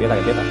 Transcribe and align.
empieza, 0.00 0.14
que 0.14 0.20
empieza. 0.20 0.42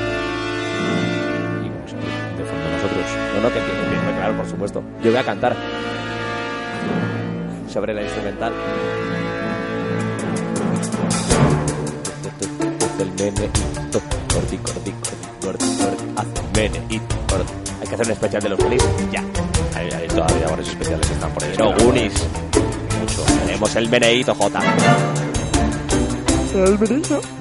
Y 1.64 1.70
vamos 1.70 1.92
a 1.92 1.96
ver 1.96 2.06
de 2.38 2.46
fondo 2.46 2.66
nosotros. 2.70 3.06
No, 3.34 3.42
no, 3.42 3.54
que 3.54 3.60
empiece, 3.60 3.82
que 3.82 4.18
claro, 4.18 4.34
por 4.38 4.48
supuesto. 4.48 4.84
Yo 5.04 5.12
voy 5.12 5.20
a 5.20 5.24
cantar 5.24 5.56
sobre 7.72 7.94
la 7.94 8.04
instrumental. 8.04 8.54
El 13.00 13.12
meneíto, 13.12 14.02
corti, 14.34 14.58
corti, 14.58 14.92
corti, 14.92 15.28
corti, 15.42 15.66
corti, 15.82 16.04
haz 16.18 16.26
el 16.26 16.72
meneíto, 16.72 17.16
corti. 17.30 17.54
Hay 17.82 17.88
que 17.88 17.96
hacer 17.96 18.06
un 18.06 18.12
especial 18.12 18.44
de 18.44 18.50
los 18.50 18.60
Goonies, 18.60 18.84
ya. 19.12 19.24
Hay, 19.76 19.90
hay 19.90 20.08
todavía 20.08 20.48
varios 20.50 20.68
especiales 20.68 21.08
que 21.08 21.14
están 21.14 21.32
por 21.32 21.44
ahí. 21.44 21.54
No, 21.58 21.74
Goonies. 21.78 22.28
Mucho. 23.00 23.24
Tenemos 23.46 23.76
el 23.76 23.90
meneíto, 23.90 24.36
J. 24.36 24.60
El 26.56 26.80
meneíto. 26.80 27.39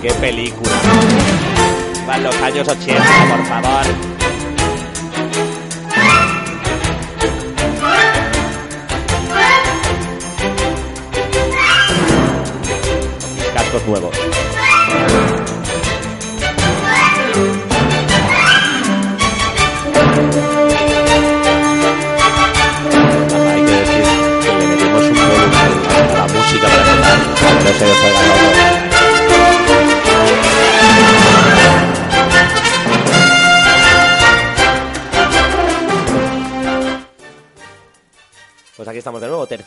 ¡Qué 0.00 0.10
película! 0.14 0.70
Van 2.06 2.22
los 2.22 2.34
años 2.36 2.66
80, 2.66 3.02
por 3.28 3.46
favor. 3.46 3.86
Mis 13.36 13.44
cascos. 13.52 14.19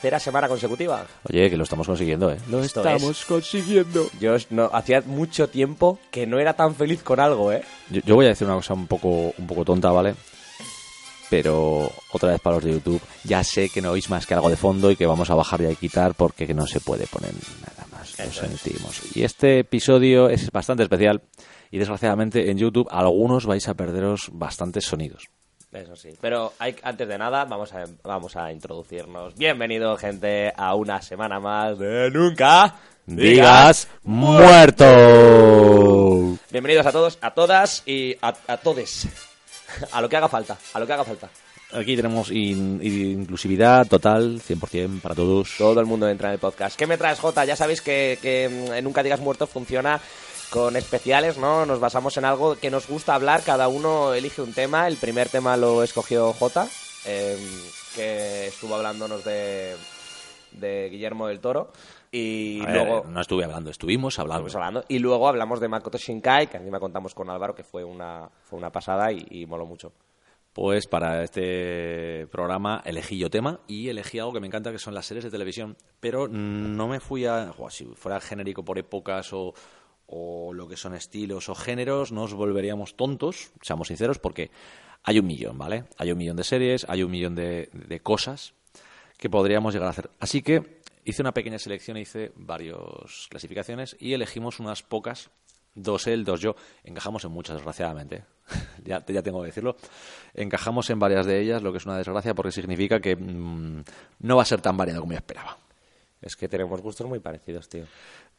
Tercera 0.03 0.19
semana 0.19 0.49
consecutiva. 0.49 1.05
Oye, 1.29 1.49
que 1.49 1.55
lo 1.55 1.63
estamos 1.63 1.87
consiguiendo, 1.87 2.29
¿eh? 2.29 2.37
Lo 2.49 2.61
estamos 2.61 3.23
consiguiendo. 3.23 4.09
Yo 4.19 4.35
no, 4.49 4.69
hacía 4.73 5.01
mucho 5.05 5.47
tiempo 5.47 5.97
que 6.11 6.27
no 6.27 6.39
era 6.39 6.55
tan 6.55 6.75
feliz 6.75 7.01
con 7.03 7.21
algo, 7.21 7.53
¿eh? 7.53 7.63
Yo, 7.89 8.01
yo 8.05 8.15
voy 8.15 8.25
a 8.25 8.29
decir 8.29 8.45
una 8.45 8.57
cosa 8.57 8.73
un 8.73 8.87
poco, 8.87 9.33
un 9.37 9.47
poco 9.47 9.63
tonta, 9.63 9.91
¿vale? 9.91 10.15
Pero 11.29 11.89
otra 12.11 12.31
vez 12.31 12.41
para 12.41 12.57
los 12.57 12.65
de 12.65 12.73
YouTube, 12.73 13.01
ya 13.23 13.45
sé 13.45 13.69
que 13.69 13.81
no 13.81 13.91
oís 13.91 14.09
más 14.09 14.27
que 14.27 14.33
algo 14.33 14.49
de 14.49 14.57
fondo 14.57 14.91
y 14.91 14.97
que 14.97 15.05
vamos 15.05 15.29
a 15.29 15.35
bajar 15.35 15.61
y 15.61 15.67
a 15.67 15.75
quitar 15.75 16.15
porque 16.15 16.53
no 16.53 16.67
se 16.67 16.81
puede 16.81 17.07
poner 17.07 17.31
nada 17.61 17.87
más. 17.89 18.19
Lo 18.19 18.25
es. 18.25 18.35
sentimos. 18.35 19.15
Y 19.15 19.23
este 19.23 19.59
episodio 19.59 20.27
es 20.27 20.51
bastante 20.51 20.83
especial 20.83 21.21
y 21.71 21.77
desgraciadamente 21.77 22.51
en 22.51 22.57
YouTube 22.57 22.89
algunos 22.91 23.45
vais 23.45 23.69
a 23.69 23.73
perderos 23.73 24.29
bastantes 24.33 24.83
sonidos. 24.83 25.29
Eso 25.73 25.95
sí. 25.95 26.09
Pero 26.21 26.53
hay, 26.59 26.75
antes 26.83 27.07
de 27.07 27.17
nada, 27.17 27.45
vamos 27.45 27.73
a, 27.73 27.83
vamos 28.03 28.35
a 28.35 28.51
introducirnos. 28.51 29.35
Bienvenido, 29.35 29.97
gente, 29.97 30.53
a 30.55 30.75
una 30.75 31.01
semana 31.01 31.39
más 31.39 31.79
de 31.79 32.11
Nunca 32.11 32.75
Digas 33.05 33.87
muerto. 34.03 34.85
Bienvenidos 36.51 36.85
a 36.85 36.91
todos, 36.91 37.17
a 37.21 37.31
todas 37.31 37.81
y 37.85 38.15
a, 38.21 38.33
a 38.47 38.57
todes. 38.57 39.07
A 39.91 39.99
lo 40.01 40.07
que 40.07 40.15
haga 40.17 40.29
falta, 40.29 40.57
a 40.73 40.79
lo 40.79 40.85
que 40.87 40.93
haga 40.93 41.03
falta. 41.03 41.27
Aquí 41.73 41.95
tenemos 41.95 42.29
in- 42.29 42.79
inclusividad 42.83 43.87
total, 43.87 44.39
100% 44.39 45.01
para 45.01 45.15
todos. 45.15 45.55
Todo 45.57 45.79
el 45.79 45.87
mundo 45.87 46.07
entra 46.07 46.27
en 46.29 46.33
el 46.35 46.39
podcast. 46.39 46.77
¿Qué 46.77 46.85
me 46.85 46.97
traes, 46.99 47.19
Jota? 47.19 47.43
Ya 47.45 47.55
sabéis 47.55 47.81
que, 47.81 48.19
que 48.21 48.79
Nunca 48.83 49.01
Digas 49.01 49.19
Muerto 49.19 49.47
funciona 49.47 49.99
con 50.53 50.75
especiales, 50.75 51.39
¿no? 51.39 51.65
Nos 51.65 51.79
basamos 51.79 52.15
en 52.17 52.25
algo 52.25 52.55
que 52.55 52.69
nos 52.69 52.87
gusta 52.87 53.15
hablar, 53.15 53.41
cada 53.43 53.67
uno 53.67 54.13
elige 54.13 54.39
un 54.39 54.53
tema. 54.53 54.87
El 54.87 54.97
primer 54.97 55.27
tema 55.27 55.57
lo 55.57 55.81
escogió 55.81 56.31
Jota, 56.31 56.67
eh, 57.07 57.35
que 57.95 58.47
estuvo 58.49 58.75
hablándonos 58.75 59.23
de, 59.23 59.75
de 60.51 60.89
Guillermo 60.91 61.25
del 61.25 61.39
Toro. 61.39 61.71
Y 62.11 62.59
ver, 62.59 62.85
luego... 62.85 63.03
no 63.09 63.19
estuve 63.19 63.45
hablando, 63.45 63.71
estuvimos 63.71 64.19
hablando. 64.19 64.45
estuvimos 64.45 64.55
hablando. 64.55 64.85
Y 64.89 64.99
luego 64.99 65.27
hablamos 65.27 65.59
de 65.59 65.69
Makoto 65.69 65.97
Shinkai, 65.97 66.45
que 66.45 66.57
encima 66.57 66.79
contamos 66.79 67.15
con 67.15 67.31
Álvaro, 67.31 67.55
que 67.55 67.63
fue 67.63 67.83
una, 67.83 68.29
fue 68.43 68.59
una 68.59 68.71
pasada 68.71 69.11
y, 69.11 69.25
y 69.31 69.47
moló 69.47 69.65
mucho. 69.65 69.91
Pues 70.53 70.85
para 70.85 71.23
este 71.23 72.27
programa 72.27 72.83
elegí 72.85 73.17
yo 73.17 73.31
tema 73.31 73.61
y 73.65 73.89
elegí 73.89 74.19
algo 74.19 74.33
que 74.33 74.39
me 74.39 74.45
encanta 74.45 74.71
que 74.71 74.77
son 74.77 74.93
las 74.93 75.07
series 75.07 75.23
de 75.23 75.31
televisión, 75.31 75.75
pero 75.99 76.27
no 76.27 76.87
me 76.87 76.99
fui 76.99 77.25
a, 77.25 77.51
si 77.69 77.85
fuera 77.95 78.21
genérico 78.21 78.63
por 78.63 78.77
épocas 78.77 79.33
o, 79.33 79.55
o 80.07 80.53
lo 80.53 80.67
que 80.67 80.77
son 80.77 80.93
estilos 80.95 81.49
o 81.49 81.55
géneros, 81.55 82.11
nos 82.11 82.33
volveríamos 82.33 82.95
tontos, 82.95 83.51
seamos 83.61 83.87
sinceros, 83.87 84.19
porque 84.19 84.51
hay 85.03 85.19
un 85.19 85.25
millón, 85.25 85.57
¿vale? 85.57 85.85
Hay 85.97 86.11
un 86.11 86.17
millón 86.17 86.37
de 86.37 86.43
series, 86.43 86.85
hay 86.87 87.03
un 87.03 87.11
millón 87.11 87.35
de, 87.35 87.69
cosas 88.01 88.53
que 89.17 89.29
podríamos 89.29 89.73
llegar 89.73 89.87
a 89.87 89.91
hacer. 89.91 90.09
Así 90.19 90.41
que 90.41 90.81
hice 91.05 91.21
una 91.21 91.33
pequeña 91.33 91.59
selección, 91.59 91.97
hice 91.97 92.31
varias 92.35 93.27
clasificaciones 93.29 93.95
y 93.99 94.13
elegimos 94.13 94.59
unas 94.59 94.83
pocas, 94.83 95.29
dos 95.75 96.07
él, 96.07 96.23
dos 96.23 96.39
yo. 96.39 96.55
Encajamos 96.83 97.25
en 97.25 97.31
muchas, 97.31 97.55
desgraciadamente. 97.55 98.23
ya, 98.83 99.05
ya 99.05 99.21
tengo 99.21 99.41
que 99.41 99.47
decirlo. 99.47 99.75
Encajamos 100.33 100.89
en 100.89 100.99
varias 100.99 101.25
de 101.25 101.41
ellas, 101.41 101.61
lo 101.61 101.71
que 101.71 101.77
es 101.79 101.85
una 101.85 101.97
desgracia 101.97 102.33
porque 102.33 102.51
significa 102.51 102.99
que 102.99 103.15
mm, 103.15 103.83
no 104.19 104.35
va 104.35 104.41
a 104.41 104.45
ser 104.45 104.61
tan 104.61 104.77
variado 104.77 105.01
como 105.01 105.13
yo 105.13 105.17
esperaba. 105.17 105.57
Es 106.23 106.35
que 106.35 106.47
tenemos 106.47 106.81
gustos 106.81 107.07
muy 107.07 107.19
parecidos, 107.19 107.67
tío. 107.67 107.85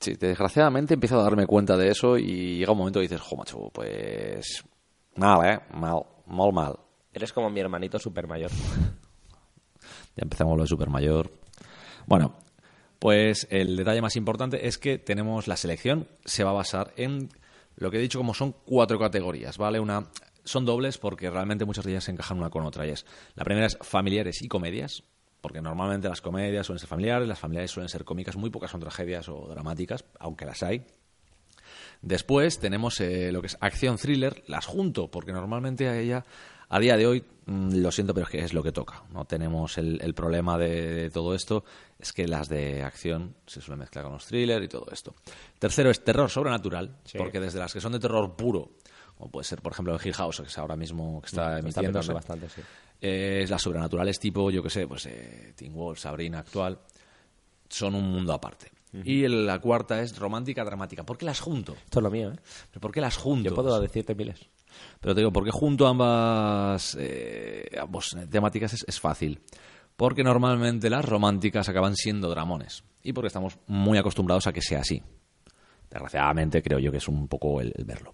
Sí, 0.01 0.15
desgraciadamente 0.15 0.95
empiezo 0.95 1.21
a 1.21 1.23
darme 1.23 1.47
cuenta 1.47 1.77
de 1.77 1.89
eso 1.89 2.17
y 2.17 2.59
llega 2.59 2.73
un 2.73 2.79
momento 2.79 2.99
que 2.99 3.09
dices, 3.09 3.21
jo, 3.21 3.37
macho, 3.37 3.71
pues 3.73 4.65
mal, 5.17 5.47
¿eh? 5.47 5.61
Mal, 5.75 6.03
mal, 6.27 6.53
mal. 6.53 6.79
Eres 7.13 7.33
como 7.33 7.51
mi 7.51 7.61
hermanito 7.61 7.99
super 7.99 8.27
mayor. 8.27 8.51
Ya 10.17 10.23
empezamos 10.23 10.57
lo 10.57 10.63
de 10.63 10.69
super 10.69 10.89
mayor. 10.89 11.31
Bueno, 12.07 12.37
pues 13.01 13.47
el 13.51 13.77
detalle 13.77 14.01
más 14.01 14.17
importante 14.17 14.67
es 14.67 14.79
que 14.79 14.97
tenemos 14.97 15.49
la 15.49 15.57
selección, 15.57 16.07
se 16.25 16.45
va 16.45 16.51
a 16.51 16.55
basar 16.55 16.95
en 16.97 17.29
lo 17.77 17.91
que 17.91 17.99
he 17.99 18.01
dicho 18.01 18.19
como 18.19 18.33
son 18.33 18.55
cuatro 18.65 18.99
categorías, 18.99 19.59
¿vale? 19.59 19.81
Una 19.81 20.07
son 20.45 20.65
dobles 20.65 20.99
porque 20.99 21.31
realmente 21.31 21.65
muchas 21.65 21.85
de 21.85 21.93
ellas 21.93 22.05
se 22.05 22.13
encajan 22.13 22.39
una 22.39 22.51
con 22.51 22.65
otra 22.65 22.87
y 22.87 22.91
es 22.91 23.05
la 23.35 23.45
primera 23.45 23.67
es 23.67 23.77
familiares 23.81 24.43
y 24.43 24.49
comedias, 24.49 25.03
porque 25.45 25.61
normalmente 25.61 26.09
las 26.09 26.23
comedias 26.23 26.65
suelen 26.65 26.79
ser 26.79 26.89
familiares, 26.89 27.29
las 27.29 27.39
familiares 27.39 27.71
suelen 27.71 27.91
ser 27.91 28.03
cómicas, 28.03 28.35
muy 28.35 28.49
pocas 28.49 28.71
son 28.71 28.81
tragedias 28.81 29.29
o 29.29 29.47
dramáticas, 29.47 30.03
aunque 30.19 30.47
las 30.47 30.63
hay. 30.63 30.87
Después 32.01 32.59
tenemos 32.59 32.99
eh, 33.01 33.31
lo 33.31 33.43
que 33.43 33.49
es 33.49 33.59
acción 33.61 33.99
thriller, 33.99 34.43
las 34.47 34.65
junto, 34.65 35.11
porque 35.11 35.33
normalmente 35.33 35.87
a 35.87 35.99
ella, 35.99 36.25
a 36.71 36.79
día 36.79 36.97
de 36.97 37.07
hoy, 37.07 37.25
mm, 37.45 37.77
lo 37.77 37.93
siento, 37.93 38.15
pero 38.15 38.25
es 38.25 38.31
que 38.33 38.39
es 38.39 38.55
lo 38.55 38.63
que 38.63 38.73
toca. 38.73 39.03
No 39.13 39.27
tenemos 39.27 39.77
el, 39.77 40.01
el 40.01 40.15
problema 40.15 40.57
de, 40.57 40.95
de 40.95 41.11
todo 41.11 41.35
esto, 41.35 41.63
es 41.99 42.15
que 42.15 42.27
las 42.27 42.49
de 42.49 42.83
acción 42.83 43.35
se 43.47 43.61
suelen 43.61 43.81
mezclar 43.81 44.05
con 44.05 44.15
los 44.15 44.25
thrillers 44.25 44.65
y 44.65 44.69
todo 44.69 44.87
esto. 44.93 45.15
Tercero 45.59 45.91
es 45.91 46.03
terror 46.03 46.31
sobrenatural, 46.31 46.97
Sí. 47.05 47.19
porque 47.19 47.39
desde 47.39 47.59
las 47.59 47.71
que 47.73 47.83
son 47.83 47.93
de 47.93 47.99
terror 48.01 48.35
puro, 48.35 48.71
como 49.19 49.31
puede 49.31 49.45
ser, 49.45 49.61
por 49.61 49.73
ejemplo, 49.73 49.95
en 49.95 50.01
Hill 50.07 50.15
House, 50.15 50.41
que 50.41 50.47
es 50.49 50.57
ahora 50.59 50.75
mismo 50.77 51.21
que 51.21 51.27
está 51.27 51.59
Está 51.59 51.59
emitiéndose, 51.61 52.09
petando 52.13 52.15
bastante, 52.15 52.49
sí. 52.49 52.63
Eh, 53.07 53.45
las 53.47 53.61
sobrenaturales 53.61 54.19
tipo, 54.19 54.51
yo 54.51 54.63
que 54.63 54.71
sé, 54.71 54.87
pues 54.89 55.05
eh, 55.05 55.53
Teen 55.55 55.75
Wolf, 55.75 55.99
Sabrina 55.99 56.39
actual, 56.39 56.79
son 57.69 57.95
un 57.95 58.11
mundo 58.11 58.33
aparte. 58.33 58.73
Y 59.05 59.29
la 59.29 59.59
cuarta 59.59 60.01
es 60.01 60.17
romántica 60.17 60.65
dramática. 60.65 61.05
¿Por 61.05 61.19
qué 61.19 61.27
las 61.27 61.41
junto? 61.41 61.75
Esto 61.75 61.99
es 61.99 62.03
lo 62.03 62.11
mío, 62.11 62.33
¿eh? 62.33 62.39
¿Pero 62.71 62.81
¿Por 62.81 62.93
qué 62.93 63.03
las 63.03 63.19
junto? 63.19 63.51
Yo 63.51 63.55
puedo 63.55 63.79
decirte 63.79 64.15
miles. 64.15 64.49
Pero 65.01 65.15
te 65.15 65.21
digo, 65.21 65.33
¿por 65.33 65.45
qué 65.45 65.51
junto 65.51 65.87
ambas 65.87 66.97
eh, 66.99 67.69
ambos 67.79 68.17
temáticas? 68.31 68.73
Es, 68.73 68.85
es 68.89 68.99
fácil. 68.99 69.43
Porque 69.97 70.25
normalmente 70.25 70.89
las 70.89 71.05
románticas 71.05 71.69
acaban 71.69 71.97
siendo 71.97 72.31
dramones. 72.31 72.85
Y 73.03 73.13
porque 73.13 73.27
estamos 73.27 73.59
muy 73.67 73.99
acostumbrados 73.99 74.47
a 74.47 74.53
que 74.53 74.63
sea 74.63 74.81
así. 74.81 75.03
Desgraciadamente 75.91 76.63
creo 76.63 76.79
yo 76.79 76.91
que 76.91 76.99
es 76.99 77.09
un 77.09 77.29
poco 77.29 77.61
el, 77.61 77.71
el 77.77 77.85
verlo. 77.85 78.13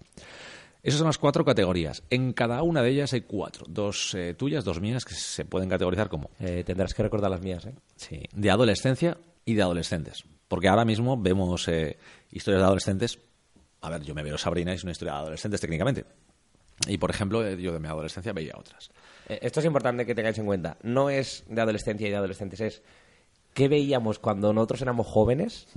Esas 0.83 0.97
son 0.97 1.07
las 1.07 1.17
cuatro 1.17 1.45
categorías. 1.45 2.03
En 2.09 2.33
cada 2.33 2.63
una 2.63 2.81
de 2.81 2.89
ellas 2.89 3.13
hay 3.13 3.21
cuatro. 3.21 3.65
Dos 3.69 4.15
eh, 4.15 4.33
tuyas, 4.33 4.63
dos 4.63 4.81
mías, 4.81 5.05
que 5.05 5.13
se 5.13 5.45
pueden 5.45 5.69
categorizar 5.69 6.09
como 6.09 6.31
Eh, 6.39 6.63
tendrás 6.65 6.93
que 6.93 7.03
recordar 7.03 7.29
las 7.29 7.41
mías, 7.41 7.65
¿eh? 7.65 7.75
Sí, 7.95 8.23
de 8.33 8.49
adolescencia 8.49 9.17
y 9.45 9.53
de 9.53 9.61
adolescentes. 9.61 10.23
Porque 10.47 10.67
ahora 10.67 10.83
mismo 10.85 11.17
vemos 11.17 11.67
eh, 11.67 11.97
historias 12.31 12.61
de 12.61 12.65
adolescentes. 12.65 13.19
A 13.81 13.89
ver, 13.89 14.01
yo 14.01 14.15
me 14.15 14.23
veo 14.23 14.37
Sabrina 14.37 14.71
y 14.71 14.75
es 14.75 14.83
una 14.83 14.91
historia 14.91 15.13
de 15.13 15.19
adolescentes 15.19 15.61
técnicamente. 15.61 16.05
Y 16.87 16.97
por 16.97 17.11
ejemplo, 17.11 17.47
yo 17.55 17.73
de 17.73 17.79
mi 17.79 17.87
adolescencia 17.87 18.33
veía 18.33 18.53
otras. 18.57 18.89
Esto 19.27 19.59
es 19.59 19.65
importante 19.65 20.05
que 20.05 20.15
tengáis 20.15 20.37
en 20.39 20.45
cuenta. 20.45 20.77
No 20.81 21.09
es 21.09 21.43
de 21.47 21.61
adolescencia 21.61 22.07
y 22.07 22.09
de 22.09 22.15
adolescentes, 22.17 22.59
es 22.59 22.81
qué 23.53 23.67
veíamos 23.67 24.19
cuando 24.19 24.51
nosotros 24.51 24.81
éramos 24.81 25.07
jóvenes. 25.07 25.67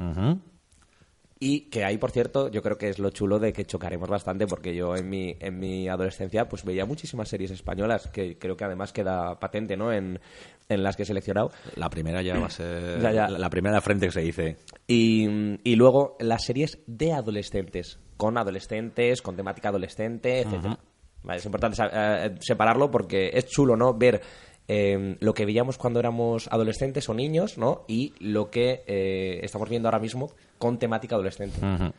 Y 1.40 1.68
que 1.68 1.84
ahí, 1.84 1.98
por 1.98 2.10
cierto, 2.10 2.48
yo 2.48 2.62
creo 2.62 2.78
que 2.78 2.88
es 2.88 2.98
lo 2.98 3.10
chulo 3.10 3.38
de 3.38 3.52
que 3.52 3.64
chocaremos 3.64 4.08
bastante, 4.08 4.46
porque 4.46 4.74
yo 4.74 4.96
en 4.96 5.08
mi, 5.08 5.36
en 5.40 5.58
mi 5.58 5.88
adolescencia 5.88 6.48
pues 6.48 6.64
veía 6.64 6.86
muchísimas 6.86 7.28
series 7.28 7.50
españolas, 7.50 8.06
que 8.08 8.38
creo 8.38 8.56
que 8.56 8.64
además 8.64 8.92
queda 8.92 9.38
patente, 9.40 9.76
¿no? 9.76 9.92
En, 9.92 10.20
en 10.68 10.82
las 10.82 10.96
que 10.96 11.02
he 11.02 11.06
seleccionado. 11.06 11.50
La 11.76 11.90
primera 11.90 12.22
ya 12.22 12.38
va 12.38 12.46
a 12.46 12.50
ser 12.50 13.00
ya. 13.00 13.28
La, 13.28 13.50
primera 13.50 13.80
frente 13.80 14.06
que 14.06 14.12
se 14.12 14.20
dice. 14.20 14.56
Y, 14.86 15.28
y 15.64 15.76
luego 15.76 16.16
las 16.20 16.44
series 16.44 16.78
de 16.86 17.12
adolescentes, 17.12 17.98
con 18.16 18.38
adolescentes, 18.38 19.20
con 19.20 19.36
temática 19.36 19.70
adolescente. 19.70 20.46
Vale, 21.24 21.38
es 21.38 21.46
importante 21.46 21.82
eh, 21.90 22.34
separarlo 22.40 22.90
porque 22.90 23.30
es 23.32 23.46
chulo, 23.46 23.76
¿no? 23.76 23.94
Ver 23.94 24.20
eh, 24.68 25.16
lo 25.20 25.34
que 25.34 25.44
veíamos 25.44 25.76
cuando 25.78 26.00
éramos 26.00 26.48
adolescentes 26.48 27.08
o 27.08 27.14
niños, 27.14 27.58
¿no? 27.58 27.84
Y 27.86 28.14
lo 28.18 28.50
que 28.50 28.82
eh, 28.86 29.40
estamos 29.42 29.68
viendo 29.68 29.88
ahora 29.88 29.98
mismo 29.98 30.30
con 30.58 30.78
temática 30.78 31.14
adolescente. 31.14 31.58
Ujú. 31.58 31.92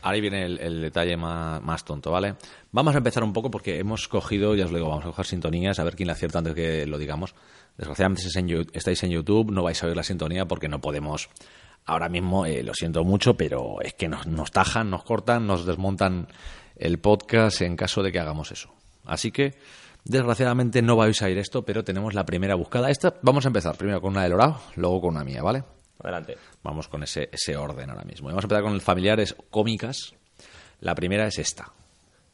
Ahora 0.00 0.20
viene 0.20 0.44
el, 0.44 0.80
detalle 0.80 1.16
más, 1.16 1.84
tonto, 1.84 2.12
¿vale? 2.12 2.36
Vamos 2.70 2.94
a 2.94 2.98
empezar 2.98 3.24
un 3.24 3.32
poco 3.32 3.50
porque 3.50 3.78
hemos 3.78 4.06
cogido, 4.06 4.54
ya 4.54 4.64
os 4.64 4.70
lo 4.70 4.78
digo, 4.78 4.88
vamos 4.88 5.04
a 5.04 5.08
coger 5.08 5.26
sintonías, 5.26 5.78
a 5.80 5.84
ver 5.84 5.96
quién 5.96 6.06
la 6.06 6.12
acierta 6.12 6.38
antes 6.38 6.54
que 6.54 6.86
lo 6.86 6.98
digamos. 6.98 7.34
Desgraciadamente 7.76 8.22
si 8.22 8.28
estáis 8.72 9.02
en 9.02 9.10
YouTube, 9.10 9.50
no 9.50 9.62
vais 9.64 9.82
a 9.82 9.86
oír 9.86 9.96
la 9.96 10.04
sintonía 10.04 10.46
porque 10.46 10.68
no 10.68 10.80
podemos. 10.80 11.28
Ahora 11.84 12.08
mismo, 12.08 12.46
eh, 12.46 12.62
lo 12.62 12.74
siento 12.74 13.02
mucho, 13.02 13.34
pero 13.34 13.80
es 13.80 13.94
que 13.94 14.08
nos, 14.08 14.26
nos 14.26 14.52
tajan, 14.52 14.90
nos 14.90 15.02
cortan, 15.02 15.46
nos 15.46 15.66
desmontan 15.66 16.28
el 16.76 16.98
podcast 16.98 17.62
en 17.62 17.76
caso 17.76 18.02
de 18.02 18.12
que 18.12 18.20
hagamos 18.20 18.52
eso. 18.52 18.72
Así 19.04 19.32
que, 19.32 19.54
desgraciadamente, 20.04 20.82
no 20.82 20.96
vais 20.96 21.20
a 21.22 21.30
ir 21.30 21.38
esto, 21.38 21.64
pero 21.64 21.84
tenemos 21.84 22.14
la 22.14 22.24
primera 22.24 22.54
buscada. 22.54 22.90
Esta, 22.90 23.14
vamos 23.22 23.44
a 23.44 23.48
empezar 23.48 23.76
primero 23.76 24.00
con 24.00 24.12
una 24.12 24.22
de 24.22 24.30
Lorao, 24.30 24.60
luego 24.76 25.00
con 25.00 25.10
una 25.10 25.24
mía, 25.24 25.42
¿vale? 25.42 25.64
Adelante. 26.00 26.36
Vamos 26.62 26.88
con 26.88 27.02
ese, 27.02 27.28
ese 27.32 27.56
orden 27.56 27.90
ahora 27.90 28.04
mismo. 28.04 28.28
Y 28.28 28.32
Vamos 28.32 28.44
a 28.44 28.46
empezar 28.46 28.62
con 28.62 28.74
el 28.74 28.80
familiares 28.80 29.34
cómicas. 29.50 30.14
La 30.80 30.94
primera 30.94 31.26
es 31.26 31.38
esta, 31.38 31.72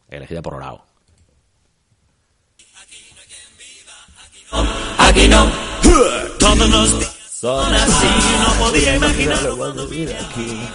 elegida 0.08 0.42
por 0.42 0.54
Orao. 0.54 0.84
Aquí 4.98 5.28
no, 5.28 5.50
son 7.44 7.74
así, 7.74 8.06
no 8.40 8.64
podía 8.64 8.96
imaginarlo 8.96 9.58
cuando 9.58 9.86
vine 9.86 10.14
aquí. 10.14 10.66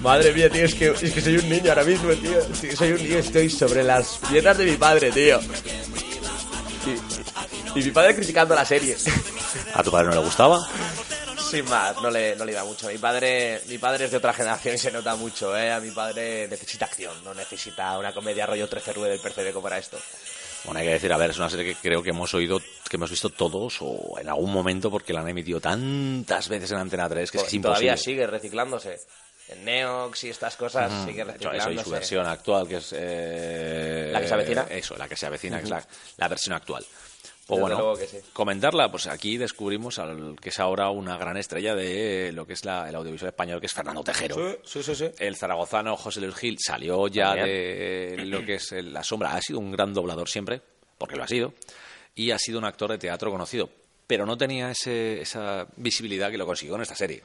Madre 0.00 0.32
mía, 0.32 0.48
tío, 0.48 0.64
es 0.64 0.74
que, 0.76 0.94
es 1.02 1.12
que 1.12 1.20
soy 1.20 1.38
un 1.38 1.48
niño 1.48 1.70
ahora 1.70 1.82
mismo, 1.82 2.12
tío. 2.12 2.40
Soy 2.76 2.92
un 2.92 3.02
niño, 3.02 3.18
estoy 3.18 3.50
sobre 3.50 3.82
las 3.82 4.20
piernas 4.30 4.58
de 4.58 4.64
mi 4.64 4.76
padre, 4.76 5.10
tío. 5.10 5.40
Y, 6.86 7.80
y 7.80 7.82
mi 7.82 7.90
padre 7.90 8.14
criticando 8.14 8.54
la 8.54 8.64
serie. 8.64 8.96
¿A 9.74 9.82
tu 9.82 9.90
padre 9.90 10.06
no 10.06 10.14
le 10.14 10.20
gustaba? 10.20 10.64
Sin 11.50 11.68
más, 11.68 12.00
no 12.00 12.12
le, 12.12 12.36
no 12.36 12.44
le 12.44 12.52
da 12.52 12.62
mucho. 12.62 12.86
Mi 12.86 12.98
padre, 12.98 13.60
mi 13.66 13.78
padre 13.78 14.04
es 14.04 14.12
de 14.12 14.18
otra 14.18 14.32
generación 14.32 14.76
y 14.76 14.78
se 14.78 14.92
nota 14.92 15.16
mucho, 15.16 15.56
¿eh? 15.56 15.72
A 15.72 15.80
mi 15.80 15.90
padre 15.90 16.46
necesita 16.46 16.84
acción, 16.84 17.24
no 17.24 17.34
necesita 17.34 17.98
una 17.98 18.14
comedia 18.14 18.46
rollo 18.46 18.68
13 18.68 18.92
ruedas 18.92 19.14
del 19.14 19.20
percebeco 19.20 19.60
para 19.60 19.78
esto. 19.78 19.98
Bueno, 20.64 20.80
hay 20.80 20.86
que 20.86 20.92
decir, 20.92 21.12
a 21.12 21.16
ver, 21.16 21.30
es 21.30 21.38
una 21.38 21.48
serie 21.48 21.64
que 21.64 21.74
creo 21.80 22.02
que 22.02 22.10
hemos 22.10 22.32
oído, 22.34 22.60
que 22.60 22.96
hemos 22.96 23.10
visto 23.10 23.30
todos 23.30 23.78
o 23.80 24.18
en 24.20 24.28
algún 24.28 24.52
momento 24.52 24.90
porque 24.90 25.12
la 25.12 25.20
han 25.20 25.28
emitido 25.28 25.60
tantas 25.60 26.48
veces 26.48 26.70
en 26.72 26.78
Antena 26.78 27.08
3 27.08 27.30
que 27.30 27.38
es, 27.38 27.42
que 27.44 27.48
es 27.48 27.54
imposible. 27.54 27.74
Todavía 27.86 27.96
sigue 27.96 28.26
reciclándose. 28.26 28.98
En 29.48 29.64
Neox 29.64 30.24
y 30.24 30.28
estas 30.28 30.54
cosas 30.56 30.92
sigue 31.06 31.22
Eso, 31.22 31.32
reciclándose. 31.32 31.70
eso 31.72 31.80
y 31.80 31.84
su 31.84 31.90
versión 31.90 32.26
actual, 32.26 32.68
que 32.68 32.76
es... 32.76 32.94
eh, 32.96 34.10
¿La 34.12 34.20
que 34.20 34.28
se 34.28 34.34
avecina? 34.34 34.66
Eso, 34.70 34.96
la 34.96 35.08
que 35.08 35.16
se 35.16 35.26
avecina, 35.26 35.58
que 35.58 35.64
es 35.64 35.70
la, 35.70 35.84
la 36.18 36.28
versión 36.28 36.54
actual. 36.54 36.84
Desde 37.56 37.60
bueno, 37.60 37.78
luego 37.78 37.96
que 37.96 38.06
sí. 38.06 38.18
comentarla, 38.32 38.90
pues 38.90 39.06
aquí 39.06 39.36
descubrimos 39.38 39.98
al 39.98 40.36
que 40.40 40.48
es 40.50 40.58
ahora 40.60 40.90
una 40.90 41.16
gran 41.18 41.36
estrella 41.36 41.74
de 41.74 42.32
lo 42.32 42.46
que 42.46 42.52
es 42.54 42.64
la- 42.64 42.88
el 42.88 42.94
audiovisual 42.94 43.28
español, 43.30 43.60
que 43.60 43.66
es 43.66 43.72
Fernando 43.72 44.02
Tejero. 44.04 44.58
Sí, 44.64 44.82
sí, 44.82 44.94
sí. 44.94 45.10
El 45.18 45.36
zaragozano 45.36 45.96
José 45.96 46.20
Luis 46.20 46.34
Gil 46.36 46.56
salió 46.58 47.08
ya 47.08 47.34
de 47.34 48.16
lo 48.26 48.44
que 48.44 48.54
es 48.54 48.72
la 48.72 49.02
sombra. 49.04 49.34
Ha 49.34 49.40
sido 49.42 49.58
un 49.58 49.72
gran 49.72 49.92
doblador 49.94 50.28
siempre, 50.28 50.60
porque 50.98 51.16
lo 51.16 51.24
ha 51.24 51.28
sido, 51.28 51.54
y 52.14 52.30
ha 52.30 52.38
sido 52.38 52.58
un 52.58 52.64
actor 52.64 52.90
de 52.90 52.98
teatro 52.98 53.30
conocido, 53.30 53.70
pero 54.06 54.26
no 54.26 54.36
tenía 54.36 54.70
ese- 54.70 55.20
esa 55.20 55.66
visibilidad 55.76 56.30
que 56.30 56.38
lo 56.38 56.46
consiguió 56.46 56.74
en 56.76 56.82
esta 56.82 56.94
serie. 56.96 57.22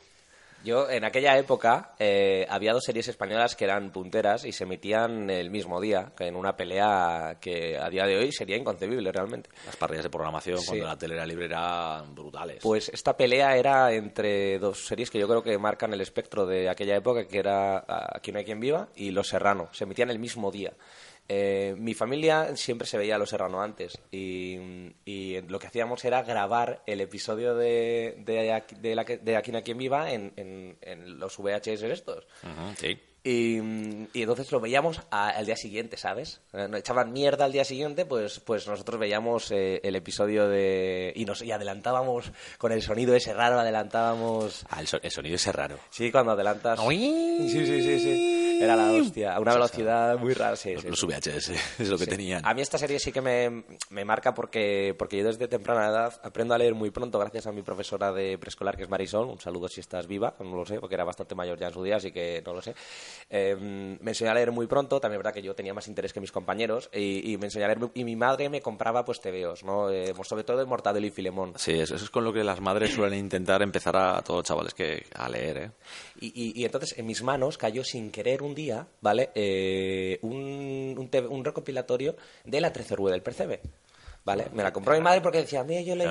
Yo, 0.66 0.90
en 0.90 1.06
aquella 1.06 1.38
época, 1.38 1.94
eh, 2.00 2.48
había 2.50 2.74
dos 2.74 2.84
series 2.84 3.08
españolas 3.08 3.56
que 3.56 3.66
eran 3.66 3.92
punteras 3.92 4.46
y 4.46 4.52
se 4.52 4.64
emitían 4.64 5.30
el 5.30 5.52
mismo 5.52 5.80
día, 5.80 6.12
que 6.18 6.26
en 6.26 6.36
una 6.36 6.58
pelea 6.58 7.38
que 7.40 7.78
a 7.78 7.88
día 7.90 8.06
de 8.06 8.18
hoy 8.18 8.32
sería 8.32 8.58
inconcebible 8.58 9.12
realmente. 9.12 9.52
Las 9.68 9.76
parrillas 9.76 10.06
de 10.06 10.10
programación, 10.10 10.58
Sí. 10.58 10.66
cuando 10.70 10.88
la 10.88 10.98
tele 10.98 11.14
era 11.14 11.26
libre, 11.28 11.46
eran 11.46 12.16
brutales. 12.16 12.60
Pues 12.64 12.90
esta 12.90 13.16
pelea 13.16 13.56
era 13.56 13.94
entre 13.94 14.58
dos 14.58 14.88
series 14.88 15.12
que 15.12 15.20
yo 15.20 15.28
creo 15.28 15.44
que 15.44 15.56
marcan 15.60 15.94
el 15.94 16.02
espectro 16.02 16.48
de 16.48 16.68
aquella 16.68 16.96
época, 16.96 17.28
que 17.28 17.38
era 17.38 17.78
ah, 17.88 18.14
Aquí 18.16 18.32
no 18.32 18.40
hay 18.40 18.46
quien 18.46 18.60
viva 18.60 18.88
y 18.96 19.12
Los 19.12 19.28
Serrano. 19.28 19.70
Se 19.72 19.84
emitían 19.84 20.10
el 20.10 20.18
mismo 20.18 20.52
día. 20.52 20.74
Eh, 21.27 21.75
mi 21.77 21.94
familia 21.95 22.56
siempre 22.56 22.88
se 22.88 22.98
veía 23.00 23.18
Los 23.18 23.31
Serrano 23.31 23.62
antes 23.62 24.00
y, 24.12 24.57
y 25.06 25.42
lo 25.48 25.57
que 25.57 25.68
hacíamos 25.68 26.06
era 26.06 26.22
grabar 26.22 26.83
el 26.86 27.01
episodio 27.01 27.56
de, 27.56 28.16
de, 28.25 28.63
de, 28.80 28.95
la 28.95 29.04
de 29.04 29.36
Aquí 29.36 29.51
quien 29.63 29.77
viva 29.80 30.12
en, 30.12 30.33
en- 30.36 30.77
en 30.81 31.18
los 31.19 31.38
VHS 31.38 31.81
estos. 31.83 32.27
Y, 33.27 33.57
y 34.13 34.22
entonces 34.22 34.51
lo 34.51 34.60
veíamos 34.60 35.01
a- 35.10 35.30
al 35.30 35.48
día 35.48 35.56
siguiente, 35.57 35.98
¿sabes? 35.98 36.42
Eh, 36.54 36.68
Nos 36.69 36.80
echaban 36.80 37.12
mierda 37.12 37.45
al 37.45 37.51
día 37.51 37.66
siguiente, 37.66 38.06
pues, 38.06 38.39
pues 38.39 38.68
nosotros 38.68 39.00
veíamos 39.00 39.50
eh, 39.50 39.81
el 39.83 39.95
episodio 39.95 40.48
de... 40.48 41.12
Y, 41.16 41.25
nos, 41.25 41.42
y 41.42 41.51
adelantábamos 41.51 42.31
con 42.60 42.72
el 42.72 42.83
sonido 42.83 43.16
ese 43.16 43.33
raro, 43.33 43.60
adelantábamos... 43.60 44.63
Ah, 44.69 44.80
el, 44.80 44.86
so- 44.88 45.00
el 45.01 45.10
sonido 45.10 45.38
ese 45.38 45.51
raro. 45.51 45.80
Sí, 45.89 46.12
cuando 46.12 46.33
adelantas... 46.33 46.80
Sí, 46.88 47.50
sí, 47.50 47.66
sí, 47.66 48.00
sí. 48.00 48.60
Era 48.62 48.75
la 48.75 48.92
hostia. 48.92 49.36
A 49.36 49.39
una 49.42 49.54
velocidad 49.54 50.18
muy 50.18 50.33
rara, 50.33 50.56
sí, 50.56 50.74
Los, 50.75 50.83
sí. 50.83 50.88
los 50.89 51.04
VHS, 51.04 51.50
es 51.80 51.89
lo 51.89 51.98
que 51.98 52.06
Sí. 52.06 52.10
tenían. 52.12 52.45
A 52.45 52.54
mí 52.54 52.62
esta 52.62 52.78
serie 52.78 53.00
sí 53.00 53.12
que 53.12 53.21
me, 53.21 53.63
me 53.89 54.06
marca 54.06 54.33
porque, 54.36 54.95
porque 54.98 55.18
yo 55.18 55.25
desde 55.25 55.48
temprana 55.50 55.88
edad 55.88 56.21
aprendo 56.24 56.54
a 56.54 56.57
leer 56.60 56.74
muy 56.75 56.89
pronto 56.92 57.18
gracias 57.19 57.48
a 57.48 57.51
mi 57.51 57.63
profesora 57.63 58.13
de 58.13 58.38
preescolar 58.38 58.78
que 58.78 58.83
es 58.83 58.89
Marisol. 58.89 59.28
Un 59.28 59.42
saludo 59.42 59.68
si 59.68 59.81
estás 59.81 60.07
viva, 60.07 60.36
no 60.39 60.56
lo 60.56 60.66
sé, 60.66 60.80
porque 60.80 60.95
era 60.95 61.04
bastante 61.04 61.36
mayor 61.36 61.60
ya 61.60 61.68
en 61.68 61.74
su 61.74 61.83
día, 61.83 61.98
así 61.98 62.12
que 62.12 62.42
no 62.45 62.54
lo 62.54 62.62
sé. 62.62 62.75
Eh, 63.30 63.56
me 63.60 64.12
enseñó 64.12 64.32
a 64.32 64.34
leer 64.34 64.52
muy 64.52 64.68
pronto, 64.68 65.00
también 65.00 65.20
es 65.20 65.24
verdad 65.24 65.34
que 65.34 65.42
yo 65.42 65.56
tenía 65.56 65.74
más 65.74 65.88
interés 65.88 66.14
que 66.14 66.20
mis 66.20 66.32
compañeros 66.32 66.90
y, 66.94 67.32
y 67.32 67.38
me 67.38 67.46
enseñó 67.46 67.66
a 67.66 67.68
leer 67.70 67.90
y 67.94 68.04
mi 68.04 68.16
madre 68.16 68.50
me 68.50 68.62
compraba 68.62 69.06
pues 69.06 69.22
tebeos, 69.22 69.64
¿no? 69.64 69.90
Eh, 69.90 70.14
sobre 70.24 70.44
todo 70.44 70.58
de 70.58 70.66
Mortadelo 70.66 71.06
y 71.06 71.12
Filemón. 71.12 71.54
Sí, 71.58 71.74
eso, 71.74 71.96
eso 71.96 72.06
es 72.06 72.10
con 72.10 72.24
lo 72.24 72.34
que 72.34 72.44
las 72.44 72.60
madres 72.62 72.94
suelen 72.94 73.20
intentar 73.20 73.62
empezar 73.62 73.96
a 73.96 74.22
todos 74.22 74.40
los 74.40 74.46
chavales 74.46 74.74
que 74.74 75.06
a 75.14 75.30
leer, 75.30 75.58
¿eh? 75.58 75.72
Y, 76.20 76.64
entonces 76.64 76.98
en 76.98 77.06
mis 77.06 77.22
manos 77.24 77.58
cayó 77.58 77.84
sin 77.84 78.12
querer 78.12 78.42
un 78.42 78.56
día, 78.56 78.88
¿vale? 79.02 79.32
Eh, 79.36 80.20
un, 80.22 81.10
un, 81.30 81.46
recopilatorio 81.46 82.16
de 82.44 82.62
la 82.62 82.72
13 82.72 82.96
Rue 82.96 83.12
del 83.12 83.22
Percebe. 83.22 83.62
¿Vale? 84.24 84.48
Me 84.54 84.64
la 84.64 84.74
compró 84.74 84.96
mi 84.96 85.02
madre 85.02 85.22
porque 85.22 85.38
decía, 85.38 85.64
mira, 85.64 85.82
yo 85.82 85.96
leía, 85.96 86.10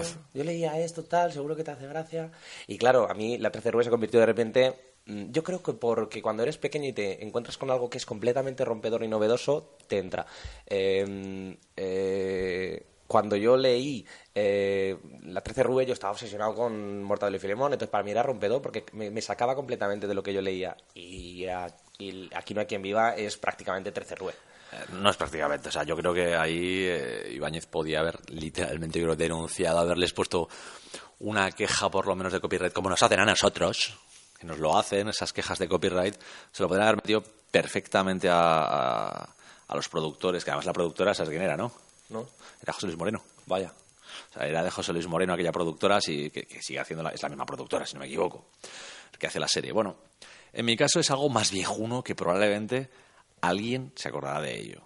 esto, 0.00 0.20
yo 0.32 0.44
leía 0.44 0.78
esto, 0.78 1.02
tal, 1.02 1.32
seguro 1.32 1.56
que 1.56 1.64
te 1.64 1.72
hace 1.72 1.88
gracia. 1.88 2.30
Y 2.68 2.78
claro, 2.78 3.10
a 3.10 3.14
mí 3.14 3.38
la 3.38 3.50
13 3.50 3.72
Rue 3.72 3.84
se 3.84 3.90
convirtió 3.90 4.20
de 4.20 4.26
repente... 4.26 4.95
mm, 5.06 5.30
Yo 5.32 5.42
creo 5.42 5.62
que 5.62 5.72
porque 5.72 6.22
cuando 6.22 6.42
eres 6.42 6.58
pequeño 6.58 6.88
y 6.88 6.92
te 6.92 7.24
encuentras 7.24 7.56
con 7.58 7.70
algo 7.70 7.88
que 7.88 7.98
es 7.98 8.06
completamente 8.06 8.64
rompedor 8.64 9.02
y 9.02 9.08
novedoso, 9.08 9.76
te 9.88 9.98
entra. 9.98 10.26
Eh, 10.66 11.56
eh, 11.76 12.86
cuando 13.06 13.36
yo 13.36 13.56
leí 13.56 14.04
eh, 14.34 14.96
la 15.22 15.40
13 15.40 15.62
Rue, 15.62 15.86
yo 15.86 15.92
estaba 15.92 16.12
obsesionado 16.12 16.54
con 16.54 17.02
Mortadelo 17.02 17.36
y 17.36 17.40
Filemón, 17.40 17.72
entonces 17.72 17.90
para 17.90 18.04
mí 18.04 18.10
era 18.10 18.22
rompedor 18.22 18.60
porque 18.60 18.84
me, 18.92 19.20
sacaba 19.22 19.54
completamente 19.54 20.06
de 20.06 20.14
lo 20.14 20.22
que 20.22 20.32
yo 20.32 20.40
leía. 20.40 20.76
Y, 20.94 21.46
Aquí 22.34 22.52
no 22.52 22.60
hay 22.60 22.66
quien 22.66 22.82
viva 22.82 23.14
es 23.14 23.38
prácticamente 23.38 23.90
13 23.90 24.16
Rue. 24.16 24.32
Eh, 24.32 24.84
No 24.92 25.08
es 25.08 25.16
prácticamente, 25.16 25.68
o 25.68 25.72
sea, 25.72 25.84
yo 25.84 25.96
creo 25.96 26.12
que 26.12 26.34
ahí 26.36 26.84
eh, 26.84 27.32
Ibáñez 27.34 27.66
podía 27.66 28.00
haber 28.00 28.18
literalmente 28.30 29.00
yo 29.00 29.16
denunciado, 29.16 29.78
haberles 29.78 30.12
puesto 30.12 30.48
una 31.20 31.50
queja 31.52 31.88
por 31.88 32.06
lo 32.06 32.14
menos 32.14 32.32
de 32.32 32.40
copyright, 32.40 32.72
como 32.72 32.90
nos 32.90 33.02
hacen 33.02 33.20
a 33.20 33.24
nosotros, 33.24 33.96
que 34.38 34.46
nos 34.46 34.58
lo 34.58 34.76
hacen, 34.76 35.08
esas 35.08 35.32
quejas 35.32 35.58
de 35.58 35.68
copyright, 35.68 36.16
se 36.52 36.62
lo 36.62 36.68
podrían 36.68 36.88
haber 36.88 36.96
metido 36.96 37.22
perfectamente 37.50 38.28
a, 38.28 38.60
a, 38.60 39.34
a 39.68 39.76
los 39.76 39.88
productores, 39.88 40.44
que 40.44 40.50
además 40.50 40.66
la 40.66 40.72
productora, 40.72 41.14
¿sabes 41.14 41.30
quién 41.30 41.42
era, 41.42 41.56
no? 41.56 41.72
¿No? 42.10 42.26
Era 42.62 42.72
José 42.72 42.86
Luis 42.86 42.98
Moreno. 42.98 43.22
Vaya. 43.46 43.72
O 44.30 44.32
sea, 44.32 44.46
era 44.46 44.62
de 44.62 44.70
José 44.70 44.92
Luis 44.92 45.06
Moreno 45.06 45.32
aquella 45.34 45.52
productora, 45.52 46.00
sí, 46.00 46.30
que, 46.30 46.44
que 46.46 46.62
sigue 46.62 46.80
haciendo, 46.80 47.02
la, 47.02 47.10
es 47.10 47.22
la 47.22 47.28
misma 47.28 47.46
productora, 47.46 47.86
si 47.86 47.94
no 47.94 48.00
me 48.00 48.06
equivoco, 48.06 48.46
que 49.18 49.26
hace 49.26 49.40
la 49.40 49.48
serie. 49.48 49.72
Bueno, 49.72 49.96
en 50.52 50.64
mi 50.64 50.76
caso 50.76 51.00
es 51.00 51.10
algo 51.10 51.28
más 51.28 51.50
viejuno 51.50 52.02
que 52.02 52.14
probablemente 52.14 52.90
alguien 53.40 53.92
se 53.94 54.08
acordará 54.08 54.40
de 54.40 54.58
ello. 54.58 54.82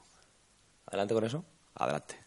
Adelante 0.87 1.15
con 1.15 1.25
eso. 1.25 1.45
Adelante. 1.75 2.19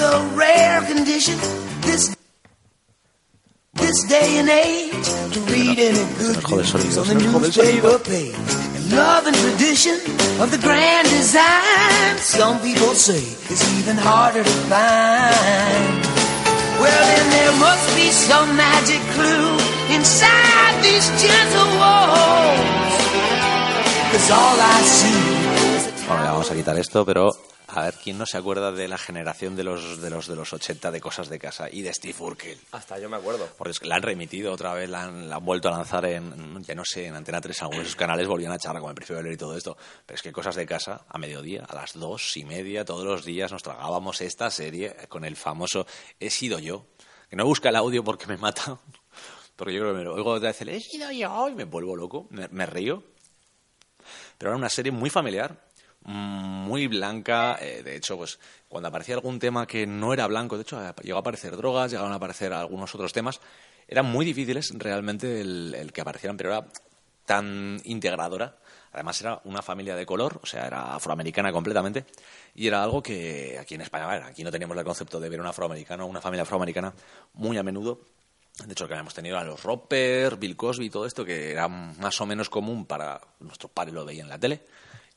It's 0.00 0.14
a 0.14 0.22
rare 0.38 0.80
condition 0.82 1.34
this 1.80 2.14
this 3.74 3.98
day 4.04 4.38
and 4.38 4.48
age 4.48 5.08
to 5.34 5.40
read 5.50 5.74
any 5.74 6.06
good 6.22 6.38
news 6.38 6.96
on 6.96 7.08
the 7.08 7.14
nos 7.14 7.50
jode 7.50 7.74
el 7.74 7.98
sonido. 7.98 7.98
newspaper 7.98 7.98
page. 8.06 8.50
And 8.78 8.92
love 8.94 9.26
and 9.26 9.34
tradition 9.34 9.98
of 10.38 10.52
the 10.54 10.60
grand 10.62 11.08
design. 11.10 12.14
Some 12.18 12.60
people 12.60 12.94
say 12.94 13.18
it's 13.50 13.64
even 13.78 13.96
harder 13.98 14.44
to 14.44 14.56
find. 14.70 15.98
Well, 16.78 17.04
then 17.10 17.26
there 17.34 17.54
must 17.58 17.86
be 17.98 18.14
some 18.14 18.54
magic 18.54 19.02
clue 19.18 19.50
inside 19.90 20.74
these 20.78 21.10
gentle 21.18 21.70
walls. 21.74 22.94
Cause 24.14 24.30
all 24.30 24.58
I 24.62 24.78
see 24.98 26.06
Bueno, 26.06 26.22
vamos 26.22 26.50
a 26.52 26.54
quitar 26.54 26.78
esto, 26.78 27.04
pero 27.04 27.34
a 27.70 27.82
ver, 27.82 27.94
¿quién 28.02 28.16
no 28.16 28.24
se 28.24 28.38
acuerda 28.38 28.72
de 28.72 28.88
la 28.88 28.96
generación 28.96 29.54
de 29.54 29.62
los 29.62 30.00
de 30.00 30.08
los, 30.08 30.26
de 30.26 30.34
los 30.34 30.52
80 30.54 30.90
de 30.90 31.00
cosas 31.02 31.28
de 31.28 31.38
casa 31.38 31.68
y 31.70 31.82
de 31.82 31.92
Steve 31.92 32.16
Urkel? 32.18 32.58
Hasta 32.72 32.98
yo 32.98 33.10
me 33.10 33.18
acuerdo. 33.18 33.46
Porque 33.58 33.72
es 33.72 33.78
que 33.78 33.86
la 33.86 33.96
han 33.96 34.02
remitido 34.02 34.52
otra 34.52 34.72
vez, 34.72 34.88
la 34.88 35.04
han, 35.04 35.28
la 35.28 35.36
han 35.36 35.44
vuelto 35.44 35.68
a 35.68 35.72
lanzar 35.72 36.06
en, 36.06 36.62
ya 36.62 36.74
no 36.74 36.84
sé, 36.86 37.06
en 37.06 37.14
Antena 37.14 37.42
3, 37.42 37.62
algunos 37.62 37.84
de 37.84 37.88
sus 37.90 37.96
canales 37.96 38.26
volvían 38.26 38.52
a 38.52 38.58
charlar 38.58 38.80
con 38.80 38.88
el 38.88 38.94
precio 38.94 39.16
de 39.16 39.22
leer 39.22 39.34
y 39.34 39.36
todo 39.36 39.54
esto. 39.54 39.76
Pero 40.06 40.14
es 40.14 40.22
que 40.22 40.32
cosas 40.32 40.56
de 40.56 40.64
casa, 40.64 41.04
a 41.06 41.18
mediodía, 41.18 41.66
a 41.68 41.74
las 41.74 41.92
dos 41.92 42.38
y 42.38 42.44
media, 42.46 42.86
todos 42.86 43.04
los 43.04 43.24
días 43.26 43.52
nos 43.52 43.62
tragábamos 43.62 44.22
esta 44.22 44.50
serie 44.50 44.96
con 45.10 45.26
el 45.26 45.36
famoso 45.36 45.86
He 46.18 46.30
sido 46.30 46.58
yo. 46.58 46.86
Que 47.28 47.36
no 47.36 47.44
busca 47.44 47.68
el 47.68 47.76
audio 47.76 48.02
porque 48.02 48.26
me 48.26 48.38
mata. 48.38 48.78
Porque 49.56 49.74
yo 49.74 49.80
creo 49.80 49.92
que 49.92 49.98
me 49.98 50.04
lo 50.04 50.14
oigo 50.14 50.30
otra 50.30 50.50
vez 50.50 50.60
el 50.62 50.68
He 50.68 50.80
sido 50.80 51.10
yo 51.10 51.48
y 51.48 51.54
me 51.54 51.64
vuelvo 51.64 51.96
loco, 51.96 52.28
me, 52.30 52.46
me 52.46 52.64
río. 52.64 53.02
Pero 54.38 54.52
era 54.52 54.56
una 54.56 54.68
serie 54.68 54.92
muy 54.92 55.10
familiar, 55.10 55.67
muy 56.08 56.86
blanca. 56.86 57.58
eh, 57.60 57.82
de 57.82 57.96
hecho, 57.96 58.16
pues 58.16 58.38
cuando 58.68 58.88
aparecía 58.88 59.14
algún 59.14 59.38
tema 59.38 59.66
que 59.66 59.86
no 59.86 60.12
era 60.12 60.26
blanco, 60.26 60.56
de 60.56 60.62
hecho, 60.62 60.80
llegó 61.02 61.18
a 61.18 61.20
aparecer 61.20 61.56
drogas, 61.56 61.90
llegaron 61.90 62.12
a 62.12 62.16
aparecer 62.16 62.52
algunos 62.52 62.94
otros 62.94 63.12
temas. 63.12 63.40
Eran 63.86 64.06
muy 64.06 64.24
difíciles 64.24 64.72
realmente 64.74 65.40
el, 65.40 65.90
que 65.92 66.00
aparecieran, 66.00 66.36
pero 66.36 66.50
era 66.50 66.66
tan 67.26 67.80
integradora. 67.84 68.56
Además 68.92 69.20
era 69.20 69.40
una 69.44 69.60
familia 69.60 69.94
de 69.94 70.06
color, 70.06 70.40
o 70.42 70.46
sea, 70.46 70.66
era 70.66 70.94
afroamericana 70.94 71.52
completamente. 71.52 72.06
Y 72.54 72.66
era 72.66 72.82
algo 72.82 73.02
que 73.02 73.58
aquí 73.60 73.74
en 73.74 73.82
España, 73.82 74.26
aquí 74.26 74.42
no 74.42 74.50
teníamos 74.50 74.78
el 74.78 74.84
concepto 74.84 75.20
de 75.20 75.28
ver 75.28 75.40
un 75.40 75.46
afroamericano, 75.46 76.06
una 76.06 76.22
familia 76.22 76.42
afroamericana 76.42 76.94
muy 77.34 77.58
a 77.58 77.62
menudo. 77.62 78.00
De 78.64 78.72
hecho, 78.72 78.88
que 78.88 78.94
habíamos 78.94 79.14
tenido 79.14 79.38
a 79.38 79.44
los 79.44 79.62
Roper, 79.62 80.36
Bill 80.36 80.56
Cosby 80.56 80.88
todo 80.88 81.04
esto, 81.04 81.24
que 81.24 81.52
era 81.52 81.68
más 81.68 82.18
o 82.20 82.26
menos 82.26 82.48
común 82.48 82.86
para 82.86 83.20
nuestros 83.40 83.70
padres 83.70 83.94
lo 83.94 84.06
veían 84.06 84.24
en 84.24 84.30
la 84.30 84.38
tele. 84.38 84.62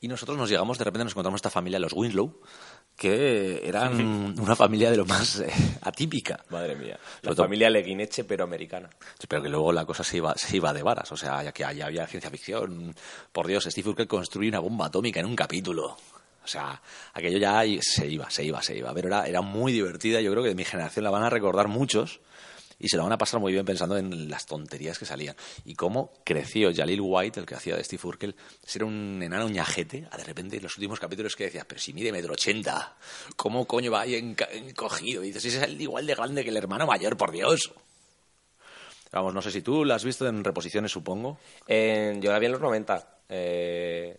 Y 0.02 0.08
nosotros 0.08 0.36
nos 0.36 0.50
llegamos, 0.50 0.76
de 0.78 0.84
repente 0.84 1.04
nos 1.04 1.12
encontramos 1.12 1.38
esta 1.38 1.48
familia, 1.48 1.78
los 1.78 1.92
Winslow, 1.94 2.40
que 2.96 3.62
eran 3.66 4.34
una 4.38 4.56
familia 4.56 4.90
de 4.90 4.96
lo 4.96 5.06
más 5.06 5.38
eh, 5.40 5.48
atípica. 5.82 6.44
Madre 6.50 6.74
mía. 6.76 6.98
La 6.98 7.20
Sobre 7.22 7.36
todo- 7.36 7.44
familia 7.44 7.70
Leguineche, 7.70 8.24
pero 8.24 8.44
americana. 8.44 8.90
Pero 9.28 9.42
que 9.42 9.48
luego 9.48 9.72
la 9.72 9.86
cosa 9.86 10.02
se 10.04 10.16
iba, 10.18 10.34
se 10.36 10.56
iba 10.56 10.72
de 10.72 10.82
varas. 10.82 11.10
O 11.12 11.16
sea, 11.16 11.42
ya 11.44 11.52
que 11.52 11.64
allá 11.64 11.86
había 11.86 12.06
ciencia 12.08 12.30
ficción. 12.30 12.94
Por 13.32 13.46
Dios, 13.46 13.64
Steve 13.64 13.90
Urkel 13.90 14.08
construye 14.08 14.48
una 14.48 14.58
bomba 14.58 14.86
atómica 14.86 15.20
en 15.20 15.26
un 15.26 15.36
capítulo. 15.36 15.96
O 16.44 16.48
sea, 16.48 16.82
aquello 17.14 17.38
ya 17.38 17.62
se 17.80 18.08
iba, 18.08 18.28
se 18.28 18.44
iba, 18.44 18.60
se 18.60 18.76
iba. 18.76 18.92
Pero 18.92 19.06
era, 19.08 19.26
era 19.26 19.40
muy 19.40 19.70
divertida. 19.72 20.20
Yo 20.20 20.32
creo 20.32 20.42
que 20.42 20.48
de 20.50 20.54
mi 20.56 20.64
generación 20.64 21.04
la 21.04 21.10
van 21.10 21.22
a 21.22 21.30
recordar 21.30 21.68
muchos. 21.68 22.18
Y 22.82 22.88
se 22.88 22.96
la 22.96 23.04
van 23.04 23.12
a 23.12 23.18
pasar 23.18 23.38
muy 23.38 23.52
bien 23.52 23.64
pensando 23.64 23.96
en 23.96 24.28
las 24.28 24.44
tonterías 24.44 24.98
que 24.98 25.06
salían. 25.06 25.36
Y 25.64 25.76
cómo 25.76 26.12
creció 26.24 26.74
Jalil 26.74 27.00
White, 27.00 27.38
el 27.38 27.46
que 27.46 27.54
hacía 27.54 27.76
de 27.76 27.84
Steve 27.84 28.02
Urkel, 28.04 28.34
ser 28.62 28.82
un 28.82 29.22
enano 29.22 29.48
ñajete. 29.48 30.08
A 30.10 30.16
de 30.16 30.24
repente 30.24 30.56
en 30.56 30.64
los 30.64 30.76
últimos 30.76 30.98
capítulos 30.98 31.36
que 31.36 31.44
decías, 31.44 31.64
pero 31.64 31.80
si 31.80 31.92
mide 31.92 32.10
metro 32.10 32.32
ochenta, 32.32 32.96
¿cómo 33.36 33.66
coño 33.66 33.92
va 33.92 34.00
ahí 34.00 34.16
encogido? 34.16 35.22
Y 35.22 35.28
dices, 35.28 35.54
es 35.54 35.62
el 35.62 35.80
igual 35.80 36.06
de 36.06 36.16
grande 36.16 36.42
que 36.42 36.50
el 36.50 36.56
hermano 36.56 36.84
mayor, 36.84 37.16
por 37.16 37.30
Dios. 37.30 37.72
Vamos, 39.12 39.32
no 39.32 39.42
sé 39.42 39.52
si 39.52 39.62
tú 39.62 39.84
la 39.84 39.94
has 39.94 40.04
visto 40.04 40.26
en 40.26 40.42
reposiciones, 40.42 40.90
supongo. 40.90 41.38
Eh, 41.68 42.18
yo 42.20 42.32
la 42.32 42.38
vi 42.40 42.46
en 42.46 42.52
los 42.52 42.60
90. 42.60 43.20
Eh, 43.28 44.18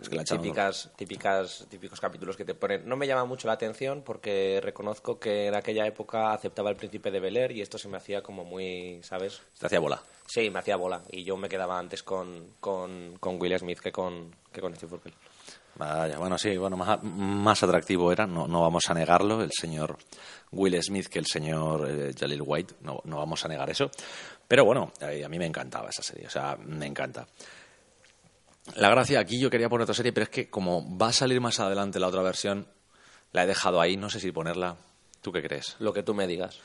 Es 0.00 0.08
que 0.08 0.16
la 0.16 0.22
echaron- 0.22 0.42
típicas, 0.42 0.90
típicas, 0.96 1.66
típicos 1.70 2.00
capítulos 2.00 2.36
que 2.36 2.44
te 2.44 2.54
ponen. 2.54 2.86
No 2.86 2.96
me 2.96 3.06
llama 3.06 3.24
mucho 3.24 3.46
la 3.48 3.54
atención 3.54 4.02
porque 4.04 4.60
reconozco 4.62 5.18
que 5.18 5.46
en 5.46 5.54
aquella 5.54 5.86
época 5.86 6.32
aceptaba 6.32 6.68
el 6.70 6.76
príncipe 6.76 7.10
de 7.10 7.20
Bel 7.20 7.36
Air 7.36 7.52
y 7.52 7.62
esto 7.62 7.78
se 7.78 7.88
me 7.88 7.96
hacía 7.96 8.22
como 8.22 8.44
muy, 8.44 9.00
¿sabes? 9.02 9.40
Te 9.58 9.66
hacía 9.66 9.80
bola. 9.80 10.02
Sí, 10.26 10.50
me 10.50 10.58
hacía 10.58 10.76
bola 10.76 11.02
y 11.10 11.24
yo 11.24 11.36
me 11.36 11.48
quedaba 11.48 11.78
antes 11.78 12.02
con, 12.02 12.54
con, 12.60 13.16
con 13.18 13.40
Will 13.40 13.58
Smith 13.58 13.78
que 13.80 13.90
con, 13.92 14.34
que 14.52 14.60
con 14.60 14.74
Steve 14.76 14.94
Urkel. 14.94 15.14
Vaya, 15.76 16.18
bueno, 16.18 16.36
sí, 16.36 16.56
bueno, 16.58 16.76
más, 16.76 17.02
más 17.02 17.62
atractivo 17.62 18.12
era, 18.12 18.26
no, 18.26 18.46
no 18.46 18.60
vamos 18.60 18.90
a 18.90 18.94
negarlo, 18.94 19.40
el 19.42 19.52
señor 19.52 19.96
Will 20.52 20.80
Smith 20.82 21.06
que 21.06 21.18
el 21.18 21.26
señor 21.26 21.88
eh, 21.88 22.12
Jalil 22.18 22.42
White, 22.44 22.74
no, 22.82 23.00
no 23.04 23.16
vamos 23.16 23.42
a 23.44 23.48
negar 23.48 23.70
eso. 23.70 23.90
Pero 24.46 24.64
bueno, 24.66 24.92
eh, 25.00 25.24
a 25.24 25.28
mí 25.28 25.38
me 25.38 25.46
encantaba 25.46 25.88
esa 25.88 26.02
serie, 26.02 26.26
o 26.26 26.30
sea, 26.30 26.56
me 26.56 26.86
encanta. 26.86 27.26
La 28.76 28.88
gracia, 28.90 29.20
aquí 29.20 29.38
yo 29.38 29.50
quería 29.50 29.68
poner 29.68 29.82
otra 29.84 29.94
serie, 29.94 30.12
pero 30.12 30.24
es 30.24 30.30
que 30.30 30.48
como 30.50 30.96
va 30.98 31.08
a 31.08 31.12
salir 31.12 31.40
más 31.40 31.60
adelante 31.60 31.98
la 32.00 32.08
otra 32.08 32.22
versión, 32.22 32.66
la 33.32 33.44
he 33.44 33.46
dejado 33.46 33.80
ahí, 33.80 33.96
no 33.96 34.10
sé 34.10 34.20
si 34.20 34.32
ponerla. 34.32 34.76
¿Tú 35.20 35.32
qué 35.32 35.42
crees? 35.42 35.76
Lo 35.80 35.92
que 35.92 36.02
tú 36.02 36.14
me 36.14 36.26
digas. 36.26 36.58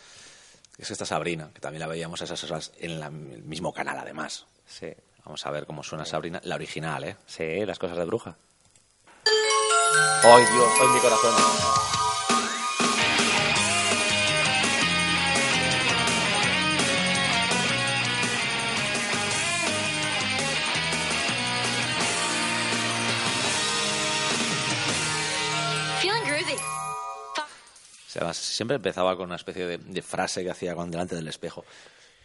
Es 0.77 0.91
esta 0.91 1.05
Sabrina, 1.05 1.51
que 1.53 1.62
también 1.62 1.79
la 1.81 1.88
veíamos 1.88 2.21
a 2.21 2.25
esas 2.25 2.43
horas 2.43 2.71
en 2.79 3.00
la- 3.00 3.07
el 3.07 3.43
mismo 3.43 3.74
canal, 3.74 3.97
además. 3.97 4.45
Sí, 4.65 4.88
Vamos 5.25 5.43
a 5.47 5.50
ver 5.50 5.65
cómo 5.65 5.81
suena 5.81 6.05
Sabrina, 6.05 6.39
la 6.43 6.53
original, 6.53 7.03
¿eh? 7.03 7.17
sí, 7.25 7.65
las 7.65 7.79
cosas 7.79 7.97
de 7.97 8.05
bruja. 8.05 8.35
¡Ay, 10.24 10.43
Dios! 10.53 10.69
¡Ay, 10.81 10.88
mi 10.93 11.00
corazón! 11.00 12.04
Sea, 28.19 28.34
siempre 28.34 28.75
empezaba 28.77 29.15
con 29.15 29.27
una 29.27 29.36
especie 29.36 29.65
de, 29.65 29.77
de 29.77 30.01
frase 30.01 30.43
que 30.43 30.51
hacía 30.51 30.74
con 30.75 30.89
delante 30.91 31.15
del 31.15 31.27
espejo. 31.27 31.63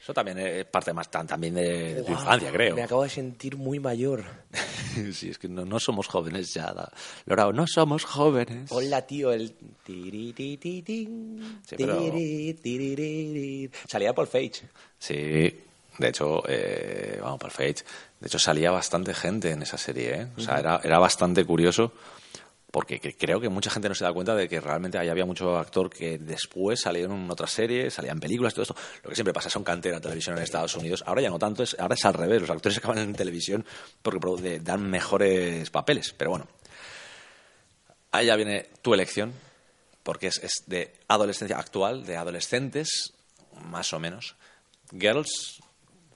Eso 0.03 0.15
también 0.15 0.39
es 0.39 0.65
parte 0.65 0.95
más 0.95 1.11
tan, 1.11 1.27
también 1.27 1.55
de, 1.55 1.95
de 1.97 2.03
tu 2.03 2.13
infancia, 2.13 2.51
creo. 2.51 2.75
Me 2.75 2.83
acabo 2.83 3.03
de 3.03 3.11
sentir 3.11 3.57
muy 3.57 3.79
mayor. 3.79 4.25
sí, 5.13 5.29
es 5.29 5.39
que 5.39 5.47
no, 5.47 5.65
no 5.67 5.79
somos 5.79 6.07
jóvenes 6.09 6.55
ya. 6.55 6.73
da- 6.73 6.91
Laura, 7.27 7.53
no 7.53 7.67
somos 7.67 8.05
jóvenes. 8.05 8.73
Hola, 8.73 9.03
tío, 9.07 9.31
el... 9.31 9.55
Sí, 9.87 11.77
pero-. 11.77 12.01
Salía 13.89 14.15
por 14.15 14.27
Fage. 14.27 14.63
Sí, 14.99 15.15
de 15.99 16.09
hecho, 16.09 16.43
eh, 16.49 17.19
vamos, 17.23 17.39
perfecto. 17.39 17.83
De 18.19 18.27
hecho, 18.27 18.39
salía 18.39 18.71
bastante 18.71 19.13
gente 19.15 19.51
en 19.51 19.63
esa 19.63 19.77
serie, 19.77 20.15
¿eh? 20.23 20.27
O 20.37 20.41
sea, 20.41 20.59
era, 20.61 20.81
era 20.83 20.99
bastante 20.99 21.45
curioso 21.45 21.93
porque 22.71 23.01
que- 23.01 23.17
creo 23.17 23.41
que 23.41 23.49
mucha 23.49 23.71
gente 23.71 23.89
no 23.89 23.95
se 23.95 24.05
da 24.05 24.13
cuenta 24.13 24.35
de 24.35 24.49
que 24.49 24.61
realmente 24.61 24.99
ahí 24.99 25.09
había 25.09 25.25
mucho 25.25 25.57
actor 25.59 25.91
que 25.91 26.19
después 26.19 26.81
salieron 26.81 27.25
en 27.25 27.31
otras 27.31 27.51
series, 27.51 27.95
salían 27.95 28.21
películas, 28.21 28.55
todo 28.55 28.63
esto. 28.63 28.77
Lo 29.03 29.09
que 29.11 29.15
siempre 29.17 29.33
pasa, 29.33 29.51
son 29.51 29.65
cantera 29.65 30.01
televisión 30.01 30.37
en 30.37 30.43
Estados 30.45 30.75
Unidos. 30.77 31.03
Ahora 31.07 31.21
ya 31.23 31.31
no 31.31 31.39
tanto, 31.39 31.63
es, 31.63 31.77
ahora 31.79 31.95
es 31.95 32.05
al 32.05 32.15
revés. 32.15 32.41
Los 32.43 32.51
actores 32.51 32.79
acaban 32.79 32.99
en 32.99 33.13
televisión 33.15 33.65
porque 34.03 34.61
dan 34.61 34.89
mejores 34.89 35.69
papeles. 35.71 36.15
Pero 36.17 36.31
bueno, 36.31 36.47
ahí 38.13 38.27
ya 38.27 38.37
viene 38.37 38.69
tu 38.83 38.95
elección, 38.95 39.33
porque 40.03 40.29
es, 40.29 40.65
de 40.67 40.93
adolescencia 41.09 41.59
actual, 41.59 42.05
de 42.07 42.17
adolescentes, 42.17 43.13
más 43.65 43.93
o 43.93 43.99
menos. 44.01 44.37
Girls, 44.93 45.61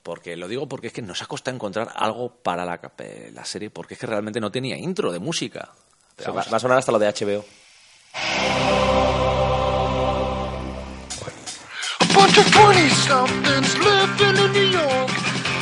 porque 0.02 0.36
lo 0.36 0.48
digo 0.48 0.68
porque 0.68 0.88
es 0.88 0.92
que 0.92 1.02
nos 1.02 1.22
ha 1.22 1.26
costado 1.26 1.54
encontrar 1.54 1.92
algo 1.94 2.34
para 2.34 2.64
la, 2.64 2.80
eh, 2.98 3.30
la 3.32 3.44
serie, 3.44 3.70
porque 3.70 3.94
es 3.94 4.00
que 4.00 4.06
realmente 4.06 4.40
no 4.40 4.50
tenía 4.50 4.76
intro 4.76 5.12
de 5.12 5.18
música. 5.18 5.72
Va, 6.18 6.40
a 6.56 6.58
sonar 6.60 6.78
hasta 6.78 6.92
lo 6.92 6.98
de 6.98 7.08
HBO. 7.08 7.44
A 12.00 12.04
bunch 12.14 12.38
of 12.38 12.46
20 12.52 12.88
somethings 12.90 13.78
living 13.78 14.36
in 14.44 14.52
New 14.52 14.68
York. 14.70 15.10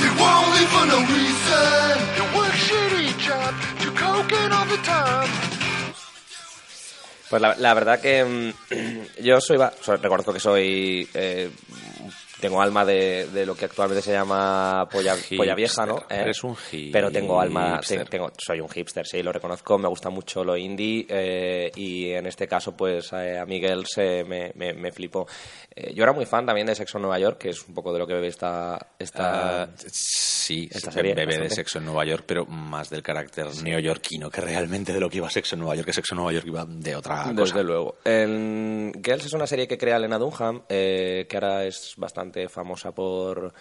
They 0.01 0.11
won't 0.21 0.49
leave 0.55 0.69
for 0.69 0.87
no 0.87 0.99
reason. 1.01 1.99
They 2.17 2.37
work 2.37 2.53
shitty 2.53 3.19
job, 3.19 3.55
do 3.81 3.91
cocaine 3.93 4.53
all 4.53 4.67
the 4.67 4.79
time. 4.85 5.29
Pues 7.31 7.41
la, 7.41 7.55
la 7.59 7.73
verdad 7.75 8.01
que 8.01 8.25
mm, 8.25 8.53
yo 9.23 9.41
soy, 9.41 9.57
va- 9.57 9.73
soy- 9.81 9.97
reconozco 9.97 10.33
que 10.35 10.41
soy 10.41 11.09
eh, 11.15 11.51
tengo 12.43 12.61
alma 12.61 12.85
de, 12.85 13.27
de 13.33 13.47
lo 13.47 13.55
que 13.55 13.65
actualmente 13.65 14.03
se 14.03 14.13
llama 14.13 14.87
polla, 14.93 15.15
Hipster. 15.15 15.39
polla 15.39 15.55
vieja, 15.55 15.87
¿no? 15.87 15.97
Eh, 16.11 16.21
Eres 16.23 16.45
un 16.45 16.55
Pero 16.93 17.11
tengo 17.11 17.41
alma, 17.41 17.77
hipster. 17.77 18.05
te- 18.05 18.11
tengo, 18.11 18.31
soy 18.37 18.61
un 18.61 18.69
hipster, 18.69 19.07
sí, 19.07 19.23
lo 19.23 19.33
reconozco, 19.33 19.79
me 19.79 19.89
gusta 19.89 20.11
mucho 20.11 20.45
lo 20.45 20.57
indie 20.57 21.07
eh, 21.09 21.71
y 21.77 22.11
en 22.11 22.27
este 22.27 22.47
caso 22.47 22.77
pues 22.77 23.13
eh, 23.13 23.39
a 23.39 23.47
Miguel 23.47 23.85
se 23.87 24.25
me, 24.25 24.53
me, 24.57 24.75
me 24.75 24.93
flipó. 24.93 25.27
Eh, 25.75 25.95
yo 25.95 26.03
era 26.03 26.13
muy 26.13 26.27
fan 26.27 26.45
también 26.45 26.67
de 26.67 26.75
Sexo 26.75 26.99
en 26.99 27.03
Nueva 27.03 27.19
York, 27.19 27.39
que 27.39 27.51
es 27.51 27.67
un 27.67 27.75
poco 27.75 27.93
de 27.93 27.99
lo 28.01 28.07
que 28.07 28.15
bebe 28.15 28.27
esta... 28.29 28.79
esta 28.99 29.63
Ah, 29.63 29.69
sí, 29.87 30.69
esta 30.71 30.91
sí, 30.91 30.95
serie, 30.97 31.15
bebé 31.15 31.39
de 31.39 31.49
sexo 31.49 31.79
en 31.79 31.85
Nueva 31.85 32.05
York, 32.05 32.25
pero 32.27 32.45
más 32.47 32.91
del 32.91 33.03
carácter 33.03 33.47
neoyorquino 33.63 34.29
que 34.31 34.41
realmente 34.41 34.93
de 34.93 34.99
lo 35.01 35.09
que 35.09 35.19
iba 35.19 35.31
Sexo 35.31 35.55
en 35.55 35.61
Nueva 35.61 35.77
York, 35.77 35.87
que 35.87 35.93
Sexo 35.93 36.15
en 36.15 36.17
Nueva 36.17 36.33
York 36.33 36.47
iba 36.49 36.65
de 36.67 36.97
otra 36.97 37.23
cosa. 37.23 37.33
Desde 37.33 37.63
luego. 37.65 37.97
En 38.05 38.93
Girls 39.05 39.27
es 39.27 39.33
una 39.33 39.47
serie 39.47 39.69
que 39.69 39.79
crea 39.79 39.99
Lena 39.99 40.19
Dunham, 40.19 40.63
eh, 40.69 41.27
que 41.29 41.37
ahora 41.37 41.65
es 41.65 41.95
bastante 41.97 42.32
famosa 42.49 42.93
por 42.93 43.53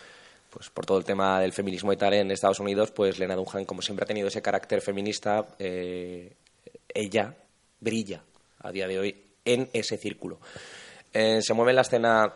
pues 0.51 0.69
por 0.69 0.85
todo 0.85 0.97
el 0.97 1.05
tema 1.05 1.39
del 1.39 1.53
feminismo 1.53 1.93
y 1.93 1.97
tal 1.97 2.13
en 2.13 2.29
Estados 2.29 2.59
Unidos, 2.59 2.91
pues 2.91 3.17
Lena 3.19 3.35
Dunham, 3.35 3.63
como 3.63 3.81
siempre 3.81 4.03
ha 4.03 4.07
tenido 4.07 4.27
ese 4.27 4.41
carácter 4.41 4.81
feminista, 4.81 5.47
eh, 5.57 6.33
ella 6.93 7.33
brilla 7.79 8.21
a 8.59 8.71
día 8.71 8.85
de 8.85 8.99
hoy 8.99 9.23
en 9.45 9.69
ese 9.71 9.97
círculo. 9.97 10.39
Eh, 11.13 11.41
se 11.41 11.53
mueve 11.53 11.71
en 11.71 11.75
la 11.77 11.81
escena 11.83 12.33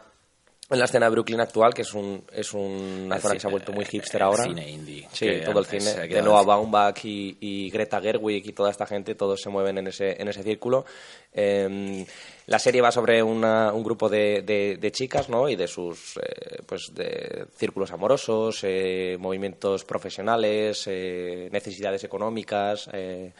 en 0.67 0.79
la 0.79 0.85
escena 0.85 1.05
de 1.05 1.11
Brooklyn 1.11 1.39
actual, 1.39 1.73
que 1.75 1.83
es 1.83 1.93
un 1.93 2.23
es 2.33 2.51
una 2.53 3.15
El 3.17 3.21
zona 3.21 3.33
que 3.35 3.39
se 3.39 3.47
ha 3.47 3.51
vuelto 3.51 3.71
muy 3.71 3.85
hipster 3.85 4.21
el 4.21 4.27
ahora. 4.27 4.43
cine 4.45 4.67
indie, 4.69 5.07
Sí, 5.13 5.27
todo 5.45 5.59
el 5.59 5.65
cine. 5.67 6.07
De 6.07 6.21
Noah 6.23 6.41
Baumbach 6.43 7.05
y, 7.05 7.37
y 7.39 7.69
Greta 7.69 8.01
Gerwig 8.01 8.47
y 8.47 8.51
toda 8.53 8.71
esta 8.71 8.87
gente, 8.87 9.13
todos 9.13 9.39
se 9.41 9.49
mueven 9.49 9.77
en 9.77 9.87
ese, 9.87 10.19
en 10.19 10.27
ese 10.27 10.41
círculo. 10.41 10.85
Eh, 11.31 12.03
la 12.47 12.57
serie 12.59 12.81
va 12.81 12.91
sobre 12.91 13.21
una- 13.21 13.73
un 13.73 13.83
grupo 13.83 14.09
de, 14.09 14.41
de- 14.41 14.77
de 14.77 14.91
chicas, 14.91 15.29
¿no? 15.29 15.47
Y 15.49 15.55
de 15.55 15.67
sus, 15.67 16.17
eh, 16.17 16.61
pues, 16.65 16.91
de 16.95 17.45
círculos 17.55 17.91
amorosos, 17.91 18.59
eh, 18.63 19.17
movimientos 19.19 19.83
profesionales, 19.83 20.83
eh, 20.87 21.49
necesidades 21.51 22.03
económicas. 22.03 22.89
eh, 22.91 23.33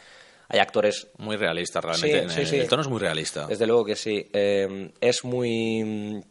hay 0.48 0.60
actores 0.60 1.08
Muy 1.18 1.38
realista, 1.38 1.82
realmente. 1.82 2.20
Sí, 2.20 2.24
en 2.24 2.30
sí, 2.30 2.42
el, 2.42 2.48
sí. 2.48 2.56
el 2.58 2.68
tono 2.68 2.84
es 2.84 2.88
muy 2.88 3.00
realista. 3.00 3.48
desde 3.48 3.66
luego 3.66 3.84
que 3.84 3.96
sí. 3.96 4.30
Eh, 4.32 4.92
es 5.02 5.24
muy 5.24 6.24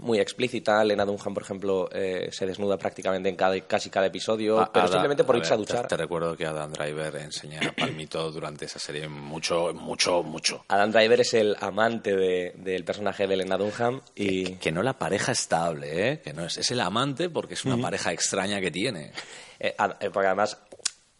muy 0.00 0.18
explícita. 0.18 0.82
Lena 0.84 1.04
Dunham, 1.04 1.34
por 1.34 1.42
ejemplo, 1.42 1.88
eh, 1.92 2.28
se 2.32 2.46
desnuda 2.46 2.76
prácticamente 2.76 3.28
en 3.28 3.36
cada, 3.36 3.58
casi 3.60 3.90
cada 3.90 4.06
episodio, 4.06 4.68
pero 4.72 4.88
simplemente 4.88 5.24
por 5.24 5.36
a 5.36 5.38
irse 5.38 5.52
a 5.54 5.56
ver, 5.56 5.66
duchar. 5.66 5.86
Te, 5.86 5.96
recuerdo 5.96 6.36
que 6.36 6.46
Adam 6.46 6.72
Driver 6.72 7.16
enseña 7.16 7.60
palmito 7.78 8.30
durante 8.32 8.64
esa 8.64 8.78
serie 8.78 9.08
mucho, 9.08 9.72
mucho, 9.74 10.22
mucho. 10.22 10.64
Adam 10.68 10.90
Driver 10.90 11.20
es 11.20 11.34
el 11.34 11.56
amante 11.60 12.16
de- 12.16 12.52
del 12.56 12.84
personaje 12.84 13.26
de 13.26 13.36
Lena 13.36 13.56
Dunham 13.56 14.00
y 14.14 14.44
Que, 14.44 14.58
que 14.58 14.72
no 14.72 14.82
la 14.82 14.98
pareja 14.98 15.32
estable, 15.32 16.10
¿eh? 16.12 16.20
Que 16.20 16.32
no 16.32 16.44
es, 16.44 16.56
es 16.58 16.70
el 16.70 16.80
amante 16.80 17.28
porque 17.30 17.54
es 17.54 17.64
una 17.64 17.76
pareja 17.76 18.12
extraña 18.12 18.60
que 18.60 18.70
tiene. 18.70 19.12
eh, 19.58 19.74
eh, 20.00 20.10
porque 20.10 20.26
además 20.26 20.56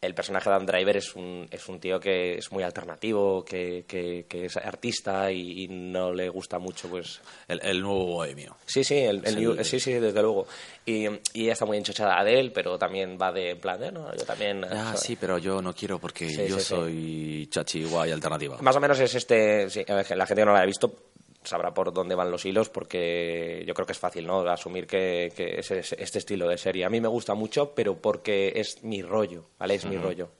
el 0.02 0.14
personaje 0.14 0.48
de 0.48 0.54
Adam 0.56 0.66
Driver 0.66 0.96
es 0.96 1.14
un, 1.14 1.46
es 1.50 1.68
un 1.68 1.78
tío 1.78 2.00
que 2.00 2.38
es 2.38 2.50
muy 2.52 2.62
alternativo, 2.62 3.44
que, 3.44 3.84
que- 3.86 4.24
que 4.28 4.46
es 4.46 4.56
artista 4.56 5.30
y, 5.30 5.64
y 5.64 5.68
no 5.68 6.12
le 6.12 6.28
gusta 6.30 6.58
mucho 6.58 6.88
pues 6.88 7.20
El, 7.48 7.60
el 7.62 7.80
nuevo 7.82 8.06
bohemio. 8.06 8.56
Sí, 8.64 8.82
sí, 8.82 8.96
el, 8.98 9.20
el 9.26 9.58
el- 9.58 9.64
sí, 9.64 9.78
sí, 9.78 9.92
desde 9.92 10.22
luego. 10.22 10.46
Y, 10.86 11.06
y 11.34 11.42
ella 11.44 11.52
está 11.52 11.66
muy 11.66 11.76
enchochada 11.76 12.24
de 12.24 12.40
él, 12.40 12.50
pero 12.52 12.78
también 12.78 13.18
va 13.20 13.30
de 13.30 13.50
en 13.50 13.60
plan, 13.60 13.78
de, 13.78 13.92
no, 13.92 14.10
yo 14.16 14.24
también. 14.24 14.64
Ah, 14.64 14.84
¿sabes? 14.86 15.00
sí, 15.00 15.16
pero 15.16 15.36
yo 15.38 15.60
no 15.60 15.74
quiero 15.74 15.98
porque 15.98 16.28
Sí, 16.30 16.46
yo 16.48 16.58
sí, 16.58 16.64
soy 16.64 17.46
chachi 17.50 17.84
guay 17.84 18.10
alternativa. 18.10 18.56
Más 18.62 18.76
o 18.76 18.80
menos 18.80 18.98
es 19.00 19.14
este. 19.14 19.66
La 20.16 20.26
gente 20.26 20.40
que 20.42 20.46
no 20.46 20.52
la 20.54 20.60
ha 20.62 20.66
visto 20.66 20.90
sabrá 21.42 21.72
por 21.74 21.92
dónde 21.92 22.14
van 22.14 22.30
los 22.30 22.44
hilos, 22.44 22.68
porque 22.68 23.64
yo 23.66 23.74
creo 23.74 23.86
que 23.86 23.92
es 23.92 23.98
fácil, 23.98 24.26
¿no? 24.26 24.40
Asumir 24.48 24.86
que, 24.86 25.32
que 25.34 25.58
es 25.60 25.70
es- 25.70 25.92
este 25.98 26.18
estilo 26.18 26.48
de 26.48 26.58
serie. 26.58 26.84
A 26.84 26.90
mí 26.90 27.00
me 27.00 27.08
gusta 27.08 27.34
mucho, 27.34 27.74
pero 27.74 27.96
porque 28.00 28.52
es 28.56 28.82
mi 28.84 29.02
rollo, 29.02 29.46
¿vale? 29.58 29.74
Es 29.74 29.84
mi 29.86 29.96
rollo. 29.96 30.30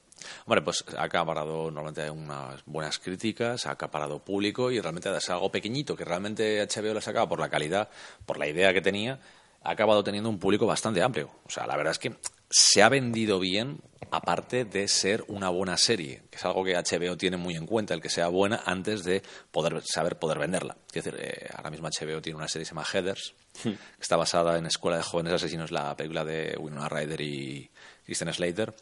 Hombre, 0.44 0.60
pues 0.60 0.84
ha 0.98 1.04
acaparado 1.04 1.70
normalmente 1.70 2.10
unas 2.10 2.62
buenas 2.66 2.98
críticas, 2.98 3.64
ha 3.66 3.70
acaparado 3.70 4.18
público 4.22 4.70
y 4.70 4.78
realmente 4.78 5.16
es 5.16 5.30
algo 5.30 5.50
pequeñito 5.50 5.96
que 5.96 6.04
realmente 6.04 6.60
HBO 6.60 6.92
le 6.92 7.00
sacaba 7.00 7.26
por 7.28 7.40
la 7.40 7.48
calidad, 7.48 7.88
por 8.26 8.38
la 8.38 8.46
idea 8.46 8.74
que 8.74 8.82
tenía, 8.82 9.18
ha 9.62 9.70
acabado 9.70 10.04
teniendo 10.04 10.28
un 10.28 10.38
público 10.38 10.66
bastante 10.66 11.02
amplio. 11.02 11.30
O 11.46 11.50
sea, 11.50 11.66
la 11.66 11.76
verdad 11.78 11.92
es 11.92 11.98
que 11.98 12.14
se 12.50 12.82
ha 12.82 12.88
vendido 12.88 13.38
bien, 13.38 13.80
aparte 14.10 14.64
de 14.64 14.88
ser 14.88 15.24
una 15.28 15.48
buena 15.50 15.76
serie, 15.76 16.22
que 16.30 16.36
es 16.36 16.44
algo 16.44 16.64
que 16.64 16.74
HBO 16.74 17.16
tiene 17.16 17.36
muy 17.36 17.54
en 17.54 17.64
cuenta, 17.64 17.94
el 17.94 18.00
que 18.00 18.10
sea 18.10 18.26
buena 18.26 18.62
antes 18.66 19.04
de 19.04 19.22
poder 19.52 19.80
saber 19.84 20.18
poder 20.18 20.38
venderla. 20.38 20.76
Es 20.88 21.04
decir, 21.04 21.16
eh, 21.20 21.48
ahora 21.54 21.70
mismo 21.70 21.88
HBO 21.88 22.20
tiene 22.20 22.36
una 22.36 22.48
serie 22.48 22.64
que 22.64 22.68
se 22.68 22.74
llama 22.74 22.86
Heathers, 22.92 23.34
que 23.62 23.78
está 24.00 24.16
basada 24.16 24.58
en 24.58 24.66
Escuela 24.66 24.96
de 24.96 25.04
Jóvenes 25.04 25.34
Asesinos, 25.34 25.70
la 25.70 25.96
película 25.96 26.24
de 26.24 26.56
Winona 26.58 26.88
Ryder 26.88 27.20
y 27.20 27.70
Kristen 28.04 28.32
Slater. 28.32 28.74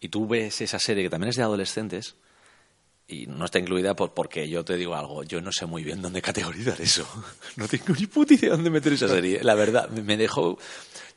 Y 0.00 0.08
tú 0.08 0.26
ves 0.26 0.62
esa 0.62 0.78
serie 0.78 1.02
que 1.02 1.10
también 1.10 1.28
es 1.28 1.36
de 1.36 1.42
adolescentes 1.42 2.16
y 3.10 3.26
no 3.26 3.44
está 3.44 3.58
incluida 3.58 3.94
por, 3.94 4.14
porque 4.14 4.48
yo 4.48 4.64
te 4.64 4.76
digo 4.76 4.94
algo, 4.94 5.24
yo 5.24 5.40
no 5.40 5.50
sé 5.52 5.66
muy 5.66 5.82
bien 5.82 6.00
dónde 6.00 6.22
categorizar 6.22 6.80
eso. 6.80 7.06
No 7.56 7.68
tengo 7.68 7.92
ni 7.98 8.06
puta 8.06 8.32
idea 8.32 8.50
dónde 8.50 8.70
meter 8.70 8.92
esa 8.92 9.08
serie. 9.08 9.42
La 9.42 9.54
verdad, 9.54 9.90
me 9.90 10.16
dejó... 10.16 10.58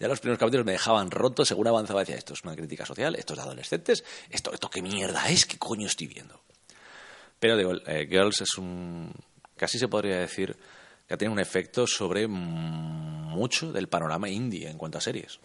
Ya 0.03 0.09
los 0.09 0.19
primeros 0.19 0.37
capítulos 0.37 0.65
me 0.65 0.73
dejaban 0.73 1.09
roto, 1.09 1.45
según 1.45 1.65
avanzaba 1.65 2.01
decía, 2.01 2.17
esto 2.17 2.33
es 2.33 2.43
una 2.43 2.57
crítica 2.57 2.85
social, 2.85 3.15
esto 3.15 3.35
es 3.35 3.37
de 3.37 3.43
adolescentes, 3.43 4.03
esto, 4.29 4.51
esto 4.51 4.69
qué 4.69 4.81
mierda 4.81 5.29
es, 5.29 5.45
qué 5.45 5.57
coño 5.57 5.87
estoy 5.87 6.07
viendo. 6.07 6.41
Pero 7.39 7.55
digo, 7.55 7.71
eh, 7.87 8.05
Girls 8.09 8.41
es 8.41 8.57
un... 8.57 9.13
casi 9.55 9.79
se 9.79 9.87
podría 9.87 10.17
decir 10.17 10.57
que 11.07 11.15
tenido 11.15 11.31
un 11.31 11.39
efecto 11.39 11.87
sobre 11.87 12.27
mucho 12.27 13.71
del 13.71 13.87
panorama 13.87 14.27
indie 14.27 14.69
en 14.69 14.77
cuanto 14.77 14.97
a 14.97 15.01
series. 15.01 15.39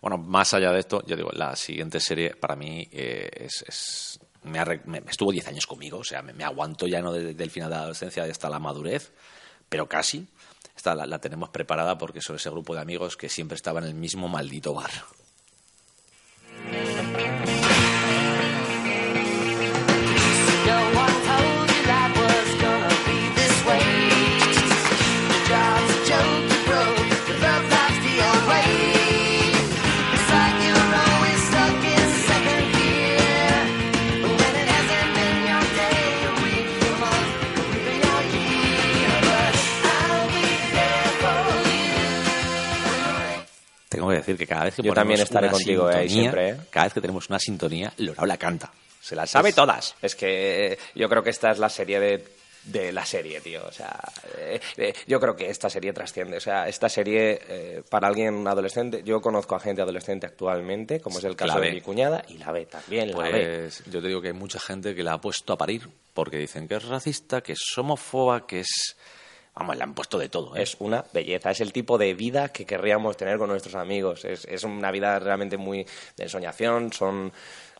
Bueno, 0.00 0.16
más 0.16 0.54
allá 0.54 0.70
de 0.70 0.78
esto, 0.78 1.02
yo 1.04 1.16
digo, 1.16 1.30
la 1.32 1.56
siguiente 1.56 1.98
serie 1.98 2.36
para 2.36 2.54
mí 2.54 2.88
eh, 2.92 3.28
es, 3.34 4.20
me, 4.44 4.60
ha 4.60 4.64
estuvo 5.10 5.32
10 5.32 5.48
años 5.48 5.66
conmigo, 5.66 5.98
o 5.98 6.04
sea, 6.04 6.22
me, 6.22 6.32
me 6.34 6.44
aguanto 6.44 6.86
ya 6.86 7.02
no 7.02 7.12
desde 7.12 7.42
el 7.42 7.50
final 7.50 7.68
de 7.68 7.74
la 7.74 7.80
adolescencia 7.82 8.22
hasta 8.22 8.48
la 8.48 8.60
madurez, 8.60 9.10
pero 9.68 9.88
casi. 9.88 10.28
Esta 10.76 10.94
la, 10.94 11.06
la 11.06 11.20
tenemos 11.20 11.50
preparada 11.50 11.98
porque 11.98 12.20
son 12.20 12.36
ese 12.36 12.50
grupo 12.50 12.74
de 12.74 12.80
amigos 12.80 13.16
que 13.16 13.28
siempre 13.28 13.56
estaba 13.56 13.80
en 13.80 13.86
el 13.86 13.94
mismo 13.94 14.28
maldito 14.28 14.74
bar. 14.74 14.90
Tengo 44.02 44.10
que 44.10 44.18
decir 44.18 44.36
que 44.36 44.48
cada 44.48 44.64
vez 44.64 44.74
que 44.74 44.82
Yo 44.82 44.92
también 44.94 45.20
estaré 45.20 45.48
contigo, 45.48 45.88
eh, 45.88 45.94
ahí 45.94 46.08
sintonía, 46.08 46.32
siempre, 46.32 46.48
eh. 46.50 46.66
Cada 46.70 46.86
vez 46.86 46.92
que 46.92 47.00
tenemos 47.00 47.28
una 47.28 47.38
sintonía, 47.38 47.92
Laura 47.98 48.26
la 48.26 48.36
canta. 48.36 48.72
Se 49.00 49.14
la 49.14 49.28
Sabe 49.28 49.52
todas. 49.52 49.94
Es 50.02 50.16
que 50.16 50.72
eh, 50.72 50.78
yo 50.96 51.08
creo 51.08 51.22
que 51.22 51.30
esta 51.30 51.52
es 51.52 51.60
la 51.60 51.68
serie 51.68 52.00
de, 52.00 52.24
de 52.64 52.90
la 52.90 53.04
serie, 53.06 53.40
tío. 53.40 53.62
O 53.64 53.70
sea, 53.70 54.00
eh, 54.38 54.60
eh, 54.76 54.92
yo 55.06 55.20
creo 55.20 55.36
que 55.36 55.48
esta 55.48 55.70
serie 55.70 55.92
trasciende. 55.92 56.36
O 56.36 56.40
sea, 56.40 56.66
esta 56.66 56.88
serie, 56.88 57.40
eh, 57.48 57.82
para 57.88 58.08
alguien 58.08 58.44
adolescente, 58.48 59.02
yo 59.04 59.20
conozco 59.20 59.54
a 59.54 59.60
gente 59.60 59.82
adolescente 59.82 60.26
actualmente, 60.26 60.98
como 61.00 61.20
es 61.20 61.24
el 61.24 61.36
caso 61.36 61.60
de 61.60 61.70
mi 61.70 61.80
cuñada, 61.80 62.24
y 62.26 62.38
la 62.38 62.50
ve 62.50 62.66
también, 62.66 63.12
la 63.12 63.18
ve. 63.18 63.30
Pues 63.30 63.84
yo 63.86 64.02
te 64.02 64.08
digo 64.08 64.20
que 64.20 64.28
hay 64.28 64.34
mucha 64.34 64.58
gente 64.58 64.96
que 64.96 65.04
la 65.04 65.12
ha 65.12 65.20
puesto 65.20 65.52
a 65.52 65.58
parir 65.58 65.88
porque 66.12 66.38
dicen 66.38 66.66
que 66.66 66.74
es 66.74 66.84
racista, 66.84 67.40
que 67.40 67.52
es 67.52 67.78
homófoba, 67.78 68.48
que 68.48 68.60
es... 68.60 68.96
Vamos, 69.54 69.76
le 69.76 69.82
han 69.82 69.94
puesto 69.94 70.18
de 70.18 70.28
todo. 70.28 70.56
¿eh? 70.56 70.62
Es 70.62 70.76
una 70.78 71.04
belleza, 71.12 71.50
es 71.50 71.60
el 71.60 71.72
tipo 71.72 71.98
de 71.98 72.14
vida 72.14 72.48
que 72.48 72.64
querríamos 72.64 73.16
tener 73.16 73.38
con 73.38 73.48
nuestros 73.48 73.74
amigos. 73.74 74.24
Es, 74.24 74.46
es 74.46 74.64
una 74.64 74.90
vida 74.90 75.18
realmente 75.18 75.56
muy 75.56 75.86
de 76.16 76.24
ensoñación, 76.24 76.92
son... 76.92 77.32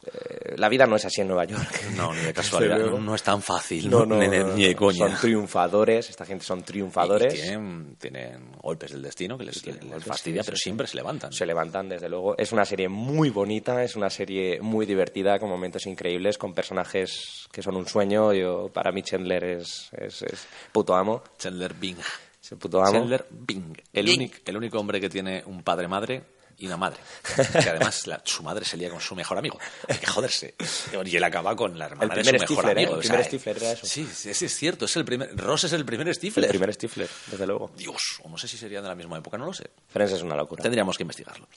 eh, 0.06 0.54
la 0.56 0.68
vida 0.68 0.86
no 0.86 0.96
es 0.96 1.04
así 1.04 1.20
en 1.20 1.28
Nueva 1.28 1.44
York. 1.44 1.80
No, 1.96 2.12
ni 2.14 2.20
de 2.22 2.32
casualidad. 2.32 2.78
No, 2.78 3.14
es 3.14 3.22
tan 3.22 3.42
fácil. 3.42 3.88
No, 3.90 4.04
No, 4.06 4.16
ni, 4.16 4.28
de- 4.28 4.44
ni 4.44 4.64
de 4.64 4.72
no. 4.72 4.78
coña. 4.78 4.98
Son 5.08 5.16
triunfadores, 5.20 6.08
esta 6.10 6.24
gente 6.24 6.44
son 6.44 6.62
triunfadores. 6.62 7.34
y 7.34 7.42
tienen, 7.42 7.96
tienen 8.00 8.52
golpes 8.62 8.92
del 8.92 9.02
destino 9.02 9.36
que 9.38 9.44
les, 9.44 9.64
les 9.66 9.80
golpes, 9.80 10.04
fastidia, 10.04 10.42
sí, 10.42 10.46
pero 10.46 10.56
sí, 10.56 10.60
sí. 10.60 10.64
siempre 10.64 10.86
se 10.86 10.96
levantan. 10.96 11.32
se 11.32 11.46
levantan, 11.46 11.88
desde 11.88 12.08
luego. 12.08 12.36
Es 12.38 12.52
una 12.52 12.64
serie 12.64 12.88
muy 12.88 13.30
bonita, 13.30 13.82
es 13.84 13.94
una 13.96 14.10
serie 14.10 14.60
muy 14.60 14.86
divertida, 14.86 15.38
con 15.38 15.48
momentos 15.48 15.86
increíbles, 15.86 16.38
con 16.38 16.54
personajes 16.54 17.46
que 17.52 17.62
son 17.62 17.76
un 17.76 17.86
sueño. 17.86 18.32
Yo, 18.32 18.68
para 18.72 18.90
mí 18.92 19.02
Chandler 19.02 19.44
es, 19.44 19.88
es, 19.92 20.22
es 20.22 20.46
puto 20.72 20.94
amo. 20.94 21.22
Chandler 21.38 21.74
Bing. 21.74 21.98
Es 22.42 22.52
el 22.52 22.58
puto 22.58 22.80
amo. 22.82 22.92
Chandler 22.92 23.26
Bing. 23.30 23.76
El, 23.92 24.06
Bing. 24.06 24.16
único, 24.18 24.36
el 24.46 24.56
único 24.56 24.78
hombre 24.80 25.00
que 25.00 25.08
tiene 25.08 25.42
un 25.46 25.62
padre-madre 25.62 26.22
y 26.62 26.66
una 26.66 26.76
madre. 26.76 26.98
Que 27.62 27.68
además 27.70 28.06
la- 28.06 28.22
su 28.24 28.42
madre 28.42 28.64
se 28.64 28.76
lía 28.76 28.88
con 28.88 29.00
su 29.00 29.14
mejor 29.14 29.36
amigo. 29.36 29.58
Hay 29.88 29.98
que 29.98 30.06
joderse. 30.06 30.54
Y 31.04 31.16
él 31.16 31.24
acaba 31.24 31.54
con 31.56 31.78
la 31.78 31.86
hermana 31.86 32.14
de 32.14 32.24
su 32.24 32.32
mejor 32.32 32.46
Stifler, 32.46 32.78
¿eh? 32.78 32.80
amigo. 32.82 32.92
El 32.92 32.98
O 32.98 33.00
primer 33.00 33.18
sea, 33.18 33.28
Stifler 33.28 33.56
era 33.58 33.72
eso. 33.72 33.86
Sí, 33.86 34.08
sí, 34.12 34.30
es 34.30 34.56
cierto. 34.56 34.84
Es 34.84 34.96
el 34.96 35.04
primer, 35.04 35.36
Ross 35.36 35.64
es 35.64 35.72
el 35.72 35.84
primer 35.84 36.14
Stifler. 36.14 36.44
El 36.44 36.50
primer 36.50 36.72
Stifler, 36.72 37.08
desde 37.26 37.46
luego. 37.46 37.70
Dios, 37.76 38.00
o 38.22 38.28
no 38.28 38.38
sé 38.38 38.46
si 38.48 38.56
serían 38.56 38.82
de 38.84 38.88
la 38.88 38.94
misma 38.94 39.18
época, 39.18 39.36
no 39.36 39.46
lo 39.46 39.52
sé. 39.52 39.70
Friends 39.88 40.12
es 40.12 40.22
una 40.22 40.36
locura. 40.36 40.62
Tendríamos 40.62 40.96
que 40.96 41.02
investigarlo. 41.02 41.48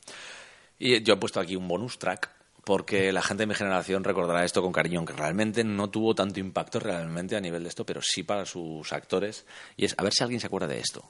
Y 0.79 1.01
yo 1.03 1.13
he 1.13 1.17
puesto 1.17 1.39
aquí 1.39 1.55
un 1.55 1.67
bonus 1.67 1.97
track 1.99 2.29
porque 2.63 3.11
la 3.13 3.21
gente 3.21 3.43
de 3.43 3.47
mi 3.47 3.53
generación 3.53 4.03
recordará 4.03 4.43
esto 4.43 4.61
con 4.63 4.71
cariño, 4.73 4.97
aunque 4.99 5.13
realmente 5.13 5.63
no 5.63 5.89
tuvo 5.91 6.15
tanto 6.15 6.39
impacto 6.39 6.79
realmente 6.79 7.35
a 7.35 7.39
nivel 7.39 7.61
de 7.61 7.69
esto, 7.69 7.85
pero 7.85 8.01
sí 8.01 8.23
para 8.23 8.43
sus 8.45 8.91
actores. 8.91 9.45
Y 9.77 9.85
es, 9.85 9.93
a 9.97 10.03
ver 10.03 10.11
si 10.13 10.23
alguien 10.23 10.39
se 10.41 10.47
acuerda 10.47 10.67
de 10.67 10.79
esto. 10.79 11.07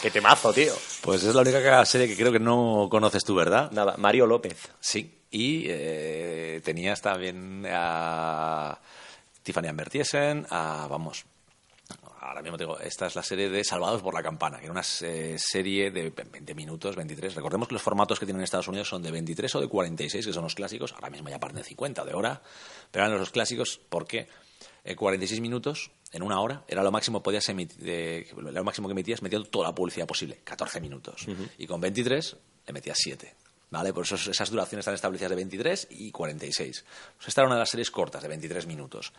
qué 0.00 0.10
temazo, 0.10 0.52
tío. 0.52 0.72
Pues 1.02 1.22
es 1.24 1.34
la 1.34 1.42
única 1.42 1.84
serie 1.84 2.08
que 2.08 2.16
creo 2.16 2.32
que 2.32 2.40
no 2.40 2.88
conoces 2.90 3.24
tú, 3.24 3.34
¿verdad? 3.34 3.70
Nada, 3.70 3.96
Mario 3.98 4.26
López. 4.26 4.70
Sí, 4.80 5.22
y 5.30 5.64
eh, 5.66 6.60
tenías 6.64 7.00
también 7.00 7.66
a 7.70 8.78
Tiffany 9.42 9.68
Ambertiesen, 9.68 10.46
a, 10.50 10.86
vamos, 10.88 11.24
ahora 12.20 12.42
mismo 12.42 12.58
te 12.58 12.64
digo, 12.64 12.78
esta 12.78 13.06
es 13.06 13.14
la 13.14 13.22
serie 13.22 13.48
de 13.48 13.64
Salvados 13.64 14.02
por 14.02 14.12
la 14.12 14.22
Campana, 14.22 14.58
que 14.58 14.64
era 14.64 14.72
una 14.72 14.84
eh, 15.02 15.36
serie 15.38 15.90
de 15.90 16.10
20 16.10 16.54
minutos, 16.54 16.94
23. 16.94 17.34
Recordemos 17.34 17.68
que 17.68 17.74
los 17.74 17.82
formatos 17.82 18.18
que 18.18 18.26
tienen 18.26 18.40
en 18.40 18.44
Estados 18.44 18.68
Unidos 18.68 18.88
son 18.88 19.02
de 19.02 19.10
23 19.10 19.54
o 19.54 19.60
de 19.60 19.68
46, 19.68 20.26
que 20.26 20.32
son 20.32 20.42
los 20.42 20.54
clásicos. 20.54 20.92
Ahora 20.92 21.08
mismo 21.08 21.30
ya 21.30 21.40
parten 21.40 21.58
de 21.58 21.64
50 21.64 22.04
de 22.04 22.14
hora, 22.14 22.42
pero 22.90 23.06
eran 23.06 23.18
los 23.18 23.30
clásicos 23.30 23.80
porque 23.88 24.28
en 24.84 24.96
46 24.96 25.40
minutos, 25.40 25.90
en 26.12 26.22
una 26.22 26.40
hora, 26.40 26.64
era 26.68 26.82
lo 26.82 26.90
máximo, 26.90 27.22
podías 27.22 27.48
emitir, 27.48 27.78
eh, 27.88 28.28
lo 28.36 28.64
máximo 28.64 28.88
que 28.88 28.92
emitías 28.92 29.22
metiendo 29.22 29.48
toda 29.48 29.68
la 29.68 29.74
publicidad 29.74 30.06
posible, 30.06 30.40
14 30.44 30.80
minutos. 30.80 31.26
Y 31.56 31.66
con 31.66 31.80
23 31.80 32.36
le 32.66 32.72
metías 32.72 32.98
7. 33.00 33.34
¿Vale? 33.70 33.92
Por 33.92 34.04
eso 34.04 34.16
esas 34.16 34.50
duraciones 34.50 34.82
están 34.82 34.94
establecidas 34.94 35.30
de 35.30 35.36
23 35.36 35.88
y 35.92 36.10
46. 36.10 36.84
Pues 37.16 37.28
esta 37.28 37.42
era 37.42 37.46
una 37.46 37.54
de 37.54 37.60
las 37.60 37.70
series 37.70 37.90
cortas, 37.92 38.20
de 38.20 38.28
23 38.28 38.66
minutos 38.66 39.12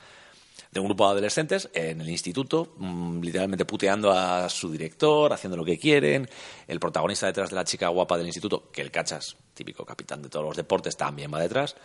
de 0.71 0.79
un 0.79 0.85
grupo 0.85 1.05
de 1.05 1.11
adolescentes 1.11 1.69
en 1.73 1.99
el 1.99 2.09
instituto, 2.09 2.73
mm, 2.77 3.21
literalmente 3.21 3.65
puteando 3.65 4.11
a 4.11 4.47
su 4.49 4.71
director, 4.71 5.33
haciendo 5.33 5.57
lo 5.57 5.65
que 5.65 5.77
quieren. 5.77 6.29
El 6.67 6.79
protagonista 6.79 7.27
detrás 7.27 7.49
de 7.49 7.57
la 7.57 7.65
chica 7.65 7.89
guapa 7.89 8.17
del 8.17 8.27
instituto, 8.27 8.71
que 8.71 8.81
el 8.81 8.89
cachas, 8.89 9.35
típico 9.53 9.85
capitán 9.85 10.21
de 10.21 10.29
todos 10.29 10.45
los 10.45 10.55
deportes, 10.55 10.95
también 10.95 11.33
va 11.33 11.41
detrás. 11.41 11.75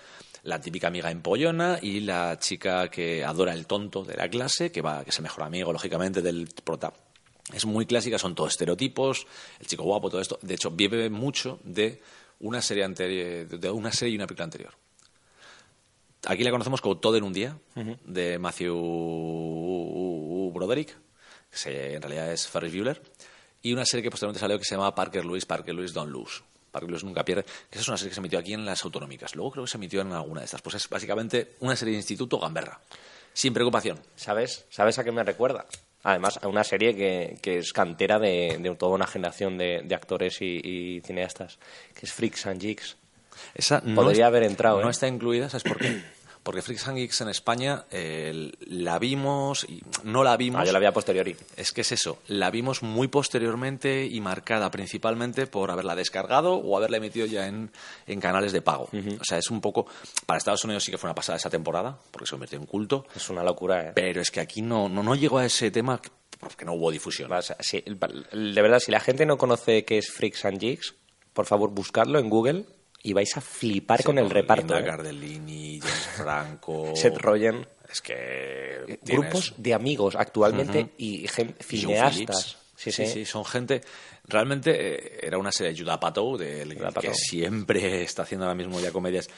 La 0.44 0.60
típica 0.60 0.86
amiga 0.86 1.10
empollona 1.10 1.80
y 1.82 2.00
la 2.00 2.38
chica 2.38 2.88
que 2.88 3.24
adora 3.24 3.52
el 3.52 3.66
tonto 3.66 4.04
de 4.04 4.14
la 4.14 4.28
clase, 4.28 4.70
que, 4.70 4.82
va, 4.82 5.02
que 5.02 5.10
es 5.10 5.18
el 5.18 5.24
mejor 5.24 5.42
amigo, 5.42 5.72
lógicamente, 5.72 6.22
del 6.22 6.48
prota. 6.62 6.92
Es 7.52 7.66
muy 7.66 7.86
clásica, 7.86 8.18
son 8.18 8.36
todos 8.36 8.52
estereotipos, 8.52 9.26
el 9.58 9.66
chico 9.66 9.82
guapo, 9.82 10.10
todo 10.10 10.20
esto. 10.20 10.38
De 10.42 10.54
hecho, 10.54 10.70
vive 10.70 11.10
mucho 11.10 11.58
de 11.64 12.00
una 12.40 12.62
serie 12.62 12.84
anterior, 12.84 13.48
de 13.48 13.70
una 13.70 13.90
serie 13.90 14.14
y 14.14 14.16
una 14.16 14.26
película 14.26 14.44
anterior. 14.44 14.85
Aquí 16.26 16.44
la 16.44 16.50
conocemos 16.50 16.80
como 16.80 16.98
Todo 16.98 17.16
en 17.16 17.24
un 17.24 17.32
día, 17.32 17.56
de 18.04 18.38
Matthew 18.38 18.76
Broderick, 20.52 20.88
que 21.50 21.56
se- 21.56 21.94
en 21.94 22.02
realidad 22.02 22.32
es 22.32 22.46
Ferris 22.48 22.72
Bueller, 22.74 23.00
y 23.62 23.72
una 23.72 23.84
serie 23.84 24.02
que 24.02 24.10
posteriormente 24.10 24.40
salió 24.40 24.58
que 24.58 24.64
se 24.64 24.74
llama 24.74 24.94
Parker 24.94 25.24
Lewis, 25.24 25.46
Parker 25.46 25.74
Lewis 25.74 25.92
Don't 25.92 26.10
Lose. 26.12 26.42
Parker 26.70 26.90
Lewis 26.90 27.04
nunca 27.04 27.24
pierde, 27.24 27.44
que 27.44 27.78
esa 27.78 27.80
es 27.80 27.88
una 27.88 27.96
serie 27.96 28.10
que 28.10 28.14
se 28.14 28.20
emitió 28.20 28.38
aquí 28.38 28.52
en 28.52 28.64
las 28.64 28.84
autonómicas. 28.84 29.34
Luego 29.34 29.52
creo 29.52 29.64
que 29.64 29.70
se 29.70 29.76
emitió 29.78 30.00
en 30.02 30.12
alguna 30.12 30.40
de 30.40 30.44
estas. 30.46 30.60
Pues 30.62 30.76
es 30.76 30.88
básicamente 30.88 31.56
una 31.60 31.74
serie 31.74 31.92
de 31.92 31.98
instituto 31.98 32.38
gamberra, 32.38 32.80
sin 33.32 33.54
preocupación. 33.54 33.98
¿Sabes? 34.14 34.66
¿Sabes 34.70 34.98
a 34.98 35.04
qué 35.04 35.10
me 35.12 35.22
recuerda? 35.24 35.66
Además, 36.02 36.38
a 36.42 36.48
una 36.48 36.62
serie 36.64 36.94
que, 36.94 37.38
que 37.40 37.58
es 37.58 37.72
cantera 37.72 38.18
de, 38.18 38.58
de 38.60 38.74
toda 38.76 38.94
una 38.94 39.06
generación 39.06 39.56
de, 39.58 39.82
de 39.84 39.94
actores 39.94 40.40
y, 40.42 40.60
y 40.62 41.00
cineastas, 41.00 41.58
que 41.94 42.06
es 42.06 42.12
Freaks 42.12 42.46
and 42.46 42.60
Jigs. 42.60 42.96
Esa 43.54 43.80
no 43.84 44.02
Podría 44.02 44.24
es- 44.24 44.28
haber 44.28 44.42
entrado, 44.44 44.80
No 44.80 44.88
¿eh? 44.88 44.90
está 44.90 45.08
incluida, 45.08 45.48
¿sabes 45.48 45.64
por 45.64 45.78
qué? 45.78 46.02
Porque 46.46 46.62
Freaks 46.62 46.86
and 46.86 46.96
Geeks 46.98 47.20
en 47.22 47.28
España 47.28 47.86
eh, 47.90 48.52
la 48.60 49.00
vimos 49.00 49.64
y 49.68 49.82
no 50.04 50.22
la 50.22 50.36
vimos. 50.36 50.60
Ah, 50.60 50.64
yo 50.64 50.70
la 50.72 50.78
vi 50.78 50.86
a 50.86 50.92
posteriori. 50.92 51.34
Es 51.56 51.72
que 51.72 51.80
es 51.80 51.90
eso, 51.90 52.20
la 52.28 52.52
vimos 52.52 52.84
muy 52.84 53.08
posteriormente 53.08 54.06
y 54.06 54.20
marcada 54.20 54.70
principalmente 54.70 55.48
por 55.48 55.72
haberla 55.72 55.96
descargado 55.96 56.54
o 56.54 56.76
haberla 56.76 56.98
emitido 56.98 57.26
ya 57.26 57.48
en, 57.48 57.72
en 58.06 58.20
canales 58.20 58.52
de 58.52 58.62
pago. 58.62 58.88
O 59.20 59.24
sea, 59.24 59.38
es 59.38 59.50
un 59.50 59.60
poco. 59.60 59.86
Para 60.24 60.38
Estados 60.38 60.62
Unidos 60.62 60.84
sí 60.84 60.92
que 60.92 60.98
fue 60.98 61.08
una 61.08 61.16
pasada 61.16 61.36
esa 61.36 61.50
temporada, 61.50 61.98
porque 62.12 62.26
se 62.26 62.30
convirtió 62.30 62.60
en 62.60 62.66
culto, 62.66 63.06
Es 63.16 63.28
una 63.28 63.42
locura, 63.42 63.88
¿eh? 63.88 63.92
pero 63.92 64.20
es 64.20 64.30
que 64.30 64.38
aquí 64.38 64.62
no, 64.62 64.88
no, 64.88 65.02
no 65.02 65.16
llegó 65.16 65.38
a 65.38 65.46
ese 65.46 65.72
tema 65.72 66.00
porque 66.38 66.64
no 66.64 66.74
hubo 66.74 66.92
difusión. 66.92 67.32
O 67.32 67.42
sea, 67.42 67.56
sí, 67.58 67.82
el- 67.84 67.98
el- 68.30 68.54
de 68.54 68.62
verdad, 68.62 68.78
si 68.78 68.92
la 68.92 69.00
gente 69.00 69.26
no 69.26 69.36
conoce 69.36 69.84
qué 69.84 69.98
es 69.98 70.12
Freaks 70.12 70.44
and 70.44 70.60
Jigs, 70.60 70.94
por 71.32 71.46
favor, 71.46 71.70
buscadlo 71.70 72.20
en 72.20 72.30
Google 72.30 72.66
y 73.02 73.12
vais 73.12 73.36
a 73.36 73.40
flipar 73.40 74.02
con 74.02 74.18
el 74.18 74.28
reparto. 74.30 74.74
Linda 74.74 74.80
¿eh? 74.80 74.84
Cardellini, 74.84 75.80
James 75.80 76.08
Franco. 76.16 76.92
Seth 76.96 77.18
Rogen. 77.18 77.66
Es 77.90 78.00
que. 78.00 78.98
tienes- 79.04 79.20
Grupos 79.30 79.54
de 79.56 79.74
amigos 79.74 80.16
actualmente 80.16 80.90
y 80.98 81.26
cineastas. 81.60 82.56
Sí, 82.76 82.92
sí, 82.92 83.06
sí. 83.06 83.24
son 83.24 83.44
gente. 83.44 83.80
Realmente 84.28 84.70
eh, 84.72 85.20
era 85.22 85.38
una 85.38 85.50
serie 85.52 85.72
de 85.72 85.78
Judah 85.78 85.94
Apatow, 85.94 86.36
del 86.36 86.72
Apatow. 86.84 87.00
que 87.10 87.14
siempre 87.14 88.02
está 88.02 88.22
haciendo 88.22 88.44
ahora 88.44 88.54
mismo 88.56 88.78
ya 88.80 88.90
comedias, 88.92 89.28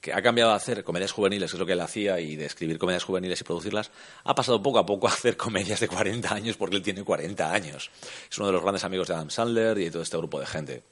que 0.00 0.12
ha 0.12 0.20
cambiado 0.20 0.50
a 0.50 0.56
hacer 0.56 0.82
comedias 0.82 1.12
juveniles, 1.12 1.50
que 1.50 1.56
es 1.56 1.60
lo 1.60 1.66
que 1.66 1.74
él 1.74 1.80
hacía, 1.80 2.18
y 2.18 2.34
de 2.34 2.46
escribir 2.46 2.76
comedias 2.78 3.04
juveniles 3.04 3.40
y 3.40 3.44
producirlas, 3.44 3.90
ha 4.24 4.34
pasado 4.34 4.60
poco 4.62 4.78
a 4.80 4.86
poco 4.86 5.06
a 5.06 5.12
hacer 5.12 5.36
comedias 5.36 5.78
de 5.80 5.86
40 5.86 6.34
años 6.34 6.56
porque 6.56 6.74
él 6.76 6.82
tiene 6.82 7.04
40 7.04 7.52
años. 7.52 7.90
Es 8.28 8.38
uno 8.38 8.48
de 8.48 8.54
los 8.54 8.62
grandes 8.62 8.82
amigos 8.82 9.06
de 9.06 9.14
Adam 9.14 9.30
Sandler 9.30 9.78
y 9.78 9.84
de 9.84 9.90
todo 9.92 10.02
este 10.02 10.16
grupo 10.16 10.40
de 10.40 10.46
gente. 10.46 10.82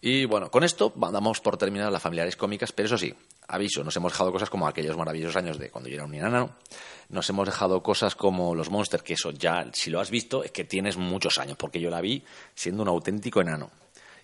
Y 0.00 0.26
bueno, 0.26 0.50
con 0.50 0.62
esto 0.62 0.92
damos 0.96 1.40
por 1.40 1.56
terminar 1.56 1.90
las 1.90 2.02
familiares 2.02 2.36
cómicas, 2.36 2.70
pero 2.70 2.86
eso 2.86 2.98
sí, 2.98 3.12
aviso, 3.48 3.82
nos 3.82 3.96
hemos 3.96 4.12
dejado 4.12 4.30
cosas 4.30 4.48
como 4.48 4.68
aquellos 4.68 4.96
maravillosos 4.96 5.36
años 5.36 5.58
de 5.58 5.70
cuando 5.70 5.88
yo 5.88 5.96
era 5.96 6.04
un 6.04 6.14
enano, 6.14 6.56
nos 7.08 7.28
hemos 7.30 7.46
dejado 7.46 7.82
cosas 7.82 8.14
como 8.14 8.54
los 8.54 8.70
Monsters, 8.70 9.02
que 9.02 9.14
eso 9.14 9.32
ya, 9.32 9.66
si 9.72 9.90
lo 9.90 9.98
has 10.00 10.10
visto, 10.10 10.44
es 10.44 10.52
que 10.52 10.64
tienes 10.64 10.96
muchos 10.96 11.38
años, 11.38 11.56
porque 11.56 11.80
yo 11.80 11.90
la 11.90 12.00
vi 12.00 12.22
siendo 12.54 12.82
un 12.82 12.88
auténtico 12.88 13.40
enano. 13.40 13.70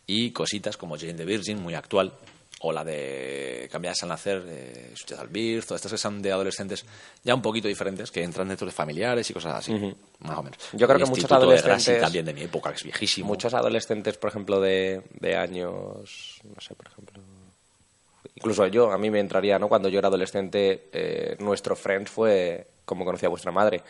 Y 0.07 0.31
cositas 0.31 0.77
como 0.77 0.97
Jane 0.97 1.15
the 1.15 1.25
Virgin, 1.25 1.61
muy 1.61 1.75
actual, 1.75 2.13
o 2.61 2.73
la 2.73 2.83
de 2.85 3.69
Cambiadas 3.71 4.03
al 4.05 4.09
nacer, 4.09 4.43
de 4.43 4.91
Suicide 4.95 5.21
al 5.21 5.29
Birth, 5.29 5.67
todas 5.67 5.81
estas 5.81 5.93
que 5.93 5.99
son 5.99 6.23
de 6.23 6.33
adolescentes 6.33 6.85
ya 7.23 7.35
un 7.35 7.43
poquito 7.43 7.69
diferentes, 7.69 8.11
que 8.11 8.23
entran 8.23 8.49
dentro 8.49 8.67
de 8.67 8.73
familiares 8.73 9.29
y 9.29 9.35
cosas 9.35 9.57
así, 9.57 9.73
más 10.21 10.39
o 10.39 10.43
menos. 10.43 10.59
Yo 10.73 10.87
creo 10.87 10.99
que 10.99 11.05
muchos 11.05 11.19
Instituto 11.25 11.41
de 11.51 11.59
adolescentes- 11.59 12.01
también 12.01 12.25
de 12.25 12.33
mi 12.33 12.43
época, 12.43 12.71
que 12.71 12.77
es 12.77 12.85
viejísimo. 12.85 13.29
Muchos 13.29 13.53
adolescentes, 13.55 14.17
por 14.17 14.31
ejemplo, 14.31 14.61
de, 14.61 15.03
de 15.21 15.37
años, 15.37 16.41
no 16.45 16.61
sé, 16.61 16.75
por 16.75 16.87
ejemplo... 16.87 17.21
Incluso 18.37 18.67
yo, 18.67 18.91
a 18.91 18.99
mí 18.99 19.11
me 19.11 19.21
entraría, 19.21 19.59
¿no? 19.59 19.69
Cuando 19.69 19.89
yo 19.89 19.99
era 19.99 20.09
adolescente, 20.09 20.89
eh, 20.93 21.37
nuestro 21.39 21.77
Friends 21.77 22.11
fue 22.11 22.67
como 22.85 23.05
conocía 23.05 23.29
vuestra 23.29 23.53
madre. 23.53 23.83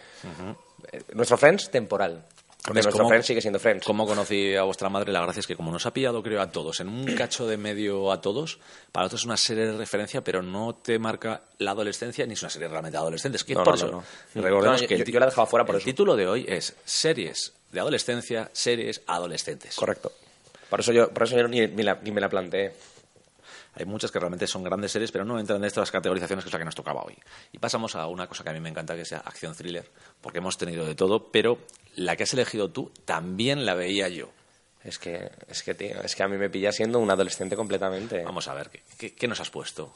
Eh, 0.92 1.02
nuestro 1.14 1.36
Friends 1.38 1.70
temporal. 1.70 2.24
Porque 2.64 2.78
¿Ves 2.78 2.86
nuestro 2.86 3.02
cómo- 3.02 3.08
Friends 3.10 3.26
sigue 3.26 3.40
siendo 3.42 3.58
Friends. 3.60 3.84
Como 3.84 4.06
conocí 4.06 4.54
a 4.54 4.62
vuestra 4.62 4.88
madre, 4.88 5.12
la 5.12 5.20
gracia 5.20 5.40
es 5.40 5.46
que 5.46 5.54
como 5.54 5.70
nos 5.70 5.84
ha 5.84 5.92
pillado, 5.92 6.22
creo, 6.22 6.40
a 6.40 6.50
todos, 6.50 6.80
en 6.80 6.88
un 6.88 7.04
cacho 7.14 7.46
de 7.46 7.58
medio 7.58 8.10
a 8.10 8.22
todos, 8.22 8.58
para 8.90 9.04
nosotros 9.04 9.20
es 9.20 9.26
una 9.26 9.36
serie 9.36 9.66
de 9.66 9.76
referencia, 9.76 10.22
pero 10.24 10.40
no 10.42 10.74
te 10.74 10.98
marca 10.98 11.42
la 11.58 11.72
adolescencia, 11.72 12.24
ni 12.26 12.32
es 12.32 12.42
una 12.42 12.48
serie 12.48 12.68
realmente 12.68 12.96
de 12.96 13.02
adolescentes. 13.02 13.44
Que 13.44 13.54
No, 13.54 13.64
por 13.64 13.74
no, 13.78 13.86
eso, 13.86 14.04
no, 14.34 14.42
recordemos 14.42 14.80
que 14.80 14.96
yo- 14.96 15.04
el 15.04 15.12
yo 15.12 15.20
la 15.20 15.26
dejaba 15.26 15.46
fuera 15.46 15.66
por 15.66 15.74
el 15.74 15.80
eso. 15.82 15.84
título 15.90 16.16
de 16.16 16.26
hoy 16.26 16.46
es 16.48 16.74
Series 16.86 17.52
de 17.70 17.80
adolescencia, 17.80 18.48
series 18.54 19.02
adolescentes. 19.06 19.76
Correcto. 19.76 20.10
Por 20.70 20.80
eso 20.80 20.90
yo, 20.92 21.10
por 21.10 21.24
eso 21.24 21.36
yo 21.36 21.46
ni, 21.48 21.66
ni 21.66 21.82
la- 21.82 21.98
ni 22.02 22.12
me 22.12 22.20
la 22.22 22.30
planteé. 22.30 22.72
Hay 23.76 23.84
muchas 23.84 24.10
que 24.10 24.18
realmente 24.18 24.46
son 24.46 24.62
grandes 24.62 24.92
series, 24.92 25.10
pero 25.10 25.24
no 25.24 25.38
entran 25.38 25.58
en 25.58 25.64
estas 25.64 25.90
categorizaciones 25.90 26.44
que 26.44 26.48
es 26.48 26.52
la 26.52 26.58
que 26.58 26.64
nos 26.64 26.74
tocaba 26.74 27.02
hoy. 27.02 27.16
Y 27.52 27.58
pasamos 27.58 27.94
a 27.96 28.06
una 28.06 28.26
cosa 28.26 28.44
que 28.44 28.50
a 28.50 28.52
mí 28.52 28.60
me 28.60 28.68
encanta, 28.68 28.94
que 28.94 29.04
sea 29.04 29.18
acción 29.18 29.54
thriller, 29.54 29.90
porque 30.20 30.38
hemos 30.38 30.56
tenido 30.56 30.86
de 30.86 30.94
todo, 30.94 31.30
pero 31.30 31.58
la 31.96 32.16
que 32.16 32.22
has 32.22 32.32
elegido 32.34 32.70
tú 32.70 32.92
también 33.04 33.66
la 33.66 33.74
veía 33.74 34.08
yo. 34.08 34.30
Es 34.82 34.98
que, 34.98 35.30
es 35.48 35.62
que, 35.62 35.74
tío, 35.74 36.02
es 36.02 36.14
que 36.14 36.22
a 36.22 36.28
mí 36.28 36.36
me 36.36 36.50
pilla 36.50 36.70
siendo 36.70 36.98
un 36.98 37.10
adolescente 37.10 37.56
completamente. 37.56 38.22
Vamos 38.22 38.48
a 38.48 38.54
ver, 38.54 38.68
¿qué, 38.70 38.82
qué, 38.98 39.14
qué 39.14 39.26
nos 39.26 39.40
has 39.40 39.50
puesto? 39.50 39.94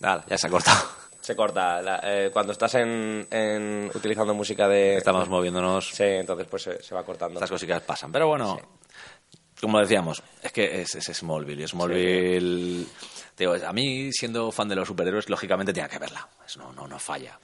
Nada, 0.00 0.24
ya 0.28 0.36
se 0.38 0.46
ha 0.46 0.50
cortado. 0.50 0.78
Se 1.20 1.36
corta. 1.36 1.82
la- 1.82 2.00
eh, 2.02 2.30
cuando 2.32 2.52
estás 2.52 2.74
en, 2.76 3.26
en- 3.30 3.90
utilizando 3.94 4.32
música 4.34 4.66
de... 4.66 4.96
Estamos 4.96 5.28
moviéndonos, 5.28 5.90
Sí, 5.90 6.02
entonces 6.04 6.46
pues 6.50 6.62
se, 6.62 6.82
se 6.82 6.94
va 6.94 7.04
cortando. 7.04 7.34
estas 7.34 7.50
cositas 7.50 7.82
pasan. 7.82 8.10
Pero 8.10 8.26
bueno, 8.28 8.58
como 9.60 9.78
decíamos, 9.80 10.22
es 10.42 10.50
que 10.50 10.80
es, 10.80 10.94
es 10.94 11.04
Smallville. 11.18 11.62
y 11.62 11.68
Smallville, 11.68 12.86
digo, 13.36 13.54
a 13.64 13.72
mí, 13.74 14.10
siendo 14.12 14.50
fan 14.50 14.68
de 14.70 14.76
los 14.76 14.88
superhéroes, 14.88 15.28
lógicamente 15.28 15.74
tenía 15.74 15.90
que 15.90 15.98
verla. 15.98 16.26
No, 16.56 16.72
no, 16.72 16.88
no 16.88 16.98
falla. 16.98 17.38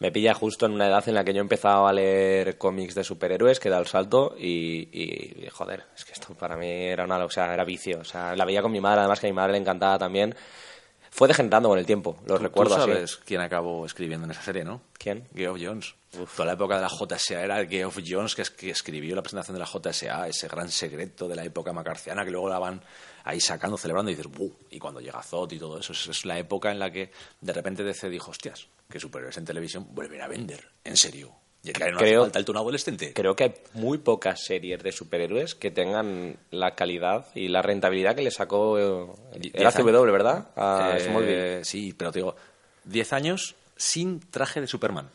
Me 0.00 0.12
pilla 0.12 0.34
justo 0.34 0.66
en 0.66 0.72
una 0.72 0.86
edad 0.86 1.08
en 1.08 1.14
la 1.14 1.24
que 1.24 1.32
yo 1.32 1.40
empezaba 1.40 1.88
a 1.88 1.92
leer 1.94 2.58
cómics 2.58 2.94
de 2.94 3.02
superhéroes, 3.04 3.58
que 3.58 3.70
da 3.70 3.78
el 3.78 3.86
salto 3.86 4.36
y, 4.38 4.86
y, 4.92 5.44
y, 5.46 5.48
joder, 5.50 5.86
es 5.96 6.04
que 6.04 6.12
esto 6.12 6.34
para 6.34 6.56
mí 6.58 6.68
era 6.70 7.04
una, 7.04 7.24
o 7.24 7.30
sea, 7.30 7.52
era 7.54 7.64
vicio. 7.64 8.00
O 8.00 8.04
sea, 8.04 8.36
la 8.36 8.44
veía 8.44 8.60
con 8.60 8.70
mi 8.70 8.82
madre, 8.82 9.00
además 9.00 9.18
que 9.18 9.26
a 9.28 9.30
mi 9.30 9.34
madre 9.34 9.52
le 9.52 9.58
encantaba 9.58 9.98
también. 9.98 10.36
Fue 11.10 11.26
degenerando 11.28 11.68
con 11.70 11.78
el 11.78 11.86
tiempo, 11.86 12.18
lo 12.26 12.38
recuerdo 12.38 12.76
Tú 12.76 12.82
así. 12.82 12.90
sabes 12.92 13.16
quién 13.24 13.40
acabó 13.40 13.84
escribiendo 13.86 14.24
en 14.26 14.30
esa 14.32 14.42
serie, 14.42 14.64
¿no? 14.64 14.80
¿Quién? 14.98 15.26
Geoff 15.34 15.58
Jones. 15.60 15.94
Toda 16.36 16.46
la 16.46 16.52
época 16.52 16.76
de 16.76 16.82
la 16.82 16.88
JSA 16.88 17.42
era 17.42 17.66
Geoff 17.66 17.98
Jones 18.06 18.34
que, 18.34 18.42
es- 18.42 18.50
que 18.50 18.70
escribió 18.70 19.14
la 19.16 19.22
presentación 19.22 19.54
de 19.54 19.60
la 19.60 19.66
JSA, 19.66 20.28
ese 20.28 20.48
gran 20.48 20.70
secreto 20.70 21.28
de 21.28 21.36
la 21.36 21.44
época 21.44 21.72
macarciana 21.72 22.24
que 22.24 22.30
luego 22.30 22.48
la 22.48 22.58
van 22.58 22.80
ahí 23.24 23.40
sacando, 23.40 23.76
celebrando 23.76 24.10
y 24.10 24.14
dices, 24.14 24.30
¡buh! 24.32 24.52
Y 24.70 24.78
cuando 24.78 25.00
llega 25.00 25.22
Zod 25.22 25.52
y 25.52 25.58
todo 25.58 25.78
eso, 25.78 25.92
es, 25.92 26.06
es 26.08 26.24
la 26.24 26.38
época 26.38 26.70
en 26.70 26.78
la 26.78 26.90
que 26.90 27.10
de 27.40 27.52
repente 27.52 27.84
DC 27.84 28.08
dijo, 28.08 28.30
hostias, 28.30 28.68
que 28.88 28.98
superhéroes 29.00 29.36
en 29.36 29.44
televisión 29.44 29.86
vuelven 29.90 30.22
a 30.22 30.28
vender, 30.28 30.66
en 30.84 30.96
serio. 30.96 31.32
No 31.72 31.98
Creo- 31.98 32.22
falta 32.22 32.38
el 32.38 32.56
adolescente. 32.56 33.12
Creo 33.12 33.34
que 33.36 33.44
hay 33.44 33.54
muy 33.74 33.98
pocas 33.98 34.40
series 34.44 34.82
de 34.82 34.92
superhéroes 34.92 35.54
que 35.54 35.70
tengan 35.70 36.36
la 36.50 36.74
calidad 36.74 37.26
y 37.34 37.48
la 37.48 37.62
rentabilidad 37.62 38.14
que 38.16 38.22
le 38.22 38.30
sacó 38.30 38.78
eh, 38.78 39.06
Die- 39.38 39.50
era 39.54 39.70
diez 39.70 39.74
CW, 39.84 40.10
¿verdad? 40.12 40.48
A 40.56 40.94
Eh, 40.96 41.00
Smallville. 41.04 41.64
Sí, 41.64 41.94
pero 41.96 42.12
te 42.12 42.18
digo, 42.20 42.36
10 42.84 43.12
años 43.12 43.54
sin 43.76 44.20
traje 44.20 44.60
de 44.60 44.66
Superman. 44.66 45.08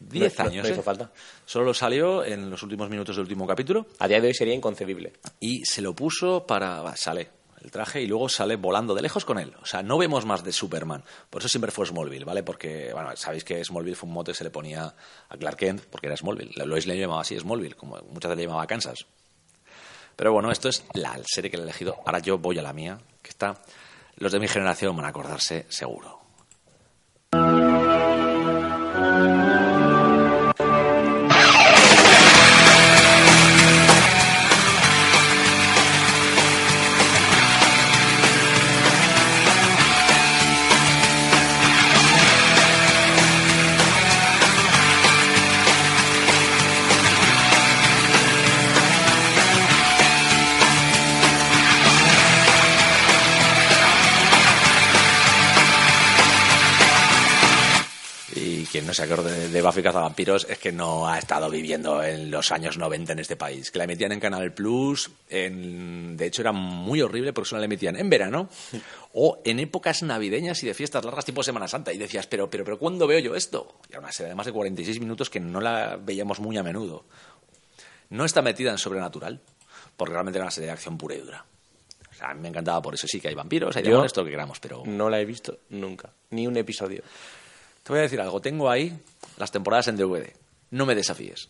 10 0.00 0.38
No- 0.38 0.44
no- 0.44 0.50
años, 0.50 0.62
no 0.64 0.68
¿eh? 0.70 0.72
hizo 0.72 0.82
falta. 0.82 1.10
Solo 1.44 1.74
salió 1.74 2.24
en 2.24 2.48
los 2.50 2.62
últimos 2.62 2.88
minutos 2.88 3.16
del 3.16 3.24
último 3.24 3.46
capítulo 3.46 3.86
A 3.98 4.08
día 4.08 4.20
de 4.20 4.28
hoy 4.28 4.34
sería 4.34 4.54
inconcebible. 4.54 5.12
y 5.40 5.64
se 5.64 5.82
lo 5.82 5.94
puso 5.94 6.46
para... 6.46 6.96
sale 6.96 7.28
el 7.62 7.70
traje 7.70 8.02
y 8.02 8.06
luego 8.06 8.28
sale 8.28 8.56
volando 8.56 8.94
de 8.94 9.02
lejos 9.02 9.24
con 9.24 9.38
él. 9.38 9.54
O 9.62 9.66
sea, 9.66 9.82
no 9.82 9.98
vemos 9.98 10.26
más 10.26 10.42
de 10.42 10.52
Superman. 10.52 11.04
Por 11.30 11.40
eso 11.40 11.48
siempre 11.48 11.70
fue 11.70 11.86
Smallville, 11.86 12.24
¿vale? 12.24 12.42
Porque, 12.42 12.92
bueno, 12.92 13.16
sabéis 13.16 13.44
que 13.44 13.64
Smallville 13.64 13.96
fue 13.96 14.08
un 14.08 14.14
mote 14.14 14.32
que 14.32 14.38
se 14.38 14.44
le 14.44 14.50
ponía 14.50 14.94
a 15.28 15.36
Clark 15.36 15.56
Kent 15.56 15.84
porque 15.90 16.08
era 16.08 16.16
Smallville. 16.16 16.52
Lois 16.64 16.86
le 16.86 16.98
llamaba 16.98 17.22
así 17.22 17.38
Smallville, 17.38 17.76
como 17.76 17.96
muchas 18.10 18.30
veces 18.30 18.36
le 18.38 18.42
llamaba 18.44 18.66
Kansas. 18.66 19.06
Pero 20.16 20.32
bueno, 20.32 20.50
esto 20.50 20.68
es 20.68 20.84
la 20.94 21.18
serie 21.24 21.50
que 21.50 21.56
le 21.56 21.62
he 21.62 21.66
elegido. 21.66 21.96
Ahora 22.04 22.18
yo 22.18 22.38
voy 22.38 22.58
a 22.58 22.62
la 22.62 22.72
mía, 22.72 22.98
que 23.22 23.30
está... 23.30 23.62
Los 24.16 24.30
de 24.30 24.40
mi 24.40 24.46
generación 24.46 24.94
van 24.94 25.06
a 25.06 25.08
acordarse 25.08 25.66
seguro. 25.68 26.21
No 59.00 59.22
se 59.22 59.22
de, 59.22 59.48
de 59.48 59.62
Buffy 59.62 59.82
Cazavampiros 59.82 60.46
es 60.48 60.58
que 60.58 60.70
no 60.72 61.08
ha 61.08 61.18
estado 61.18 61.48
viviendo 61.48 62.02
en 62.02 62.30
los 62.30 62.52
años 62.52 62.76
90 62.78 63.12
en 63.12 63.18
este 63.18 63.36
país. 63.36 63.70
Que 63.70 63.78
la 63.78 63.84
emitían 63.84 64.12
en 64.12 64.20
Canal 64.20 64.52
Plus, 64.52 65.10
en- 65.28 66.16
de 66.16 66.26
hecho 66.26 66.42
era 66.42 66.52
muy 66.52 67.00
horrible 67.00 67.32
porque 67.32 67.48
solo 67.50 67.60
la 67.60 67.66
emitían 67.66 67.96
en 67.96 68.10
verano 68.10 68.48
o 69.14 69.40
en 69.44 69.60
épocas 69.60 70.02
navideñas 70.02 70.62
y 70.62 70.66
de 70.66 70.74
fiestas 70.74 71.04
largas 71.04 71.24
tipo 71.24 71.42
Semana 71.42 71.68
Santa. 71.68 71.92
Y 71.92 71.98
decías, 71.98 72.26
pero, 72.26 72.50
pero, 72.50 72.64
pero, 72.64 72.78
¿cuándo 72.78 73.06
veo 73.06 73.18
yo 73.18 73.34
esto? 73.34 73.76
Y 73.88 73.92
era 73.92 74.00
una 74.00 74.12
serie 74.12 74.30
de 74.30 74.34
más 74.34 74.46
de 74.46 74.52
46 74.52 75.00
minutos 75.00 75.30
que 75.30 75.40
no 75.40 75.60
la 75.60 75.96
veíamos 75.96 76.38
muy 76.40 76.56
a 76.58 76.62
menudo. 76.62 77.04
No 78.10 78.24
está 78.24 78.42
metida 78.42 78.70
en 78.70 78.78
Sobrenatural, 78.78 79.40
porque 79.96 80.12
realmente 80.12 80.38
era 80.38 80.44
una 80.44 80.50
serie 80.50 80.66
de 80.66 80.72
acción 80.72 80.98
pura 80.98 81.14
y 81.14 81.18
dura. 81.20 81.44
O 82.10 82.14
sea, 82.14 82.28
a 82.30 82.34
mí 82.34 82.40
me 82.42 82.48
encantaba 82.48 82.82
por 82.82 82.94
eso. 82.94 83.06
Sí 83.06 83.20
que 83.20 83.28
hay 83.28 83.34
vampiros, 83.34 83.74
hay 83.74 83.82
demonios, 83.84 84.12
todo 84.12 84.24
lo 84.24 84.26
que 84.26 84.32
queramos, 84.32 84.60
pero... 84.60 84.82
No 84.84 85.08
la 85.08 85.18
he 85.18 85.24
visto 85.24 85.60
nunca. 85.70 86.10
Ni 86.30 86.46
un 86.46 86.56
episodio. 86.58 87.02
Te 87.82 87.92
voy 87.92 87.98
a 88.00 88.02
decir 88.02 88.20
algo. 88.20 88.40
Tengo 88.40 88.70
ahí 88.70 88.96
las 89.38 89.50
temporadas 89.50 89.88
en 89.88 89.96
DVD. 89.96 90.32
No 90.70 90.86
me 90.86 90.94
desafíes. 90.94 91.48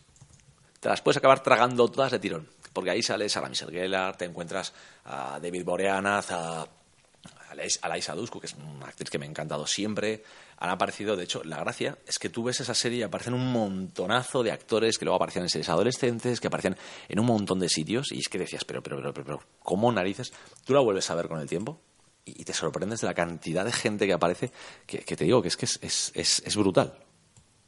Te 0.79 0.89
las 0.89 1.01
puedes 1.01 1.17
acabar 1.17 1.41
tragando 1.43 1.87
todas 1.89 2.11
de 2.11 2.19
tirón. 2.19 2.49
Porque 2.73 2.89
ahí 2.89 3.03
sale 3.03 3.29
Sarah 3.29 3.49
Michelle 3.49 3.71
Gellar, 3.71 4.17
te 4.17 4.25
encuentras 4.25 4.73
a 5.05 5.39
David 5.39 5.63
Boreanaz, 5.63 6.31
a, 6.31 6.61
a 6.63 7.55
Lais- 7.55 7.77
a 7.83 7.87
Laisa 7.87 8.15
Dusko, 8.15 8.39
que 8.39 8.47
es 8.47 8.55
una 8.55 8.87
actriz 8.87 9.11
que 9.11 9.19
me 9.19 9.25
ha 9.25 9.29
encantado 9.29 9.67
siempre. 9.67 10.23
Han 10.57 10.71
aparecido, 10.71 11.15
de 11.15 11.23
hecho, 11.25 11.43
la 11.43 11.57
gracia 11.59 11.99
es 12.07 12.17
que 12.17 12.29
tú 12.29 12.43
ves 12.43 12.59
esa 12.61 12.73
serie 12.73 12.99
y 12.99 13.03
aparecen 13.03 13.35
un 13.35 13.51
montonazo 13.51 14.41
de 14.41 14.51
actores 14.51 14.97
que 14.97 15.05
luego 15.05 15.17
aparecían 15.17 15.45
en 15.45 15.49
series 15.49 15.69
adolescentes, 15.69 16.39
que 16.39 16.47
aparecían 16.47 16.75
en 17.07 17.19
un 17.19 17.27
montón 17.27 17.59
de 17.59 17.69
sitios. 17.69 18.11
Y 18.11 18.17
es 18.17 18.27
que 18.27 18.39
decías, 18.39 18.65
pero, 18.65 18.81
pero, 18.81 18.97
pero, 18.97 19.13
pero 19.13 19.39
¿cómo 19.61 19.91
narices? 19.91 20.33
Tú 20.65 20.73
la 20.73 20.79
vuelves 20.79 21.09
a 21.11 21.15
ver 21.15 21.27
con 21.27 21.39
el 21.39 21.47
tiempo 21.47 21.79
y 22.25 22.43
te 22.43 22.53
sorprendes 22.53 23.01
de 23.01 23.07
la 23.07 23.13
cantidad 23.13 23.65
de 23.65 23.71
gente 23.71 24.05
que 24.05 24.13
aparece, 24.13 24.51
que, 24.85 24.99
que 24.99 25.15
te 25.15 25.25
digo 25.25 25.41
que 25.41 25.49
es 25.49 25.57
que 25.57 25.65
es, 25.65 25.79
es, 25.81 26.11
es, 26.15 26.43
es 26.45 26.55
brutal. 26.55 26.93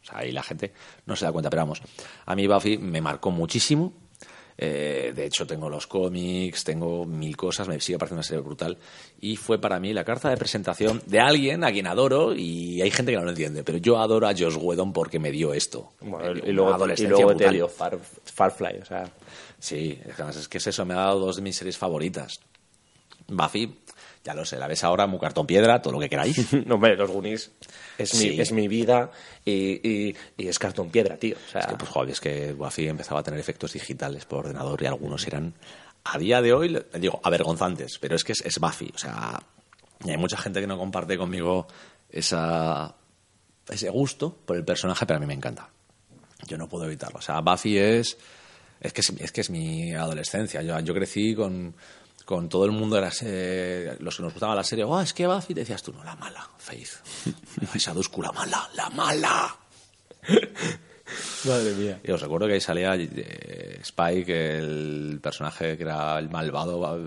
O 0.01 0.05
sea, 0.05 0.19
ahí 0.19 0.31
la 0.31 0.43
gente 0.43 0.73
no 1.05 1.15
se 1.15 1.25
da 1.25 1.31
cuenta, 1.31 1.49
pero 1.49 1.63
vamos, 1.63 1.81
a 2.25 2.35
mí 2.35 2.47
Buffy 2.47 2.77
me 2.77 3.01
marcó 3.01 3.31
muchísimo. 3.31 3.93
Eh, 4.57 5.11
de 5.13 5.25
hecho, 5.25 5.45
tengo 5.45 5.69
los 5.69 5.85
cómics, 5.85 6.63
tengo 6.63 7.05
mil 7.05 7.35
cosas, 7.35 7.67
me 7.67 7.79
sigue 7.81 7.97
pareciendo 7.97 8.19
una 8.19 8.23
serie 8.23 8.41
brutal. 8.41 8.77
Y 9.19 9.35
fue 9.35 9.59
para 9.59 9.79
mí 9.79 9.91
la 9.91 10.05
carta 10.05 10.29
de 10.29 10.37
presentación 10.37 11.01
de 11.05 11.19
alguien 11.19 11.63
a 11.65 11.71
quien 11.71 11.87
adoro 11.87 12.33
y 12.33 12.81
hay 12.81 12.89
gente 12.89 13.11
que 13.11 13.17
no 13.17 13.25
lo 13.25 13.31
entiende, 13.31 13.63
pero 13.63 13.79
yo 13.79 13.99
adoro 13.99 14.27
a 14.27 14.31
Josh 14.31 14.57
Whedon 14.57 14.93
porque 14.93 15.19
me 15.19 15.31
dio 15.31 15.53
esto. 15.53 15.91
Bueno, 15.99 16.31
y 16.31 16.53
luego, 16.53 16.87
y 16.95 17.07
luego 17.07 17.35
te 17.35 17.49
dio 17.49 17.67
Far, 17.67 17.99
Farfly, 17.99 18.77
o 18.81 18.85
sea... 18.85 19.11
Sí, 19.59 19.99
además 20.13 20.37
es 20.37 20.47
que 20.47 20.59
es 20.59 20.67
eso, 20.67 20.85
me 20.85 20.93
ha 20.93 20.97
dado 20.97 21.19
dos 21.19 21.37
de 21.37 21.41
mis 21.41 21.55
series 21.55 21.77
favoritas. 21.77 22.39
Buffy, 23.27 23.79
ya 24.25 24.33
lo 24.33 24.43
sé, 24.43 24.57
la 24.57 24.67
ves 24.67 24.83
ahora, 24.83 25.05
muy 25.07 25.19
cartón 25.19 25.45
piedra, 25.45 25.81
todo 25.81 25.93
lo 25.93 25.99
que 25.99 26.09
queráis. 26.09 26.51
No, 26.65 26.75
hombre, 26.75 26.97
los 26.97 27.09
Goonies 27.11 27.51
es, 27.97 28.09
Sí. 28.09 28.31
mi, 28.31 28.39
es 28.41 28.51
mi 28.51 28.67
vida 28.67 29.11
y, 29.45 29.87
y, 29.87 30.15
y 30.35 30.47
es 30.47 30.57
cartón 30.59 30.89
piedra, 30.89 31.15
tío. 31.17 31.37
O 31.47 31.51
sea, 31.51 31.61
Es 31.61 31.67
que, 31.67 31.75
pues, 31.75 31.89
joder, 31.91 32.09
es 32.09 32.19
que 32.19 32.51
Buffy 32.53 32.87
empezaba 32.87 33.19
a 33.19 33.23
tener 33.23 33.39
efectos 33.39 33.73
digitales 33.73 34.25
por 34.25 34.39
ordenador 34.45 34.81
y 34.81 34.87
algunos 34.87 35.25
eran, 35.27 35.53
a 36.03 36.17
día 36.17 36.41
de 36.41 36.53
hoy, 36.53 36.83
digo, 36.99 37.21
avergonzantes, 37.23 37.99
pero 37.99 38.15
es 38.15 38.23
que 38.23 38.31
es, 38.33 38.41
es 38.41 38.57
Buffy. 38.59 38.91
O 38.93 38.97
sea, 38.97 39.39
y 40.03 40.09
hay 40.09 40.17
mucha 40.17 40.37
gente 40.37 40.59
que 40.59 40.67
no 40.67 40.77
comparte 40.77 41.17
conmigo 41.17 41.67
esa, 42.09 42.95
ese 43.69 43.89
gusto 43.89 44.35
por 44.45 44.55
el 44.57 44.65
personaje, 44.65 45.05
pero 45.05 45.17
a 45.17 45.19
mí 45.19 45.25
me 45.27 45.33
encanta. 45.35 45.69
Yo 46.47 46.57
no 46.57 46.67
puedo 46.67 46.85
evitarlo. 46.85 47.19
O 47.19 47.21
sea, 47.21 47.41
Buffy 47.41 47.77
es. 47.77 48.17
Es 48.81 48.91
que 48.93 49.01
es, 49.01 49.09
es 49.19 49.31
que 49.31 49.41
es 49.41 49.49
mi 49.49 49.93
adolescencia. 49.93 50.61
Yo, 50.61 50.79
yo 50.81 50.93
crecí 50.93 51.33
con, 51.33 51.73
con 52.25 52.49
todo 52.49 52.65
el 52.65 52.71
mundo 52.71 52.95
de 52.95 53.01
las, 53.03 53.21
eh, 53.23 53.95
los 53.99 54.17
que 54.17 54.23
nos 54.23 54.33
gustaba 54.33 54.55
la 54.55 54.63
serie. 54.63 54.83
Oh, 54.83 54.99
es 54.99 55.13
que 55.13 55.27
Buffy, 55.27 55.53
decías 55.53 55.81
tú, 55.83 55.93
no, 55.93 56.03
la 56.03 56.15
mala, 56.15 56.49
Faith. 56.57 56.89
Esa 57.75 57.93
la 57.93 58.31
mala, 58.31 58.69
la 58.75 58.89
mala. 58.89 59.55
madre 61.45 61.73
mía. 61.75 61.99
Y 62.03 62.11
os 62.11 62.21
recuerdo 62.21 62.47
que 62.47 62.53
ahí 62.53 62.61
salía 62.61 62.95
eh, 62.95 63.79
Spike, 63.83 64.57
el 64.57 65.19
personaje 65.21 65.77
que 65.77 65.83
era 65.83 66.17
el 66.19 66.29
malvado, 66.29 66.79
va- 66.79 66.97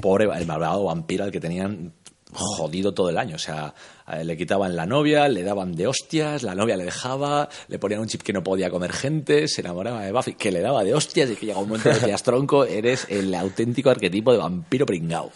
pobre, 0.00 0.24
el 0.36 0.46
malvado 0.46 0.84
vampiro 0.84 1.24
al 1.24 1.32
que 1.32 1.40
tenían 1.40 1.92
jodido 2.32 2.92
todo 2.94 3.10
el 3.10 3.18
año. 3.18 3.36
O 3.36 3.38
sea, 3.38 3.74
él 4.08 4.26
le 4.26 4.36
quitaban 4.36 4.74
la 4.76 4.86
novia, 4.86 5.28
le 5.28 5.42
daban 5.42 5.74
de 5.74 5.86
hostias, 5.86 6.42
la 6.42 6.54
novia 6.54 6.76
le 6.76 6.84
dejaba, 6.84 7.48
le 7.68 7.78
ponían 7.78 8.00
un 8.00 8.08
chip 8.08 8.22
que 8.22 8.32
no 8.32 8.42
podía 8.42 8.70
comer 8.70 8.92
gente, 8.92 9.48
se 9.48 9.60
enamoraba 9.60 10.02
de 10.02 10.12
Buffy, 10.12 10.34
que 10.34 10.50
le 10.50 10.60
daba 10.60 10.82
de 10.84 10.94
hostias 10.94 11.30
y 11.30 11.36
que 11.36 11.46
llega 11.46 11.58
un 11.58 11.68
momento 11.68 11.90
que 11.90 11.94
decías, 12.00 12.22
tronco, 12.22 12.64
eres 12.64 13.06
el 13.08 13.34
auténtico 13.34 13.90
arquetipo 13.90 14.32
de 14.32 14.38
vampiro 14.38 14.86
pringao. 14.86 15.30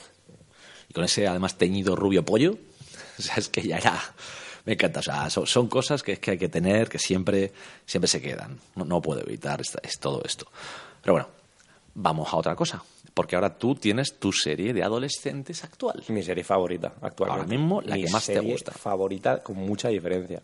Y 0.88 0.92
con 0.94 1.04
ese 1.04 1.26
además 1.26 1.56
teñido 1.58 1.96
rubio 1.96 2.24
pollo, 2.24 2.56
o 3.18 3.22
sea, 3.22 3.36
es 3.36 3.48
que 3.48 3.62
ya 3.62 3.78
era... 3.78 4.00
Me 4.64 4.72
encanta, 4.72 4.98
o 4.98 5.02
sea, 5.04 5.30
son, 5.30 5.46
son 5.46 5.68
cosas 5.68 6.02
que, 6.02 6.16
que 6.18 6.32
hay 6.32 6.38
que 6.38 6.48
tener, 6.48 6.88
que 6.88 6.98
siempre, 6.98 7.52
siempre 7.86 8.08
se 8.08 8.20
quedan. 8.20 8.58
No, 8.74 8.84
no 8.84 9.00
puedo 9.00 9.20
evitar 9.20 9.60
esta- 9.60 9.78
es 9.80 10.00
todo 10.00 10.20
esto. 10.24 10.48
Pero 11.02 11.12
bueno, 11.12 11.28
vamos 11.94 12.32
a 12.32 12.36
otra 12.36 12.56
cosa. 12.56 12.82
Porque 13.16 13.34
ahora 13.34 13.56
tú 13.56 13.74
tienes 13.74 14.18
tu 14.18 14.30
serie 14.30 14.74
de 14.74 14.82
adolescentes 14.82 15.64
actual. 15.64 16.04
Mi 16.08 16.22
serie 16.22 16.44
favorita 16.44 16.92
actualmente. 17.00 17.40
Ahora 17.44 17.48
mismo, 17.48 17.80
la 17.80 17.94
Mi 17.94 18.04
que 18.04 18.10
más 18.10 18.26
te 18.26 18.38
gusta. 18.40 18.72
favorita 18.72 19.42
con 19.42 19.56
mucha 19.56 19.88
diferencia. 19.88 20.42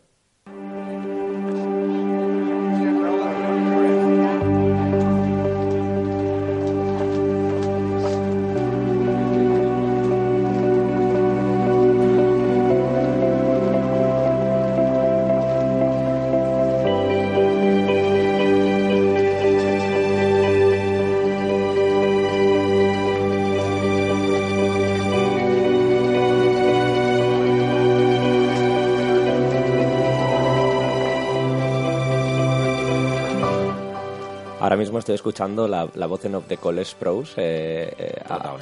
Estoy 35.02 35.14
escuchando 35.16 35.68
la, 35.68 35.88
la 35.94 36.06
voz 36.06 36.24
en 36.24 36.34
off 36.36 36.46
de 36.48 36.56
Cole 36.56 36.84
Sprouse 36.84 37.34
eh, 37.36 37.92
eh, 37.98 38.14
a- 38.28 38.56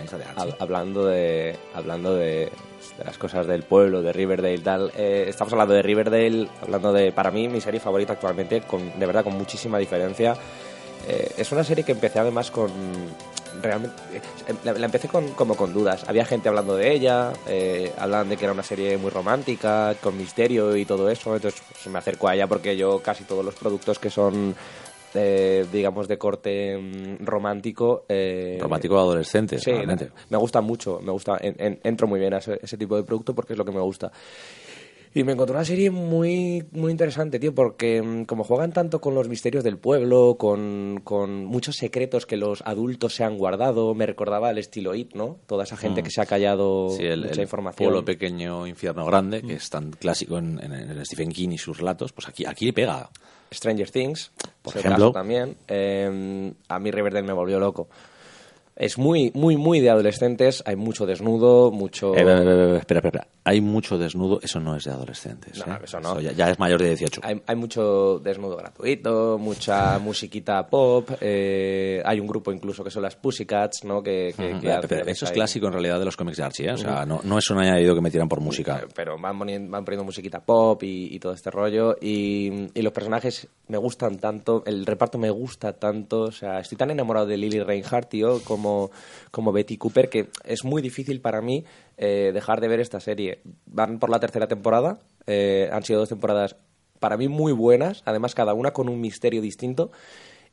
de 0.49 0.55
hablando 0.59 1.07
de 1.07 1.57
hablando 1.75 2.15
de, 2.15 2.51
de 2.99 3.05
las 3.05 3.17
cosas 3.19 3.47
del 3.47 3.63
pueblo, 3.63 4.03
de 4.03 4.13
Riverdale 4.13 4.59
tal. 4.59 4.91
Eh, 4.97 5.27
estamos 5.29 5.53
hablando 5.53 5.75
de 5.75 5.83
Riverdale, 5.83 6.49
hablando 6.63 6.93
de 6.93 7.13
para 7.13 7.31
mí 7.31 7.49
mi 7.49 7.61
serie 7.61 7.81
favorita 7.81 8.15
actualmente, 8.15 8.63
con, 8.63 8.99
de 8.99 9.07
verdad 9.07 9.23
con 9.25 9.35
muchísima 9.37 9.79
diferencia. 9.79 10.35
Eh, 11.09 11.33
es 11.39 11.51
una 11.53 11.65
serie 11.65 11.85
que 11.85 11.93
empecé 11.93 12.19
además 12.19 12.51
con 12.51 12.71
realmente 13.63 13.97
la, 14.65 14.73
la 14.75 14.87
empecé 14.87 15.09
con, 15.09 15.29
como 15.33 15.57
con 15.57 15.73
dudas. 15.73 16.05
Había 16.09 16.25
gente 16.25 16.49
hablando 16.49 16.77
de 16.77 16.93
ella, 16.93 17.33
eh, 17.49 17.93
hablaban 17.99 18.29
de 18.29 18.37
que 18.37 18.45
era 18.45 18.53
una 18.53 18.63
serie 18.63 18.97
muy 18.99 19.11
romántica, 19.11 19.95
con 20.03 20.17
misterio 20.17 20.77
y 20.77 20.85
todo 20.85 21.09
eso. 21.11 21.35
Entonces 21.35 21.61
se 21.79 21.91
me 21.91 21.99
acercó 21.99 22.29
a 22.29 22.35
ella 22.35 22.47
porque 22.47 22.77
yo 22.77 23.01
casi 23.03 23.25
todos 23.25 23.45
los 23.45 23.55
productos 23.55 23.99
que 23.99 24.11
son, 24.11 24.55
eh, 25.15 25.65
digamos, 25.73 26.07
de 26.09 26.19
corte 26.19 26.77
mm, 26.79 27.25
romántico. 27.25 28.05
eh, 28.09 28.59
Romántico 28.61 28.99
adolescente, 28.99 29.59
Sí, 29.59 29.71
realmente. 29.73 30.11
me 30.29 30.37
gusta 30.39 30.61
mucho, 30.61 31.01
me 31.03 31.13
gusta, 31.13 31.39
en- 31.41 31.57
en- 31.59 31.81
entro 31.85 32.07
muy 32.07 32.21
bien 32.21 32.35
a 32.35 32.39
ese, 32.39 32.59
ese 32.63 32.77
tipo 32.77 32.97
de 32.97 33.03
producto 33.03 33.35
porque 33.35 33.55
es 33.55 33.59
lo 33.59 33.65
que 33.65 33.73
me 33.73 33.81
gusta. 33.81 34.11
Y 35.13 35.25
me 35.25 35.33
encontré 35.33 35.57
una 35.57 35.65
serie 35.65 35.91
muy, 35.91 36.65
muy 36.71 36.93
interesante, 36.93 37.41
tío, 37.41 37.53
porque 37.53 38.01
mm, 38.01 38.27
como 38.27 38.45
juegan 38.45 38.73
tanto 38.73 39.01
con 39.01 39.13
los 39.17 39.29
misterios 39.29 39.65
del 39.65 39.77
pueblo, 39.77 40.37
con, 40.39 41.01
con 41.03 41.45
muchos 41.47 41.75
secretos 41.75 42.27
que 42.27 42.37
los 42.37 42.63
adultos 42.65 43.17
se 43.17 43.25
han 43.25 43.37
guardado, 43.37 43.93
me 43.97 44.07
recordaba 44.07 44.51
el 44.53 44.59
estilo 44.59 44.95
It, 44.95 45.15
¿no? 45.15 45.39
Toda 45.49 45.65
esa 45.65 45.77
gente 45.77 46.05
que 46.05 46.11
se 46.11 46.21
ha 46.21 46.27
callado 46.27 46.91
Mm. 46.91 46.97
Sí, 46.97 47.05
el, 47.07 47.21
mucha 47.23 47.33
el 47.35 47.41
información. 47.41 47.85
pueblo 47.87 48.05
pequeño, 48.05 48.69
infierno 48.69 49.05
grande, 49.05 49.43
que 49.43 49.55
es 49.55 49.69
tan 49.69 49.91
clásico 49.91 50.39
en, 50.39 50.61
en- 50.63 50.73
en 50.75 50.91
el 50.91 51.05
Stephen 51.05 51.33
King 51.33 51.49
y 51.51 51.59
sus 51.59 51.79
relatos, 51.79 52.13
pues 52.13 52.29
aquí, 52.29 52.47
aquí 52.47 52.67
le 52.67 52.73
pega. 52.73 53.11
Stranger 53.53 53.91
Things, 53.91 54.31
Por 54.63 54.77
ejemplo. 54.77 55.13
también. 55.13 55.57
Eh, 55.69 56.53
a 56.69 56.79
mí 56.79 56.91
Riverdale 56.91 57.27
me 57.27 57.33
volvió 57.33 57.59
loco. 57.59 57.89
Es 58.81 58.97
muy, 58.97 59.31
muy, 59.35 59.57
muy 59.59 59.81
de 59.81 59.91
adolescentes, 59.91 60.63
hay 60.65 60.75
mucho 60.75 61.05
desnudo, 61.05 61.71
mucho... 61.71 62.15
Eh, 62.17 62.21
eh, 62.21 62.25
eh, 62.25 62.75
eh, 62.75 62.77
espera, 62.79 62.99
espera, 63.01 63.09
espera. 63.09 63.27
Hay 63.45 63.61
mucho 63.61 63.99
desnudo, 63.99 64.41
eso 64.43 64.59
no 64.59 64.75
es 64.75 64.85
de 64.85 64.91
adolescentes. 64.91 65.67
No, 65.67 65.75
¿eh? 65.75 65.79
eso 65.85 66.01
no. 66.01 66.19
ya, 66.21 66.33
ya 66.33 66.51
es 66.51 66.59
mayor 66.59 66.81
de 66.81 66.89
18. 66.89 67.21
Hay, 67.23 67.43
hay 67.47 67.57
mucho 67.57 68.19
desnudo 68.21 68.57
gratuito, 68.57 69.37
mucha 69.39 69.99
musiquita 70.03 70.67
pop, 70.67 71.11
eh, 71.21 72.03
hay 72.07 72.21
un 72.21 72.27
grupo 72.27 72.53
incluso 72.53 72.83
que 72.83 72.91
son 72.91 73.03
las 73.03 73.17
Pussycats, 73.17 73.85
¿no? 73.85 74.03
Que, 74.03 74.33
que- 74.35 74.53
Ujú. 74.53 74.61
que 74.61 74.67
Pero 74.89 75.03
hacen 75.03 75.09
eso 75.11 75.25
es 75.27 75.31
ahí- 75.31 75.35
clásico 75.35 75.67
en 75.67 75.73
realidad 75.75 75.99
de 75.99 76.05
los 76.07 76.17
cómics 76.17 76.39
de 76.39 76.45
Archie, 76.45 76.67
¿eh? 76.69 76.73
O 76.73 76.79
sea, 76.79 77.05
no, 77.05 77.21
no 77.23 77.37
es 77.39 77.51
un 77.51 77.59
añadido 77.59 77.95
que 77.95 78.01
metieran 78.01 78.31
por 78.31 78.41
música. 78.41 78.83
Pero 78.95 79.19
van 79.21 79.39
poniendo, 79.39 79.71
van 79.71 79.85
poniendo 79.85 80.05
musiquita 80.05 80.41
pop 80.41 80.83
y, 80.85 81.15
y 81.15 81.19
todo 81.19 81.35
este 81.35 81.51
rollo. 81.51 81.97
Y, 82.01 82.51
y 82.73 82.81
los 82.83 82.95
personajes 82.95 83.47
me 83.69 83.77
gustan 83.77 84.17
tanto, 84.19 84.63
el 84.65 84.87
reparto 84.87 85.19
me 85.19 85.29
gusta 85.31 85.75
tanto. 85.75 86.23
O 86.23 86.33
sea, 86.33 86.61
estoy 86.61 86.79
tan 86.79 86.91
enamorado 86.91 87.27
de 87.27 87.37
Lily 87.37 87.61
Reinhardt, 87.61 88.09
tío, 88.09 88.41
como, 88.45 88.70
como 89.31 89.53
Betty 89.53 89.77
Cooper, 89.77 90.09
que 90.09 90.29
es 90.45 90.65
muy 90.65 90.83
difícil 90.83 91.21
para 91.21 91.41
mí 91.41 91.65
eh, 91.97 92.31
dejar 92.33 92.61
de 92.61 92.69
ver 92.69 92.81
esta 92.81 93.01
serie. 93.01 93.41
Van 93.67 93.99
por 93.99 94.11
la 94.11 94.21
tercera 94.21 94.47
temporada, 94.47 94.99
eh, 95.27 95.69
han 95.73 95.83
sido 95.83 96.01
dos 96.01 96.09
temporadas 96.09 96.57
para 96.99 97.17
mí 97.17 97.29
muy 97.29 97.53
buenas, 97.53 98.03
además 98.05 98.35
cada 98.35 98.55
una 98.55 98.73
con 98.73 98.89
un 98.89 99.01
misterio 99.01 99.41
distinto. 99.41 99.91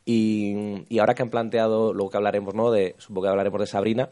Y, 0.06 0.86
y 0.88 1.00
ahora 1.00 1.16
que 1.16 1.24
han 1.24 1.30
planteado, 1.30 1.94
luego 1.94 2.10
que 2.10 2.18
hablaremos, 2.18 2.56
¿no? 2.56 2.72
De, 2.72 2.96
supongo 2.98 3.24
que 3.24 3.30
hablaremos 3.30 3.60
de 3.60 3.68
Sabrina, 3.68 4.10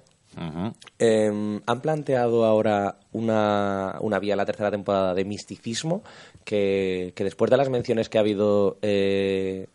eh, 1.00 1.62
han 1.66 1.82
planteado 1.82 2.44
ahora 2.44 2.98
una, 3.14 3.98
una 4.02 4.20
vía 4.20 4.34
en 4.34 4.38
la 4.38 4.46
tercera 4.46 4.72
temporada 4.72 5.14
de 5.14 5.24
misticismo 5.24 6.04
que, 6.44 7.14
que 7.16 7.24
después 7.24 7.50
de 7.50 7.58
las 7.58 7.70
menciones 7.70 8.10
que 8.10 8.18
ha 8.18 8.22
habido 8.22 8.78
eh, 8.82 9.68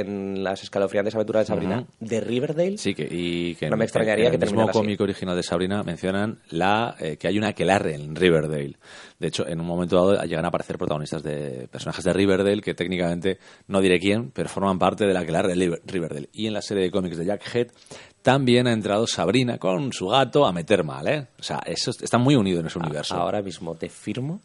en 0.00 0.44
las 0.44 0.62
escalofriantes 0.62 1.14
aventuras 1.14 1.42
de 1.42 1.46
Sabrina 1.46 1.84
de 2.00 2.20
Riverdale, 2.20 2.78
Sí, 2.78 2.94
que, 2.94 3.08
y 3.10 3.54
que 3.56 3.68
No 3.70 3.76
me 3.76 3.84
extrañaría 3.84 4.26
en 4.26 4.30
que 4.32 4.36
el 4.36 4.42
mismo 4.42 4.68
cómic 4.72 5.00
original 5.00 5.36
de 5.36 5.42
Sabrina 5.42 5.82
mencionan 5.82 6.38
la 6.50 6.94
eh, 7.00 7.16
que 7.16 7.28
hay 7.28 7.38
una 7.38 7.48
aquelarre 7.48 7.94
en 7.94 8.14
Riverdale. 8.14 8.76
De 9.18 9.28
hecho, 9.28 9.46
en 9.46 9.60
un 9.60 9.66
momento 9.66 9.96
dado 9.96 10.24
llegan 10.24 10.44
a 10.44 10.48
aparecer 10.48 10.76
protagonistas 10.78 11.22
de 11.22 11.68
personajes 11.70 12.04
de 12.04 12.12
Riverdale 12.12 12.60
que 12.60 12.74
técnicamente 12.74 13.38
no 13.68 13.80
diré 13.80 13.98
quién, 13.98 14.30
pero 14.30 14.48
forman 14.48 14.78
parte 14.78 15.06
de 15.06 15.14
la 15.14 15.20
aquelarre 15.20 15.54
de 15.54 15.80
Riverdale. 15.86 16.28
Y 16.32 16.46
en 16.46 16.52
la 16.52 16.62
serie 16.62 16.82
de 16.84 16.90
cómics 16.90 17.16
de 17.16 17.24
Jack 17.24 17.42
Head 17.54 17.68
también 18.22 18.66
ha 18.66 18.72
entrado 18.72 19.06
Sabrina 19.06 19.56
con 19.58 19.92
su 19.92 20.08
gato 20.08 20.46
a 20.46 20.52
meter 20.52 20.82
mal, 20.84 21.06
¿eh? 21.08 21.26
O 21.38 21.42
sea, 21.42 21.60
eso 21.64 21.90
es- 21.92 22.02
está 22.02 22.18
muy 22.18 22.34
unido 22.34 22.60
en 22.60 22.66
ese 22.66 22.78
universo. 22.78 23.14
ahora 23.14 23.40
mismo 23.40 23.74
te 23.76 23.88
firmo, 23.88 24.40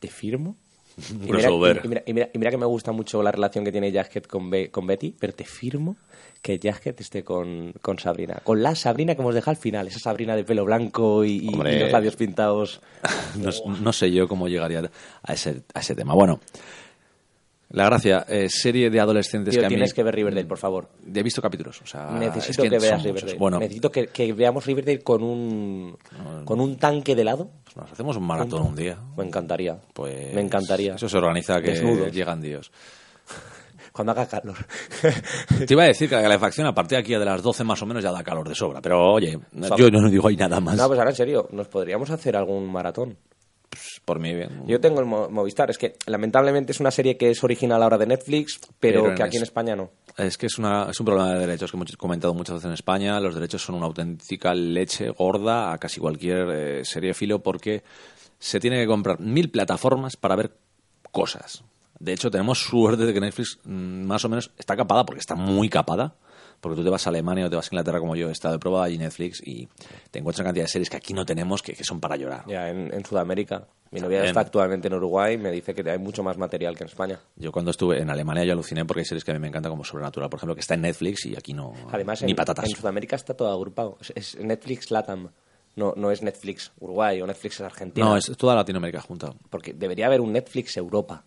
te 0.00 0.08
firmo. 0.08 0.56
Y 0.96 1.30
mira, 1.36 1.48
y, 1.84 1.88
mira, 1.88 2.02
y 2.06 2.12
mira- 2.14 2.30
y 2.32 2.38
mira 2.38 2.50
que 2.50 2.56
me 2.56 2.64
gusta 2.66 2.90
mucho 2.92 3.22
la 3.22 3.30
relación 3.30 3.64
que 3.64 3.72
tiene 3.72 3.92
Jackhead 3.92 4.22
con, 4.24 4.48
Be- 4.48 4.70
con 4.70 4.86
Betty, 4.86 5.14
pero 5.18 5.34
te 5.34 5.44
firmo 5.44 5.96
que 6.40 6.58
Jackhead 6.58 6.94
esté 6.98 7.22
con, 7.22 7.74
con 7.82 7.98
Sabrina. 7.98 8.40
Con 8.44 8.62
la 8.62 8.74
Sabrina 8.74 9.14
que 9.14 9.20
hemos 9.20 9.34
dejado 9.34 9.50
al 9.50 9.56
final, 9.58 9.86
esa 9.88 9.98
Sabrina 9.98 10.34
de 10.36 10.44
pelo 10.44 10.64
blanco 10.64 11.24
y 11.24 11.40
los 11.80 11.92
labios 11.92 12.16
pintados. 12.16 12.80
No, 13.36 13.50
no 13.80 13.92
sé 13.92 14.10
yo 14.10 14.26
cómo 14.26 14.48
llegaría 14.48 14.90
a 15.22 15.32
ese, 15.34 15.62
a 15.74 15.80
ese 15.80 15.94
tema. 15.94 16.14
Bueno, 16.14 16.40
la 17.68 17.84
gracia, 17.86 18.24
eh, 18.28 18.48
serie 18.48 18.90
de 18.90 19.00
adolescentes 19.00 19.52
Tío, 19.52 19.60
que 19.60 19.66
a 19.66 19.68
mí... 19.68 19.74
tienes 19.74 19.92
que 19.92 20.02
ver 20.02 20.14
Riverdale, 20.14 20.46
por 20.46 20.58
favor. 20.58 20.88
He 21.12 21.22
visto 21.22 21.42
capítulos, 21.42 21.82
o 21.82 21.86
sea... 21.86 22.10
Necesito 22.12 22.62
es 22.62 22.70
que, 22.70 22.80
son 22.80 22.88
veas. 22.88 23.02
Riverdale. 23.02 23.38
Bueno, 23.38 23.58
Necesito 23.58 23.90
que, 23.90 24.06
que 24.06 24.32
veamos 24.32 24.64
Riverdale 24.64 25.00
con 25.00 25.22
un, 25.22 25.96
con 26.44 26.60
un 26.60 26.76
tanque 26.76 27.14
de 27.16 27.22
helado. 27.22 27.50
pues 27.64 27.76
nos 27.76 27.92
hacemos 27.92 28.16
un 28.16 28.24
maratón 28.26 28.62
un 28.62 28.76
día. 28.76 28.98
Me 29.16 29.24
encantaría. 29.24 29.78
Pues 29.92 30.32
Me 30.34 30.40
encantaría. 30.40 30.94
Eso 30.94 31.08
se 31.08 31.16
organiza 31.18 31.60
que 31.60 31.70
Desnudos. 31.72 32.12
llegan 32.12 32.40
Dios. 32.40 32.70
Cuando 33.92 34.12
haga 34.12 34.26
calor. 34.28 34.56
Te 35.66 35.72
iba 35.74 35.84
a 35.84 35.86
decir 35.86 36.08
que 36.08 36.14
la 36.16 36.22
calefacción 36.22 36.66
a 36.66 36.74
partir 36.74 36.96
de 36.98 37.00
aquí 37.00 37.12
de 37.14 37.24
las 37.24 37.42
12 37.42 37.64
más 37.64 37.80
o 37.82 37.86
menos 37.86 38.02
ya 38.04 38.12
da 38.12 38.22
calor 38.22 38.46
de 38.48 38.54
sobra, 38.54 38.80
pero 38.82 39.12
oye, 39.12 39.38
yo 39.76 39.90
no 39.90 40.08
digo 40.10 40.28
ahí 40.28 40.36
nada 40.36 40.60
más. 40.60 40.76
no, 40.76 40.86
pues 40.86 40.98
ahora 40.98 41.10
en 41.12 41.16
serio, 41.16 41.48
nos 41.50 41.66
podríamos 41.68 42.10
hacer 42.10 42.36
algún 42.36 42.70
maratón. 42.70 43.16
Por 44.04 44.20
mí 44.20 44.32
bien. 44.34 44.62
Yo 44.66 44.80
tengo 44.80 45.00
el 45.00 45.06
Mo- 45.06 45.28
Movistar. 45.28 45.68
Es 45.70 45.78
que 45.78 45.94
lamentablemente 46.06 46.72
es 46.72 46.80
una 46.80 46.90
serie 46.90 47.16
que 47.16 47.30
es 47.30 47.42
original 47.44 47.82
ahora 47.82 47.98
de 47.98 48.06
Netflix, 48.06 48.58
pero, 48.80 49.00
Pero 49.00 49.08
en 49.10 49.14
que 49.16 49.22
aquí 49.22 49.36
en 49.36 49.42
es- 49.42 49.48
España 49.48 49.74
no. 49.76 49.90
Es 50.16 50.38
que 50.38 50.46
es, 50.46 50.56
una, 50.58 50.88
es 50.90 50.98
un 51.00 51.06
problema 51.06 51.34
de 51.34 51.40
derechos 51.40 51.70
que 51.70 51.76
hemos 51.76 51.94
comentado 51.96 52.32
muchas 52.32 52.54
veces 52.54 52.66
en 52.66 52.72
España. 52.72 53.20
Los 53.20 53.34
derechos 53.34 53.62
son 53.62 53.74
una 53.74 53.86
auténtica 53.86 54.54
leche 54.54 55.10
gorda 55.10 55.72
a 55.72 55.78
casi 55.78 56.00
cualquier 56.00 56.48
eh, 56.50 56.84
serie 56.84 57.12
filo 57.12 57.42
porque 57.42 57.82
se 58.38 58.60
tiene 58.60 58.78
que 58.80 58.86
comprar 58.86 59.20
mil 59.20 59.50
plataformas 59.50 60.16
para 60.16 60.36
ver 60.36 60.52
cosas. 61.12 61.62
De 61.98 62.12
hecho, 62.12 62.30
tenemos 62.30 62.60
suerte 62.64 63.04
de 63.06 63.12
que 63.12 63.20
Netflix 63.20 63.58
mm, 63.64 64.04
más 64.04 64.24
o 64.24 64.28
menos 64.28 64.50
está 64.58 64.76
capada 64.76 65.04
porque 65.04 65.20
está 65.20 65.34
muy 65.34 65.68
capada. 65.68 66.14
Porque 66.60 66.76
tú 66.76 66.84
te 66.84 66.90
vas 66.90 67.06
a 67.06 67.10
Alemania 67.10 67.46
o 67.46 67.50
te 67.50 67.56
vas 67.56 67.66
a 67.66 67.74
Inglaterra 67.74 68.00
como 68.00 68.16
yo, 68.16 68.28
he 68.28 68.32
estado 68.32 68.54
de 68.54 68.58
prueba 68.58 68.84
allí 68.84 68.98
Netflix 68.98 69.42
y 69.44 69.68
te 70.10 70.18
encuentras 70.18 70.40
una 70.40 70.48
cantidad 70.48 70.64
de 70.64 70.68
series 70.68 70.90
que 70.90 70.96
aquí 70.96 71.14
no 71.14 71.24
tenemos 71.24 71.62
que, 71.62 71.74
que 71.74 71.84
son 71.84 72.00
para 72.00 72.16
llorar. 72.16 72.44
Ya 72.46 72.68
en, 72.68 72.92
en 72.92 73.04
Sudamérica. 73.04 73.66
Mi 73.90 74.00
novia 74.00 74.24
está 74.24 74.40
actualmente 74.40 74.88
en 74.88 74.94
Uruguay 74.94 75.34
y 75.34 75.38
me 75.38 75.50
dice 75.50 75.72
que 75.72 75.88
hay 75.88 75.98
mucho 75.98 76.22
más 76.22 76.36
material 76.36 76.76
que 76.76 76.84
en 76.84 76.88
España. 76.88 77.20
Yo 77.36 77.52
cuando 77.52 77.70
estuve 77.70 78.00
en 78.00 78.10
Alemania 78.10 78.44
yo 78.44 78.52
aluciné 78.52 78.84
porque 78.84 79.00
hay 79.00 79.04
series 79.04 79.24
que 79.24 79.30
a 79.30 79.34
mí 79.34 79.40
me 79.40 79.48
encantan 79.48 79.70
como 79.70 79.84
Sobrenatural, 79.84 80.28
por 80.28 80.38
ejemplo, 80.38 80.54
que 80.54 80.60
está 80.60 80.74
en 80.74 80.82
Netflix 80.82 81.24
y 81.26 81.36
aquí 81.36 81.52
no 81.54 81.72
Además, 81.92 82.22
ni 82.22 82.30
en, 82.32 82.36
patatas. 82.36 82.68
en 82.68 82.76
Sudamérica 82.76 83.16
está 83.16 83.34
todo 83.34 83.52
agrupado. 83.52 83.96
Es, 84.00 84.12
es 84.34 84.44
Netflix 84.44 84.90
Latam. 84.90 85.30
No, 85.76 85.92
no 85.96 86.10
es 86.10 86.22
Netflix 86.22 86.72
Uruguay 86.80 87.20
o 87.20 87.26
Netflix 87.26 87.60
Argentina. 87.60 88.06
No, 88.06 88.16
es 88.16 88.26
toda 88.36 88.54
Latinoamérica 88.54 89.00
junta. 89.02 89.32
Porque 89.50 89.72
debería 89.72 90.06
haber 90.06 90.20
un 90.20 90.32
Netflix 90.32 90.76
Europa. 90.76 91.22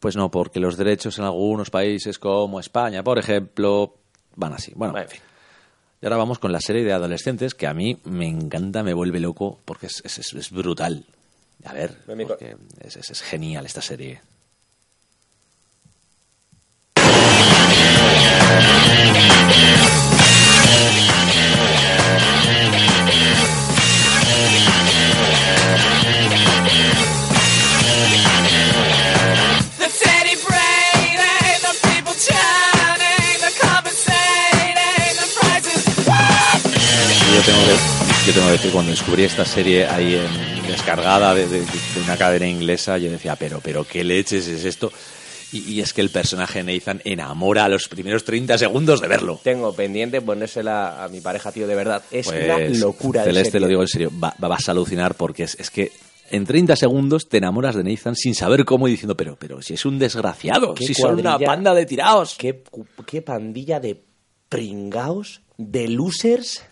Pues 0.00 0.16
no, 0.16 0.30
porque 0.30 0.58
los 0.58 0.76
derechos 0.76 1.18
en 1.18 1.26
algunos 1.26 1.70
países 1.70 2.18
como 2.18 2.58
España, 2.58 3.04
por 3.04 3.18
ejemplo, 3.18 3.94
van 4.36 4.52
así. 4.54 4.72
Bueno, 4.74 4.96
En 4.98 5.08
fin. 5.08 5.20
y 6.00 6.06
ahora 6.06 6.16
vamos 6.16 6.38
con 6.38 6.52
la 6.52 6.60
serie 6.60 6.84
de 6.84 6.92
adolescentes 6.92 7.54
que 7.54 7.66
a 7.66 7.74
mí 7.74 7.98
me 8.04 8.26
encanta, 8.26 8.82
me 8.82 8.94
vuelve 8.94 9.20
loco 9.20 9.58
porque 9.64 9.86
es, 9.86 10.02
es- 10.04 10.50
brutal. 10.50 11.04
A 11.64 11.72
ver, 11.72 11.96
porque 12.26 12.56
es- 12.80 12.96
es 12.96 13.22
genial 13.22 13.66
esta 13.66 13.82
serie. 13.82 14.20
Descubrí 39.02 39.24
esta 39.24 39.44
serie 39.44 39.84
ahí 39.86 40.14
en, 40.14 40.66
descargada 40.68 41.34
de, 41.34 41.46
de- 41.48 41.60
de 41.60 42.00
una 42.04 42.16
cadena 42.16 42.46
inglesa, 42.46 42.98
yo 42.98 43.10
decía, 43.10 43.34
pero, 43.34 43.60
pero 43.60 43.84
qué 43.84 44.04
leches 44.04 44.46
es 44.46 44.64
esto. 44.64 44.92
Y, 45.52 45.58
y 45.72 45.80
es 45.80 45.92
que 45.92 46.00
el 46.02 46.10
personaje 46.10 46.62
de 46.62 46.72
Nathan 46.72 47.00
enamora 47.04 47.64
a 47.64 47.68
los 47.68 47.88
primeros 47.88 48.22
30 48.24 48.56
segundos 48.58 49.00
de 49.00 49.08
verlo. 49.08 49.40
Tengo 49.42 49.74
pendiente 49.74 50.20
ponérsela 50.22 51.02
a 51.02 51.08
mi 51.08 51.20
pareja, 51.20 51.50
tío, 51.50 51.66
de 51.66 51.74
verdad. 51.74 52.02
Es 52.12 52.26
Pues, 52.28 52.44
una 52.44 52.58
locura. 52.78 53.24
Celeste, 53.24 53.58
lo 53.58 53.66
digo 53.66 53.82
en 53.82 53.88
serio, 53.88 54.10
va- 54.22 54.34
va- 54.42 54.48
vas 54.48 54.68
a 54.68 54.72
alucinar 54.72 55.16
porque 55.16 55.42
es, 55.42 55.56
es 55.58 55.70
que 55.70 55.90
en 56.30 56.46
30 56.46 56.76
segundos 56.76 57.28
te 57.28 57.38
enamoras 57.38 57.74
de 57.74 57.82
Nathan 57.82 58.14
sin 58.14 58.36
saber 58.36 58.64
cómo 58.64 58.86
y 58.86 58.92
diciendo, 58.92 59.16
pero, 59.16 59.36
pero 59.36 59.60
si 59.62 59.74
es 59.74 59.84
un 59.84 59.98
desgraciado, 59.98 60.76
si 60.76 60.94
son 60.94 61.18
una 61.18 61.38
panda 61.40 61.74
de 61.74 61.86
tiraos. 61.86 62.36
¿Qué, 62.38 62.62
qué 63.04 63.20
pandilla 63.20 63.80
de 63.80 64.00
pringaos, 64.48 65.42
de 65.58 65.88
losers, 65.88 66.62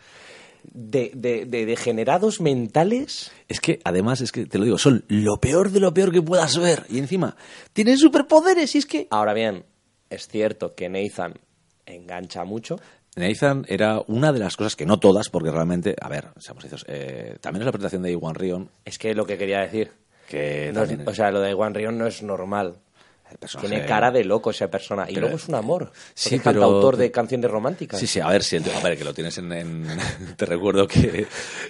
de, 0.73 1.11
de, 1.15 1.45
de 1.47 1.67
degenerados 1.67 2.41
mentales. 2.41 3.33
Es 3.49 3.61
que, 3.61 3.81
además, 3.85 4.21
es 4.21 4.33
que 4.33 4.47
te 4.47 4.59
lo 4.59 4.65
digo, 4.65 4.79
son 4.79 5.05
lo 5.09 5.39
peor 5.39 5.71
de 5.71 5.81
lo 5.81 5.93
peor 5.95 6.13
que 6.13 6.23
puedas 6.23 6.59
ver. 6.59 6.85
Y 6.89 6.99
encima, 6.99 7.37
tienen 7.73 7.99
superpoderes 7.99 8.75
y 8.75 8.79
es 8.79 8.87
que... 8.87 9.07
Ahora 9.11 9.35
bien, 9.35 9.65
es 10.09 10.29
cierto 10.29 10.75
que 10.75 10.89
Nathan 10.89 11.35
engancha 11.87 12.45
mucho. 12.45 12.79
Nathan 13.17 13.65
era 13.69 14.01
una 14.07 14.33
de 14.33 14.39
las 14.39 14.57
cosas 14.57 14.77
que 14.77 14.87
no 14.87 15.01
todas, 15.01 15.29
porque 15.31 15.51
realmente, 15.51 15.97
a 16.01 16.09
ver, 16.09 16.29
seamos 16.39 16.63
sinceros, 16.63 16.85
eh, 16.89 17.37
también 17.41 17.63
es 17.63 17.67
la 17.67 17.73
presentación 17.73 18.03
de 18.03 18.13
Iwan 18.13 18.35
Rion, 18.37 18.71
Es 18.85 18.99
que 18.99 19.15
lo 19.15 19.27
que 19.27 19.37
quería 19.37 19.61
decir. 19.61 19.91
que 20.29 20.71
No 20.73 20.81
también- 20.87 21.09
o 21.09 21.13
sea, 21.13 21.33
lo 21.33 21.41
de 21.41 21.53
Juan 21.55 21.75
Rion 21.75 21.99
no 21.99 22.07
es 22.07 22.23
normal. 22.23 22.77
Personaje- 23.39 23.69
Tiene 23.69 23.87
cara 23.87 24.11
de 24.11 24.25
loco 24.25 24.51
esa 24.51 24.69
persona. 24.71 25.07
Y 25.09 25.15
luego 25.17 25.37
es 25.37 25.49
un 25.49 25.55
amor. 25.55 25.93
Sí, 26.15 26.35
es 26.37 26.43
pero- 26.43 26.61
cantautor 26.61 26.97
de 26.97 27.11
canciones 27.11 27.51
románticas. 27.51 27.99
Sí, 28.01 28.07
sí, 28.07 28.21
a 28.21 28.29
ver, 28.29 28.43
si 28.43 28.57
el- 28.57 28.65
a 28.71 28.81
ver, 28.81 28.97
que 28.99 29.05
lo 29.05 29.15
tienes 29.15 29.37
en, 29.39 29.53
en- 29.53 29.87
Te 30.37 30.47
recuerdo 30.47 30.87
que 30.87 31.27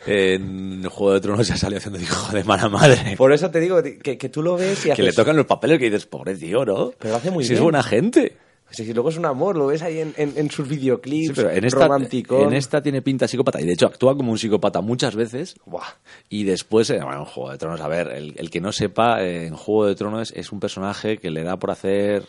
en 0.06 0.84
Juego 0.84 1.14
de 1.14 1.20
Tronos 1.20 1.46
ya 1.48 1.56
salió 1.56 1.78
haciendo 1.78 2.00
hijo 2.00 2.32
de 2.32 2.44
mala 2.44 2.68
madre. 2.68 3.14
Por 3.16 3.32
eso 3.32 3.50
te 3.50 3.61
digo 3.61 3.82
que, 3.82 4.18
que 4.18 4.28
tú 4.28 4.42
lo 4.42 4.56
ves 4.56 4.80
y 4.80 4.82
que 4.86 4.92
haces... 4.92 5.04
le 5.04 5.12
tocan 5.12 5.36
los 5.36 5.46
papeles 5.46 5.78
que 5.78 5.86
dices, 5.86 6.06
pobre 6.06 6.34
tío, 6.36 6.64
¿no? 6.64 6.92
Pero 6.98 7.11
lo 7.12 7.16
hace 7.16 7.30
muy 7.30 7.44
si 7.44 7.54
es 7.54 7.61
buena 7.61 7.82
gente. 7.82 8.36
Sí, 8.70 8.84
sí, 8.84 8.92
luego 8.94 9.08
es 9.10 9.16
un 9.16 9.26
amor, 9.26 9.56
lo 9.56 9.66
ves 9.66 9.82
ahí 9.82 9.98
en, 9.98 10.14
en- 10.16 10.34
en 10.36 10.50
sus 10.50 10.68
videoclips, 10.68 11.26
Sí, 11.28 11.32
pero 11.34 11.50
en 11.50 11.64
esta, 11.64 11.80
romanticón. 11.88 12.42
en 12.48 12.52
esta 12.54 12.80
tiene 12.82 13.02
pinta 13.02 13.26
psicópata 13.26 13.60
y 13.60 13.66
de 13.66 13.72
hecho 13.72 13.86
actúa 13.86 14.16
como 14.16 14.30
un 14.30 14.38
psicópata 14.38 14.80
muchas 14.80 15.16
veces. 15.16 15.56
Buah. 15.66 15.82
Y 16.28 16.44
después, 16.44 16.88
eh, 16.90 17.00
bueno, 17.02 17.18
en 17.20 17.24
Juego 17.24 17.50
de 17.50 17.58
Tronos, 17.58 17.80
a 17.80 17.88
ver, 17.88 18.08
el, 18.08 18.34
el 18.36 18.48
que 18.50 18.60
no 18.60 18.70
sepa, 18.72 19.22
eh, 19.24 19.46
en 19.46 19.56
Juego 19.56 19.86
de 19.86 19.94
Tronos 19.96 20.32
es 20.36 20.52
un 20.52 20.60
personaje 20.60 21.18
que 21.18 21.30
le 21.30 21.42
da 21.42 21.58
por 21.58 21.70
hacer 21.72 22.24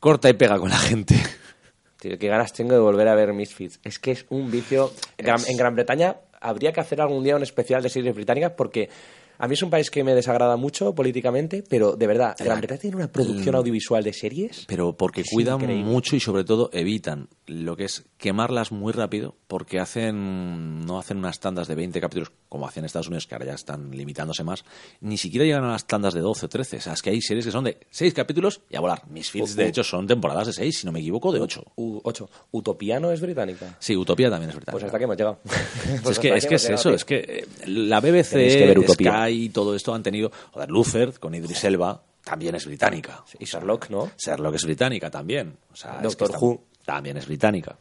corta 0.00 0.28
y 0.28 0.34
pega 0.34 0.58
con 0.58 0.70
la 0.70 0.76
gente. 0.78 1.16
Tío, 2.00 2.18
qué 2.18 2.28
ganas 2.28 2.52
tengo 2.52 2.74
de 2.74 2.80
volver 2.80 3.08
a 3.08 3.14
ver 3.14 3.32
Misfits. 3.32 3.80
Es 3.82 3.98
que 3.98 4.10
es 4.12 4.26
un 4.28 4.50
vicio. 4.50 4.92
En 5.16 5.56
Gran 5.56 5.74
Bretaña 5.74 6.16
habría 6.40 6.72
que 6.72 6.80
hacer 6.80 7.00
algún 7.00 7.24
día 7.24 7.34
un 7.36 7.42
especial 7.42 7.82
de 7.82 7.88
series 7.88 8.14
británicas 8.14 8.52
porque 8.56 8.90
a 9.38 9.48
mí 9.48 9.54
es 9.54 9.62
un 9.62 9.70
país 9.70 9.90
que 9.90 10.02
me 10.04 10.14
desagrada 10.14 10.56
mucho 10.56 10.94
políticamente, 10.94 11.62
pero 11.68 11.96
de 11.96 12.06
verdad, 12.06 12.36
Gran 12.38 12.58
Bretaña 12.58 12.80
tiene 12.80 12.96
una 12.96 13.08
producción 13.12 13.54
audiovisual 13.54 14.02
de 14.04 14.12
series. 14.12 14.64
Pero 14.66 14.96
porque 14.96 15.22
Es 15.22 15.30
cuidan 15.30 15.60
increíble. 15.60 15.84
mucho 15.84 16.16
y 16.16 16.20
sobre 16.20 16.44
todo 16.44 16.70
evitan 16.72 17.28
lo 17.46 17.76
que 17.76 17.84
es 17.84 18.04
quemarlas 18.18 18.72
muy 18.72 18.92
rápido 18.92 19.36
porque 19.46 19.78
hacen 19.78 20.84
no 20.84 20.98
hacen 20.98 21.18
unas 21.18 21.38
tandas 21.40 21.68
de 21.68 21.74
20 21.74 22.00
capítulos 22.00 22.32
como 22.48 22.66
hacen 22.66 22.80
en 22.82 22.86
Estados 22.86 23.06
Unidos 23.08 23.26
que 23.26 23.34
ahora 23.34 23.46
ya 23.46 23.54
están 23.54 23.90
limitándose 23.92 24.42
más 24.42 24.64
ni 25.00 25.16
siquiera 25.16 25.44
llegan 25.44 25.64
a 25.64 25.72
las 25.72 25.86
tandas 25.86 26.14
de 26.14 26.20
12 26.20 26.46
o 26.46 26.48
13 26.48 26.76
o 26.78 26.80
sea 26.80 26.92
es 26.94 27.02
que 27.02 27.10
hay 27.10 27.20
series 27.20 27.44
que 27.46 27.52
son 27.52 27.64
de 27.64 27.78
6 27.90 28.14
capítulos 28.14 28.62
y 28.70 28.76
a 28.76 28.80
volar 28.80 29.02
Misfits 29.08 29.52
Uh, 29.52 29.56
de 29.56 29.68
hecho 29.68 29.84
son 29.84 30.06
temporadas 30.06 30.48
de 30.48 30.52
6 30.54 30.78
si 30.78 30.86
no 30.86 30.92
me 30.92 30.98
equivoco 31.00 31.30
de 31.32 31.40
8 31.40 31.62
U- 31.76 32.00
ocho. 32.02 32.28
Utopiano 32.50 33.12
es 33.12 33.20
británica. 33.20 33.76
sí 33.78 33.94
Utopía 33.96 34.28
también 34.30 34.50
es 34.50 34.56
verdad 34.56 34.72
Pues 34.72 34.84
hasta 34.84 34.98
que 34.98 35.04
hemos 35.04 35.16
llegado. 35.16 35.38
es 35.94 36.00
Pues 36.02 36.18
que, 36.18 36.28
hasta 36.32 36.38
es, 36.38 36.46
que 36.46 36.54
es 36.56 36.62
llegado, 36.62 36.80
eso, 36.80 36.88
tío. 36.88 36.96
es 36.96 37.04
que 37.04 37.16
eh, 37.18 37.46
la 37.66 38.00
BBC, 38.00 38.30
Tenéis 38.30 38.56
que 38.56 38.66
ver 38.66 38.78
Utopía. 38.80 39.12
Sky 39.25 39.25
y 39.30 39.48
todo 39.48 39.74
esto 39.74 39.94
han 39.94 40.02
tenido. 40.02 40.30
Joder, 40.52 40.70
Luther 40.70 41.18
con 41.18 41.34
Idris 41.34 41.64
Elba 41.64 42.02
también 42.24 42.54
es 42.54 42.66
británica. 42.66 43.24
Y 43.38 43.44
Sherlock, 43.44 43.88
¿no? 43.90 44.10
Sherlock 44.18 44.54
es 44.56 44.64
británica 44.64 45.10
también. 45.10 45.56
O 45.72 45.76
sea, 45.76 46.00
es 46.02 46.16
que 46.16 46.24
Doctor 46.24 46.36
Who. 46.40 46.62
también 46.84 47.16
es 47.16 47.26
británica. 47.26 47.78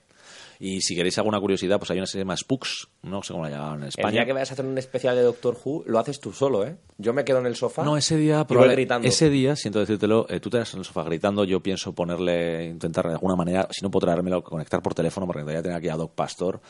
Y 0.58 0.80
si 0.80 0.96
queréis 0.96 1.18
alguna 1.18 1.38
curiosidad, 1.42 1.78
pues 1.80 1.92
hay 1.92 1.98
una 1.98 2.06
serie 2.06 2.24
más 2.24 2.40
Spooks, 2.40 2.88
no 3.04 3.22
sé 3.22 3.34
cómo 3.34 3.44
la 3.44 3.50
llaman 3.52 3.76
en 3.76 3.82
El 3.84 3.90
España. 3.90 4.12
día 4.12 4.26
que 4.26 4.32
vayas 4.32 4.52
a 4.52 4.54
hacer 4.54 4.66
un 4.66 4.78
especial 4.78 5.14
de 5.14 5.22
Doctor 5.22 5.58
Who, 5.62 5.84
lo 5.86 6.00
haces 6.00 6.22
tú 6.22 6.32
solo, 6.32 6.66
¿eh? 6.66 6.78
Yo 6.98 7.12
me 7.14 7.26
quedo 7.26 7.40
en 7.40 7.46
el 7.48 7.58
sofá. 7.58 7.84
No, 7.84 7.98
ese 7.98 8.16
día, 8.16 8.46
y 8.50 8.54
voy 8.56 8.70
gritando. 8.70 9.06
ese 9.06 9.30
día, 9.30 9.58
siento 9.58 9.80
decírtelo, 9.80 10.26
eh, 10.30 10.40
tú 10.40 10.50
te 10.50 10.58
das 10.58 10.74
en 10.74 10.80
el 10.80 10.86
sofá 10.86 11.04
gritando, 11.04 11.44
yo 11.44 11.60
pienso 11.62 11.94
ponerle, 11.94 12.68
intentar 12.68 13.06
de 13.08 13.14
alguna 13.16 13.36
manera, 13.36 13.68
si 13.70 13.82
no 13.84 13.92
puedo 13.92 14.06
traérmelo, 14.06 14.44
conectar 14.46 14.82
por 14.82 14.94
teléfono, 14.94 15.28
porque 15.28 15.42
todavía 15.42 15.62
tener 15.62 15.78
aquí 15.78 15.90
a 15.90 15.98
Doc 15.98 16.14
Pastor, 16.16 16.62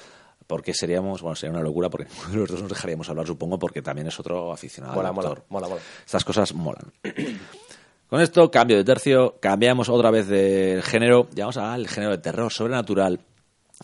porque 0.48 0.74
seríamos, 0.74 1.22
bueno, 1.22 1.36
sería 1.36 1.54
una 1.56 1.64
locura, 1.64 1.90
porque 1.90 2.08
dos 2.34 2.62
nos 2.62 2.70
dejaríamos 2.70 3.10
hablar, 3.10 3.26
supongo, 3.28 3.58
porque 3.60 3.82
también 3.82 4.08
es 4.08 4.20
otro 4.20 4.52
aficionado. 4.52 4.96
Mola, 4.96 5.12
mola, 5.12 5.30
mola, 5.50 5.68
mola. 5.68 5.82
Estas 6.06 6.24
cosas 6.24 6.54
molan. 6.54 6.92
Con 8.10 8.22
esto, 8.22 8.52
cambio 8.52 8.78
de 8.78 8.84
tercio, 8.84 9.38
cambiamos 9.40 9.90
otra 9.90 10.12
vez 10.12 10.28
de 10.28 10.82
género, 10.84 11.28
ya 11.34 11.46
vamos 11.46 11.58
al 11.58 11.88
género 11.88 12.12
de 12.12 12.20
terror 12.20 12.54
sobrenatural, 12.54 13.20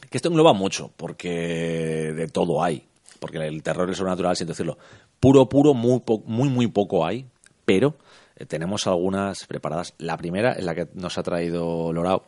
que 0.10 0.18
esto 0.18 0.30
engloba 0.30 0.54
mucho, 0.54 0.92
porque 0.96 2.14
de 2.16 2.28
todo 2.28 2.64
hay, 2.64 2.86
porque 3.20 3.40
el 3.40 3.64
terror 3.64 3.90
el 3.90 3.96
sobrenatural, 3.96 4.36
siento 4.36 4.52
decirlo, 4.54 4.78
puro, 5.20 5.50
puro, 5.50 5.74
muy, 5.74 6.00
po- 6.02 6.22
muy, 6.26 6.50
muy 6.50 6.68
poco 6.68 7.04
hay, 7.06 7.26
pero 7.66 7.96
eh, 8.36 8.46
tenemos 8.46 8.86
algunas 8.86 9.46
preparadas. 9.48 9.96
La 9.98 10.18
primera 10.18 10.54
es 10.54 10.64
la 10.66 10.76
que 10.76 10.88
nos 10.94 11.18
ha 11.18 11.24
traído 11.24 11.92
Lorao, 11.92 12.26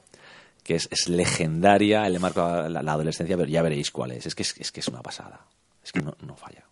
que 0.63 0.75
es, 0.75 0.87
es 0.91 1.09
legendaria, 1.09 2.07
le 2.09 2.19
marca 2.19 2.69
la, 2.69 2.81
la 2.81 2.91
adolescencia, 2.93 3.35
pero 3.37 3.49
ya 3.49 3.61
veréis 3.61 3.91
cuál 3.91 4.11
es. 4.11 4.25
Es 4.25 4.35
que 4.35 4.43
es, 4.43 4.55
es 4.59 4.71
que 4.71 4.79
es 4.79 4.87
una 4.87 5.01
pasada, 5.01 5.41
es 5.83 5.91
que 5.91 6.01
no, 6.01 6.15
no 6.25 6.35
falla. 6.35 6.63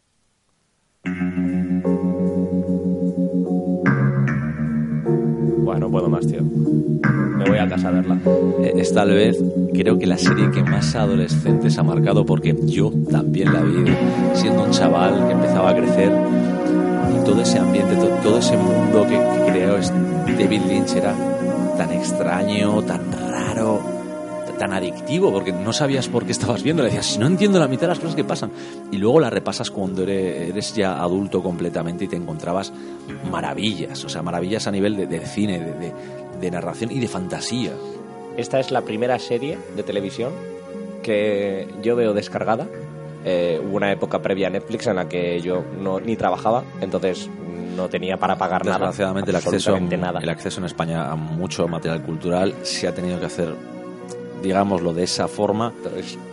Bueno, 5.64 5.88
no 5.88 5.92
puedo 5.92 6.10
más, 6.10 6.26
tío. 6.28 6.42
Me 6.44 7.46
voy 7.50 7.58
a 7.58 7.68
casa 7.68 7.90
a 7.90 7.92
verla. 7.92 8.18
Eh, 8.62 8.74
Es 8.78 8.94
tal 8.94 9.12
vez, 9.12 9.38
creo 9.74 9.98
que 9.98 10.06
la 10.08 10.18
serie 10.18 10.50
que 10.52 10.64
más 10.64 10.96
adolescentes 10.96 11.78
ha 11.78 11.84
marcado, 11.84 12.26
porque 12.26 12.56
yo 12.66 12.92
también 13.10 13.54
la 13.54 13.62
vi 13.62 13.86
siendo 14.34 14.64
un 14.64 14.72
chaval 14.72 15.28
que 15.28 15.34
empezaba 15.34 15.70
a 15.72 15.76
crecer 15.76 16.12
y 17.20 17.26
todo 17.26 17.42
ese 17.42 17.60
ambiente, 17.60 17.96
to- 17.96 18.08
todo 18.24 18.40
ese 18.40 18.58
mundo 18.58 19.04
que, 19.08 19.18
que 19.18 19.52
creó 19.52 19.78
es- 19.78 19.92
David 19.92 20.62
Lynch 20.68 20.96
era 20.96 21.14
tan 21.78 21.92
extraño, 21.92 22.82
tan 22.84 23.02
raro, 23.12 23.31
t- 23.56 24.54
tan 24.54 24.74
adictivo, 24.74 25.32
porque 25.32 25.52
no 25.52 25.74
sabías 25.74 26.08
por 26.08 26.26
qué 26.26 26.32
estabas 26.32 26.64
viendo. 26.64 26.84
Le 26.84 26.90
decías, 26.90 27.06
si 27.08 27.20
no 27.20 27.28
entiendo 27.28 27.60
la 27.60 27.68
mitad 27.68 27.84
de 27.84 27.88
las 27.90 28.00
cosas 28.00 28.16
que 28.16 28.24
pasan. 28.24 28.52
Y 28.92 28.98
luego 28.98 29.20
la 29.20 29.30
repasas 29.30 29.72
cuando 29.72 30.04
eres, 30.04 30.74
ya 30.76 31.02
adulto 31.02 31.42
completamente 31.44 32.06
y 32.06 32.08
te 32.08 32.16
encontrabas 32.16 32.72
maravillas, 33.32 34.04
o 34.06 34.10
sea, 34.10 34.22
maravillas 34.22 34.68
a 34.68 34.72
nivel 34.72 34.96
de, 35.10 35.20
cine, 35.26 35.60
de 36.40 36.52
narración 36.52 36.92
y 36.92 37.00
de 37.00 37.08
fantasía. 37.08 37.72
Esta 38.38 38.60
es 38.60 38.72
la 38.72 38.82
primera 38.82 39.20
serie 39.20 39.58
de 39.76 39.84
televisión 39.84 40.32
que 41.04 41.68
yo 41.82 41.96
veo 41.96 42.14
descargada. 42.14 42.68
Eh, 43.24 43.62
hubo 43.64 43.78
una 43.78 43.92
época 43.92 44.20
previa 44.22 44.48
a 44.48 44.50
Netflix 44.50 44.88
en 44.88 44.96
la 44.96 45.08
que 45.08 45.40
yo 45.42 45.64
no, 45.80 46.00
ni 46.00 46.16
trabajaba, 46.16 46.64
entonces 46.82 47.30
no 47.76 47.90
tenía 47.90 48.18
para 48.18 48.38
pagar 48.38 48.66
nada. 48.66 48.78
Desgraciadamente 48.78 49.32
el 49.32 49.38
acceso, 49.38 49.80
nada. 49.80 50.20
el 50.20 50.30
acceso 50.30 50.60
en 50.60 50.66
España 50.66 51.12
a 51.12 51.16
mucho 51.16 51.68
material 51.68 52.02
cultural 52.02 52.54
se 52.64 52.88
ha 52.88 52.94
tenido 52.94 53.20
que 53.20 53.28
hacer, 53.28 53.54
digámoslo, 54.42 54.94
de 54.94 55.04
esa 55.04 55.28
forma, 55.28 55.72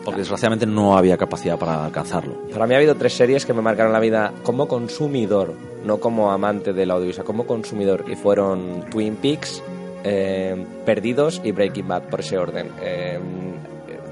porque 0.05 0.21
desgraciadamente 0.21 0.67
no 0.67 0.97
había 0.97 1.17
capacidad 1.17 1.59
para 1.59 1.85
alcanzarlo. 1.85 2.35
Para 2.53 2.67
mí 2.67 2.75
ha 2.75 2.79
habido 2.79 2.95
tres 2.95 3.15
series 3.15 3.45
que 3.45 3.53
me 3.53 3.63
marcaron 3.63 3.93
la 3.93 4.01
vida 4.01 4.33
como 4.43 4.67
consumidor, 4.67 5.55
no 5.85 5.99
como 5.99 6.31
amante 6.33 6.73
del 6.73 6.91
audiovisual, 6.91 7.27
como 7.27 7.47
consumidor, 7.47 8.05
y 8.09 8.17
fueron 8.17 8.85
Twin 8.91 9.17
Peaks, 9.17 9.63
eh, 10.05 10.65
Perdidos 10.85 11.41
y 11.45 11.53
Breaking 11.53 11.87
Bad, 11.87 12.03
por 12.05 12.21
ese 12.21 12.39
orden. 12.39 12.71
Eh, 12.81 13.19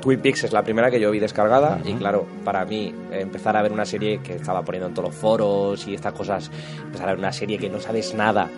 Twin 0.06 0.20
Peaks 0.20 0.44
es 0.44 0.52
la 0.52 0.62
primera 0.62 0.88
que 0.88 1.00
yo 1.00 1.10
vi 1.10 1.18
descargada 1.18 1.80
y 1.84 1.92
claro, 1.94 2.28
para 2.44 2.64
mí 2.64 2.94
empezar 3.10 3.56
a 3.56 3.62
ver 3.62 3.72
una 3.72 3.84
serie 3.84 4.20
que 4.22 4.34
estaba 4.34 4.62
poniendo 4.62 4.86
en 4.86 4.94
todos 4.94 5.08
los 5.08 5.18
foros 5.18 5.88
y 5.88 5.94
estas 5.96 6.12
cosas, 6.12 6.48
empezar 6.80 7.08
a 7.08 7.10
ver 7.10 7.18
una 7.18 7.32
serie 7.32 7.58
que 7.58 7.68
no 7.68 7.80
sabes 7.80 8.14
nada, 8.14 8.48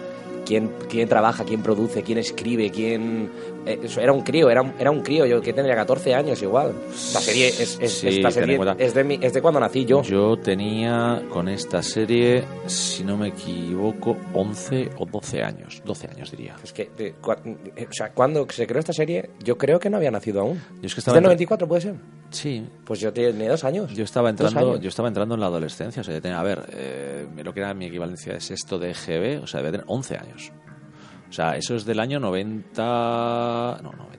quién, 0.45 0.71
quién 0.91 1.09
trabaja, 1.09 1.45
quién 1.45 1.63
produce, 1.63 2.03
quién 2.03 2.19
escribe, 2.19 2.71
quién... 2.71 3.31
eh, 3.69 3.81
era 4.01 4.13
un 4.13 4.23
crío, 4.23 4.51
era 4.51 4.63
un, 4.63 4.73
era 4.79 4.91
un 4.91 5.03
crío, 5.03 5.27
yo 5.27 5.41
que 5.41 5.53
tendría 5.53 5.77
14 5.77 6.15
años 6.15 6.41
igual. 6.43 6.73
Esta 6.93 7.21
serie 7.21 7.49
es, 7.49 7.79
es- 7.81 7.93
Sí, 7.93 8.09
esta 8.09 8.31
serie 8.31 8.59
es 8.79 8.95
de, 8.95 9.05
mi- 9.05 9.19
es 9.21 9.33
de 9.33 9.43
cuando 9.43 9.61
nací 9.61 9.85
yo. 9.85 10.03
Yo 10.03 10.37
tenía 10.39 11.23
con 11.31 11.49
esta 11.49 11.83
serie, 11.83 12.45
si 12.67 13.05
no 13.05 13.17
me 13.17 13.29
equivoco, 13.29 14.17
11 14.35 14.91
o 14.99 15.07
12 15.07 15.43
años. 15.43 15.83
12 15.85 16.09
años 16.09 16.31
diría. 16.31 16.57
Es 16.63 16.73
que, 16.73 16.91
eh, 16.99 17.15
cua- 17.21 17.39
eh, 17.77 17.87
o 17.89 17.93
sea, 17.93 18.11
cuando 18.13 18.47
se 18.51 18.67
creó 18.67 18.81
esta 18.81 18.93
serie, 18.93 19.31
yo 19.43 19.57
creo 19.59 19.79
que 19.79 19.91
no 19.91 19.97
había 19.97 20.11
nacido 20.11 20.41
aún. 20.41 20.61
Yo 20.81 20.87
es 20.87 20.95
que 20.95 20.99
¿Es 20.99 20.99
estaba 20.99 21.15
del 21.17 21.25
entre- 21.25 21.29
94, 21.47 21.69
puede 21.69 21.81
ser? 21.83 21.95
Sí, 22.31 22.67
Pues 22.85 23.01
yo 23.01 23.13
tenía 23.13 23.51
dos 23.51 23.65
años. 23.65 23.93
Yo 23.95 24.05
estaba 24.05 24.31
entrando, 24.31 24.79
yo 24.79 24.89
estaba 24.89 25.09
entrando 25.09 25.35
en 25.35 25.41
la 25.41 25.47
adolescencia, 25.47 26.01
o 26.01 26.05
sea, 26.05 26.15
yo 26.15 26.21
tenía, 26.23 26.39
a 26.41 26.43
ver, 26.43 26.63
eh, 26.73 27.27
lo 27.43 27.53
que 27.55 27.61
era 27.61 27.73
mi 27.75 27.87
equivalencia 27.87 28.35
es 28.35 28.51
esto 28.51 28.79
de 28.79 28.93
GB, 28.95 29.43
o 29.43 29.47
sea, 29.47 29.61
debe 29.61 29.73
tener 29.73 29.87
11 29.89 30.17
años. 30.17 30.53
O 31.29 31.33
sea, 31.33 31.57
eso 31.57 31.75
es 31.75 31.85
del 31.85 32.01
año 32.01 32.19
90, 32.21 33.81
no, 33.83 33.93
90. 33.93 34.19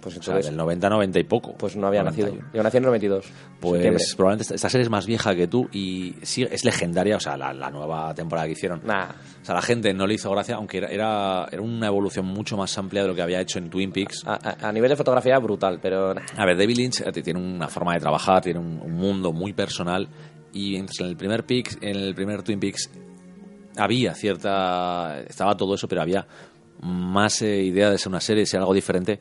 Pues 0.00 0.16
O 0.16 0.22
sea, 0.22 0.32
entonces- 0.32 0.46
del 0.50 0.56
90 0.56 0.88
90 0.88 1.18
y 1.20 1.24
poco. 1.24 1.54
Pues 1.58 1.76
no 1.76 1.86
había 1.86 2.02
91. 2.02 2.36
nacido. 2.36 2.50
Yo 2.54 2.62
nací 2.62 2.76
en 2.78 2.82
el 2.84 2.86
92. 2.86 3.24
septiembre. 3.26 3.90
Pues 3.92 4.14
probablemente 4.16 4.54
esta, 4.54 4.68
serie 4.70 4.82
es 4.84 4.90
más 4.90 5.04
vieja 5.06 5.34
que 5.34 5.46
tú 5.46 5.68
y 5.72 6.14
sí, 6.22 6.46
es 6.50 6.64
legendaria, 6.64 7.16
o 7.16 7.20
sea, 7.20 7.36
la, 7.36 7.52
la 7.52 7.70
nueva 7.70 8.14
temporada 8.14 8.46
que 8.46 8.52
hicieron. 8.52 8.80
Nah. 8.84 9.10
O 9.42 9.44
sea, 9.44 9.54
la 9.56 9.60
gente 9.62 9.92
no 9.92 10.06
le 10.06 10.14
hizo 10.14 10.30
gracia, 10.30 10.54
aunque 10.56 10.78
era, 10.78 10.88
era, 10.88 11.46
era 11.52 11.60
una 11.60 11.86
evolución 11.88 12.24
mucho 12.24 12.56
más 12.56 12.76
amplia 12.78 13.02
de 13.02 13.08
lo 13.08 13.14
que 13.14 13.20
había 13.20 13.40
hecho 13.42 13.58
en 13.58 13.68
Twin 13.68 13.92
Peaks. 13.92 14.22
A, 14.26 14.38
a- 14.64 14.68
a 14.68 14.72
nivel 14.72 14.88
de 14.88 14.96
fotografía, 14.96 15.38
brutal, 15.38 15.78
pero. 15.82 16.14
nah. 16.14 16.22
A 16.36 16.46
ver, 16.46 16.56
David 16.56 16.76
Lynch 16.78 17.00
eh, 17.02 17.12
tiene 17.22 17.38
una 17.38 17.68
forma 17.68 17.92
de 17.92 18.00
trabajar, 18.00 18.40
tiene 18.42 18.58
un, 18.58 18.80
un 18.82 18.92
mundo 18.94 19.32
muy 19.32 19.52
personal 19.52 20.08
y 20.54 20.76
en 20.76 20.86
el 21.00 21.16
primer 21.16 21.44
Peaks, 21.44 21.76
en 21.82 21.96
el 21.96 22.14
primer 22.14 22.42
Twin 22.42 22.58
Peaks 22.58 22.90
había 23.76 24.14
cierta 24.14 25.20
estaba 25.28 25.56
todo 25.56 25.74
eso, 25.74 25.86
pero 25.88 26.02
había 26.02 26.26
más 26.82 27.42
eh, 27.42 27.62
idea 27.62 27.90
de 27.90 27.98
ser 27.98 28.08
una 28.08 28.20
serie, 28.20 28.42
de 28.42 28.46
ser 28.46 28.60
algo 28.60 28.74
diferente. 28.74 29.20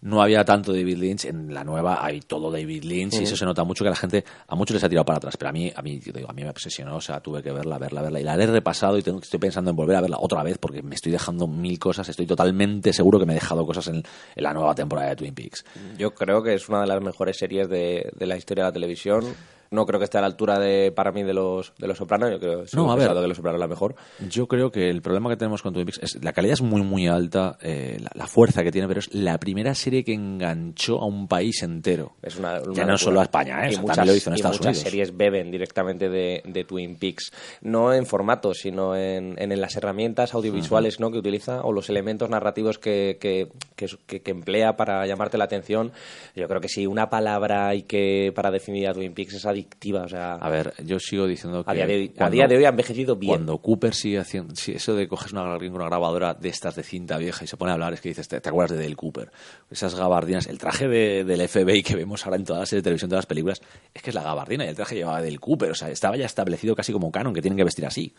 no 0.00 0.22
había 0.22 0.44
tanto 0.44 0.72
David 0.72 0.96
Lynch. 0.96 1.24
En 1.24 1.52
la 1.52 1.64
nueva 1.64 2.04
hay 2.04 2.20
todo 2.20 2.50
David 2.50 2.84
Lynch 2.84 3.14
y 3.14 3.24
eso 3.24 3.36
se 3.36 3.44
nota 3.44 3.64
mucho 3.64 3.82
que 3.84 3.90
la 3.90 3.96
gente, 3.96 4.24
a 4.46 4.54
muchos 4.54 4.74
les 4.74 4.84
ha 4.84 4.88
tirado 4.88 5.04
para 5.04 5.16
atrás. 5.16 5.36
Pero 5.36 5.48
a 5.48 5.52
mí, 5.52 5.72
a 5.74 5.82
mí, 5.82 5.98
yo 5.98 6.12
digo, 6.12 6.30
a 6.30 6.32
mí 6.32 6.42
me 6.42 6.50
obsesionó, 6.50 6.96
o 6.96 7.00
sea, 7.00 7.20
tuve 7.20 7.42
que 7.42 7.50
verla, 7.50 7.78
verla, 7.78 8.02
verla. 8.02 8.20
Y 8.20 8.22
la 8.22 8.34
he 8.34 8.46
repasado 8.46 8.96
y 8.98 9.02
tengo, 9.02 9.20
estoy 9.20 9.40
pensando 9.40 9.70
en 9.70 9.76
volver 9.76 9.96
a 9.96 10.00
verla 10.00 10.18
otra 10.20 10.42
vez 10.42 10.58
porque 10.58 10.82
me 10.82 10.94
estoy 10.94 11.10
dejando 11.12 11.48
mil 11.48 11.78
cosas. 11.78 12.08
Estoy 12.08 12.26
totalmente 12.26 12.92
seguro 12.92 13.18
que 13.18 13.26
me 13.26 13.32
he 13.32 13.36
dejado 13.36 13.66
cosas 13.66 13.88
en, 13.88 13.96
en 13.96 14.42
la 14.42 14.52
nueva 14.52 14.74
temporada 14.74 15.10
de 15.10 15.16
Twin 15.16 15.34
Peaks. 15.34 15.64
Yo 15.96 16.14
creo 16.14 16.42
que 16.42 16.54
es 16.54 16.68
una 16.68 16.82
de 16.82 16.86
las 16.86 17.02
mejores 17.02 17.36
series 17.36 17.68
de, 17.68 18.10
de 18.14 18.26
la 18.26 18.36
historia 18.36 18.64
de 18.64 18.68
la 18.68 18.74
televisión. 18.74 19.24
No 19.70 19.84
creo 19.86 19.98
que 19.98 20.04
esté 20.04 20.18
a 20.18 20.20
la 20.22 20.26
altura 20.28 20.58
de, 20.58 20.92
para 20.92 21.12
mí, 21.12 21.22
de 21.22 21.34
los, 21.34 21.72
de 21.78 21.86
los 21.86 21.98
Sopranos. 21.98 22.30
Yo 22.30 22.38
creo 22.38 22.64
No, 22.74 22.90
a 22.92 22.96
ver. 22.96 23.08
que 23.12 23.26
los 23.28 23.36
Sopranos 23.36 23.60
la 23.60 23.68
mejor. 23.68 23.94
Yo 24.28 24.46
creo 24.48 24.70
que 24.70 24.88
el 24.88 25.02
problema 25.02 25.28
que 25.28 25.36
tenemos 25.36 25.62
con 25.62 25.72
Twin 25.74 25.84
Peaks 25.86 26.00
es 26.02 26.24
la 26.24 26.32
calidad 26.32 26.54
es 26.54 26.62
muy 26.62 26.82
muy 26.82 27.06
alta, 27.06 27.58
eh, 27.62 27.98
la, 28.00 28.10
la 28.14 28.26
fuerza 28.26 28.62
que 28.62 28.72
tiene, 28.72 28.88
pero 28.88 29.00
es 29.00 29.12
la 29.14 29.38
primera 29.38 29.74
serie 29.74 30.04
que 30.04 30.14
enganchó 30.14 31.00
a 31.00 31.06
un 31.06 31.28
país 31.28 31.62
entero. 31.62 32.12
Es 32.22 32.36
una, 32.36 32.60
una 32.62 32.72
ya 32.74 32.84
no 32.84 32.96
solo 32.98 33.20
a 33.20 33.24
España, 33.24 33.64
¿eh? 33.66 33.70
Y 33.70 33.72
Eso 33.72 33.82
muchas, 33.82 33.96
también 33.96 34.12
lo 34.14 34.16
hizo 34.16 34.30
en 34.30 34.34
y 34.34 34.36
Estados 34.36 34.58
muchas 34.58 34.76
Unidos. 34.76 34.90
series 34.90 35.16
beben 35.16 35.50
directamente 35.50 36.08
de, 36.08 36.42
de 36.46 36.64
Twin 36.64 36.96
Peaks. 36.96 37.32
No 37.62 37.92
en 37.92 38.06
formato, 38.06 38.54
sino 38.54 38.96
en, 38.96 39.34
en 39.40 39.60
las 39.60 39.76
herramientas 39.76 40.34
audiovisuales 40.34 41.00
¿no? 41.00 41.10
que 41.10 41.18
utiliza 41.18 41.62
o 41.62 41.72
los 41.72 41.88
elementos 41.90 42.30
narrativos 42.30 42.78
que, 42.78 43.18
que, 43.20 43.48
que, 43.76 43.86
que- 44.06 44.20
que 44.22 44.30
emplea 44.30 44.76
para 44.76 45.06
llamarte 45.06 45.38
la 45.38 45.44
atención. 45.44 45.92
Yo 46.34 46.48
creo 46.48 46.60
que 46.60 46.68
sí, 46.68 46.86
una 46.86 47.08
palabra 47.10 47.68
hay 47.68 47.82
que 47.82 48.32
para 48.34 48.50
definir 48.50 48.88
a 48.88 48.94
Twin 48.94 49.12
Peaks 49.14 49.34
es 49.34 49.46
adictiva. 49.60 50.02
O 50.02 50.08
sea, 50.08 50.34
A 50.34 50.48
ver, 50.48 50.72
yo 50.84 50.98
sigo 50.98 51.26
diciendo 51.26 51.64
que 51.64 51.70
a, 51.70 51.74
día 51.74 51.86
de, 51.86 51.94
hoy- 51.94 52.10
a 52.14 52.18
cuando- 52.18 52.34
día 52.34 52.46
de 52.48 52.56
hoy 52.56 52.64
ha 52.64 52.68
envejecido 52.70 53.16
bien. 53.16 53.30
Cuando 53.32 53.58
Cooper 53.58 53.94
sigue 53.94 54.18
haciendo 54.18 54.54
si 54.56 54.72
eso 54.72 54.94
de 54.94 55.06
coges 55.08 55.32
una, 55.32 55.58
grabadora 55.58 56.34
de 56.34 56.48
estas 56.48 56.76
de 56.76 56.82
cinta 56.82 57.18
vieja 57.18 57.44
y 57.44 57.46
se 57.48 57.56
pone 57.56 57.70
a 57.70 57.74
hablar, 57.74 57.92
es 57.94 58.00
que 58.00 58.08
dices, 58.08 58.28
¿te, 58.28 58.40
te 58.40 58.48
acuerdas 58.48 58.76
de 58.78 58.82
Dale 58.84 58.96
Cooper? 58.96 59.30
Esas 59.70 59.94
gabardinas, 59.94 60.46
el 60.46 60.58
traje 60.58 60.88
de- 60.88 61.24
del 61.24 61.46
FBI 61.48 61.82
que 61.82 61.96
vemos 61.96 62.24
ahora 62.24 62.36
en 62.36 62.44
todas 62.44 62.60
las 62.60 62.68
series 62.68 62.82
de 62.82 62.84
televisión, 62.88 63.08
todas 63.10 63.20
las 63.22 63.26
películas, 63.26 63.60
es 63.94 64.02
que 64.02 64.10
es 64.10 64.14
la 64.14 64.22
gabardina 64.22 64.64
y 64.64 64.68
el 64.68 64.74
traje 64.76 64.94
llevaba 64.94 65.20
Dale 65.20 65.38
Cooper, 65.38 65.70
o 65.70 65.74
sea, 65.74 65.90
estaba 65.90 66.16
ya 66.16 66.26
establecido 66.26 66.74
casi 66.76 66.92
como 66.92 67.10
canon, 67.12 67.34
que 67.34 67.42
tienen 67.42 67.56
que 67.56 67.64
vestir 67.64 67.84
así. 67.86 68.14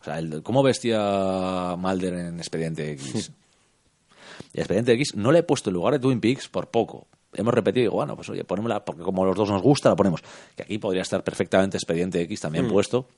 O 0.00 0.04
sea, 0.04 0.18
el- 0.18 0.42
¿cómo 0.42 0.62
vestía 0.62 1.76
Mulder 1.78 2.14
en 2.14 2.38
Expediente 2.38 2.90
X? 2.92 3.32
Y 4.54 4.58
Expediente 4.58 4.92
X 4.92 5.14
no 5.14 5.32
le 5.32 5.38
he 5.40 5.42
puesto 5.42 5.70
el 5.70 5.74
lugar 5.74 5.94
de 5.94 5.98
Twin 6.00 6.20
Peaks 6.20 6.48
por 6.48 6.68
poco. 6.70 7.06
Hemos 7.34 7.54
repetido 7.54 7.80
y 7.80 7.84
digo, 7.84 7.94
bueno, 7.96 8.14
pues 8.14 8.28
oye, 8.28 8.44
ponémosla, 8.44 8.84
porque 8.84 9.02
como 9.02 9.24
los 9.24 9.34
dos 9.36 9.50
nos 9.50 9.62
gusta, 9.62 9.88
la 9.88 9.96
ponemos. 9.96 10.22
Que 10.54 10.64
aquí 10.64 10.78
podría 10.78 11.02
estar 11.02 11.24
perfectamente 11.24 11.76
Expediente 11.76 12.20
X 12.22 12.40
también 12.40 12.68
puesto, 12.68 13.08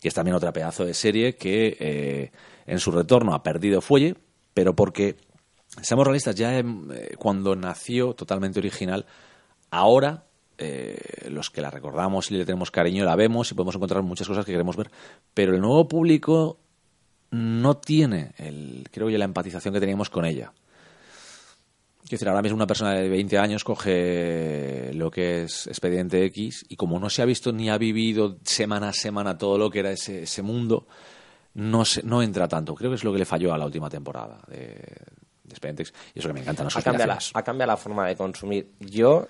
que 0.00 0.08
es 0.08 0.14
también 0.14 0.36
otra 0.36 0.52
pedazo 0.52 0.84
de 0.84 0.94
serie 0.94 1.36
que 1.36 1.76
eh, 1.80 2.32
en 2.66 2.78
su 2.78 2.90
retorno 2.92 3.34
ha 3.34 3.42
perdido 3.42 3.80
fuelle, 3.80 4.14
pero 4.54 4.76
porque, 4.76 5.16
seamos 5.82 6.06
realistas, 6.06 6.36
ya 6.36 6.58
eh, 6.58 6.64
cuando 7.18 7.56
nació 7.56 8.14
totalmente 8.14 8.60
original, 8.60 9.04
ahora 9.70 10.26
eh, 10.58 11.28
los 11.28 11.50
que 11.50 11.60
la 11.60 11.70
recordamos 11.70 12.30
y 12.30 12.34
le 12.34 12.46
tenemos 12.46 12.70
cariño 12.70 13.04
la 13.04 13.14
vemos 13.14 13.50
y 13.50 13.54
podemos 13.54 13.74
encontrar 13.74 14.02
muchas 14.02 14.26
cosas 14.26 14.46
que 14.46 14.52
queremos 14.52 14.76
ver, 14.76 14.90
pero 15.34 15.54
el 15.54 15.60
nuevo 15.60 15.86
público 15.86 16.58
no 17.30 17.76
tiene 17.76 18.32
el, 18.38 18.88
creo 18.90 19.10
yo 19.10 19.18
la 19.18 19.26
empatización 19.26 19.74
que 19.74 19.80
teníamos 19.80 20.08
con 20.08 20.24
ella. 20.24 20.52
Quiero 22.08 22.18
decir, 22.18 22.28
ahora 22.28 22.42
mismo 22.42 22.56
una 22.56 22.66
persona 22.68 22.94
de 22.94 23.08
20 23.08 23.36
años 23.38 23.64
coge 23.64 24.92
lo 24.94 25.10
que 25.10 25.42
es 25.42 25.66
Expediente 25.66 26.24
X 26.26 26.64
y 26.68 26.76
como 26.76 27.00
no 27.00 27.10
se 27.10 27.20
ha 27.22 27.24
visto 27.24 27.52
ni 27.52 27.68
ha 27.68 27.78
vivido 27.78 28.38
semana 28.44 28.90
a 28.90 28.92
semana 28.92 29.36
todo 29.36 29.58
lo 29.58 29.70
que 29.70 29.80
era 29.80 29.90
ese, 29.90 30.22
ese 30.22 30.42
mundo, 30.42 30.86
no, 31.54 31.84
se- 31.84 32.04
no 32.04 32.22
entra 32.22 32.46
tanto. 32.46 32.74
Creo 32.76 32.90
que 32.90 32.94
es 32.96 33.02
lo 33.04 33.12
que 33.12 33.18
le 33.18 33.24
falló 33.24 33.52
a 33.52 33.58
la 33.58 33.64
última 33.66 33.90
temporada 33.90 34.40
de, 34.46 34.56
de 34.58 35.50
Expediente 35.50 35.82
X. 35.82 35.94
Y 36.14 36.20
eso 36.20 36.28
que 36.28 36.34
me 36.34 36.40
encantan 36.40 36.66
las 36.66 36.76
ha 36.76 36.82
cambiado, 36.82 37.08
la, 37.08 37.18
ha 37.40 37.42
cambiado 37.42 37.72
la 37.72 37.76
forma 37.76 38.06
de 38.06 38.14
consumir. 38.16 38.70
Yo 38.78 39.26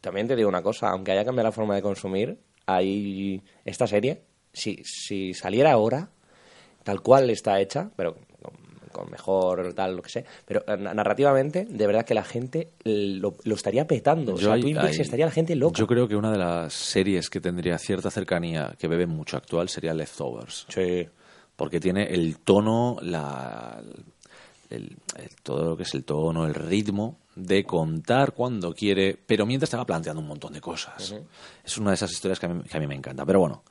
también 0.00 0.26
te 0.26 0.36
digo 0.36 0.48
una 0.48 0.62
cosa, 0.62 0.88
aunque 0.90 1.12
haya 1.12 1.24
cambiado 1.24 1.48
la 1.48 1.52
forma 1.52 1.74
de 1.74 1.82
consumir, 1.82 2.38
hay 2.64 3.42
esta 3.64 3.86
serie, 3.86 4.22
si, 4.54 4.80
si 4.84 5.34
saliera 5.34 5.72
ahora, 5.72 6.08
tal 6.82 7.02
cual 7.02 7.28
está 7.30 7.60
hecha, 7.60 7.90
pero 7.96 8.16
con, 8.96 9.10
mejor 9.10 9.74
tal, 9.74 9.96
lo 9.96 10.02
que 10.02 10.10
sé, 10.10 10.24
pero 10.44 10.64
eh, 10.66 10.76
na- 10.76 10.94
narrativamente, 10.94 11.66
de 11.68 11.86
verdad 11.86 12.04
que 12.04 12.14
la 12.14 12.24
gente 12.24 12.70
lo, 12.84 13.34
lo 13.44 13.54
estaría 13.54 13.86
petando. 13.86 14.34
o 14.34 14.36
Yo 14.36 14.46
sea, 14.46 14.54
hay- 14.54 14.62
Twin 14.62 14.76
Peaks 14.76 14.96
hay- 14.96 15.00
estaría 15.02 15.26
la 15.26 15.32
gente 15.32 15.54
loca. 15.54 15.78
Yo 15.78 15.86
creo 15.86 16.08
que 16.08 16.16
una 16.16 16.30
de 16.32 16.38
las 16.38 16.72
series 16.72 17.28
que 17.30 17.40
tendría 17.40 17.78
cierta 17.78 18.10
cercanía, 18.10 18.74
que 18.78 18.88
bebe 18.88 19.06
mucho 19.06 19.36
actual, 19.36 19.68
sería 19.68 19.92
Leftovers. 19.94 20.66
Sí. 20.68 21.06
Porque 21.56 21.80
tiene 21.80 22.04
el 22.12 22.38
tono, 22.40 22.96
la, 23.02 23.82
el- 24.70 24.96
el- 25.18 25.36
todo 25.42 25.70
lo 25.70 25.76
que 25.76 25.84
es 25.84 25.94
el 25.94 26.04
tono, 26.04 26.44
el 26.46 26.54
ritmo 26.54 27.18
de 27.34 27.64
contar 27.64 28.32
cuando 28.32 28.72
quiere, 28.72 29.16
pero 29.26 29.44
mientras 29.46 29.70
te 29.70 29.76
va 29.76 29.84
planteando 29.84 30.20
un 30.22 30.28
montón 30.28 30.52
de 30.54 30.60
cosas. 30.60 31.14
Es 31.64 31.78
una 31.78 31.90
de 31.90 31.94
esas 31.94 32.10
historias 32.10 32.38
que 32.40 32.46
a, 32.46 32.48
mí, 32.48 32.62
que 32.62 32.76
a 32.76 32.80
mí 32.80 32.86
me 32.86 32.94
encanta. 32.94 33.24
Pero 33.26 33.40
bueno, 33.40 33.62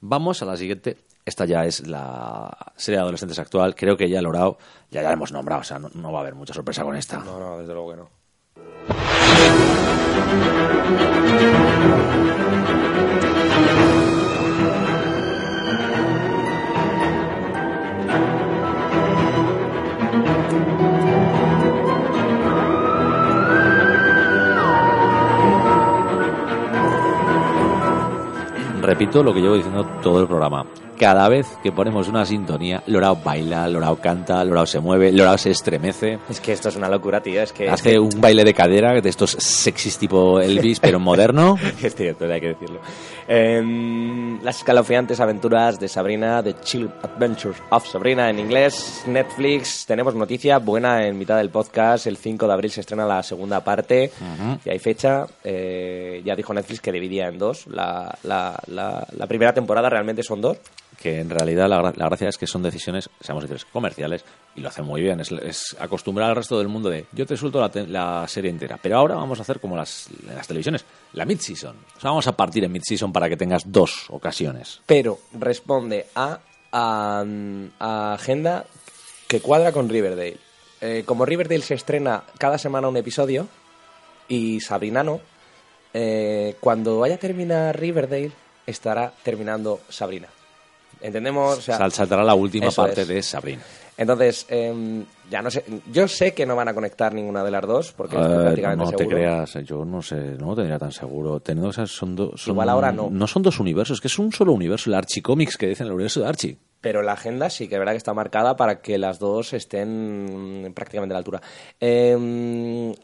vamos 0.00 0.42
a 0.42 0.44
la 0.46 0.56
siguiente. 0.56 0.96
Esta 1.26 1.46
ya 1.46 1.64
es 1.64 1.86
la 1.86 2.54
serie 2.76 2.98
de 2.98 3.02
adolescentes 3.02 3.38
actual. 3.38 3.74
Creo 3.74 3.96
que 3.96 4.10
ya 4.10 4.20
Lorao, 4.20 4.58
ya 4.90 5.00
la 5.00 5.12
hemos 5.12 5.32
nombrado, 5.32 5.62
o 5.62 5.64
sea, 5.64 5.78
no, 5.78 5.88
no 5.94 6.12
va 6.12 6.18
a 6.18 6.20
haber 6.20 6.34
mucha 6.34 6.52
sorpresa 6.52 6.84
con 6.84 6.96
esta. 6.96 7.18
No, 7.18 7.38
no, 7.38 7.58
desde 7.58 7.72
luego 7.72 7.90
que 7.90 7.96
no. 7.96 8.10
Repito 28.82 29.22
lo 29.22 29.32
que 29.32 29.40
llevo 29.40 29.54
diciendo 29.54 29.86
todo 30.02 30.20
el 30.20 30.26
programa. 30.26 30.66
Cada 31.04 31.28
vez 31.28 31.46
que 31.62 31.70
ponemos 31.70 32.08
una 32.08 32.24
sintonía, 32.24 32.82
Lorao 32.86 33.16
baila, 33.22 33.68
Lorao 33.68 33.96
canta, 34.00 34.42
Lorao 34.42 34.64
se 34.64 34.80
mueve, 34.80 35.12
Lorao 35.12 35.36
se 35.36 35.50
estremece. 35.50 36.18
Es 36.30 36.40
que 36.40 36.52
esto 36.52 36.70
es 36.70 36.76
una 36.76 36.88
locura, 36.88 37.20
tío. 37.22 37.42
Es 37.42 37.52
que, 37.52 37.66
es 37.66 37.72
Hace 37.72 37.98
un 37.98 38.22
baile 38.22 38.42
de 38.42 38.54
cadera 38.54 38.98
de 38.98 39.06
estos 39.10 39.32
sexys 39.32 39.98
tipo 39.98 40.40
Elvis, 40.40 40.80
pero 40.80 40.98
moderno. 40.98 41.58
Es 41.82 41.94
cierto, 41.94 42.24
hay 42.24 42.40
que 42.40 42.48
decirlo. 42.54 42.80
Em, 43.28 44.42
las 44.42 44.56
escalofriantes 44.58 45.20
aventuras 45.20 45.78
de 45.78 45.88
Sabrina, 45.88 46.42
The 46.42 46.54
Chill 46.62 46.90
Adventures 47.02 47.58
of 47.68 47.86
Sabrina 47.86 48.30
en 48.30 48.38
inglés, 48.38 49.02
Netflix. 49.06 49.84
Tenemos 49.86 50.14
noticia 50.14 50.56
buena 50.58 51.06
en 51.06 51.18
mitad 51.18 51.36
del 51.36 51.50
podcast. 51.50 52.06
El 52.06 52.16
5 52.16 52.46
de 52.46 52.52
abril 52.54 52.70
se 52.70 52.80
estrena 52.80 53.04
la 53.06 53.22
segunda 53.22 53.62
parte. 53.62 54.10
Y 54.64 54.70
hay 54.70 54.78
fecha. 54.78 55.26
Eh, 55.42 56.22
ya 56.24 56.34
dijo 56.34 56.54
Netflix 56.54 56.80
que 56.80 56.92
dividía 56.92 57.28
en 57.28 57.38
dos. 57.38 57.66
La, 57.66 58.16
la- 58.22 58.58
la- 58.68 59.06
la 59.16 59.26
primera 59.26 59.52
temporada 59.52 59.90
realmente 59.90 60.22
son 60.22 60.40
dos. 60.40 60.56
Que 61.04 61.20
en 61.20 61.28
realidad 61.28 61.68
la, 61.68 61.82
la 61.82 62.06
gracia 62.06 62.30
es 62.30 62.38
que 62.38 62.46
son 62.46 62.62
decisiones, 62.62 63.10
seamos 63.20 63.42
sinceros, 63.42 63.66
comerciales 63.66 64.24
y 64.56 64.62
lo 64.62 64.68
hacen 64.70 64.86
muy 64.86 65.02
bien. 65.02 65.20
Es, 65.20 65.76
acostumbrar 65.78 66.30
al 66.30 66.36
resto 66.36 66.56
del 66.56 66.68
mundo 66.68 66.88
de 66.88 67.04
yo 67.12 67.26
te 67.26 67.36
suelto 67.36 67.60
la, 67.60 67.70
la 67.88 68.26
serie 68.26 68.50
entera, 68.50 68.78
pero 68.80 68.96
ahora 68.96 69.14
vamos 69.14 69.38
a 69.38 69.42
hacer 69.42 69.60
como 69.60 69.76
las, 69.76 70.08
las 70.26 70.46
televisiones, 70.48 70.86
la 71.12 71.26
mid-season. 71.26 71.76
O 71.98 72.00
sea, 72.00 72.08
vamos 72.08 72.26
a 72.26 72.32
partir 72.34 72.64
en 72.64 72.72
mid-season 72.72 73.12
para 73.12 73.28
que 73.28 73.36
tengas 73.36 73.70
dos 73.70 74.06
ocasiones. 74.08 74.80
Pero 74.86 75.18
responde 75.38 76.06
a 76.14 76.40
agenda 78.14 78.64
que 79.28 79.40
cuadra 79.40 79.72
con 79.72 79.90
Riverdale. 79.90 80.38
Eh, 80.80 81.02
como 81.04 81.26
Riverdale 81.26 81.60
se 81.60 81.74
estrena 81.74 82.24
cada 82.38 82.56
semana 82.56 82.88
un 82.88 82.96
episodio 82.96 83.46
y 84.26 84.58
Sabrina 84.62 85.02
no, 85.02 85.20
eh, 85.92 86.56
cuando 86.60 86.98
vaya 86.98 87.16
a 87.16 87.18
terminar 87.18 87.78
Riverdale 87.78 88.32
estará 88.66 89.12
terminando 89.22 89.80
Sabrina. 89.90 90.28
¿Entendemos? 91.04 91.58
O 91.58 91.60
sea, 91.60 91.76
Sal- 91.76 91.92
saltará 91.92 92.24
la 92.24 92.34
última 92.34 92.70
parte 92.70 93.02
es. 93.02 93.08
de 93.08 93.22
Sabrina. 93.22 93.62
Entonces, 93.96 94.46
em, 94.48 95.04
ya 95.30 95.42
no 95.42 95.50
sé, 95.50 95.62
yo 95.92 96.08
sé 96.08 96.32
que 96.34 96.46
no 96.46 96.56
van 96.56 96.66
a 96.68 96.74
conectar 96.74 97.12
ninguna 97.14 97.44
de 97.44 97.50
las 97.50 97.62
dos 97.66 97.92
porque 97.92 98.16
Eh, 98.16 98.20
prácticamente 98.20 98.84
no 98.86 98.90
te 98.92 99.06
creas, 99.06 99.54
eh, 99.56 99.62
yo 99.64 99.84
no 99.84 100.00
sé, 100.02 100.16
no 100.16 100.46
lo 100.48 100.56
tendría 100.56 100.78
tan 100.78 100.90
seguro. 100.90 101.38
Teniendo 101.40 101.70
esas 101.70 101.90
son, 101.90 102.16
do- 102.16 102.36
son 102.36 102.54
Igual 102.54 102.68
ahora 102.70 102.90
no. 102.90 103.08
No 103.10 103.26
son 103.26 103.42
dos 103.42 103.60
universos, 103.60 104.00
que 104.00 104.08
es 104.08 104.18
un 104.18 104.32
solo 104.32 104.52
universo, 104.52 104.88
el 104.90 104.94
Archie 104.94 105.22
Comics 105.22 105.56
que 105.58 105.68
dicen 105.68 105.86
el 105.86 105.92
universo 105.92 106.20
de 106.20 106.26
Archie. 106.26 106.56
Pero 106.80 107.02
la 107.02 107.12
agenda 107.12 107.50
sí 107.50 107.68
que 107.68 107.74
es 107.74 107.78
verdad 107.78 107.92
que 107.92 107.98
está 107.98 108.14
marcada 108.14 108.56
para 108.56 108.80
que 108.80 108.96
las 108.98 109.18
dos 109.18 109.52
estén 109.52 110.72
prácticamente 110.74 111.12
a 111.12 111.16
la 111.16 111.18
altura. 111.18 111.42
Eh, 111.78 112.94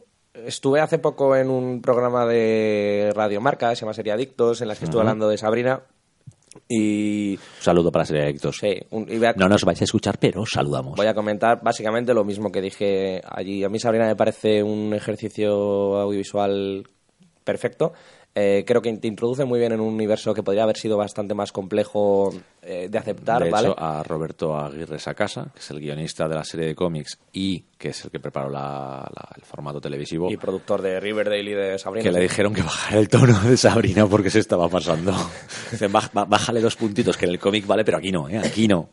estuve 0.47 0.81
hace 0.81 0.99
poco 0.99 1.37
en 1.37 1.51
un 1.51 1.81
programa 1.83 2.27
de 2.27 3.13
Radio 3.15 3.41
Marca, 3.41 3.75
se 3.77 3.83
llama 3.83 3.93
Serie 3.95 4.13
Adictos, 4.13 4.61
en 4.63 4.69
las 4.69 4.79
que 4.79 4.87
estuve 4.87 5.03
hablando 5.03 5.29
de 5.29 5.39
Sabrina. 5.39 5.83
Y 6.69 7.35
Un 7.35 7.39
saludo 7.61 7.93
para 7.93 8.05
Adictos. 8.05 8.57
sí, 8.61 8.75
un- 8.91 9.07
y 9.09 9.25
a, 9.25 9.33
No 9.35 9.49
nos 9.49 9.65
vais 9.65 9.81
a 9.81 9.85
escuchar, 9.85 10.19
pero 10.19 10.45
saludamos. 10.47 10.97
voy 10.97 11.07
a 11.07 11.15
comentar 11.15 11.61
básicamente 11.63 12.13
lo 12.13 12.25
mismo 12.25 12.51
que 12.51 12.61
dije 12.61 13.21
allí. 13.25 13.63
A 13.63 13.69
mí 13.69 13.79
Sabrina 13.79 14.07
me 14.07 14.17
parece 14.17 14.63
un 14.63 14.93
ejercicio 14.93 15.97
audiovisual 15.99 16.89
perfecto. 17.45 17.93
Eh, 18.33 18.65
creo 18.65 18.81
que 18.81 18.93
te 18.97 19.09
introduce 19.09 19.45
muy 19.45 19.59
bien 19.59 19.73
en 19.73 19.81
un 19.81 19.93
universo 19.93 20.33
que 20.33 20.43
podría 20.45 20.63
haber 20.63 20.77
sido 20.77 20.97
bastante 20.97 21.35
más 21.35 21.51
complejo 21.51 22.33
eh, 22.63 22.87
de 22.89 22.97
aceptar, 22.99 23.43
de 23.43 23.51
¿vale? 23.51 23.69
hecho, 23.71 23.77
a 23.81 24.05
Roberto 24.05 24.57
Aguirre 24.57 25.01
Sacasa, 25.01 25.51
que 25.53 25.59
es 25.59 25.71
el 25.73 25.81
guionista 25.81 26.29
de 26.29 26.37
la 26.37 26.45
serie 26.45 26.67
de 26.67 26.75
cómics 26.77 27.19
y 27.33 27.65
que 27.77 27.89
es 27.89 28.05
el 28.05 28.11
que 28.13 28.21
preparó 28.21 28.49
la- 28.49 29.11
la- 29.13 29.29
el 29.37 29.43
formato 29.43 29.81
televisivo, 29.81 30.31
Y 30.31 30.37
productor 30.37 30.81
de 30.81 31.01
Riverdale 31.01 31.51
y 31.51 31.55
de 31.55 31.79
Sabrina. 31.81 32.05
que 32.05 32.13
le 32.13 32.21
dijeron 32.21 32.55
que 32.55 32.63
bajara 32.63 33.01
el 33.01 33.09
tono 33.09 33.37
de 33.41 33.57
Sabrina 33.57 34.07
porque 34.07 34.31
se 34.31 34.39
estaba 34.39 34.69
pasando. 34.69 35.11
Dicen, 35.73 35.93
"Baj- 35.93 36.11
ba- 36.13 36.25
bájale 36.27 36.61
dos 36.61 36.77
puntitos, 36.77 37.17
que 37.17 37.25
en 37.25 37.33
el 37.33 37.39
cómic 37.41 37.67
vale, 37.67 37.85
pero 37.85 37.99
aquí 37.99 38.13
no, 38.13 38.29
¿eh? 38.29 38.39
Aquí 38.39 38.69
no. 38.69 38.91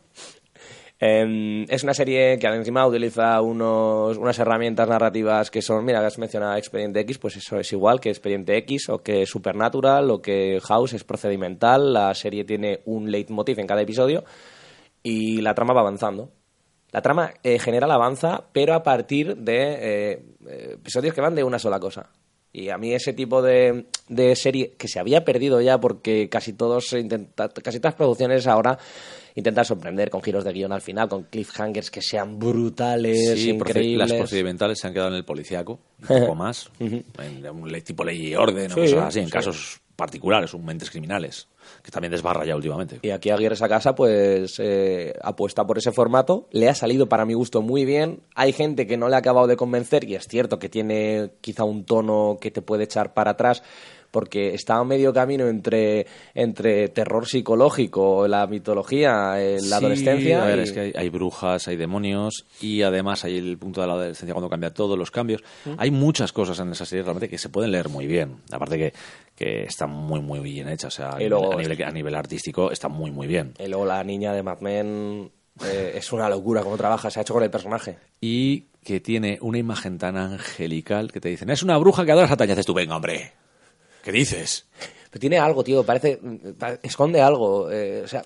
Eh, 1.00 1.64
es 1.68 1.84
una 1.84 1.94
serie 1.94 2.38
que 2.38 2.46
encima 2.48 2.86
utiliza 2.86 3.40
unos, 3.40 4.16
unas 4.16 4.38
herramientas 4.38 4.88
narrativas 4.88 5.50
que 5.50 5.62
son, 5.62 5.84
mira, 5.84 6.04
has 6.04 6.18
mencionado 6.18 6.56
Expediente 6.56 7.00
X, 7.00 7.18
pues 7.18 7.36
eso 7.36 7.58
es 7.58 7.72
igual 7.72 8.00
que 8.00 8.10
Expediente 8.10 8.56
X 8.56 8.88
o 8.88 9.02
que 9.02 9.24
Supernatural 9.26 10.10
o 10.10 10.20
que 10.20 10.60
House 10.62 10.94
es 10.94 11.04
procedimental. 11.04 11.92
La 11.92 12.14
serie 12.14 12.44
tiene 12.44 12.80
un 12.86 13.10
leitmotiv 13.10 13.60
en 13.60 13.66
cada 13.66 13.82
episodio 13.82 14.24
y 15.02 15.40
la 15.40 15.54
trama 15.54 15.72
va 15.72 15.82
avanzando. 15.82 16.30
La 16.90 17.02
trama 17.02 17.34
eh, 17.42 17.58
general 17.58 17.90
avanza, 17.90 18.44
pero 18.52 18.74
a 18.74 18.82
partir 18.82 19.36
de 19.36 19.56
eh, 19.56 20.22
eh, 20.46 20.70
episodios 20.74 21.14
que 21.14 21.20
van 21.20 21.34
de 21.34 21.44
una 21.44 21.58
sola 21.58 21.78
cosa. 21.78 22.10
Y 22.50 22.70
a 22.70 22.78
mí 22.78 22.94
ese 22.94 23.12
tipo 23.12 23.42
de, 23.42 23.86
de 24.08 24.34
serie 24.34 24.72
que 24.78 24.88
se 24.88 24.98
había 24.98 25.22
perdido 25.22 25.60
ya 25.60 25.78
porque 25.78 26.30
casi 26.30 26.54
todos 26.54 26.94
intenta, 26.94 27.50
casi 27.50 27.78
todas 27.78 27.92
las 27.92 27.98
producciones 27.98 28.46
ahora 28.46 28.78
intentan 29.38 29.64
sorprender 29.64 30.10
con 30.10 30.22
giros 30.22 30.44
de 30.44 30.52
guion 30.52 30.72
al 30.72 30.80
final, 30.82 31.08
con 31.08 31.22
cliffhangers 31.24 31.90
que 31.90 32.02
sean 32.02 32.38
brutales, 32.38 33.38
Sí, 33.38 33.50
increíbles. 33.50 34.10
las 34.10 34.18
procedimentales 34.18 34.78
se 34.78 34.86
han 34.86 34.92
quedado 34.92 35.08
en 35.10 35.16
el 35.16 35.24
policíaco, 35.24 35.78
un 36.02 36.06
poco 36.20 36.34
más, 36.34 36.70
en 36.80 37.04
un 37.50 37.80
tipo 37.82 38.04
ley 38.04 38.28
y 38.28 38.34
orden, 38.34 38.72
o 38.72 38.74
cosas 38.74 39.04
así, 39.04 39.20
en 39.20 39.26
sí. 39.26 39.32
casos 39.32 39.80
particulares, 39.96 40.54
o 40.54 40.58
mentes 40.60 40.90
criminales, 40.90 41.48
que 41.82 41.90
también 41.90 42.12
desbarra 42.12 42.44
ya 42.44 42.54
últimamente. 42.54 43.00
Y 43.02 43.10
aquí 43.10 43.30
Aguirre 43.30 43.56
Sacasa 43.56 43.96
pues 43.96 44.54
eh, 44.60 45.12
apuesta 45.20 45.66
por 45.66 45.76
ese 45.76 45.90
formato. 45.90 46.48
Le 46.52 46.68
ha 46.68 46.74
salido 46.76 47.08
para 47.08 47.24
mi 47.24 47.34
gusto 47.34 47.62
muy 47.62 47.84
bien. 47.84 48.20
Hay 48.36 48.52
gente 48.52 48.86
que 48.86 48.96
no 48.96 49.08
le 49.08 49.16
ha 49.16 49.18
acabado 49.18 49.48
de 49.48 49.56
convencer 49.56 50.04
y 50.04 50.14
es 50.14 50.28
cierto 50.28 50.60
que 50.60 50.68
tiene 50.68 51.32
quizá 51.40 51.64
un 51.64 51.84
tono 51.84 52.38
que 52.40 52.52
te 52.52 52.62
puede 52.62 52.84
echar 52.84 53.12
para 53.12 53.32
atrás 53.32 53.64
porque 54.10 54.54
está 54.54 54.76
a 54.76 54.84
medio 54.84 55.12
camino 55.12 55.46
entre, 55.48 56.06
entre 56.34 56.88
terror 56.88 57.26
psicológico, 57.26 58.26
la 58.28 58.46
mitología, 58.46 59.34
eh, 59.40 59.54
la 59.60 59.78
Sí, 59.78 59.84
adolescencia. 59.84 60.42
A 60.42 60.46
ver, 60.46 60.58
y- 60.60 60.62
es 60.62 60.72
que 60.72 60.80
hay, 60.80 60.92
hay 60.96 61.08
brujas, 61.08 61.68
hay 61.68 61.76
demonios 61.76 62.46
y 62.60 62.82
además 62.82 63.24
hay 63.24 63.36
el 63.38 63.58
punto 63.58 63.80
de 63.80 63.86
la 63.86 63.92
adolescencia 63.94 64.32
cuando 64.34 64.48
cambia 64.48 64.72
todo, 64.72 64.96
los 64.96 65.10
cambios. 65.10 65.42
Hay 65.76 65.90
muchas 65.90 66.32
cosas 66.32 66.58
en 66.60 66.70
esa 66.72 66.84
serie 66.86 67.02
realmente 67.02 67.28
que 67.28 67.38
se 67.38 67.48
pueden 67.48 67.70
leer 67.72 67.88
muy 67.88 68.06
bien. 68.06 68.36
Aparte 68.50 68.78
que, 68.78 68.92
que 69.36 69.62
está 69.64 69.86
muy, 69.86 70.20
muy 70.20 70.40
bien 70.40 70.68
hecha. 70.68 70.88
O 70.88 70.90
sea, 70.90 71.10
a, 71.10 71.14
Y 71.16 71.24
nivel, 71.24 71.30
luego- 71.30 71.52
a 71.52 71.56
nivel- 71.62 71.84
a 71.84 71.90
nivel 71.90 72.14
artístico 72.14 72.70
está 72.70 72.88
muy, 72.88 73.10
muy 73.10 73.26
bien. 73.26 73.54
y 73.58 73.66
luego 73.68 73.84
la 73.84 74.02
niña 74.04 74.32
de 74.32 74.42
Mad 74.42 74.60
Men 74.60 75.30
eh, 75.64 75.92
es 75.96 76.12
una 76.12 76.28
locura 76.28 76.62
cómo 76.62 76.76
trabaja, 76.76 77.10
se 77.10 77.18
ha 77.18 77.22
hecho 77.22 77.34
con 77.34 77.42
el 77.42 77.50
personaje. 77.50 77.98
Y 78.20 78.66
que 78.84 79.00
tiene 79.00 79.38
una 79.42 79.58
imagen 79.58 79.98
tan 79.98 80.16
angelical 80.16 81.12
que 81.12 81.20
te 81.20 81.28
dicen, 81.28 81.50
es 81.50 81.62
una 81.62 81.76
bruja 81.76 82.04
que 82.06 82.12
adora 82.12 82.28
Satán. 82.28 82.48
Y 82.48 82.52
haces 82.52 82.64
tú, 82.64 82.72
venga, 82.74 82.96
hombre. 82.96 83.32
¿Qué 84.02 84.12
dices? 84.12 84.66
Pero 85.10 85.20
tiene 85.20 85.38
algo, 85.38 85.64
tío, 85.64 85.84
parece. 85.84 86.20
pa- 86.58 86.78
esconde 86.82 87.22
algo. 87.22 87.70
eh, 87.70 88.02
o 88.04 88.08
sea, 88.08 88.22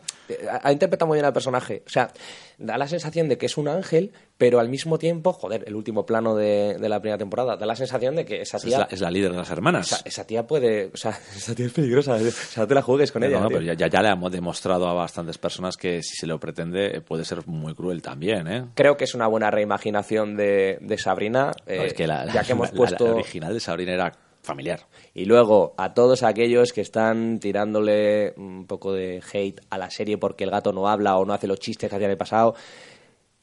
ha, 0.63 0.73
interpretado 0.73 1.07
muy 1.07 1.15
bien 1.17 1.25
al 1.25 1.33
personaje. 1.33 1.85
O 1.87 1.89
sea, 1.89 2.11
da 2.59 2.77
la 2.77 2.89
sensación 2.89 3.29
de 3.29 3.39
que 3.39 3.47
es 3.47 3.57
un 3.57 3.69
ángel, 3.69 4.11
pero 4.37 4.59
al 4.59 4.69
mismo 4.69 4.99
tiempo, 4.99 5.33
joder, 5.33 5.63
el 5.69 5.77
último 5.77 6.05
plano 6.07 6.35
de, 6.35 6.77
de 6.81 6.89
la 6.89 6.99
primera 7.01 7.19
temporada, 7.19 7.57
da 7.57 7.67
la 7.67 7.77
sensación 7.77 8.17
de 8.17 8.25
que 8.25 8.41
esa 8.43 8.57
Es 8.57 8.65
tía. 8.65 8.79
la, 8.81 8.89
es 8.91 9.01
la 9.01 9.13
líder 9.13 9.31
de 9.31 9.37
las 9.39 9.51
hermanas. 9.51 9.93
esa, 9.93 10.03
esa 10.05 10.27
tía 10.27 10.45
puede. 10.45 10.91
O 10.93 10.97
sea, 10.97 11.11
esa 11.37 11.55
tía 11.55 11.67
es 11.67 11.73
peligrosa. 11.73 12.15
O 12.15 12.19
sea, 12.19 12.63
no 12.65 12.67
te 12.67 12.75
la 12.75 12.83
juegues 12.83 13.13
con 13.13 13.21
No, 13.23 13.29
ella. 13.29 13.39
no, 13.39 13.47
tío. 13.49 13.59
pero 13.61 13.73
ya, 13.75 13.87
ya, 13.89 14.03
le 14.03 14.09
hemos 14.09 14.33
demostrado 14.33 14.89
a 14.89 14.93
bastantes 14.93 15.39
personas 15.39 15.77
que 15.77 16.03
si 16.03 16.17
se 16.17 16.27
lo 16.27 16.41
pretende 16.41 16.97
eh, 16.97 17.01
puede 17.01 17.25
ser 17.25 17.47
muy 17.47 17.77
cruel 17.77 18.03
también, 18.03 18.49
¿eh? 18.49 18.65
Creo 18.75 18.97
que 18.97 19.05
es 19.05 19.15
una 19.15 19.29
buena 19.29 19.53
reimaginación 19.53 20.37
de, 20.37 20.79
de 20.81 20.99
Sabrina. 20.99 21.53
No, 21.65 21.73
eh, 21.73 21.87
es 21.87 21.95
que 21.95 22.09
la, 22.09 22.27
ya 22.27 22.43
que 22.43 22.53
hemos 22.53 22.73
la- 22.73 22.77
puesto. 22.77 23.07
la 23.07 23.15
original 23.15 23.55
de 23.55 23.61
Sabrina 23.61 23.93
era 23.93 24.13
familiar. 24.43 24.87
Y 25.15 25.25
luego, 25.25 25.75
a 25.77 25.95
todos 25.95 26.23
aquellos 26.23 26.73
que 26.73 26.81
están 26.81 27.39
tirándole 27.41 28.35
un 28.37 28.67
poco 28.67 28.93
de 28.93 29.23
hate 29.33 29.61
a 29.71 29.79
la 29.79 29.91
serie 29.91 30.19
porque 30.19 30.45
el 30.45 30.51
gato 30.51 30.73
no 30.73 30.89
habla 30.89 31.17
o 31.17 31.25
no 31.25 31.33
hace 31.33 31.47
los 31.47 31.61
chistes 31.61 31.89
que 31.89 31.97
hacía 31.97 32.07
en 32.07 32.13
el 32.13 32.19
pasado, 32.19 32.55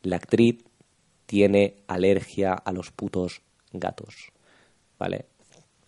la 0.03 0.17
actriz 0.17 0.63
tiene 1.25 1.83
alergia 1.87 2.53
a 2.53 2.71
los 2.71 2.91
putos 2.91 3.41
gatos. 3.71 4.31
¿Vale? 4.97 5.27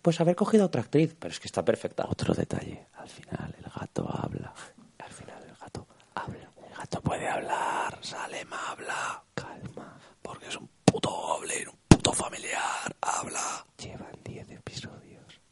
Pues 0.00 0.20
haber 0.20 0.34
cogido 0.34 0.64
a 0.64 0.66
otra 0.66 0.82
actriz, 0.82 1.14
pero 1.18 1.32
es 1.32 1.38
que 1.38 1.46
está 1.46 1.64
perfecta. 1.64 2.06
Otro 2.08 2.34
detalle, 2.34 2.86
al 2.94 3.08
final 3.08 3.54
el 3.56 3.64
gato 3.64 4.08
habla. 4.08 4.52
Al 4.98 5.12
final 5.12 5.42
el 5.48 5.54
gato 5.56 5.86
habla. 6.14 6.50
El 6.68 6.76
gato 6.76 7.00
puede 7.02 7.28
hablar, 7.28 7.98
Salem 8.00 8.52
habla. 8.52 9.22
Calma, 9.34 9.98
porque 10.22 10.48
es 10.48 10.56
un 10.56 10.68
puto 10.84 11.10
goblin, 11.10 11.68
un 11.68 11.78
puto 11.88 12.12
familiar, 12.12 12.96
habla. 13.00 13.64
Llevan 13.78 14.10
10 14.10 14.12
episodios. 14.12 14.21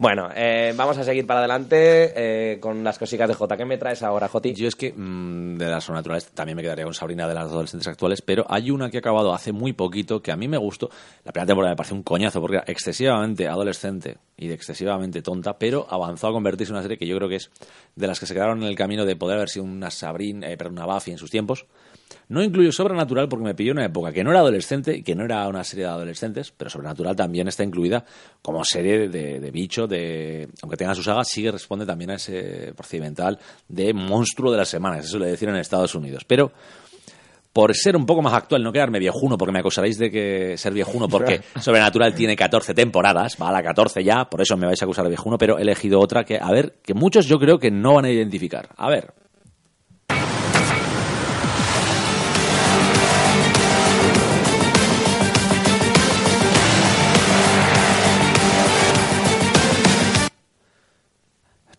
Bueno, 0.01 0.31
eh, 0.35 0.73
vamos 0.75 0.97
a 0.97 1.05
seguir 1.05 1.27
para 1.27 1.41
adelante 1.41 2.13
eh, 2.17 2.59
con 2.59 2.83
las 2.83 2.99
cositas 2.99 3.29
de 3.29 3.35
Jota. 3.35 3.59
¿Qué 3.59 3.67
me 3.67 3.77
traes 3.77 4.03
ahora, 4.03 4.29
Joti? 4.29 4.55
Yo 4.55 4.67
es 4.67 4.75
que 4.75 4.95
mm, 4.97 5.59
de 5.59 5.67
las 5.67 5.85
sobrenaturales 5.85 6.29
también 6.29 6.57
me 6.57 6.63
quedaría 6.63 6.87
con 6.87 6.95
Sabrina 6.95 7.29
de 7.29 7.35
las 7.35 7.45
adolescentes 7.45 7.87
actuales, 7.87 8.23
pero 8.23 8.47
hay 8.49 8.71
una 8.71 8.89
que 8.89 8.97
ha 8.97 9.01
acabado 9.01 9.35
hace 9.35 9.53
muy 9.53 9.75
poquito 9.75 10.23
que 10.23 10.33
a 10.33 10.37
mí 10.37 10.49
me 10.49 10.57
gustó. 10.57 10.89
La 11.23 11.33
primera 11.33 11.49
temporada 11.49 11.73
me 11.75 11.77
pareció 11.77 11.97
un 11.97 12.03
coñazo 12.03 12.41
porque 12.41 12.57
era 12.57 12.65
excesivamente 12.67 13.47
adolescente 13.47 14.17
y 14.39 14.51
excesivamente 14.51 15.21
tonta, 15.21 15.59
pero 15.59 15.87
avanzó 15.91 16.29
a 16.29 16.33
convertirse 16.33 16.73
en 16.73 16.77
una 16.77 16.83
serie 16.83 16.97
que 16.97 17.07
yo 17.07 17.17
creo 17.17 17.29
que 17.29 17.37
es 17.37 17.51
de 17.95 18.07
las 18.07 18.19
que 18.19 18.25
se 18.25 18.33
quedaron 18.33 18.63
en 18.63 18.69
el 18.69 18.77
camino 18.77 19.05
de 19.05 19.17
poder 19.17 19.37
haber 19.37 19.51
sido 19.51 19.67
una 19.67 19.91
Sabrina, 19.91 20.51
eh, 20.51 20.57
perdón, 20.57 20.79
una 20.79 20.87
Buffy 20.87 21.11
en 21.11 21.19
sus 21.19 21.31
tiempos. 21.31 21.67
No 22.29 22.43
incluyo 22.43 22.73
Sobrenatural 22.73 23.29
porque 23.29 23.45
me 23.45 23.55
pilló 23.55 23.73
en 23.73 23.79
una 23.79 23.87
época 23.87 24.13
que 24.13 24.25
no 24.25 24.31
era 24.31 24.41
adolescente 24.41 24.97
y 24.97 25.03
que 25.03 25.15
no 25.15 25.25
era 25.25 25.47
una 25.49 25.65
serie 25.65 25.85
de 25.85 25.91
adolescentes, 25.91 26.53
pero 26.57 26.71
Sobrenatural 26.71 27.17
también 27.17 27.49
está 27.49 27.65
incluida 27.65 28.05
como 28.43 28.65
serie 28.65 29.09
de, 29.09 29.41
de 29.41 29.51
bicho, 29.51 29.87
de 29.87 30.49
aunque 30.63 30.77
tenga 30.77 30.95
su 30.95 31.03
saga, 31.03 31.25
sigue 31.25 31.51
responde 31.51 31.87
también 31.87 32.11
a 32.11 32.15
ese 32.15 32.73
procedimental 32.77 33.39
de 33.69 33.93
monstruo 33.93 34.51
de 34.51 34.59
las 34.59 34.69
semanas, 34.69 35.07
eso 35.07 35.19
le 35.19 35.27
decían 35.27 35.55
en 35.55 35.61
Estados 35.61 35.95
Unidos. 35.95 36.25
Pero 36.25 36.53
por 37.53 37.75
ser 37.75 37.97
un 37.97 38.07
poco 38.07 38.23
más 38.23 38.35
actual, 38.35 38.63
no 38.63 38.73
quedarme 38.73 38.99
viejuno, 38.99 39.37
porque 39.37 39.53
me 39.53 39.59
acusaréis 39.59 39.99
de 39.99 40.11
que 40.11 40.57
ser 40.57 40.73
viejuno, 40.73 41.09
porque 41.09 41.41
Sobrenatural 41.61 42.15
tiene 42.15 42.37
14 42.37 42.75
temporadas, 42.75 43.37
va 43.41 43.49
a 43.49 43.53
la 43.53 43.63
14 43.63 44.05
ya, 44.05 44.27
por 44.27 44.41
eso 44.41 44.57
me 44.57 44.67
vais 44.67 44.81
a 44.81 44.85
acusar 44.85 45.05
de 45.05 45.11
viejuno, 45.11 45.37
pero 45.37 45.59
he 45.59 45.63
elegido 45.63 46.01
otra 46.01 46.25
que, 46.25 46.39
a 46.41 46.51
ver, 46.51 46.75
que 46.83 46.95
muchos 46.95 47.27
yo 47.27 47.39
creo 47.39 47.59
que 47.59 47.71
no 47.71 47.95
van 47.95 48.05
a 48.05 48.11
identificar. 48.11 48.69
A 48.77 48.89
ver, 48.89 49.13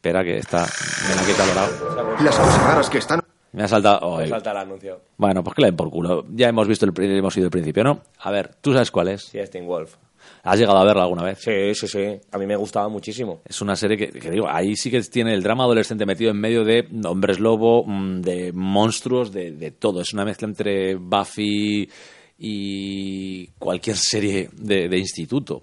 espera 0.01 0.23
que 0.23 0.37
está, 0.37 0.65
me 1.07 1.15
la 1.15 1.21
quita 1.27 1.45
dorado. 1.45 2.15
Las 2.23 2.35
cosas 2.35 2.63
raras 2.63 2.89
que 2.89 2.97
están... 2.97 3.21
Me 3.51 3.63
ha 3.63 3.67
saltado. 3.67 3.99
oh, 4.01 4.19
el- 4.19 4.29
Salta 4.29 4.49
el 4.51 4.57
anuncio. 4.57 4.99
Bueno, 5.17 5.43
pues 5.43 5.55
que 5.55 5.61
le 5.61 5.67
den 5.67 5.75
por 5.75 5.91
culo. 5.91 6.25
Ya 6.33 6.47
hemos 6.49 6.67
visto 6.67 6.85
el, 6.87 6.93
hemos 7.17 7.37
ido 7.37 7.45
el 7.45 7.51
principio, 7.51 7.83
¿no? 7.83 8.01
A 8.19 8.31
ver, 8.31 8.55
¿tú 8.61 8.73
sabes 8.73 8.89
cuál 8.89 9.09
es? 9.09 9.23
Sí, 9.25 9.37
es 9.37 9.51
Teen 9.51 9.67
Wolf. 9.67 9.93
¿Has 10.43 10.57
llegado 10.57 10.79
a 10.79 10.83
verla 10.85 11.03
alguna 11.03 11.21
vez? 11.23 11.37
Sí, 11.39 11.75
sí, 11.75 11.87
sí. 11.87 12.19
A 12.31 12.37
mí 12.39 12.47
me 12.47 12.55
gustaba 12.55 12.89
muchísimo. 12.89 13.41
Es 13.45 13.61
una 13.61 13.75
serie 13.75 13.95
que, 13.97 14.07
que 14.07 14.31
digo, 14.31 14.47
ahí 14.49 14.75
sí 14.75 14.89
que 14.89 15.01
tiene 15.01 15.33
el 15.35 15.43
drama 15.43 15.65
adolescente 15.65 16.05
metido 16.07 16.31
en 16.31 16.39
medio 16.39 16.63
de 16.63 16.87
hombres 17.05 17.39
lobo, 17.39 17.83
mm, 17.85 18.21
de 18.21 18.51
monstruos, 18.53 19.31
de, 19.31 19.51
de 19.51 19.69
todo. 19.71 20.01
Es 20.01 20.13
una 20.13 20.25
mezcla 20.25 20.47
entre 20.47 20.95
Buffy 20.95 21.87
y 22.39 23.47
cualquier 23.59 23.97
serie 23.97 24.49
de, 24.53 24.89
de 24.89 24.97
instituto. 24.97 25.61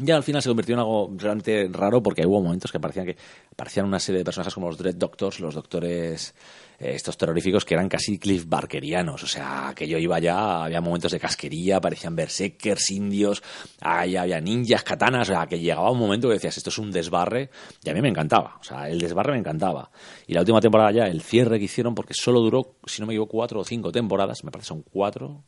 Ya 0.00 0.16
al 0.16 0.22
final 0.22 0.42
se 0.42 0.48
convirtió 0.48 0.74
en 0.74 0.80
algo 0.80 1.10
realmente 1.16 1.68
raro 1.72 2.02
porque 2.02 2.24
hubo 2.24 2.42
momentos 2.42 2.70
que 2.70 2.78
parecían 2.78 3.06
que 3.06 3.16
parecían 3.56 3.86
una 3.86 3.98
serie 3.98 4.18
de 4.18 4.24
personajes 4.24 4.54
como 4.54 4.68
los 4.68 4.78
Dread 4.78 4.94
Doctors, 4.94 5.40
los 5.40 5.54
doctores 5.54 6.34
eh, 6.78 6.92
estos 6.94 7.18
terroríficos 7.18 7.64
que 7.64 7.74
eran 7.74 7.88
casi 7.88 8.18
Cliff 8.18 8.44
Barkerianos. 8.46 9.24
O 9.24 9.26
sea, 9.26 9.72
que 9.74 9.88
yo 9.88 9.98
iba 9.98 10.20
ya, 10.20 10.64
había 10.64 10.80
momentos 10.80 11.10
de 11.10 11.18
casquería, 11.18 11.80
parecían 11.80 12.14
berserkers, 12.14 12.90
indios, 12.92 13.42
ahí 13.80 14.16
había 14.16 14.40
ninjas, 14.40 14.84
katanas, 14.84 15.28
o 15.28 15.32
sea, 15.32 15.46
que 15.46 15.58
llegaba 15.58 15.90
un 15.90 15.98
momento 15.98 16.28
que 16.28 16.34
decías, 16.34 16.56
esto 16.56 16.70
es 16.70 16.78
un 16.78 16.92
desbarre, 16.92 17.50
y 17.82 17.90
a 17.90 17.94
mí 17.94 18.00
me 18.00 18.08
encantaba. 18.08 18.58
O 18.60 18.62
sea, 18.62 18.88
el 18.88 19.00
desbarre 19.00 19.32
me 19.32 19.38
encantaba. 19.38 19.90
Y 20.28 20.34
la 20.34 20.40
última 20.40 20.60
temporada 20.60 20.92
ya, 20.92 21.04
el 21.06 21.22
cierre 21.22 21.58
que 21.58 21.64
hicieron, 21.64 21.94
porque 21.96 22.14
solo 22.14 22.40
duró, 22.40 22.76
si 22.86 23.00
no 23.00 23.08
me 23.08 23.14
equivoco, 23.14 23.32
cuatro 23.32 23.60
o 23.60 23.64
cinco 23.64 23.90
temporadas, 23.90 24.44
me 24.44 24.52
parece 24.52 24.68
son 24.68 24.82
cuatro, 24.82 25.42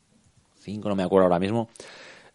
cinco, 0.59 0.89
no 0.89 0.97
me 0.97 1.05
acuerdo 1.05 1.27
ahora 1.27 1.39
mismo. 1.39 1.69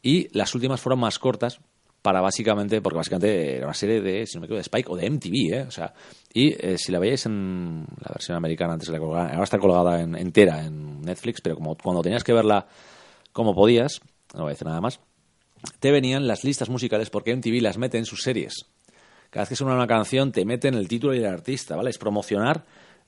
Y 0.02 0.30
las 0.38 0.56
últimas 0.56 0.80
fueron 0.80 1.00
más 1.00 1.20
cortas 1.20 1.60
para 2.06 2.22
básicamente, 2.22 2.82
porque 2.82 2.98
básicamente 2.98 3.58
era 3.58 3.66
una 3.66 3.74
serie 3.74 4.00
de, 4.00 4.28
si 4.28 4.36
no 4.36 4.42
me 4.42 4.46
equivoco, 4.46 4.58
de 4.58 4.62
Spike 4.62 4.92
o 4.92 4.96
de 4.96 5.08
MTV, 5.08 5.54
¿eh? 5.58 5.66
O 5.68 5.72
sea, 5.72 5.92
y 6.32 6.50
eh, 6.64 6.78
si 6.78 6.92
la 6.92 7.00
veíais 7.00 7.26
en 7.26 7.84
la 8.00 8.12
versión 8.14 8.38
americana 8.38 8.74
antes 8.74 8.88
de 8.90 8.94
la 8.94 9.00
colgada, 9.00 9.30
ahora 9.32 9.44
está 9.44 9.58
colgada 9.58 10.02
en- 10.02 10.16
entera 10.16 10.64
en 10.64 11.02
Netflix, 11.02 11.42
pero 11.42 11.56
como 11.56 11.76
cuando 11.76 12.04
tenías 12.04 12.24
que 12.24 12.32
verla 12.34 12.68
como 13.34 13.56
podías, 13.56 14.02
no 14.36 14.42
voy 14.44 14.52
a 14.52 14.54
decir 14.54 14.68
nada 14.68 14.82
más, 14.82 15.00
te 15.80 15.90
venían 15.90 16.28
las 16.28 16.44
listas 16.44 16.70
musicales 16.70 17.10
porque 17.10 17.32
MTV 17.32 17.60
las 17.62 17.78
mete 17.80 17.98
en 17.98 18.06
sus 18.06 18.22
series. 18.22 18.68
cada 19.32 19.42
vez 19.44 19.50
que 19.50 19.56
suena 19.56 19.74
una 19.74 19.88
canción 19.88 20.32
te 20.32 20.46
meten 20.46 20.76
el 20.76 20.88
título 20.88 21.16
y 21.16 21.18
el 21.18 21.26
artista, 21.26 21.76
¿vale? 21.76 21.90
Es 21.90 21.98
promocionar, 21.98 22.64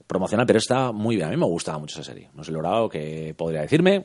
promocionar, 0.07 0.47
pero 0.47 0.57
está 0.59 0.91
muy 0.91 1.15
bien. 1.17 1.27
A 1.27 1.31
mí 1.31 1.37
me 1.37 1.45
gustaba 1.45 1.77
mucho 1.77 2.01
esa 2.01 2.11
serie. 2.11 2.29
No 2.33 2.43
sé, 2.43 2.51
logrado 2.51 2.89
que 2.89 3.33
podría 3.37 3.61
decirme. 3.61 4.03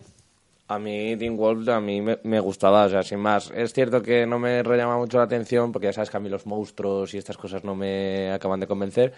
A 0.75 0.79
mí 0.79 1.17
Teen 1.17 1.37
Wolf 1.37 1.69
a 1.69 1.81
mí 1.81 2.01
me, 2.01 2.19
me 2.25 2.41
gustaba, 2.41 2.85
o 2.87 2.89
sea, 2.89 3.03
sin 3.03 3.19
más. 3.21 3.51
Es 3.55 3.73
cierto 3.73 4.01
que 4.03 4.27
no 4.27 4.39
me 4.39 4.63
llama 4.63 4.97
mucho 4.99 5.19
la 5.19 5.25
atención 5.25 5.73
porque 5.73 5.87
ya 5.89 5.93
sabes 5.93 6.11
que 6.11 6.17
a 6.17 6.21
mí 6.21 6.29
los 6.29 6.47
monstruos 6.47 7.13
y 7.15 7.19
estas 7.19 7.37
cosas 7.37 7.65
no 7.65 7.75
me 7.75 8.31
acaban 8.33 8.61
de 8.61 8.67
convencer, 8.67 9.13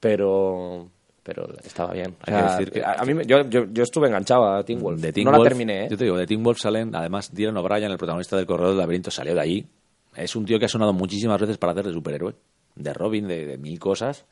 pero 0.00 0.88
pero 1.22 1.46
estaba 1.62 1.92
bien. 1.92 2.16
O 2.26 2.30
Hay 2.30 2.34
que 2.42 2.50
decir 2.50 2.70
que- 2.72 2.82
a, 2.82 2.94
a 2.94 3.04
mí 3.04 3.14
me- 3.14 3.24
yo, 3.24 3.42
yo, 3.48 3.66
yo 3.70 3.84
estuve 3.84 4.08
enganchado 4.08 4.44
a 4.44 4.64
Teen 4.64 4.80
Wolf. 4.80 5.00
De 5.00 5.12
Teen 5.12 5.24
no 5.24 5.30
Wolf, 5.30 5.44
la 5.44 5.48
terminé, 5.50 5.84
¿eh? 5.84 5.88
Yo 5.88 5.96
te 5.96 6.02
digo, 6.04 6.16
de 6.16 6.26
Teen 6.26 6.42
Wolf 6.42 6.58
salen, 6.58 6.96
además, 6.96 7.32
Dylan 7.32 7.56
O'Brien, 7.56 7.92
el 7.92 7.96
protagonista 7.96 8.36
del 8.36 8.44
Corredor 8.46 8.70
del 8.70 8.78
Laberinto, 8.78 9.12
salió 9.12 9.32
de 9.34 9.40
allí. 9.40 9.66
Es 10.16 10.34
un 10.34 10.44
tío 10.44 10.58
que 10.58 10.64
ha 10.64 10.68
sonado 10.68 10.92
muchísimas 10.92 11.40
veces 11.40 11.58
para 11.58 11.72
hacer 11.72 11.86
de 11.86 11.92
superhéroe, 11.92 12.34
de 12.74 12.92
Robin, 12.92 13.28
de, 13.28 13.46
de 13.46 13.56
mil 13.58 13.78
cosas. 13.78 14.26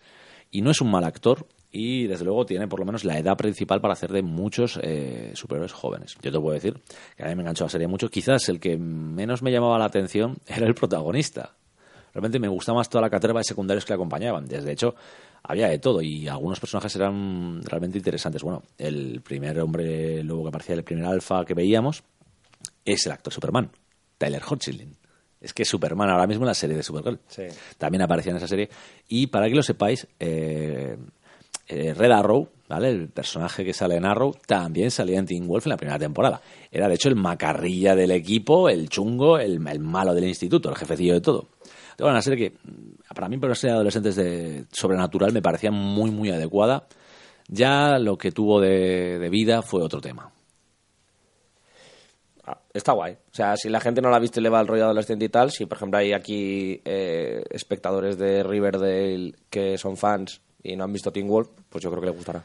Y 0.50 0.62
no 0.62 0.72
es 0.72 0.80
un 0.80 0.90
mal 0.90 1.04
actor. 1.04 1.46
Y 1.72 2.06
desde 2.08 2.24
luego 2.24 2.44
tiene 2.46 2.66
por 2.66 2.80
lo 2.80 2.86
menos 2.86 3.04
la 3.04 3.18
edad 3.18 3.36
principal 3.36 3.80
para 3.80 3.92
hacer 3.92 4.10
de 4.10 4.22
muchos 4.22 4.78
eh, 4.82 5.32
superhéroes 5.34 5.72
jóvenes. 5.72 6.16
Yo 6.20 6.32
te 6.32 6.40
puedo 6.40 6.54
decir 6.54 6.80
que 7.16 7.22
a 7.22 7.28
mí 7.28 7.34
me 7.36 7.42
enganchó 7.42 7.64
la 7.64 7.70
serie 7.70 7.86
mucho. 7.86 8.08
Quizás 8.08 8.48
el 8.48 8.58
que 8.58 8.76
menos 8.76 9.42
me 9.42 9.52
llamaba 9.52 9.78
la 9.78 9.84
atención 9.84 10.38
era 10.46 10.66
el 10.66 10.74
protagonista. 10.74 11.54
Realmente 12.12 12.40
me 12.40 12.48
gustaba 12.48 12.78
más 12.78 12.88
toda 12.88 13.02
la 13.02 13.10
caterva 13.10 13.38
de 13.38 13.44
secundarios 13.44 13.84
que 13.84 13.92
le 13.92 13.94
acompañaban. 13.94 14.46
Desde 14.46 14.72
hecho, 14.72 14.96
había 15.44 15.68
de 15.68 15.78
todo 15.78 16.02
y 16.02 16.26
algunos 16.26 16.58
personajes 16.58 16.94
eran 16.96 17.62
realmente 17.62 17.98
interesantes. 17.98 18.42
Bueno, 18.42 18.64
el 18.78 19.20
primer 19.20 19.60
hombre 19.60 20.24
luego 20.24 20.42
que 20.42 20.48
aparecía, 20.48 20.74
el 20.74 20.82
primer 20.82 21.04
alfa 21.04 21.44
que 21.44 21.54
veíamos, 21.54 22.02
es 22.84 23.06
el 23.06 23.12
actor 23.12 23.32
Superman, 23.32 23.70
Tyler 24.18 24.42
Hoechlin. 24.42 24.96
Es 25.40 25.54
que 25.54 25.64
Superman 25.64 26.10
ahora 26.10 26.26
mismo 26.26 26.44
en 26.44 26.48
la 26.48 26.54
serie 26.54 26.76
de 26.76 26.82
Supergirl. 26.82 27.20
Sí. 27.28 27.44
También 27.78 28.02
aparecía 28.02 28.30
en 28.32 28.36
esa 28.36 28.48
serie. 28.48 28.68
Y 29.08 29.28
para 29.28 29.48
que 29.48 29.54
lo 29.54 29.62
sepáis, 29.62 30.06
eh, 30.18 30.98
eh, 31.70 31.94
Red 31.94 32.10
Arrow, 32.10 32.48
¿vale? 32.68 32.90
El 32.90 33.08
personaje 33.10 33.64
que 33.64 33.72
sale 33.72 33.94
en 33.94 34.04
Arrow 34.04 34.34
también 34.44 34.90
salía 34.90 35.20
en 35.20 35.26
Teen 35.26 35.46
Wolf 35.46 35.66
en 35.66 35.70
la 35.70 35.76
primera 35.76 36.00
temporada. 36.00 36.40
Era 36.68 36.88
de 36.88 36.94
hecho 36.94 37.08
el 37.08 37.14
macarrilla 37.14 37.94
del 37.94 38.10
equipo, 38.10 38.68
el 38.68 38.88
chungo, 38.88 39.38
el, 39.38 39.60
malo 39.60 40.12
del 40.12 40.24
instituto, 40.24 40.68
el 40.68 40.74
jefecillo 40.74 41.14
de 41.14 41.20
todo. 41.20 41.48
Bueno, 41.96 42.14
una 42.14 42.22
serie 42.22 42.50
que 42.50 42.56
mm, 42.56 43.14
para 43.14 43.28
mí, 43.28 43.36
para 43.36 43.50
una 43.50 43.54
serie 43.54 43.74
adolescentes 43.74 44.16
de 44.16 44.64
sobrenatural, 44.72 45.32
me 45.32 45.42
parecía 45.42 45.70
muy, 45.70 46.10
muy 46.10 46.30
adecuada. 46.30 46.88
Ya 47.46 47.98
lo 48.00 48.18
que 48.18 48.32
tuvo 48.32 48.60
de, 48.60 49.28
vida 49.30 49.62
fue 49.62 49.82
otro 49.82 50.00
tema. 50.00 50.32
Ah, 52.44 52.60
está 52.74 52.92
guay. 52.92 53.12
O 53.12 53.34
sea, 53.34 53.56
si 53.56 53.68
la 53.68 53.78
gente 53.78 54.02
no 54.02 54.10
la 54.10 54.16
ha 54.16 54.20
visto 54.20 54.40
y 54.40 54.42
le 54.42 54.48
va 54.48 54.60
el 54.60 54.66
rollo 54.66 54.86
adolescente 54.86 55.24
y 55.24 55.28
tal, 55.28 55.52
si 55.52 55.66
por 55.66 55.76
ejemplo 55.76 56.00
hay 56.00 56.12
aquí 56.14 56.80
eh, 56.84 57.44
espectadores 57.50 58.18
de 58.18 58.42
Riverdale 58.42 59.34
que 59.50 59.78
son 59.78 59.96
fans 59.96 60.40
y 60.62 60.76
no 60.76 60.84
han 60.84 60.92
visto 60.92 61.10
Teen 61.10 61.28
Wolf, 61.28 61.48
pues 61.68 61.82
yo 61.82 61.90
creo 61.90 62.00
que 62.00 62.08
les 62.08 62.16
gustará. 62.16 62.44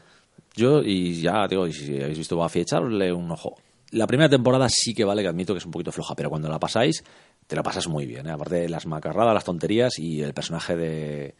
Yo, 0.54 0.82
y 0.82 1.20
ya 1.20 1.46
digo, 1.48 1.66
y 1.66 1.72
si 1.72 2.00
habéis 2.00 2.18
visto 2.18 2.36
Buffy, 2.36 2.60
echarle 2.60 3.12
un 3.12 3.30
ojo. 3.30 3.56
La 3.92 4.06
primera 4.06 4.28
temporada 4.28 4.68
sí 4.68 4.94
que 4.94 5.04
vale, 5.04 5.22
que 5.22 5.28
admito 5.28 5.52
que 5.52 5.58
es 5.58 5.66
un 5.66 5.70
poquito 5.70 5.92
floja, 5.92 6.14
pero 6.14 6.30
cuando 6.30 6.48
la 6.48 6.58
pasáis, 6.58 7.04
te 7.46 7.54
la 7.54 7.62
pasas 7.62 7.86
muy 7.88 8.06
bien. 8.06 8.26
¿eh? 8.26 8.32
Aparte 8.32 8.56
de 8.56 8.68
las 8.68 8.86
macarradas, 8.86 9.34
las 9.34 9.44
tonterías 9.44 9.98
y 9.98 10.22
el 10.22 10.34
personaje 10.34 10.76
de, 10.76 11.34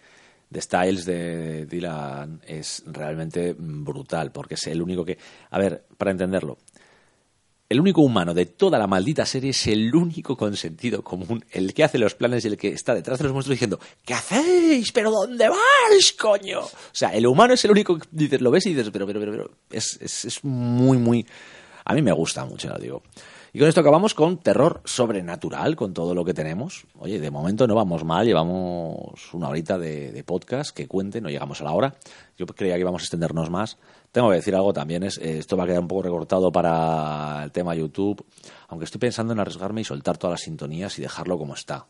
de 0.50 0.60
Styles 0.60 1.04
de 1.04 1.66
Dylan 1.66 2.40
es 2.46 2.84
realmente 2.86 3.54
brutal, 3.58 4.30
porque 4.32 4.54
es 4.54 4.66
el 4.66 4.80
único 4.80 5.04
que. 5.04 5.18
A 5.50 5.58
ver, 5.58 5.84
para 5.96 6.10
entenderlo, 6.10 6.58
el 7.68 7.80
único 7.80 8.00
humano 8.00 8.32
de 8.32 8.46
toda 8.46 8.78
la 8.78 8.86
maldita 8.86 9.26
serie 9.26 9.50
es 9.50 9.66
el 9.66 9.94
único 9.94 10.36
con 10.36 10.56
sentido 10.56 11.02
común, 11.02 11.44
el 11.50 11.74
que 11.74 11.84
hace 11.84 11.98
los 11.98 12.14
planes 12.14 12.44
y 12.44 12.48
el 12.48 12.56
que 12.56 12.68
está 12.68 12.94
detrás 12.94 13.18
de 13.18 13.24
los 13.24 13.32
monstruos 13.32 13.56
diciendo 13.56 13.80
¿Qué 14.04 14.14
hacéis? 14.14 14.92
¿Pero 14.92 15.10
dónde 15.10 15.48
vais, 15.48 16.12
coño? 16.12 16.60
O 16.60 16.70
sea, 16.92 17.10
el 17.10 17.26
humano 17.26 17.54
es 17.54 17.64
el 17.64 17.72
único 17.72 17.98
que 17.98 18.06
dices, 18.10 18.40
lo 18.40 18.50
ves 18.50 18.66
y 18.66 18.70
dices, 18.70 18.90
pero, 18.92 19.06
pero, 19.06 19.20
pero, 19.20 19.32
pero 19.32 19.50
es, 19.70 19.98
es, 20.00 20.24
es 20.24 20.44
muy, 20.44 20.98
muy... 20.98 21.26
A 21.84 21.94
mí 21.94 22.02
me 22.02 22.12
gusta 22.12 22.44
mucho, 22.44 22.68
lo 22.68 22.78
digo. 22.78 23.02
Y 23.52 23.58
con 23.58 23.68
esto 23.68 23.80
acabamos 23.80 24.12
con 24.12 24.38
terror 24.38 24.82
sobrenatural, 24.84 25.76
con 25.76 25.94
todo 25.94 26.14
lo 26.14 26.24
que 26.24 26.34
tenemos. 26.34 26.84
Oye, 26.98 27.18
de 27.18 27.30
momento 27.30 27.66
no 27.66 27.74
vamos 27.74 28.04
mal, 28.04 28.26
llevamos 28.26 29.32
una 29.32 29.48
horita 29.48 29.78
de, 29.78 30.12
de 30.12 30.24
podcast 30.24 30.76
que 30.76 30.86
cuente, 30.86 31.20
no 31.20 31.30
llegamos 31.30 31.60
a 31.60 31.64
la 31.64 31.72
hora. 31.72 31.94
Yo 32.36 32.44
creía 32.46 32.74
que 32.74 32.80
íbamos 32.80 33.02
a 33.02 33.04
extendernos 33.04 33.48
más. 33.48 33.78
Tengo 34.12 34.30
que 34.30 34.36
decir 34.36 34.54
algo 34.54 34.72
también, 34.72 35.02
es 35.02 35.18
eh, 35.18 35.38
esto 35.38 35.56
va 35.56 35.64
a 35.64 35.66
quedar 35.66 35.80
un 35.80 35.88
poco 35.88 36.02
recortado 36.02 36.50
para 36.50 37.42
el 37.44 37.52
tema 37.52 37.74
YouTube, 37.74 38.24
aunque 38.68 38.84
estoy 38.86 38.98
pensando 38.98 39.32
en 39.32 39.40
arriesgarme 39.40 39.82
y 39.82 39.84
soltar 39.84 40.16
todas 40.16 40.32
las 40.32 40.40
sintonías 40.40 40.98
y 40.98 41.02
dejarlo 41.02 41.36
como 41.38 41.54
está. 41.54 41.86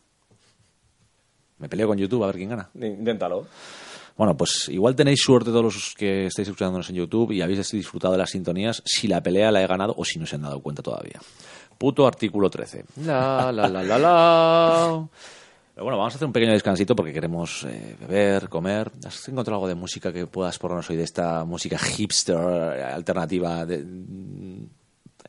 Me 1.58 1.68
peleo 1.68 1.88
con 1.88 1.98
YouTube 1.98 2.24
a 2.24 2.26
ver 2.26 2.36
quién 2.36 2.50
gana. 2.50 2.68
Inténtalo. 2.74 3.46
Bueno, 4.16 4.36
pues 4.36 4.68
igual 4.70 4.96
tenéis 4.96 5.20
suerte 5.22 5.50
todos 5.50 5.64
los 5.64 5.94
que 5.96 6.26
estáis 6.26 6.48
escuchándonos 6.48 6.88
en 6.88 6.96
YouTube 6.96 7.32
y 7.32 7.42
habéis 7.42 7.70
disfrutado 7.70 8.12
de 8.12 8.18
las 8.18 8.30
sintonías 8.30 8.82
si 8.84 9.08
la 9.08 9.22
pelea 9.22 9.50
la 9.50 9.62
he 9.62 9.66
ganado 9.66 9.94
o 9.96 10.04
si 10.04 10.18
no 10.18 10.26
se 10.26 10.36
han 10.36 10.42
dado 10.42 10.60
cuenta 10.60 10.82
todavía. 10.82 11.20
Puto 11.76 12.06
artículo 12.06 12.48
13. 12.48 12.84
La, 13.04 13.52
la, 13.52 13.68
la, 13.68 13.82
la, 13.82 13.98
la. 13.98 15.08
Pero 15.76 15.84
bueno, 15.84 15.98
vamos 15.98 16.14
a 16.14 16.16
hacer 16.16 16.24
un 16.26 16.32
pequeño 16.32 16.52
descansito 16.52 16.96
porque 16.96 17.12
queremos 17.12 17.64
eh, 17.64 17.96
beber, 18.00 18.48
comer. 18.48 18.90
¿Has 19.06 19.28
encontrado 19.28 19.56
algo 19.56 19.68
de 19.68 19.74
música 19.74 20.10
que 20.10 20.26
puedas 20.26 20.58
ponernos 20.58 20.88
hoy 20.88 20.96
de 20.96 21.02
esta 21.02 21.44
música 21.44 21.76
hipster 21.76 22.34
eh, 22.78 22.82
alternativa 22.82 23.66
de- 23.66 23.84
mm, 23.84 24.66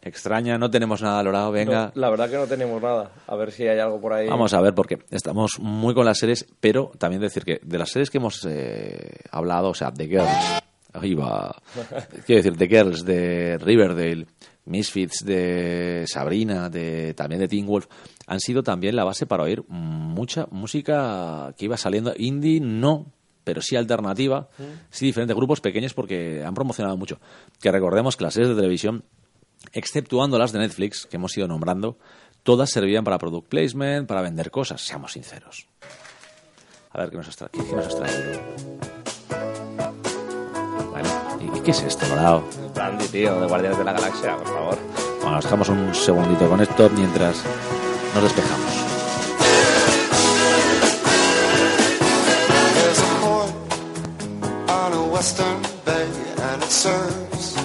extraña? 0.03 0.57
No 0.57 0.71
tenemos 0.71 1.01
nada 1.01 1.21
logrado, 1.21 1.51
venga. 1.51 1.91
No, 1.93 1.99
la 2.01 2.09
verdad 2.09 2.29
que 2.29 2.37
no 2.37 2.47
tenemos 2.47 2.81
nada. 2.81 3.11
A 3.27 3.35
ver 3.35 3.51
si 3.51 3.67
hay 3.67 3.77
algo 3.79 3.99
por 3.99 4.13
ahí. 4.13 4.29
Vamos 4.29 4.53
a 4.53 4.61
ver, 4.61 4.73
porque 4.73 4.99
estamos 5.11 5.59
muy 5.59 5.93
con 5.93 6.05
las 6.05 6.17
series, 6.17 6.47
pero 6.61 6.91
también 6.97 7.21
decir 7.21 7.43
que 7.43 7.59
de 7.61 7.77
las 7.77 7.89
series 7.89 8.09
que 8.09 8.17
hemos 8.19 8.45
eh, 8.49 9.17
hablado, 9.31 9.71
o 9.71 9.73
sea, 9.73 9.91
The 9.93 10.07
Girls, 10.07 10.61
ahí 10.93 11.13
va, 11.13 11.53
quiero 12.25 12.41
decir, 12.41 12.55
The 12.57 12.67
Girls 12.69 13.03
de 13.03 13.57
Riverdale, 13.57 14.27
Misfits 14.67 15.23
de 15.25 16.05
Sabrina, 16.07 16.69
de 16.69 17.13
también 17.13 17.39
de 17.41 17.47
Teen 17.47 17.65
Wolf, 17.65 17.87
han 18.27 18.39
sido 18.39 18.63
también 18.63 18.95
la 18.95 19.03
base 19.03 19.25
para 19.25 19.43
oír 19.43 19.63
mucha 19.67 20.47
música 20.51 21.53
que 21.57 21.65
iba 21.65 21.77
saliendo 21.77 22.13
indie, 22.17 22.59
no, 22.59 23.11
pero 23.43 23.61
sí 23.61 23.75
alternativa, 23.75 24.49
sí 24.89 25.05
diferentes 25.05 25.35
grupos 25.35 25.61
pequeños 25.61 25.93
porque 25.93 26.43
han 26.45 26.53
promocionado 26.53 26.97
mucho. 26.97 27.19
Que 27.61 27.71
recordemos 27.71 28.17
que 28.17 28.23
las 28.25 28.33
series 28.33 28.49
de 28.49 28.55
televisión 28.55 29.03
exceptuando 29.73 30.37
las 30.37 30.51
de 30.51 30.59
Netflix, 30.59 31.05
que 31.05 31.15
hemos 31.17 31.35
ido 31.37 31.47
nombrando, 31.47 31.97
todas 32.43 32.69
servían 32.69 33.03
para 33.03 33.17
product 33.17 33.47
placement, 33.47 34.07
para 34.07 34.21
vender 34.21 34.51
cosas, 34.51 34.81
seamos 34.81 35.13
sinceros. 35.13 35.67
A 36.91 36.99
ver, 37.01 37.09
¿qué 37.09 37.17
nos 37.17 37.27
has, 37.27 37.37
tra- 37.39 37.49
qué- 37.51 37.63
qué 37.63 37.75
nos 37.75 37.87
has 37.87 37.95
traído? 37.97 38.96
Bueno, 41.47 41.55
¿y, 41.55 41.59
y 41.59 41.61
qué 41.61 41.71
es 41.71 41.81
esto, 41.81 42.05
morado? 42.07 42.43
Brandy, 42.73 43.07
tío, 43.07 43.39
de 43.39 43.47
Guardianes 43.47 43.77
de 43.77 43.83
la 43.83 43.93
Galaxia, 43.93 44.37
por 44.37 44.47
favor. 44.47 44.77
Bueno, 45.21 45.35
nos 45.35 45.43
dejamos 45.43 45.69
un 45.69 45.93
segundito 45.95 46.49
con 46.49 46.61
esto 46.61 46.89
mientras 46.95 47.37
nos 48.13 48.23
despejamos. 48.23 48.71
There's 52.75 52.99
a 52.99 53.19
port 53.21 53.51
on 54.69 54.93
a 54.93 55.03
western 55.13 55.61
bay, 55.85 56.07
and 56.51 56.63
it 56.63 56.69
serves 56.69 57.55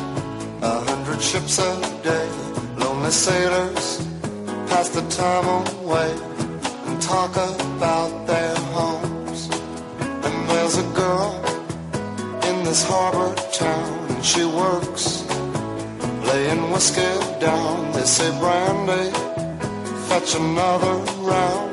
a 0.63 0.81
hundred 0.81 1.21
ships 1.21 1.59
a 1.59 1.81
day. 2.03 2.29
Lonely 2.79 3.11
sailors 3.11 4.07
pass 4.69 4.89
the 4.91 5.03
time 5.11 5.47
away 5.47 6.11
and 6.87 7.01
talk 7.03 7.37
about 7.37 8.27
their 8.27 8.55
homes. 8.75 9.49
And 10.25 10.49
there's 10.49 10.79
a 10.79 10.83
girl 10.95 11.41
in 12.63 12.69
this 12.69 12.85
harbor 12.85 13.35
town, 13.51 14.07
and 14.11 14.25
she 14.25 14.45
works 14.45 15.05
laying 16.31 16.71
whiskey 16.71 17.13
down. 17.41 17.93
They 17.93 18.07
say, 18.17 18.31
Brandy, 18.39 19.07
fetch 20.09 20.35
another 20.37 20.95
round. 21.31 21.71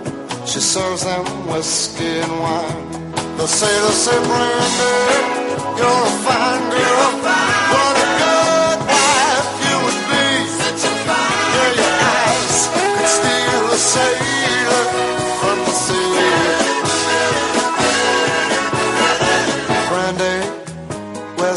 She 0.47 0.59
serves 0.59 1.03
them 1.03 1.25
whiskey 1.47 2.13
and 2.25 2.35
wine. 2.45 2.89
The 3.37 3.47
sailors 3.47 3.99
say, 4.05 4.17
Brandy, 4.29 4.95
you're 5.79 6.03
a 6.11 6.15
fine 6.25 6.65
girl. 6.75 7.11
What 7.73 7.95
a 8.05 8.09
good 8.23 8.79
wife 8.93 9.51
you 9.67 9.75
would 9.85 10.01
be. 10.11 10.27
Yeah, 11.55 11.71
your 11.81 11.95
eyes 12.17 12.59
could 12.97 13.09
steal 13.17 13.63
a 13.77 14.38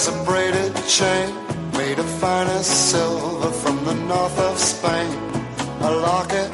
wears 0.02 0.20
a 0.20 0.24
braided 0.24 0.74
chain 0.88 1.34
made 1.76 1.98
of 1.98 2.08
finest 2.20 2.90
silver 2.90 3.50
from 3.50 3.84
the 3.84 3.94
north 3.94 4.38
of 4.38 4.58
Spain. 4.58 5.12
A 5.80 5.90
locket 5.90 6.52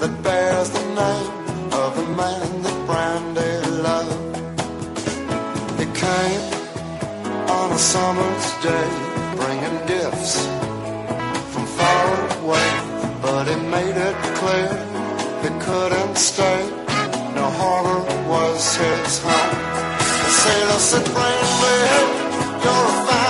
that 0.00 0.22
bears 0.22 0.70
the 0.70 0.84
name 1.02 1.72
of 1.72 1.96
the 1.96 2.06
man 2.16 2.62
that 2.62 2.86
Brandy 2.86 3.52
loved. 3.82 4.36
He 5.78 5.86
came 5.86 6.44
on 7.50 7.72
a 7.72 7.78
summer's 7.78 8.46
day, 8.62 8.88
bringing 9.36 9.78
gifts 9.86 10.46
from 11.52 11.66
far 11.66 12.06
away, 12.38 12.68
but 13.22 13.44
he 13.48 13.56
made 13.56 13.96
it 13.96 14.16
clear 14.38 14.68
he 15.42 15.50
couldn't 15.60 16.16
stay. 16.16 16.60
No 17.34 17.50
harbor 17.50 18.00
was 18.28 18.76
his 18.76 19.18
home. 19.18 19.54
The 19.98 20.30
sailor 20.42 20.78
said, 20.78 21.04
Brandy, 21.14 22.21
you're 22.64 23.18
a 23.18 23.21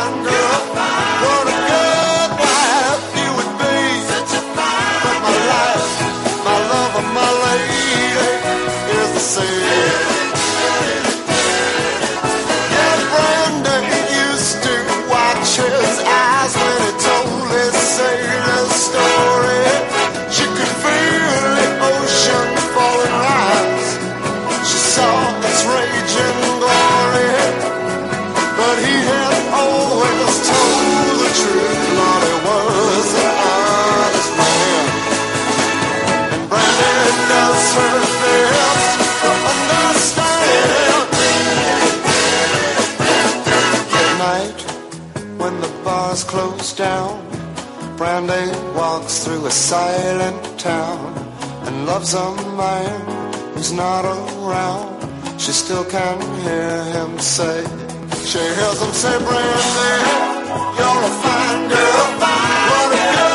walks 49.13 49.25
through 49.25 49.47
a 49.47 49.51
silent 49.51 50.59
town 50.59 51.15
and 51.67 51.87
loves 51.87 52.15
a 52.15 52.35
man 52.57 53.55
who's 53.55 53.73
not 53.73 54.05
around. 54.05 54.89
She 55.39 55.53
still 55.53 55.85
can 55.85 56.19
hear 56.43 56.85
him 56.85 57.19
say, 57.19 57.65
she 58.25 58.39
hears 58.39 58.81
him 58.81 58.93
say, 58.93 59.19
Brandy, 59.19 59.93
you're 60.79 61.03
a 61.09 61.15
fine 61.25 61.69
girl. 61.69 62.09
What 62.71 62.93
a 62.93 63.32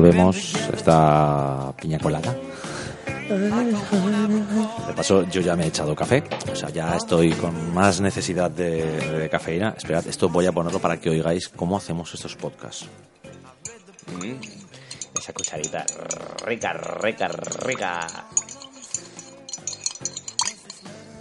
volvemos, 0.00 0.54
esta 0.74 1.72
piña 1.80 1.98
colada. 1.98 2.34
De 3.28 4.92
paso, 4.94 5.24
yo 5.28 5.40
ya 5.40 5.56
me 5.56 5.64
he 5.64 5.68
echado 5.68 5.94
café, 5.96 6.22
o 6.52 6.54
sea, 6.54 6.68
ya 6.70 6.94
estoy 6.96 7.32
con 7.32 7.74
más 7.74 8.00
necesidad 8.00 8.50
de, 8.50 8.84
de 8.84 9.28
cafeína. 9.28 9.74
Esperad, 9.76 10.06
esto 10.06 10.28
voy 10.28 10.46
a 10.46 10.52
ponerlo 10.52 10.78
para 10.78 10.98
que 11.00 11.10
oigáis 11.10 11.48
cómo 11.48 11.76
hacemos 11.76 12.12
estos 12.14 12.36
podcasts. 12.36 12.86
Esa 15.18 15.32
cucharita 15.32 15.84
rica, 16.46 16.72
rica, 16.72 17.28
rica. 17.64 18.06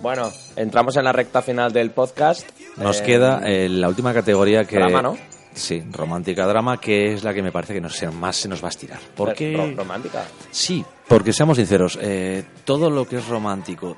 Bueno, 0.01 0.31
entramos 0.55 0.95
en 0.97 1.05
la 1.05 1.11
recta 1.11 1.41
final 1.41 1.73
del 1.73 1.89
podcast. 1.89 2.47
Nos 2.77 2.99
Eh, 3.01 3.03
queda 3.03 3.41
eh, 3.45 3.67
la 3.69 3.87
última 3.87 4.13
categoría 4.13 4.65
que... 4.65 4.75
Drama, 4.75 5.01
¿no? 5.01 5.17
Sí, 5.55 5.81
romántica 5.91 6.45
drama, 6.45 6.79
que 6.79 7.13
es 7.13 7.23
la 7.23 7.33
que 7.33 7.41
me 7.41 7.51
parece 7.51 7.73
que 7.73 7.81
nos, 7.81 8.01
más 8.13 8.35
se 8.35 8.47
nos 8.49 8.61
va 8.61 8.67
a 8.67 8.69
estirar. 8.69 8.99
¿Por 9.15 9.29
ro- 9.29 9.35
qué? 9.35 9.73
romántica. 9.75 10.25
Sí, 10.51 10.83
porque 11.07 11.31
seamos 11.33 11.57
sinceros, 11.57 11.97
eh, 12.01 12.43
todo 12.65 12.89
lo 12.89 13.07
que 13.07 13.17
es 13.17 13.27
romántico 13.27 13.97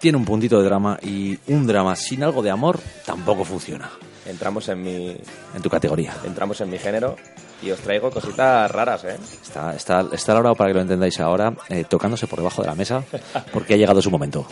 tiene 0.00 0.18
un 0.18 0.24
puntito 0.24 0.58
de 0.58 0.64
drama 0.64 0.98
y 1.02 1.38
un 1.48 1.66
drama 1.66 1.94
sin 1.94 2.22
algo 2.24 2.42
de 2.42 2.50
amor 2.50 2.80
tampoco 3.06 3.44
funciona. 3.44 3.88
Entramos 4.26 4.68
en 4.68 4.82
mi 4.82 5.16
En 5.54 5.62
tu 5.62 5.70
categoría. 5.70 6.14
entramos 6.24 6.60
en 6.60 6.70
mi 6.70 6.78
género 6.78 7.16
y 7.62 7.70
os 7.70 7.78
traigo 7.80 8.10
cositas 8.10 8.70
raras, 8.70 9.04
¿eh? 9.04 9.16
Está, 9.42 9.74
está, 9.76 10.06
está 10.12 10.34
Laura, 10.34 10.54
para 10.54 10.70
que 10.70 10.74
lo 10.74 10.80
entendáis 10.80 11.20
ahora, 11.20 11.54
eh, 11.68 11.84
tocándose 11.88 12.26
por 12.26 12.38
debajo 12.40 12.62
de 12.62 12.68
la 12.68 12.74
mesa 12.74 13.04
porque 13.52 13.74
ha 13.74 13.76
llegado 13.76 14.02
su 14.02 14.10
momento. 14.10 14.46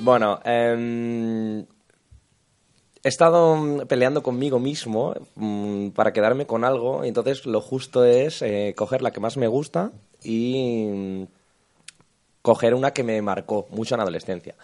Bueno, 0.00 0.40
em, 0.44 1.64
he 3.06 3.08
estado 3.08 3.56
mm, 3.56 3.86
peleando 3.86 4.22
conmigo 4.22 4.58
mismo 4.58 5.14
mm, 5.36 5.90
para 5.90 6.12
quedarme 6.12 6.46
con 6.46 6.64
algo, 6.64 7.04
y 7.04 7.08
entonces 7.08 7.46
lo 7.46 7.60
justo 7.60 8.04
es 8.04 8.42
eh, 8.42 8.74
coger 8.76 9.00
la 9.02 9.12
que 9.12 9.20
más 9.20 9.36
me 9.36 9.46
gusta 9.46 9.92
y 10.22 10.86
mm, 10.92 11.22
coger 12.42 12.74
una 12.74 12.92
que 12.92 13.02
me 13.04 13.22
marcó 13.22 13.66
mucho 13.70 13.94
en 13.94 14.00
adolescencia. 14.00 14.54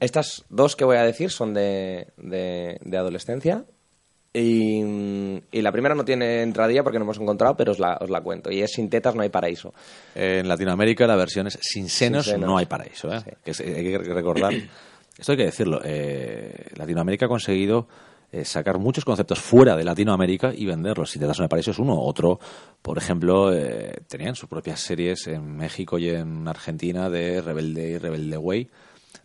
Estas 0.00 0.44
dos 0.50 0.76
que 0.76 0.84
voy 0.84 0.96
a 0.98 1.02
decir 1.04 1.30
son 1.30 1.54
de, 1.54 2.08
de- 2.18 2.78
de 2.82 2.96
adolescencia. 2.98 3.64
Y, 4.34 4.82
y 5.50 5.62
la 5.62 5.72
primera 5.72 5.94
no 5.94 6.04
tiene 6.04 6.42
entradilla 6.42 6.82
porque 6.82 6.98
no 6.98 7.04
hemos 7.06 7.18
encontrado, 7.18 7.56
pero 7.56 7.72
os 7.72 7.78
la, 7.78 7.96
os 7.98 8.10
la 8.10 8.20
cuento. 8.20 8.50
Y 8.50 8.60
es 8.60 8.72
Sin 8.72 8.90
tetas 8.90 9.14
no 9.14 9.22
hay 9.22 9.30
paraíso. 9.30 9.72
En 10.14 10.46
Latinoamérica 10.46 11.06
la 11.06 11.16
versión 11.16 11.46
es 11.46 11.58
sin 11.62 11.88
senos, 11.88 12.24
Sin 12.26 12.34
senos. 12.34 12.50
no 12.50 12.58
hay 12.58 12.66
paraíso. 12.66 13.10
¿eh? 13.10 13.20
Sí. 13.24 13.30
Que 13.42 13.50
es- 13.52 13.60
hay 13.60 13.82
que 13.82 13.98
recordar, 13.98 14.52
esto 15.18 15.32
hay 15.32 15.38
que 15.38 15.44
decirlo, 15.46 15.80
eh, 15.84 16.68
Latinoamérica 16.76 17.26
ha 17.26 17.28
conseguido 17.28 17.88
eh, 18.32 18.44
sacar 18.44 18.78
muchos 18.78 19.04
conceptos 19.04 19.38
fuera 19.40 19.76
de 19.76 19.84
Latinoamérica 19.84 20.52
y 20.54 20.66
venderlos. 20.66 21.10
Si 21.10 21.18
te 21.18 21.26
das 21.26 21.38
un 21.38 21.48
paraíso 21.48 21.70
es 21.70 21.78
uno. 21.78 21.98
Otro, 22.00 22.38
por 22.82 22.98
ejemplo, 22.98 23.52
eh, 23.54 24.00
tenían 24.08 24.34
sus 24.34 24.48
propias 24.48 24.80
series 24.80 25.26
en 25.28 25.56
México 25.56 25.98
y 25.98 26.10
en 26.10 26.46
Argentina 26.48 27.08
de 27.08 27.40
Rebelde 27.40 27.90
y 27.90 27.98
Rebelde 27.98 28.36
Way. 28.36 28.70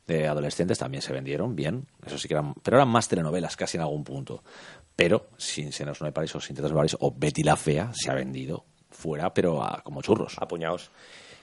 De 0.08 0.28
adolescentes 0.28 0.78
también 0.78 1.02
se 1.02 1.14
vendieron 1.14 1.56
bien, 1.56 1.86
eso 2.06 2.18
sí 2.18 2.28
que 2.28 2.34
eran, 2.34 2.54
pero 2.64 2.78
eran 2.78 2.89
más 2.89 3.08
telenovelas 3.08 3.56
casi 3.56 3.78
en 3.78 3.82
algún 3.84 4.04
punto. 4.04 4.44
Pero 4.96 5.28
sin 5.38 5.72
senos 5.72 6.00
no 6.02 6.08
hay 6.08 6.12
paraíso, 6.14 6.39
sin 6.39 6.56
tetas 6.56 6.72
no 6.72 6.82
o 7.00 7.14
Betty 7.16 7.44
la 7.44 7.56
fea 7.56 7.92
se 7.94 8.12
ha 8.12 8.14
vendido 8.16 8.66
fuera, 8.89 9.34
pero 9.34 9.64
a- 9.64 9.82
como 9.84 10.02
churros. 10.02 10.36
apuñados. 10.38 10.92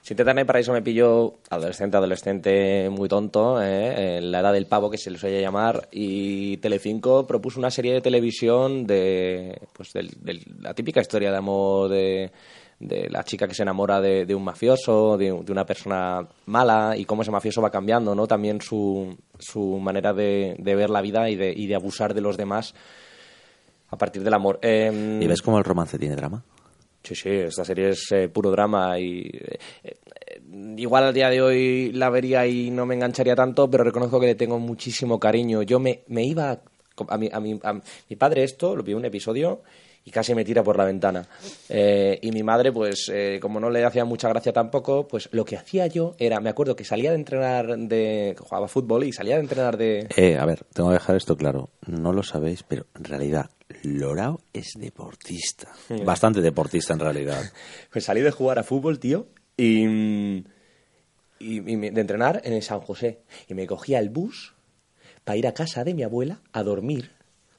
Sin 0.03 0.17
tetas 0.17 0.35
no 0.35 0.39
hay 0.41 0.45
paraíso 0.47 0.73
me 0.73 0.81
pilló 0.81 1.35
adolescente, 1.51 1.97
adolescente 1.97 2.89
muy 2.91 3.09
tonto, 3.09 3.63
¿eh? 3.63 4.17
en 4.19 4.31
la 4.31 4.41
edad 4.41 4.53
del 4.55 4.67
pavo 4.67 4.91
que 4.91 4.97
se 4.97 5.11
les 5.11 5.23
oye 5.23 5.41
llamar, 5.41 5.89
y 5.93 6.57
Telecinco 6.59 7.27
propuso 7.27 7.59
una 7.59 7.71
serie 7.71 7.93
de 7.93 8.01
televisión 8.01 8.87
de, 8.87 9.61
pues 9.75 9.93
del- 9.93 10.17
la 10.61 10.73
típica 10.73 11.01
historia 11.03 11.31
de 11.31 11.37
amor 11.37 11.91
de, 11.91 12.31
de 12.81 13.09
la 13.11 13.23
chica 13.25 13.47
que 13.47 13.55
se 13.55 13.65
enamora 13.65 14.01
de, 14.01 14.25
de 14.25 14.35
un 14.35 14.45
mafioso, 14.45 15.19
de, 15.19 15.27
de 15.27 15.53
una 15.53 15.67
persona 15.67 16.27
mala, 16.47 16.97
y 16.97 17.05
cómo 17.05 17.21
ese 17.21 17.31
mafioso 17.31 17.61
va 17.61 17.71
cambiando, 17.71 18.15
¿no? 18.15 18.27
También 18.27 18.63
su, 18.63 19.15
su 19.39 19.79
manera 19.79 20.15
de, 20.15 20.57
de 20.59 20.75
ver 20.75 20.89
la 20.89 21.03
vida 21.03 21.29
y 21.29 21.37
de, 21.37 21.53
y 21.55 21.67
de 21.67 21.75
abusar 21.75 22.15
de 22.15 22.23
los 22.23 22.39
demás 22.39 22.75
a 23.91 23.97
partir 23.99 24.23
del 24.23 24.33
amor. 24.35 24.59
Em, 24.63 25.21
¿Y 25.21 25.27
ves 25.27 25.43
cómo 25.43 25.59
el 25.59 25.65
romance 25.65 25.99
tiene 25.99 26.17
drama? 26.17 26.43
Sí, 27.03 27.15
sí, 27.15 27.31
esta 27.31 27.65
serie 27.65 27.91
es 27.91 28.11
eh, 28.13 28.29
puro 28.29 28.51
drama 28.51 28.99
y 28.99 29.23
eh, 29.33 29.59
eh, 29.85 29.99
igual 30.77 31.05
al 31.05 31.15
día 31.15 31.31
de 31.31 31.41
hoy 31.41 31.93
la 31.93 32.11
vería 32.11 32.47
y 32.47 32.71
no 32.71 32.87
me 32.87 32.95
engancharía 32.95 33.35
tanto, 33.35 33.71
pero 33.71 33.85
reconozco 33.85 34.21
que 34.21 34.27
le 34.27 34.35
tengo 34.35 34.59
muchísimo 34.59 35.19
cariño. 35.19 35.63
Yo 35.63 35.79
me, 35.79 36.03
me 36.09 36.25
iba 36.25 36.61
a 37.09 37.19
mi, 37.19 37.31
a, 37.33 37.41
mi, 37.41 37.59
a 37.63 37.73
mi 37.73 38.17
padre 38.17 38.45
esto, 38.45 38.77
lo 38.77 38.83
vio 38.83 38.97
un 38.97 39.05
episodio 39.05 39.63
y 40.09 40.11
casi 40.11 40.35
me 40.35 40.43
tira 40.43 40.63
por 40.63 40.79
la 40.79 40.87
ventana. 40.87 41.27
Eh, 41.69 42.19
y 42.23 42.33
mi 42.33 42.43
madre, 42.43 42.73
pues 42.73 43.11
eh, 43.13 43.39
como 43.43 43.61
no 43.61 43.69
le 43.69 43.85
hacía 43.85 44.07
mucha 44.07 44.29
gracia 44.31 44.55
tampoco, 44.55 45.07
pues 45.07 45.29
lo 45.33 45.45
que 45.45 45.57
hacía 45.57 45.87
yo 45.87 46.15
era, 46.19 46.41
me 46.41 46.49
acuerdo 46.49 46.75
que 46.75 46.85
salía 46.85 47.11
de 47.11 47.17
entrenar 47.17 47.77
de, 47.77 48.35
jugaba 48.39 48.69
fútbol 48.69 49.05
y 49.05 49.13
salía 49.13 49.35
de 49.35 49.43
entrenar 49.43 49.77
de... 49.77 50.09
Eh, 50.17 50.39
a 50.39 50.47
ver, 50.47 50.65
tengo 50.73 50.89
que 50.89 50.95
dejar 50.95 51.17
esto 51.17 51.37
claro. 51.37 51.69
No 51.87 52.15
lo 52.15 52.23
sabéis, 52.23 52.63
pero 52.63 52.87
en 52.97 53.05
realidad 53.05 53.51
Lorao 53.83 54.41
es 54.53 54.73
deportista. 54.77 55.73
Bastante 56.05 56.41
deportista 56.41 56.93
en 56.95 57.01
realidad. 57.01 57.43
Pues 57.93 58.05
salí 58.05 58.21
de 58.21 58.31
jugar 58.31 58.59
a 58.59 58.63
fútbol, 58.63 58.99
tío, 58.99 59.29
y, 59.57 59.85
y, 59.85 60.43
y 61.41 61.77
me- 61.77 61.91
de 61.91 62.01
entrenar 62.01 62.41
en 62.45 62.53
el 62.55 62.63
San 62.63 62.81
José. 62.81 63.21
Y 63.49 63.55
me 63.55 63.67
cogía 63.67 63.99
el 63.99 64.09
bus 64.11 64.55
para 65.25 65.37
ir 65.37 65.47
a 65.47 65.53
casa 65.55 65.85
de 65.85 65.95
mi 65.95 66.03
abuela 66.03 66.41
a 66.53 66.63
dormir, 66.63 67.11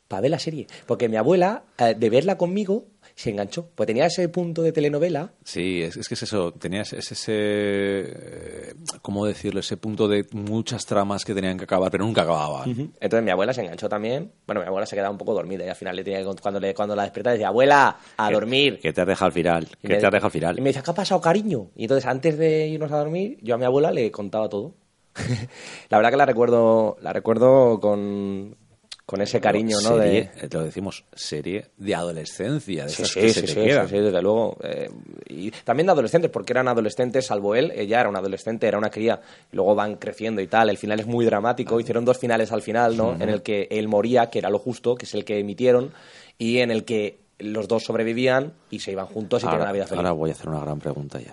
para 0.07 0.21
ver 0.21 0.31
la 0.31 0.39
serie. 0.39 0.67
Porque 0.87 1.09
mi 1.09 1.17
abuela, 1.17 1.63
eh, 1.77 1.95
de 1.97 2.09
verla 2.09 2.37
conmigo, 2.37 2.85
se 3.21 3.31
enganchó. 3.31 3.67
Pues 3.75 3.85
tenía 3.87 4.05
ese 4.05 4.29
punto 4.29 4.61
de 4.61 4.71
telenovela. 4.71 5.33
Sí, 5.43 5.81
es, 5.81 5.97
es 5.97 6.07
que 6.07 6.13
es 6.13 6.23
eso. 6.23 6.53
Tenías 6.53 6.93
es 6.93 7.11
ese. 7.11 7.33
eh, 7.35 8.73
¿cómo 9.01 9.25
decirlo? 9.25 9.59
Ese 9.59 9.75
punto 9.75 10.07
de 10.07 10.25
muchas 10.31 10.85
tramas 10.85 11.25
que 11.25 11.33
tenían 11.33 11.57
que 11.57 11.65
acabar, 11.65 11.91
pero 11.91 12.05
nunca 12.05 12.21
acababan. 12.21 12.93
Entonces 12.99 13.23
mi 13.23 13.31
abuela 13.31 13.53
se 13.53 13.61
enganchó 13.61 13.89
también. 13.89 14.31
Bueno, 14.47 14.61
mi 14.61 14.67
abuela 14.67 14.85
se 14.85 14.95
quedaba 14.95 15.11
un 15.11 15.17
poco 15.17 15.33
dormida 15.33 15.65
y 15.65 15.69
al 15.69 15.75
final 15.75 15.95
le 15.97 16.03
tenía 16.05 16.19
que, 16.19 16.41
cuando, 16.41 16.59
le, 16.61 16.73
cuando 16.73 16.95
la 16.95 17.03
despierta 17.03 17.31
decía, 17.31 17.49
abuela, 17.49 17.97
a 18.15 18.31
dormir. 18.31 18.79
Que 18.79 18.93
te 18.93 19.01
has 19.01 19.07
dejado 19.07 19.25
al 19.27 19.33
final. 19.33 19.67
Que 19.81 19.87
me- 19.89 19.95
te 19.97 20.05
has 20.05 20.11
dejado 20.13 20.27
al 20.27 20.31
final. 20.31 20.57
Y 20.57 20.61
me 20.61 20.69
decía, 20.69 20.81
¿qué 20.83 20.91
ha 20.91 20.95
pasado, 20.95 21.19
cariño? 21.19 21.71
Y 21.75 21.83
entonces, 21.83 22.05
antes 22.05 22.37
de 22.37 22.67
irnos 22.67 22.91
a 22.93 22.97
dormir, 22.99 23.37
yo 23.41 23.55
a 23.55 23.57
mi 23.57 23.65
abuela 23.65 23.91
le 23.91 24.09
contaba 24.11 24.47
todo. 24.47 24.75
la 25.89 25.97
verdad 25.97 26.11
que 26.11 26.17
la 26.17 26.25
recuerdo, 26.25 26.95
la 27.01 27.11
recuerdo 27.11 27.79
con, 27.81 28.55
con 29.09 29.21
ese 29.23 29.41
cariño, 29.41 29.75
¿no? 29.81 29.97
Serie, 29.97 30.29
De... 30.35 30.45
eh, 30.45 30.47
te 30.47 30.57
lo 30.57 30.63
decimos, 30.63 31.03
serie 31.15 31.65
de 31.77 31.95
adolescencia, 31.95 32.83
de 32.83 32.89
Sí, 32.91 33.01
esas 33.01 33.11
sí, 33.13 33.19
que 33.21 33.27
sí, 33.29 33.33
se 33.33 33.41
te 33.41 33.47
sí, 33.47 33.53
quedan. 33.55 33.89
sí, 33.89 33.95
sí, 33.95 34.01
desde 34.03 34.21
luego. 34.21 34.55
Eh, 34.61 34.87
y 35.29 35.49
también 35.49 35.87
de 35.87 35.93
adolescentes, 35.93 36.29
porque 36.29 36.53
eran 36.53 36.67
adolescentes, 36.67 37.25
salvo 37.25 37.55
él, 37.55 37.71
ella 37.75 38.01
era 38.01 38.09
un 38.09 38.15
adolescente, 38.15 38.67
era 38.67 38.77
una 38.77 38.91
cría. 38.91 39.19
Y 39.51 39.55
luego 39.55 39.73
van 39.73 39.95
creciendo 39.95 40.41
y 40.41 40.47
tal. 40.47 40.69
El 40.69 40.77
final 40.77 40.99
es 40.99 41.07
muy 41.07 41.25
dramático. 41.25 41.79
Hicieron 41.79 42.05
dos 42.05 42.19
finales 42.19 42.51
al 42.51 42.61
final, 42.61 42.95
¿no? 42.95 43.13
En 43.19 43.29
el 43.29 43.41
que 43.41 43.67
él 43.71 43.87
moría, 43.87 44.29
que 44.29 44.37
era 44.37 44.51
lo 44.51 44.59
justo, 44.59 44.93
que 44.93 45.05
es 45.05 45.13
el 45.15 45.25
que 45.25 45.39
emitieron, 45.39 45.91
y 46.37 46.59
en 46.59 46.69
el 46.69 46.85
que 46.85 47.17
los 47.39 47.67
dos 47.67 47.85
sobrevivían 47.85 48.53
y 48.69 48.79
se 48.81 48.91
iban 48.91 49.07
juntos 49.07 49.41
y 49.41 49.45
tenían 49.47 49.61
una 49.63 49.71
vida 49.71 49.85
feliz. 49.87 49.97
ahora 49.97 50.11
voy 50.11 50.29
a 50.29 50.33
hacer 50.33 50.49
una 50.49 50.59
gran 50.59 50.77
pregunta 50.79 51.19
ya. 51.19 51.31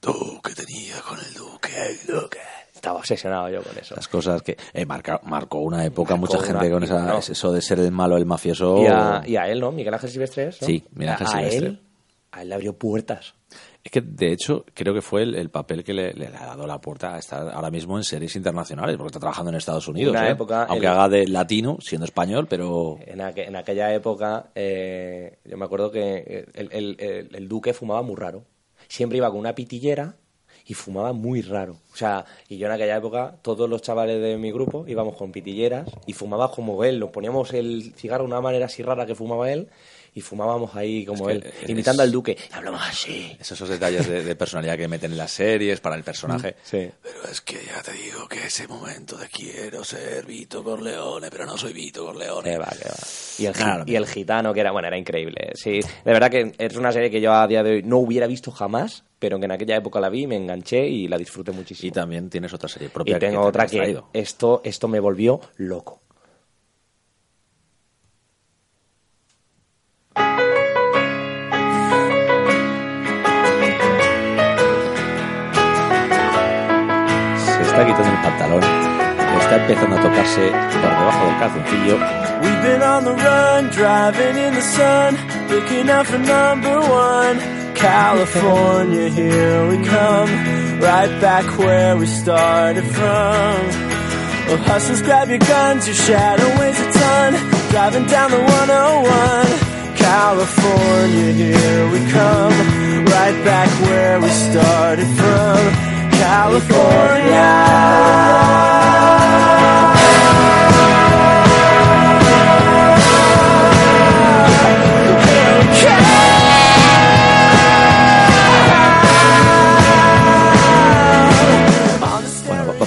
¿Tú 0.00 0.40
qué 0.44 0.52
tenías 0.52 1.00
con 1.00 1.18
el 1.18 1.32
duque? 1.32 1.70
El 1.88 2.14
duque. 2.14 2.38
Estaba 2.84 2.98
obsesionado 2.98 3.48
yo 3.48 3.62
con 3.62 3.78
eso. 3.78 3.94
Las 3.94 4.08
cosas 4.08 4.42
que 4.42 4.58
eh, 4.74 4.84
marca- 4.84 5.20
marcó 5.24 5.60
una 5.60 5.82
época, 5.86 6.16
Marcó 6.16 6.34
mucha 6.36 6.46
gente 6.46 6.70
con 6.70 6.82
esa, 6.84 7.00
no. 7.06 7.18
eso 7.18 7.50
de 7.52 7.62
ser 7.62 7.78
el 7.80 7.90
malo, 7.90 8.18
el 8.18 8.26
mafioso. 8.26 8.82
Y, 8.82 8.86
a, 8.86 9.22
y 9.24 9.36
a 9.36 9.48
él, 9.48 9.60
¿no? 9.60 9.72
Miguel 9.72 9.94
Ángel 9.94 10.10
Silvestre. 10.10 10.46
¿no? 10.46 10.52
Sí, 10.52 10.84
Miguel 10.92 11.08
Ángel 11.14 11.26
a, 11.26 11.30
Silvestre. 11.30 11.66
A 11.66 11.70
él, 11.70 11.80
a 12.32 12.42
él 12.42 12.48
le 12.50 12.54
abrió 12.56 12.74
puertas. 12.76 13.34
Es 13.82 13.90
que, 13.90 14.02
de 14.02 14.32
hecho, 14.32 14.64
creo 14.74 14.92
que 14.92 15.00
fue 15.00 15.22
el, 15.22 15.34
el 15.34 15.48
papel 15.50 15.82
que 15.82 15.94
le, 15.94 16.12
le 16.12 16.26
ha 16.26 16.46
dado 16.46 16.66
la 16.66 16.78
puerta 16.80 17.14
a 17.14 17.18
estar 17.18 17.48
ahora 17.50 17.70
mismo 17.70 17.96
en 17.96 18.04
series 18.04 18.36
internacionales, 18.36 18.96
porque 18.98 19.08
está 19.08 19.20
trabajando 19.20 19.50
en 19.50 19.56
Estados 19.56 19.88
Unidos. 19.88 20.12
Una 20.14 20.28
¿eh? 20.28 20.32
época, 20.32 20.64
Aunque 20.64 20.84
el- 20.86 20.92
haga 20.92 21.08
de 21.08 21.26
latino, 21.26 21.78
siendo 21.80 22.04
español, 22.04 22.46
pero. 22.48 22.98
En, 23.06 23.20
aqu- 23.20 23.46
en 23.46 23.56
aquella 23.56 23.94
época, 23.94 24.50
eh, 24.54 25.38
yo 25.44 25.56
me 25.56 25.64
acuerdo 25.64 25.90
que 25.90 26.46
el- 26.54 27.28
el 27.34 27.48
duque 27.48 27.72
fumaba 27.72 28.02
muy 28.02 28.16
raro. 28.16 28.44
Siempre 28.88 29.16
iba 29.18 29.30
con 29.30 29.38
una 29.40 29.54
pitillera 29.54 30.16
y 30.66 30.74
fumaba 30.74 31.12
muy 31.12 31.42
raro. 31.42 31.76
O 31.92 31.96
sea, 31.96 32.24
y 32.48 32.56
yo 32.56 32.66
en 32.66 32.72
aquella 32.72 32.96
época, 32.96 33.36
todos 33.42 33.68
los 33.68 33.82
chavales 33.82 34.20
de 34.20 34.36
mi 34.38 34.50
grupo 34.50 34.84
íbamos 34.88 35.16
con 35.16 35.30
pitilleras 35.32 35.88
y 36.06 36.12
fumaba 36.12 36.50
como 36.50 36.82
él. 36.84 36.98
Nos 36.98 37.10
poníamos 37.10 37.52
el 37.52 37.92
cigarro 37.96 38.24
de 38.24 38.28
una 38.30 38.40
manera 38.40 38.66
así 38.66 38.82
rara 38.82 39.04
que 39.06 39.14
fumaba 39.14 39.50
él 39.52 39.68
y 40.16 40.20
fumábamos 40.20 40.76
ahí 40.76 41.04
como 41.04 41.28
Es 41.28 41.36
él, 41.36 41.42
que 41.42 41.48
eres- 41.48 41.70
imitando 41.70 42.02
al 42.04 42.10
duque. 42.12 42.36
Y 42.50 42.54
hablamos 42.54 42.80
así. 42.82 43.32
Esos, 43.40 43.52
esos 43.58 43.68
detalles 43.68 44.08
de, 44.08 44.22
de 44.22 44.36
personalidad 44.36 44.76
que 44.78 44.86
meten 44.88 45.10
en 45.12 45.18
las 45.18 45.32
series 45.32 45.80
para 45.80 45.96
el 45.96 46.04
personaje. 46.04 46.54
Sí. 46.62 46.88
Pero 47.02 47.24
es 47.30 47.40
que 47.40 47.58
ya 47.66 47.82
te 47.82 47.92
digo 47.92 48.26
que 48.28 48.46
ese 48.46 48.66
momento 48.68 49.16
de 49.16 49.28
quiero 49.28 49.82
ser 49.84 50.24
Vito 50.24 50.62
Corleone, 50.64 51.30
pero 51.30 51.44
no 51.46 51.58
soy 51.58 51.72
Vito 51.72 52.04
Corleone. 52.06 52.48
Que 52.52 52.58
va, 52.58 52.66
que 52.80 52.88
va. 52.88 52.94
Y 53.38 53.46
el, 53.46 53.88
y 53.90 53.96
el 53.96 54.06
gitano, 54.06 54.54
que 54.54 54.60
era, 54.60 54.70
bueno, 54.70 54.86
era 54.88 54.96
increíble. 54.96 55.50
Sí, 55.54 55.80
de 55.80 56.12
verdad 56.12 56.30
que 56.30 56.54
es 56.58 56.76
una 56.76 56.92
serie 56.92 57.10
que 57.10 57.20
yo 57.20 57.32
a 57.34 57.46
día 57.48 57.62
de 57.64 57.70
hoy 57.72 57.82
no 57.82 57.98
hubiera 57.98 58.28
visto 58.28 58.52
jamás, 58.52 59.02
pero 59.24 59.38
que 59.38 59.46
en 59.46 59.52
aquella 59.52 59.76
época 59.76 60.00
la 60.00 60.10
vi, 60.10 60.26
me 60.26 60.36
enganché 60.36 60.86
y 60.86 61.08
la 61.08 61.16
disfruté 61.16 61.50
muchísimo. 61.50 61.88
Y 61.88 61.92
también 61.92 62.28
tienes 62.28 62.52
otra 62.52 62.68
serie 62.68 62.90
propia. 62.90 63.16
Y 63.16 63.18
tengo 63.18 63.38
que 63.38 63.44
te 63.44 63.48
otra 63.48 63.66
que 63.66 63.78
traído. 63.78 64.10
esto, 64.12 64.60
esto 64.62 64.86
me 64.86 65.00
volvió 65.00 65.40
loco. 65.56 66.02
Se 70.14 70.20
está 77.62 77.86
quitando 77.86 78.10
el 78.10 78.22
pantalón. 78.22 78.62
Está 79.40 79.56
empezando 79.56 79.96
a 79.96 80.02
tocarse 80.02 80.50
por 80.50 80.90
debajo 80.90 81.26
del 81.26 81.38
calzoncillo. 81.38 81.96
We've 82.42 82.62
been 82.62 82.82
on 82.82 83.04
the 83.04 83.12
run, 83.12 83.70
driving 83.70 84.36
in 84.36 84.52
the 84.52 84.60
sun, 84.60 85.16
looking 85.48 85.88
out 85.88 86.06
for 86.06 86.18
number 86.18 86.78
one. 86.78 87.63
California, 87.74 89.08
here 89.08 89.68
we 89.68 89.76
come, 89.84 90.28
right 90.80 91.20
back 91.20 91.58
where 91.58 91.96
we 91.96 92.06
started 92.06 92.84
from. 92.84 93.54
Well, 94.46 94.58
hustlers, 94.58 95.02
grab 95.02 95.28
your 95.28 95.38
guns, 95.38 95.86
your 95.86 95.96
shadow 95.96 96.48
weighs 96.60 96.78
a 96.80 96.92
ton, 96.92 97.34
driving 97.70 98.06
down 98.06 98.30
the 98.30 98.38
101. 98.38 99.96
California, 99.96 101.32
here 101.32 101.90
we 101.90 101.98
come, 102.10 102.52
right 103.06 103.44
back 103.44 103.68
where 103.88 104.20
we 104.20 104.28
started 104.28 105.06
from. 105.16 105.56
California. 106.12 107.44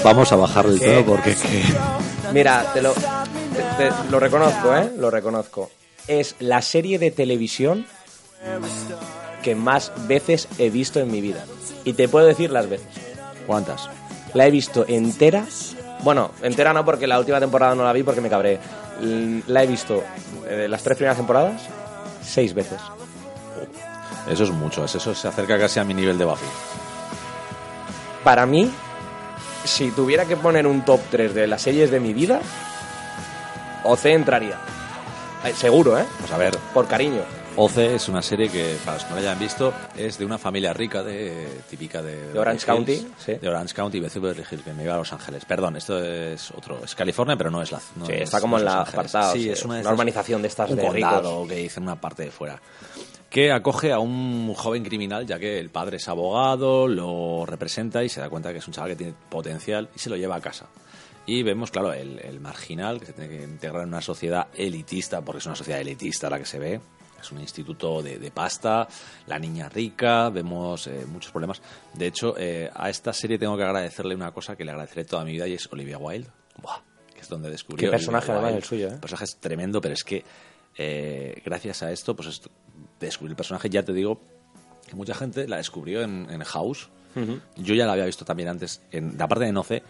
Vamos 0.08 0.32
a 0.32 0.36
bajarle 0.36 0.74
el 0.76 0.80
tono 0.80 1.06
porque 1.06 1.32
es 1.32 1.42
que... 1.42 1.64
Mira, 2.34 2.72
te 2.74 2.82
lo, 2.82 2.94
te- 2.94 3.64
te- 3.78 3.92
lo 4.10 4.20
reconozco, 4.20 4.76
¿eh? 4.76 4.92
Lo 4.98 5.10
reconozco. 5.12 5.70
Es 6.08 6.36
la 6.40 6.62
serie 6.62 7.00
de 7.00 7.12
televisión 7.12 7.86
que 9.44 9.56
más 9.56 9.92
veces 10.08 10.48
he 10.58 10.70
visto 10.70 11.00
en 11.00 11.12
mi 11.12 11.22
vida. 11.22 11.44
Y 11.86 11.94
te 11.94 12.08
puedo 12.10 12.26
decir 12.26 12.52
las 12.52 12.70
veces. 12.70 12.88
¿Cuántas? 13.46 13.90
La 14.34 14.46
he 14.46 14.52
visto 14.52 14.86
entera. 14.88 15.46
Bueno, 16.04 16.32
entera 16.42 16.74
no 16.74 16.84
porque 16.86 17.08
la 17.08 17.18
última 17.20 17.40
temporada 17.40 17.76
no 17.76 17.84
la 17.84 17.94
vi 17.94 18.04
porque 18.04 18.22
me 18.22 18.30
cabré. 18.30 18.60
La 19.48 19.64
he 19.64 19.68
visto 19.68 20.04
eh, 20.48 20.68
las 20.70 20.84
tres 20.84 20.98
primeras 20.98 21.18
temporadas 21.18 21.62
seis 22.24 22.54
veces. 22.54 22.80
Eso 24.30 24.44
es 24.44 24.52
mucho, 24.52 24.84
es- 24.84 24.96
eso 24.96 25.16
se 25.16 25.28
acerca 25.30 25.58
casi 25.58 25.80
a 25.80 25.84
mi 25.86 25.94
nivel 25.94 26.18
de 26.18 26.26
Buffy. 26.26 26.46
Para 28.24 28.46
mí, 28.46 28.70
si 29.64 29.92
tuviera 29.92 30.26
que 30.26 30.36
poner 30.38 30.66
un 30.68 30.84
top 30.86 31.02
3 31.12 31.34
de 31.34 31.48
las 31.48 31.62
series 31.62 31.92
de 31.92 32.00
mi 32.00 32.14
vida, 32.14 32.40
OC 33.84 34.06
entraría. 34.06 34.58
Eh, 35.46 35.54
seguro, 35.54 35.98
¿eh? 36.00 36.06
Pues 36.20 36.32
a 36.32 36.38
ver, 36.38 36.58
Por 36.74 36.88
cariño. 36.88 37.22
OC 37.60 37.78
es 37.78 38.08
una 38.08 38.22
serie 38.22 38.50
que, 38.50 38.78
para 38.86 38.98
los 38.98 39.04
que 39.06 39.10
no 39.10 39.16
la 39.16 39.22
hayan 39.22 39.40
visto, 39.40 39.74
es 39.98 40.20
de 40.20 40.26
una 40.26 40.38
familia 40.38 40.74
rica, 40.74 41.02
de, 41.02 41.48
típica 41.68 42.04
de... 42.04 42.32
De 42.32 42.38
Orange 42.38 42.68
Beverly 42.68 42.86
County, 42.86 42.94
Hills, 43.08 43.24
sí. 43.26 43.34
De 43.34 43.50
Orange 43.50 43.74
County, 43.74 44.00
Beverly 44.00 44.44
Hills, 44.52 44.64
que 44.64 44.74
me 44.74 44.84
iba 44.84 44.94
a 44.94 44.98
Los 44.98 45.12
Ángeles. 45.12 45.44
Perdón, 45.46 45.76
esto 45.76 45.98
es 46.04 46.52
otro... 46.52 46.82
Es 46.84 46.94
California, 46.94 47.36
pero 47.36 47.50
no 47.50 47.64
es 47.64 47.72
la... 47.72 47.80
no 47.96 48.06
Sí, 48.06 48.12
es- 48.14 48.22
está 48.22 48.40
como 48.42 48.58
no 48.58 48.60
en 48.60 48.66
la 48.66 48.82
apartado, 48.82 49.34
Sí, 49.34 49.50
es 49.50 49.66
una, 49.66 49.80
una 49.80 49.92
urbanización 49.92 50.44
de 50.44 50.50
estas 50.50 50.70
un 50.70 50.76
de 50.76 50.86
condado 50.86 51.32
ricos. 51.42 51.48
que 51.50 51.56
dicen 51.56 51.82
una 51.82 51.96
parte 51.96 52.24
de 52.26 52.32
fuera. 52.32 52.60
Que 53.30 53.52
acoge 53.52 53.92
a 53.92 54.00
un 54.00 54.54
joven 54.54 54.84
criminal, 54.84 55.26
ya 55.28 55.38
que 55.38 55.60
el 55.60 55.70
padre 55.70 55.98
es 55.98 56.08
abogado, 56.08 56.88
lo 56.88 57.46
representa 57.46 58.04
y 58.04 58.10
se 58.10 58.22
da 58.22 58.30
cuenta 58.30 58.52
que 58.54 58.60
es 58.60 58.68
un 58.68 58.74
chaval 58.74 58.92
que 58.92 58.96
tiene 58.96 59.14
potencial 59.30 59.90
y 59.96 60.00
se 60.00 60.10
lo 60.10 60.16
lleva 60.16 60.36
a 60.38 60.42
casa. 60.42 60.68
Y 61.26 61.44
vemos, 61.44 61.72
claro, 61.72 61.92
el, 61.92 62.20
el 62.20 62.40
marginal 62.40 63.02
que 63.02 63.08
se 63.08 63.14
tiene 63.14 63.30
que 63.38 63.44
integrar 63.44 63.82
en 63.84 63.90
una 63.90 64.02
sociedad 64.02 64.48
elitista, 64.56 65.22
porque 65.22 65.40
es 65.40 65.46
una 65.46 65.56
sociedad 65.58 65.82
elitista 65.82 66.30
la 66.30 66.40
que 66.40 66.46
se 66.46 66.58
ve. 66.58 66.80
Es 67.20 67.32
un 67.32 67.42
instituto 67.42 68.02
de, 68.02 68.18
de 68.20 68.32
pasta, 68.32 68.88
la 69.26 69.38
niña 69.40 69.68
rica, 69.68 70.30
vemos 70.30 70.88
eh, 70.88 71.04
muchos 71.08 71.32
problemas. 71.32 71.62
De 71.96 72.08
hecho, 72.08 72.36
eh, 72.38 72.70
a 72.74 72.90
esta 72.90 73.12
serie 73.12 73.38
tengo 73.38 73.58
que 73.58 73.64
agradecerle 73.64 74.16
una 74.16 74.32
cosa 74.32 74.56
que 74.56 74.64
le 74.64 74.72
agradeceré 74.72 75.04
toda 75.04 75.26
mi 75.26 75.32
vida 75.34 75.48
y 75.48 75.54
es 75.56 75.68
Olivia 75.74 75.98
Wilde. 75.98 76.30
Buah, 76.62 76.80
que 77.14 77.20
es 77.22 77.28
donde 77.28 77.50
descubrí. 77.50 77.84
Qué 77.84 77.90
personaje, 77.90 78.32
además, 78.32 78.54
el 78.54 78.64
suyo, 78.64 78.88
¿eh? 78.88 78.94
El 78.94 79.00
personaje 79.00 79.26
es 79.26 79.36
tremendo, 79.38 79.82
pero 79.82 79.96
es 79.96 80.04
que 80.04 80.24
eh, 80.78 81.42
gracias 81.44 81.82
a 81.84 81.92
esto, 81.92 82.16
pues 82.16 82.30
esto- 82.30 82.52
descubrí 83.06 83.32
el 83.32 83.36
personaje, 83.36 83.70
ya 83.70 83.84
te 83.84 83.94
digo 83.94 84.20
que 84.88 84.96
mucha 84.96 85.14
gente 85.14 85.48
la 85.48 85.58
descubrió 85.58 86.02
en, 86.02 86.28
en 86.30 86.44
House. 86.44 86.90
Yo 87.56 87.74
ya 87.74 87.88
la 87.88 87.94
había 87.94 88.06
visto 88.06 88.26
también 88.26 88.48
antes, 88.48 88.80
en, 88.92 89.18
de 89.18 89.24
aparte 89.24 89.46
de 89.46 89.52
Noce, 89.52 89.82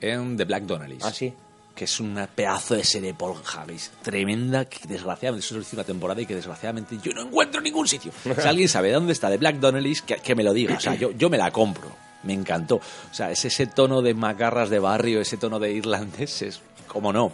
en 0.00 0.36
The 0.36 0.44
Black 0.44 0.64
Donnellys. 0.64 1.04
Ah, 1.04 1.12
sí. 1.12 1.32
Que 1.76 1.84
es 1.84 2.00
una 2.00 2.26
pedazo 2.26 2.74
de 2.74 2.82
serie 2.82 3.14
Paul 3.14 3.36
Haggis 3.36 3.92
tremenda 4.02 4.64
que 4.64 4.88
desgraciadamente 4.88 5.46
solo 5.46 5.60
hice 5.60 5.76
una 5.76 5.84
temporada 5.84 6.20
y 6.20 6.26
que 6.26 6.34
desgraciadamente 6.34 6.98
yo 7.00 7.12
no 7.12 7.22
encuentro 7.22 7.60
en 7.60 7.64
ningún 7.64 7.86
sitio. 7.86 8.10
Si 8.36 8.48
alguien 8.48 8.68
sabe 8.68 8.90
dónde 8.90 9.12
está 9.12 9.30
The 9.30 9.38
Black 9.38 9.56
Donnellys, 9.56 10.02
que, 10.02 10.16
que 10.16 10.34
me 10.34 10.42
lo 10.42 10.52
diga. 10.52 10.76
O 10.76 10.80
sea, 10.80 10.96
yo, 10.96 11.12
yo 11.12 11.30
me 11.30 11.38
la 11.38 11.52
compro. 11.52 11.88
Me 12.24 12.32
encantó. 12.32 12.76
O 12.76 13.14
sea, 13.14 13.30
es 13.30 13.44
ese 13.44 13.66
tono 13.68 14.02
de 14.02 14.14
macarras 14.14 14.68
de 14.68 14.80
barrio, 14.80 15.20
ese 15.20 15.36
tono 15.36 15.60
de 15.60 15.72
irlandeses, 15.72 16.60
como 16.88 17.12
no. 17.12 17.32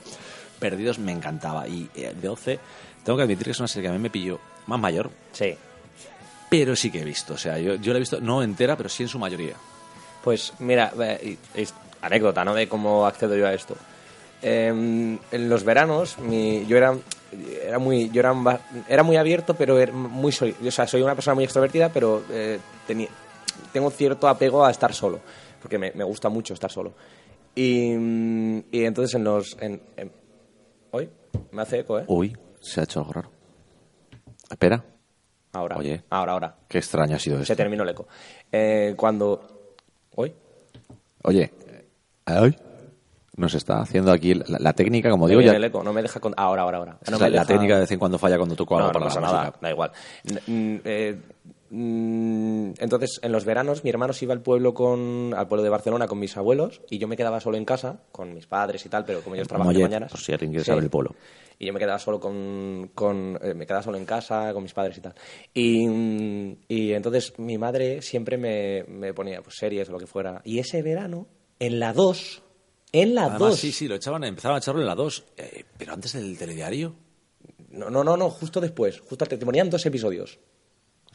Perdidos 0.59 0.99
me 0.99 1.13
encantaba. 1.13 1.67
Y 1.67 1.89
eh, 1.95 2.15
de 2.15 2.29
12, 2.29 2.61
tengo 3.03 3.17
que 3.17 3.23
admitir 3.23 3.47
que 3.47 3.51
es 3.53 3.59
una 3.59 3.69
serie 3.69 3.89
que 3.89 3.95
a 3.95 3.97
mí 3.97 4.03
me 4.03 4.11
pilló 4.11 4.39
más 4.69 4.79
mayor, 4.79 5.11
Sí. 5.33 5.57
pero 6.49 6.77
sí 6.77 6.91
que 6.93 7.01
he 7.01 7.05
visto. 7.05 7.35
O 7.35 7.39
sea, 7.39 7.59
yo, 7.59 7.75
yo 7.75 7.93
la 7.93 7.99
he 7.99 8.01
visto 8.01 8.21
no 8.21 8.43
entera, 8.43 8.77
pero 8.77 8.89
sí 8.89 9.03
en 9.03 9.09
su 9.09 9.19
mayoría. 9.19 9.55
Pues 10.23 10.53
mira, 10.61 10.93
es 11.55 11.75
anécdota, 12.01 12.45
¿no? 12.45 12.55
De 12.55 12.69
cómo 12.69 13.05
accedo 13.07 13.35
yo 13.37 13.47
a 13.47 13.53
esto. 13.55 13.75
Eh, 14.43 14.69
en 14.69 15.49
los 15.49 15.65
veranos, 15.65 16.17
mi- 16.19 16.65
yo 16.67 16.77
era, 16.77 16.97
era 17.61 17.79
muy, 17.81 18.09
yo 18.11 18.21
era, 18.21 18.35
era 18.89 19.03
muy 19.03 19.17
abierto, 19.17 19.55
pero 19.55 19.79
era 19.81 19.93
muy 19.93 20.31
soy, 20.31 20.55
o 20.65 20.71
sea, 20.71 20.87
soy 20.87 21.03
una 21.03 21.15
persona 21.17 21.35
muy 21.35 21.43
extrovertida, 21.45 21.89
pero 21.93 22.23
eh, 22.31 22.61
tenía, 22.87 23.09
tengo 23.73 23.91
cierto 23.91 24.29
apego 24.29 24.65
a 24.65 24.71
estar 24.71 24.95
solo. 24.95 25.19
porque 25.61 25.77
me, 25.77 25.91
me 25.93 26.05
gusta 26.05 26.29
mucho 26.29 26.55
estar 26.55 26.71
solo. 26.71 26.93
Y, 27.55 27.91
y 28.71 28.85
entonces 28.85 29.15
en 29.17 29.25
los... 29.25 29.57
En, 29.61 29.81
en- 29.97 30.13
¿Hoy? 30.93 31.09
Me 31.51 31.63
hace 31.63 31.81
eco, 31.81 31.99
¿eh? 31.99 32.05
Uy, 32.07 32.37
se 32.61 32.81
ha 32.81 32.85
hecho 32.85 33.01
algo 33.01 33.13
raro. 33.13 33.31
Espera, 34.51 34.85
Ahora. 35.53 35.77
Oye. 35.79 36.03
Ahora, 36.11 36.33
ahora. 36.33 36.55
qué 36.69 36.79
extraño 36.79 37.17
ha 37.17 37.19
sido 37.19 37.37
Se 37.39 37.43
esto. 37.45 37.57
terminó 37.57 37.83
el 37.83 37.89
eco. 37.89 38.07
Eh, 38.53 38.95
cuando... 38.97 39.75
¿Hoy? 40.15 40.33
Oye, 41.25 41.53
¿ay? 42.27 42.57
nos 43.37 43.55
está 43.55 43.81
haciendo 43.81 44.11
aquí 44.13 44.35
la, 44.35 44.59
la 44.59 44.73
técnica, 44.73 45.11
como 45.11 45.25
Me 45.27 45.31
digo, 45.31 45.41
ya. 45.41 45.53
el 45.53 45.63
eco, 45.65 45.83
no 45.83 45.93
me 45.93 46.03
deja... 46.03 46.19
con- 46.21 46.35
Ahora, 46.37 46.63
ahora, 46.63 46.79
ahora. 46.79 46.99
Me 47.11 47.19
la, 47.19 47.31
deja- 47.31 47.45
técnica 47.47 47.75
de 47.75 47.81
vez 47.81 47.91
en 47.93 47.99
cuando 47.99 48.19
falla 48.19 48.37
cuando 48.37 48.57
toco 48.57 48.77
algo 48.77 48.89
No, 48.89 48.93
no 48.93 48.99
para 48.99 49.05
pasa 49.07 49.21
la 49.21 49.27
nada, 49.27 49.55
da 49.61 49.71
igual. 49.71 49.93
Eh, 50.49 51.19
entonces, 51.71 53.21
en 53.23 53.33
los 53.33 53.45
veranos, 53.45 53.85
mi 53.85 53.91
hermano 53.91 54.13
se 54.13 54.25
iba 54.25 54.35
al 54.35 54.43
pueblo 54.43 54.75
con, 54.75 55.35
al 55.37 55.49
pueblo 55.49 55.63
de 55.63 55.69
Barcelona 55.69 56.07
con 56.07 56.19
mis 56.19 56.37
abuelos 56.37 56.81
y 56.91 56.99
yo 56.99 57.09
me 57.09 57.17
quedaba 57.17 57.41
solo 57.41 57.57
en 57.57 57.65
casa 57.65 58.03
con 58.13 58.33
mis 58.35 58.47
padres 58.47 58.85
y 58.87 58.89
tal, 58.89 59.05
pero 59.05 59.21
como 59.21 59.35
ellos 59.35 59.49
trabajan 59.49 59.75
de 59.75 59.83
mañanas. 59.83 60.11
por 60.11 60.21
si 60.21 60.33
alguien 60.33 60.51
quiere 60.51 60.65
Sí. 60.65 60.71
saber 60.71 60.85
el 60.85 60.91
pueblo. 60.91 61.15
Y 61.59 61.67
yo 61.67 61.73
me 61.73 61.81
quedaba 61.81 61.99
solo 61.99 62.21
con, 62.21 62.91
con 62.95 63.39
eh, 63.43 63.53
me 63.55 63.67
quedaba 63.67 63.83
solo 63.83 63.99
en 63.99 64.05
casa 64.05 64.53
con 64.53 64.63
mis 64.63 64.73
padres 64.73 64.97
y 64.99 65.01
tal. 65.01 65.15
Y, 65.53 65.89
mm, 65.89 66.57
y 66.69 66.93
entonces 66.93 67.33
mi 67.39 67.59
madre 67.59 68.01
siempre 68.01 68.39
me, 68.39 68.85
me 68.85 69.13
ponía 69.13 69.43
pues, 69.43 69.57
series 69.57 69.89
o 69.89 69.93
lo 69.93 69.99
que 69.99 70.07
fuera. 70.07 70.41
Y 70.45 70.61
ese 70.61 70.83
verano, 70.83 71.27
en 71.59 71.81
la 71.81 71.93
2, 71.93 72.43
en 72.93 73.15
la 73.15 73.23
Además, 73.23 73.41
2. 73.41 73.57
sí, 73.59 73.73
sí, 73.73 73.89
lo 73.89 73.97
echaban, 73.97 74.23
empezaban 74.25 74.55
a 74.57 74.59
echarlo 74.59 74.81
en 74.81 74.87
la 74.87 74.95
2. 74.95 75.25
eh, 75.37 75.65
pero 75.77 75.93
antes 75.95 76.13
del 76.13 76.39
telediario. 76.39 76.95
No, 77.71 77.91
no, 77.91 78.03
no, 78.05 78.17
no, 78.17 78.31
justo 78.31 78.61
después. 78.61 79.01
Justo 79.01 79.27
te, 79.27 79.37
te 79.37 79.45
ponían 79.45 79.69
dos 79.69 79.85
episodios. 79.85 80.39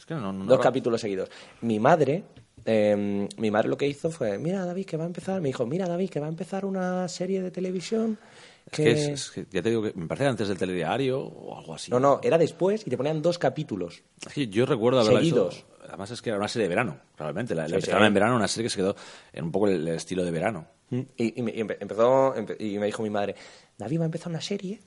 Es 0.04 0.08
que 0.08 0.14
no, 0.14 0.32
no, 0.34 0.44
dos 0.44 0.60
capítulos 0.60 1.00
seguidos. 1.00 1.30
Mi 1.62 1.80
madre, 1.80 2.24
eh, 2.66 3.26
mi 3.38 3.50
madre 3.50 3.68
lo 3.70 3.76
que 3.78 3.86
hizo 3.88 4.10
fue, 4.10 4.36
mira 4.36 4.62
David 4.66 4.84
que 4.84 4.98
va 4.98 5.04
a 5.04 5.06
empezar, 5.06 5.40
me 5.40 5.48
dijo, 5.48 5.64
mira 5.64 5.88
David 5.88 6.10
que 6.10 6.20
va 6.20 6.26
a 6.26 6.28
empezar 6.28 6.66
una 6.66 7.08
serie 7.08 7.40
de 7.40 7.50
televisión 7.50 8.18
Es 8.66 8.72
que, 8.76 8.90
es- 8.90 9.08
es 9.08 9.30
que 9.30 9.46
ya 9.50 9.62
te 9.62 9.70
digo 9.70 9.82
que 9.82 9.94
me 9.94 10.06
parece 10.06 10.26
antes 10.26 10.48
del 10.48 10.58
telediario 10.58 11.20
o 11.20 11.56
algo 11.58 11.74
así. 11.74 11.90
No, 11.90 11.98
no, 11.98 12.20
era 12.22 12.36
después 12.36 12.86
y 12.86 12.90
te 12.90 12.98
ponían 12.98 13.22
dos 13.22 13.38
capítulos. 13.38 14.02
Que 14.34 14.46
yo 14.48 14.66
recuerdo 14.66 15.00
haberla 15.00 15.20
Seguidos. 15.20 15.54
visto. 15.54 15.68
Además 15.88 16.10
es 16.10 16.20
que 16.20 16.28
era 16.30 16.38
una 16.38 16.48
serie 16.48 16.64
de 16.64 16.68
verano, 16.74 16.98
realmente. 17.16 17.54
La, 17.54 17.62
la 17.62 17.68
Sí, 17.68 17.74
empezaron 17.76 18.02
sí. 18.02 18.06
en 18.08 18.14
verano, 18.14 18.36
una 18.36 18.48
serie 18.48 18.64
que 18.66 18.70
se 18.70 18.76
quedó 18.76 18.96
en 19.32 19.44
un 19.44 19.52
poco 19.52 19.68
el, 19.68 19.86
el 19.88 19.94
estilo 19.94 20.22
de 20.24 20.30
verano. 20.30 20.66
Y, 20.90 21.38
y 21.38 21.42
me, 21.42 21.50
y 21.50 21.60
empe- 21.60 21.78
empezó, 21.80 22.34
empe- 22.34 22.56
y 22.60 22.78
me 22.78 22.86
dijo 22.86 23.02
mi 23.02 23.10
madre, 23.10 23.34
David 23.78 24.00
va 24.00 24.02
a 24.02 24.06
empezar 24.06 24.28
una 24.28 24.40
serie, 24.42 24.80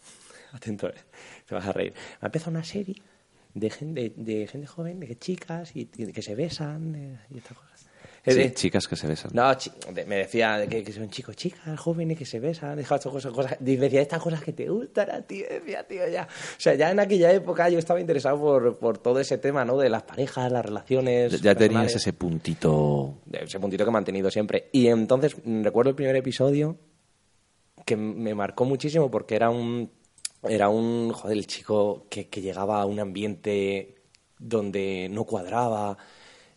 atento, 0.52 0.88
eh, 0.88 0.94
te 1.46 1.54
vas 1.54 1.66
a 1.66 1.72
reír, 1.72 1.92
va 2.14 2.18
a 2.22 2.26
empezar 2.26 2.48
una 2.50 2.64
serie 2.64 2.96
de 3.54 3.70
gente, 3.70 4.12
de 4.16 4.46
gente 4.46 4.66
joven, 4.66 5.00
de 5.00 5.16
chicas 5.18 5.74
y, 5.76 5.88
y 5.96 6.12
que 6.12 6.22
se 6.22 6.34
besan 6.34 6.92
de- 6.92 7.18
y 7.30 7.38
estas 7.38 7.56
cosas. 7.58 7.70
Eh, 8.24 8.30
Sí, 8.32 8.38
de- 8.38 8.54
chicas 8.54 8.86
que 8.86 8.94
se 8.94 9.08
besan. 9.08 9.32
No, 9.34 9.52
de- 9.92 10.06
me 10.06 10.14
decía 10.16 10.56
de 10.56 10.68
que, 10.68 10.84
que 10.84 10.92
son 10.92 11.10
chicos, 11.10 11.34
chicas, 11.34 11.78
jóvenes 11.80 12.16
que 12.16 12.24
se 12.24 12.38
besan, 12.38 12.76
deja 12.76 12.94
estas 12.94 13.12
cosas, 13.12 13.32
cosas, 13.32 13.56
y 13.60 13.64
me 13.76 13.76
decía 13.78 14.00
estas 14.00 14.22
cosas 14.22 14.40
que 14.42 14.52
te 14.52 14.68
gustan 14.68 15.10
a 15.10 15.22
ti, 15.22 15.42
decía, 15.42 15.82
tío, 15.88 16.08
ya. 16.08 16.22
O 16.30 16.60
sea, 16.60 16.74
ya 16.74 16.92
en 16.92 17.00
aquella 17.00 17.32
época 17.32 17.68
yo 17.68 17.80
estaba 17.80 18.00
interesado 18.00 18.38
por, 18.38 18.78
por 18.78 18.98
todo 18.98 19.18
ese 19.18 19.38
tema, 19.38 19.64
¿no? 19.64 19.76
De 19.76 19.90
las 19.90 20.04
parejas, 20.04 20.52
las 20.52 20.64
relaciones. 20.64 21.32
ya 21.42 21.54
tenías 21.54 21.58
personales. 21.58 21.96
ese 21.96 22.12
puntito. 22.12 23.18
Ese 23.32 23.58
puntito 23.58 23.84
que 23.84 23.90
he 23.90 23.92
mantenido 23.92 24.30
siempre. 24.30 24.68
Y 24.70 24.86
entonces 24.86 25.34
mm, 25.44 25.64
recuerdo 25.64 25.90
el 25.90 25.96
primer 25.96 26.14
episodio 26.14 26.78
que 27.84 27.96
me 27.96 28.34
marcó 28.36 28.64
muchísimo 28.64 29.10
porque 29.10 29.34
era 29.34 29.50
un 29.50 29.90
era 30.42 30.68
un 30.68 31.12
joder 31.12 31.36
el 31.38 31.46
chico 31.46 32.06
que, 32.10 32.28
que 32.28 32.40
llegaba 32.42 32.82
a 32.82 32.86
un 32.86 33.00
ambiente 33.00 34.02
donde 34.38 35.08
no 35.10 35.24
cuadraba 35.24 35.96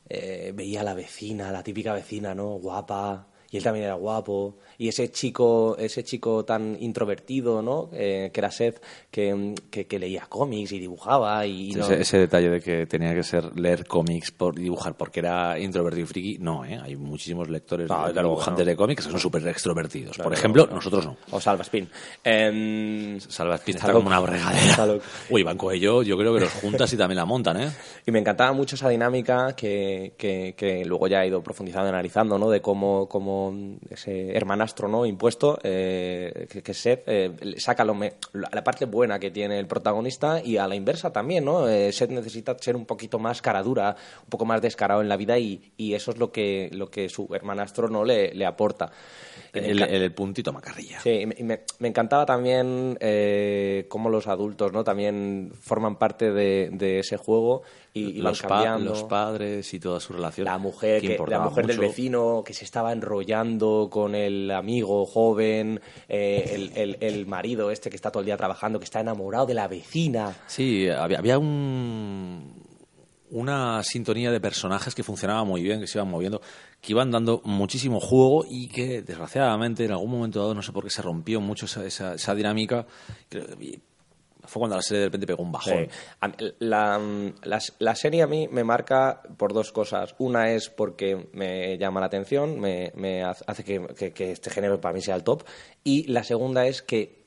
eh, 0.10 0.52
veía 0.56 0.82
a 0.82 0.84
la 0.84 0.94
vecina 0.94 1.52
la 1.52 1.64
típica 1.64 1.94
vecina 1.94 2.36
no 2.36 2.56
guapa 2.60 3.28
y 3.56 3.58
él 3.58 3.64
también 3.64 3.86
era 3.86 3.96
guapo 3.96 4.56
y 4.78 4.90
ese 4.90 5.10
chico 5.12 5.78
ese 5.80 6.04
chico 6.04 6.44
tan 6.44 6.76
introvertido 6.82 7.62
no 7.62 7.90
Eh, 7.94 8.30
que 8.34 8.40
era 8.42 8.52
Seth 8.52 8.82
que, 9.10 9.56
que, 9.72 9.88
que 9.88 9.98
leía 10.00 10.26
cómics 10.28 10.72
y 10.74 10.80
dibujaba 10.80 11.46
y 11.46 11.72
no- 11.72 11.84
Ese, 11.86 12.02
ese 12.02 12.18
detalle 12.20 12.50
de 12.50 12.60
que 12.62 12.86
tenía 12.86 13.14
que 13.14 13.24
ser 13.24 13.58
leer 13.58 13.86
cómics 13.88 14.32
por 14.32 14.56
dibujar 14.56 14.96
porque 14.98 15.22
era 15.22 15.58
introvertido 15.60 16.04
y 16.04 16.08
friki, 16.08 16.38
no, 16.40 16.66
¿eh? 16.66 16.80
Hay 16.84 16.96
muchísimos 16.98 17.48
lectores, 17.50 17.88
No, 17.90 18.08
de- 18.08 18.14
luego 18.14 18.30
dibujantes 18.32 18.66
no. 18.66 18.70
de 18.72 18.76
cómics 18.76 19.06
que 19.06 19.12
son 19.12 19.20
súper 19.20 19.48
extrovertidos. 19.48 20.16
Claro, 20.16 20.30
por 20.30 20.38
ejemplo, 20.38 20.64
no, 20.64 20.70
no. 20.72 20.76
nosotros 20.76 21.06
no. 21.06 21.18
o 21.32 21.40
Salva 21.40 21.62
Spin 21.64 21.88
Em, 22.24 23.20
Salva 23.20 23.56
Spin 23.56 23.76
Está 23.76 23.88
está 23.88 23.94
como 23.94 24.08
una 24.08 24.20
regadera. 24.20 25.00
Uy, 25.30 25.44
Banco 25.44 25.72
ello, 25.72 26.04
yo 26.04 26.18
creo 26.18 26.34
que 26.34 26.42
los 26.42 26.52
juntas 26.54 26.92
y 26.92 26.98
también 26.98 27.18
la 27.18 27.26
montan, 27.26 27.62
¿eh? 27.62 27.70
Y 28.06 28.12
me 28.12 28.20
encantaba 28.20 28.52
mucho 28.52 28.76
esa 28.76 28.90
dinámica 28.90 29.56
que, 29.56 30.14
que, 30.18 30.54
que 30.58 30.84
luego 30.86 31.08
ya 31.08 31.24
he 31.24 31.28
ido 31.28 31.42
profundizando, 31.42 31.88
analizando, 31.90 32.38
¿no? 32.38 32.50
De 32.50 32.62
cómo, 32.62 33.08
cómo 33.08 33.45
ese 33.90 34.36
hermanastro, 34.36 34.88
¿no? 34.88 35.06
Impuesto, 35.06 35.60
eh, 35.64 36.48
que, 36.64 36.74
Seth 36.74 37.04
eh, 37.08 37.32
saca 37.58 37.84
lo 37.84 37.94
me- 37.94 38.14
la 38.34 38.50
la 38.52 38.64
parte 38.64 38.86
buena 38.86 39.20
que 39.20 39.32
tiene 39.32 39.60
el 39.60 39.68
protagonista 39.68 40.42
y 40.44 40.58
a 40.58 40.68
la 40.68 40.76
inversa 40.76 41.12
también, 41.12 41.46
¿no? 41.46 41.68
Eh, 41.68 41.92
Seth 41.92 42.12
necesita 42.12 42.58
ser 42.60 42.76
un 42.76 42.86
poquito 42.86 43.20
más 43.20 43.42
cara 43.42 43.62
dura, 43.64 43.96
un 44.24 44.30
poco 44.30 44.46
más 44.46 44.62
descarado 44.62 45.02
en 45.02 45.10
la 45.10 45.18
vida 45.18 45.38
y, 45.38 45.74
y 45.78 45.94
eso 45.94 46.12
es 46.12 46.18
lo 46.18 46.32
que, 46.32 46.70
lo 46.74 46.90
que 46.90 47.10
su 47.10 47.28
hermanastro, 47.34 47.88
¿no? 47.90 48.04
Le, 48.06 48.34
le 48.34 48.46
aporta. 48.46 48.92
El, 49.54 50.12
puntito 50.14 50.52
macarrilla. 50.54 51.00
Sí, 51.02 51.10
y 51.38 51.44
me, 51.44 51.62
encantaba 51.82 52.26
también 52.26 52.98
eh, 53.02 53.86
cómo 53.90 54.10
los 54.10 54.28
adultos 54.28 54.72
no 54.74 54.84
también 54.84 55.52
forman 55.60 55.98
parte 55.98 56.32
de, 56.32 56.70
de 56.72 57.00
ese 57.00 57.18
juego 57.18 57.64
y, 57.94 58.18
y 58.18 58.22
van 58.22 58.32
los, 58.32 58.42
pa- 58.42 58.48
cambiando. 58.50 58.90
los 58.92 59.04
padres 59.04 59.74
y 59.74 59.80
toda 59.80 60.00
su 60.00 60.14
relación. 60.14 60.46
la 60.46 60.58
mujer, 60.58 61.02
que 61.02 61.18
la 61.28 61.40
mujer 61.40 61.68
del 61.68 61.80
vecino 61.80 62.44
que 62.46 62.54
se 62.54 62.66
estaba 62.66 62.92
enrollando 62.92 63.88
con 63.92 64.16
el 64.16 64.52
amigo 64.52 65.06
joven, 65.06 65.80
eh, 66.10 66.52
el, 66.54 66.72
el- 66.76 66.98
el 67.00 67.26
marido 67.26 67.72
este 67.72 67.90
que 67.90 67.96
está 67.96 68.12
todo 68.12 68.20
el 68.22 68.26
día 68.26 68.38
trabajando, 68.38 68.80
que 68.80 68.86
está 68.86 69.00
enamorado 69.00 69.46
de 69.46 69.54
la 69.54 69.68
vecina. 69.68 70.36
Sí, 70.48 70.90
había, 70.90 71.20
había 71.20 71.40
un, 71.40 72.55
una 73.32 73.82
sintonía 73.84 74.32
de 74.32 74.40
personajes 74.40 74.94
que 74.96 75.04
funcionaba 75.04 75.44
muy 75.44 75.62
bien, 75.64 75.80
que 75.80 75.88
se 75.88 75.98
iban 75.98 76.10
moviendo, 76.10 76.42
que 76.82 76.92
iban 76.94 77.10
dando 77.12 77.42
muchísimo 77.44 78.00
juego 78.00 78.46
y 78.50 78.68
que, 78.68 79.02
desgraciadamente, 79.02 79.86
en 79.86 79.92
algún 79.92 80.12
momento 80.12 80.40
dado, 80.40 80.54
no 80.54 80.62
sé 80.62 80.72
por 80.72 80.84
qué 80.84 80.90
se 80.90 81.02
rompió 81.02 81.42
mucho 81.42 81.66
esa, 81.66 82.36
dinámica. 82.36 82.86
Fue 84.48 84.60
cuando 84.60 84.76
la 84.76 84.84
serie 84.84 85.00
de 85.00 85.06
repente 85.08 85.26
pegó 85.26 85.42
un 85.42 85.52
bajón. 85.52 85.88
La, 86.60 87.00
la- 87.80 87.96
serie 87.96 88.22
a 88.22 88.28
mí 88.28 88.48
me 88.52 88.64
marca 88.64 89.24
por 89.38 89.54
dos 89.54 89.72
cosas. 89.72 90.14
Una 90.20 90.52
es 90.52 90.70
porque 90.70 91.30
me 91.34 91.80
llama 91.80 92.00
la 92.00 92.06
atención, 92.06 92.60
me, 92.60 92.92
hace 93.24 93.64
que- 93.64 94.14
que 94.14 94.32
este 94.32 94.52
género 94.52 94.80
para 94.80 94.94
mí 94.94 95.02
sea 95.02 95.16
el 95.16 95.24
top. 95.24 95.44
Y 95.84 96.04
la 96.12 96.24
segunda 96.24 96.68
es 96.68 96.84
que 96.84 97.25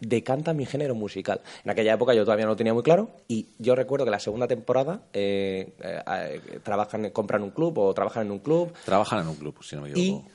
decanta 0.00 0.52
mi 0.54 0.66
género 0.66 0.94
musical. 0.94 1.40
En 1.64 1.70
aquella 1.70 1.94
época 1.94 2.14
yo 2.14 2.24
todavía 2.24 2.46
no 2.46 2.52
lo 2.52 2.56
tenía 2.56 2.74
muy 2.74 2.82
claro 2.82 3.10
y 3.28 3.46
yo 3.58 3.74
recuerdo 3.74 4.04
que 4.04 4.10
la 4.10 4.18
segunda 4.20 4.48
temporada 4.48 5.02
eh, 5.12 5.72
eh, 5.82 6.02
eh, 6.06 6.60
trabajan, 6.62 7.10
compran 7.10 7.42
un 7.42 7.50
club 7.50 7.78
o 7.78 7.94
trabajan 7.94 8.26
en 8.26 8.32
un 8.32 8.38
club 8.40 8.72
Trabajan 8.84 9.20
en 9.20 9.28
un 9.28 9.36
club, 9.36 9.56
si 9.62 9.76
no 9.76 9.82
me 9.82 9.88
y 9.90 9.92
equivoco. 9.92 10.28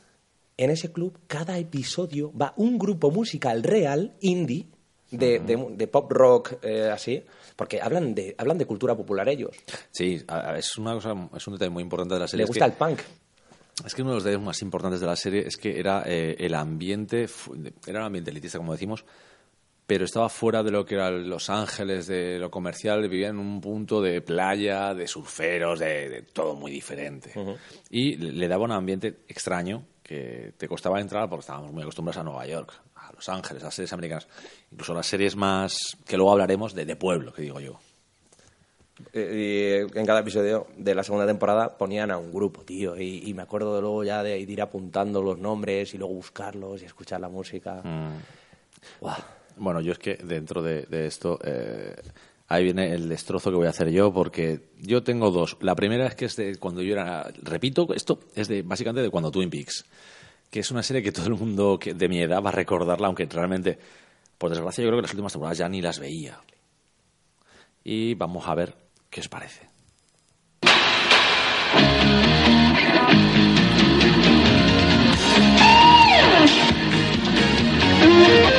en 0.57 0.69
ese 0.69 0.91
club, 0.91 1.17
cada 1.27 1.57
episodio 1.57 2.31
va 2.39 2.53
un 2.57 2.77
grupo 2.77 3.11
musical 3.11 3.63
real, 3.63 4.13
indie, 4.21 4.67
de, 5.11 5.39
de- 5.39 5.67
de 5.77 5.87
pop 5.87 6.11
rock, 6.11 6.53
eh, 6.63 6.89
así, 6.91 7.23
porque 7.55 7.79
hablan 7.81 8.13
de, 8.15 8.35
hablan 8.37 8.57
de 8.57 8.65
cultura 8.65 8.95
popular 8.95 9.27
ellos. 9.29 9.55
Sí, 9.91 10.21
es 10.57 10.77
una 10.77 10.93
cosa, 10.93 11.13
es 11.35 11.47
un 11.47 11.53
detalle 11.53 11.69
muy 11.71 11.83
importante 11.83 12.15
de 12.15 12.19
la 12.19 12.27
serie. 12.27 12.39
Le 12.39 12.43
es 12.43 12.47
gusta 12.49 12.65
que- 12.65 12.71
el 12.71 12.77
punk. 12.77 12.99
Es 13.85 13.93
que 13.93 14.01
uno 14.01 14.11
de 14.11 14.15
los 14.15 14.23
detalles 14.23 14.45
más 14.45 14.61
importantes 14.61 14.99
de 15.01 15.05
la 15.05 15.15
serie 15.17 15.45
es 15.47 15.57
que 15.57 15.77
era 15.79 16.03
eh, 16.05 16.35
el 16.39 16.53
ambiente, 16.55 17.27
era 17.85 17.99
un 17.99 18.05
ambiente 18.05 18.31
elitista, 18.31 18.57
como 18.57 18.71
decimos, 18.71 19.03
pero 19.87 20.05
estaba 20.05 20.29
fuera 20.29 20.63
de 20.63 20.71
lo 20.71 20.85
que 20.85 20.95
era 20.95 21.11
Los 21.11 21.49
Ángeles, 21.49 22.07
de 22.07 22.39
lo 22.39 22.49
comercial, 22.49 23.07
vivía 23.07 23.29
en 23.29 23.37
un 23.37 23.61
punto 23.61 24.01
de 24.01 24.21
playa, 24.21 24.93
de 24.93 25.07
surferos, 25.07 25.79
de, 25.79 26.09
de 26.09 26.21
todo 26.23 26.55
muy 26.55 26.71
diferente. 26.71 27.33
Y 27.89 28.15
le, 28.15 28.47
daba 28.47 28.65
un 28.65 28.71
ambiente 28.71 29.19
extraño 29.27 29.85
que 30.01 30.53
te 30.57 30.67
costaba 30.67 30.99
entrar 30.99 31.29
porque 31.29 31.41
estábamos 31.41 31.71
muy 31.71 31.83
acostumbrados 31.83 32.19
a 32.19 32.23
Nueva 32.23 32.47
York, 32.47 32.73
a 32.95 33.11
Los 33.13 33.29
Ángeles, 33.29 33.63
a 33.63 33.71
series 33.71 33.93
americanas, 33.93 34.27
incluso 34.71 34.93
las 34.93 35.05
series 35.05 35.35
más, 35.35 35.97
que 36.05 36.17
luego 36.17 36.31
hablaremos, 36.31 36.73
de, 36.73 36.85
de 36.85 36.95
pueblo, 36.95 37.31
que 37.31 37.43
digo 37.43 37.59
yo. 37.59 37.79
Eh, 39.13 39.85
y 39.93 39.97
en 39.99 40.05
cada 40.05 40.21
episodio 40.21 40.67
de 40.77 40.95
la 40.95 41.03
segunda 41.03 41.27
temporada 41.27 41.77
ponían 41.77 42.09
a 42.11 42.17
un 42.17 42.31
grupo, 42.31 42.63
tío, 42.63 42.97
y, 42.97 43.29
y 43.29 43.33
me 43.33 43.43
acuerdo 43.43 43.75
de 43.75 43.81
luego 43.81 44.03
ya 44.03 44.23
de, 44.23 44.39
ir 44.39 44.61
apuntando 44.61 45.21
los 45.21 45.37
nombres 45.37 45.93
y 45.93 45.97
luego 45.97 46.13
buscarlos 46.13 46.81
y 46.81 46.85
escuchar 46.85 47.19
la 47.19 47.29
música. 47.29 47.83
Guau. 48.99 49.17
Bueno, 49.57 49.81
yo 49.81 49.91
es 49.91 49.99
que 49.99 50.15
dentro 50.15 50.61
de, 50.61 50.85
esto, 51.05 51.39
eh, 51.43 51.95
ahí 52.47 52.63
viene 52.63 52.93
el 52.93 53.09
destrozo 53.09 53.49
que 53.49 53.57
voy 53.57 53.67
a 53.67 53.71
hacer 53.71 53.89
yo, 53.89 54.13
porque 54.13 54.69
yo 54.81 55.03
tengo 55.03 55.31
dos. 55.31 55.57
La 55.61 55.75
primera 55.75 56.07
es 56.07 56.15
que 56.15 56.25
es 56.25 56.35
de 56.35 56.57
cuando 56.57 56.81
yo 56.81 56.93
era, 56.93 57.31
repito, 57.41 57.87
esto 57.93 58.19
es 58.35 58.47
de 58.47 58.61
básicamente 58.61 59.01
de 59.01 59.09
cuando 59.09 59.31
Twin 59.31 59.49
Peaks, 59.49 59.85
que 60.49 60.59
es 60.59 60.71
una 60.71 60.83
serie 60.83 61.01
que 61.03 61.11
todo 61.11 61.27
el 61.27 61.35
mundo 61.35 61.79
de 61.83 62.09
mi 62.09 62.19
edad 62.21 62.41
va 62.43 62.49
a 62.49 62.53
recordarla, 62.53 63.07
aunque 63.07 63.25
realmente, 63.25 63.77
por 64.37 64.49
desgracia, 64.49 64.83
yo 64.83 64.89
creo 64.89 64.99
que 64.99 65.03
las 65.03 65.11
últimas 65.11 65.31
temporadas 65.33 65.57
ya 65.57 65.69
ni 65.69 65.81
las 65.81 65.99
veía. 65.99 66.39
Y 67.83 68.15
vamos 68.15 68.47
a 68.47 68.55
ver 68.55 68.75
qué 69.09 69.21
os 69.21 69.29
parece. 69.29 69.69
¡Ah! 78.07 78.54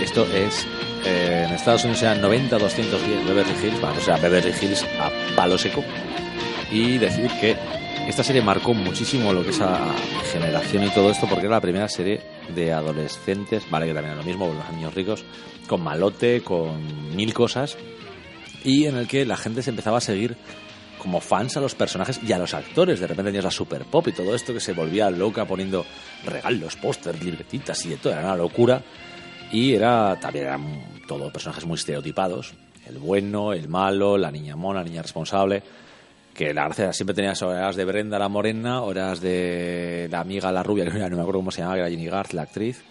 Esto 0.00 0.26
es. 0.34 0.66
eh, 1.04 1.44
en 1.46 1.54
Estados 1.54 1.84
Unidos 1.84 2.02
eran 2.02 2.22
90-210 2.22 3.26
Beverly 3.26 3.52
Hills, 3.62 3.82
o 3.82 4.00
sea, 4.00 4.16
Beverly 4.16 4.52
Hills 4.60 4.84
a 5.00 5.10
palo 5.36 5.58
seco. 5.58 5.84
Y 6.70 6.98
decir 6.98 7.30
que 7.40 7.56
esta 8.08 8.24
serie 8.24 8.40
marcó 8.42 8.72
muchísimo 8.72 9.32
lo 9.32 9.42
que 9.44 9.50
es 9.50 9.60
a 9.60 9.78
generación 10.32 10.84
y 10.84 10.90
todo 10.90 11.10
esto, 11.10 11.26
porque 11.28 11.46
era 11.46 11.56
la 11.56 11.60
primera 11.60 11.88
serie 11.88 12.20
de 12.54 12.72
adolescentes, 12.72 13.68
vale, 13.70 13.86
que 13.86 13.94
también 13.94 14.14
era 14.14 14.22
lo 14.22 14.26
mismo, 14.26 14.52
los 14.52 14.72
niños 14.74 14.94
ricos, 14.94 15.24
con 15.66 15.82
malote, 15.82 16.40
con 16.42 17.14
mil 17.14 17.34
cosas, 17.34 17.76
y 18.64 18.86
en 18.86 18.96
el 18.96 19.06
que 19.06 19.26
la 19.26 19.36
gente 19.36 19.62
se 19.62 19.70
empezaba 19.70 19.98
a 19.98 20.00
seguir 20.00 20.36
como 20.98 21.20
fans 21.20 21.56
a 21.56 21.60
los 21.60 21.74
personajes 21.74 22.20
y 22.26 22.32
a 22.32 22.38
los 22.38 22.54
actores. 22.54 23.00
De 23.00 23.08
repente 23.08 23.30
tenías 23.30 23.44
la 23.44 23.50
super 23.50 23.84
pop 23.84 24.06
y 24.06 24.12
todo 24.12 24.34
esto 24.34 24.54
que 24.54 24.60
se 24.60 24.72
volvía 24.72 25.10
loca 25.10 25.44
poniendo 25.44 25.84
regalos, 26.24 26.76
pósters, 26.76 27.22
libretitas 27.22 27.84
y 27.84 27.90
de. 27.90 27.98
Era 28.04 28.20
una 28.20 28.36
locura. 28.36 28.80
Y 29.52 29.74
era 29.74 30.18
también 30.20 30.46
eran 30.46 30.82
todo 31.06 31.30
personajes 31.32 31.64
muy 31.66 31.76
estereotipados. 31.76 32.54
El 32.86 32.98
bueno, 32.98 33.52
el 33.52 33.68
malo, 33.68 34.16
la 34.18 34.30
niña 34.30 34.56
mona, 34.56 34.80
la 34.80 34.88
niña 34.88 35.02
responsable. 35.02 35.62
Que 36.34 36.54
la 36.54 36.64
gracia 36.64 36.92
siempre 36.94 37.14
tenías 37.14 37.42
horas 37.42 37.76
de 37.76 37.84
Brenda 37.84 38.18
la 38.18 38.28
morena, 38.30 38.80
horas 38.82 39.20
de 39.20 40.08
la 40.10 40.20
amiga 40.20 40.50
la 40.50 40.62
rubia, 40.62 40.84
no 40.86 40.92
me 40.92 41.04
acuerdo 41.04 41.40
cómo 41.40 41.50
se 41.50 41.58
llamaba, 41.60 41.74
que 41.76 41.80
era 41.82 41.90
Jenny 41.90 42.06
Garth, 42.06 42.32
la 42.32 42.42
actriz. 42.42 42.82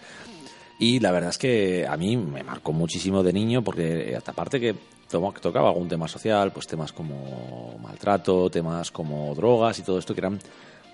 Y 0.78 1.00
la 1.00 1.10
verdad 1.10 1.30
es 1.30 1.38
que 1.38 1.86
a 1.86 1.96
mí 1.96 2.16
me 2.16 2.42
marcó 2.44 2.72
muchísimo 2.72 3.22
de 3.22 3.32
niño 3.32 3.62
porque 3.62 4.16
aparte 4.24 4.60
que 4.60 4.74
to- 5.08 5.34
tocaba 5.40 5.68
algún 5.68 5.88
tema 5.88 6.06
social, 6.08 6.52
pues 6.52 6.66
temas 6.68 6.92
como 6.92 7.76
maltrato, 7.82 8.48
temas 8.50 8.90
como 8.90 9.34
drogas 9.34 9.78
y 9.80 9.82
todo 9.82 9.98
esto 9.98 10.14
que 10.14 10.20
eran 10.20 10.38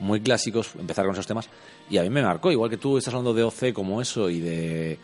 muy 0.00 0.20
clásicos, 0.20 0.74
empezar 0.78 1.04
con 1.04 1.14
esos 1.14 1.26
temas. 1.26 1.48
Y 1.90 1.98
a 1.98 2.02
mí 2.02 2.10
me 2.10 2.22
marcó, 2.22 2.50
igual 2.52 2.70
que 2.70 2.76
tú 2.76 2.98
estás 2.98 3.14
hablando 3.14 3.34
de 3.34 3.42
OC 3.42 3.72
como 3.72 4.00
eso 4.00 4.28
y 4.30 4.40
de, 4.40 4.98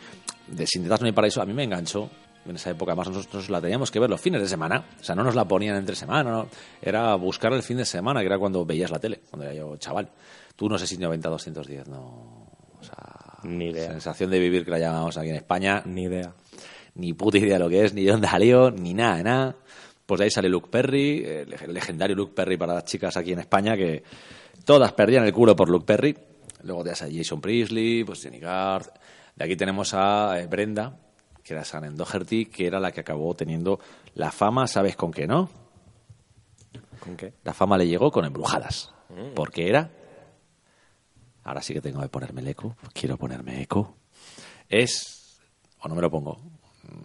de 0.47 0.67
Sin 0.67 0.83
tetas 0.83 1.01
no 1.01 1.07
hay 1.07 1.13
paraíso, 1.13 1.41
a 1.41 1.45
mí 1.45 1.53
me 1.53 1.63
enganchó. 1.63 2.09
En 2.47 2.55
esa 2.57 2.69
época, 2.69 2.91
además, 2.91 3.09
nosotros 3.09 3.49
la 3.49 3.59
teníamos 3.59 3.89
que 3.89 3.99
ver 3.99 4.07
los 4.07 4.21
fines 4.21 4.39
de 4.39 4.47
semana. 4.47 4.85
O 5.01 5.03
sea, 5.03 5.15
no 5.15 5.23
nos 5.23 5.33
la 5.33 5.45
ponían 5.47 5.75
entre 5.77 5.95
semana, 5.95 6.29
no. 6.29 6.47
Era 6.79 7.15
buscar 7.15 7.51
el 7.53 7.63
fin 7.63 7.77
de 7.77 7.85
semana, 7.85 8.19
que 8.19 8.27
era 8.27 8.37
cuando 8.37 8.63
veías 8.63 8.91
la 8.91 8.99
tele, 8.99 9.21
cuando 9.31 9.45
era 9.45 9.55
yo 9.55 9.75
chaval. 9.77 10.09
Tú 10.55 10.69
no 10.69 10.77
sé 10.77 10.85
si 10.85 10.95
90-210, 10.97 11.87
no. 11.87 11.97
O 12.79 12.83
sea, 12.83 13.39
Ni 13.45 13.69
idea. 13.71 13.89
sensación 13.89 14.29
de 14.29 14.37
vivir 14.37 14.63
que 14.63 14.69
la 14.69 14.77
llamamos 14.77 15.17
aquí 15.17 15.29
en 15.29 15.37
España, 15.37 15.81
Ni 15.85 16.03
idea. 16.03 16.33
ni 16.93 17.13
puta 17.13 17.39
idea 17.39 17.53
de 17.53 17.59
lo 17.63 17.67
que 17.69 17.83
es, 17.83 17.95
ni 17.95 18.03
de 18.05 18.11
dónde 18.11 18.27
salió, 18.27 18.69
ni 18.69 18.93
nada, 18.93 19.23
nada. 19.23 19.55
Pues 20.05 20.19
de 20.19 20.25
ahí 20.25 20.29
sale 20.29 20.47
Luke 20.47 20.69
Perry, 20.69 21.23
el 21.25 21.49
leg- 21.49 21.65
legendario 21.67 22.15
Luke 22.15 22.33
Perry 22.35 22.57
para 22.57 22.75
las 22.75 22.85
chicas 22.85 23.17
aquí 23.17 23.31
en 23.33 23.39
España, 23.39 23.75
que 23.75 24.03
todas 24.65 24.91
perdían 24.93 25.23
el 25.25 25.33
culo 25.33 25.55
por 25.55 25.69
Luke 25.69 25.85
Perry. 25.85 26.17
Luego 26.63 26.83
te 26.83 26.91
a 26.91 26.95
Jason 26.95 27.39
Priestley, 27.39 28.03
pues 28.03 28.21
Jenny 28.21 28.39
Garth. 28.39 28.89
De 29.35 29.45
aquí 29.45 29.55
tenemos 29.55 29.93
a 29.93 30.39
eh, 30.39 30.47
Brenda, 30.47 30.97
que 31.43 31.53
era 31.53 31.63
Shannon 31.63 31.95
Doherty, 31.95 32.47
que 32.47 32.65
era 32.65 32.79
la 32.79 32.91
que 32.91 33.01
acabó 33.01 33.35
teniendo 33.35 33.79
la 34.15 34.31
fama, 34.31 34.67
¿sabes 34.67 34.95
con 34.95 35.11
qué 35.11 35.27
no? 35.27 35.49
¿Con 36.99 37.15
qué? 37.15 37.33
La 37.43 37.53
fama 37.53 37.77
le 37.77 37.87
llegó 37.87 38.11
con 38.11 38.25
embrujadas. 38.25 38.91
Porque 39.35 39.69
era. 39.69 39.91
Ahora 41.43 41.61
sí 41.61 41.73
que 41.73 41.81
tengo 41.81 42.01
que 42.01 42.09
ponerme 42.09 42.41
el 42.41 42.47
eco. 42.47 42.75
Quiero 42.93 43.17
ponerme 43.17 43.61
eco. 43.61 43.95
Es. 44.67 45.39
O 45.81 45.87
no 45.87 45.93
me 45.93 46.01
lo 46.01 46.09
pongo. 46.09 46.39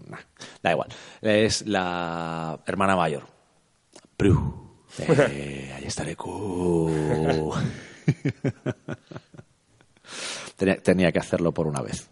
Nah, 0.09 0.19
da 0.63 0.73
igual. 0.73 0.89
Es 1.21 1.67
la 1.67 2.59
hermana 2.67 2.97
mayor. 2.97 3.27
Prue. 4.17 4.70
Eh, 4.99 5.73
ahí 5.77 5.87
eco. 6.11 6.91
tenía, 10.57 10.77
tenía 10.77 11.13
que 11.13 11.19
hacerlo 11.19 11.53
por 11.53 11.67
una 11.67 11.81
vez. 11.83 12.09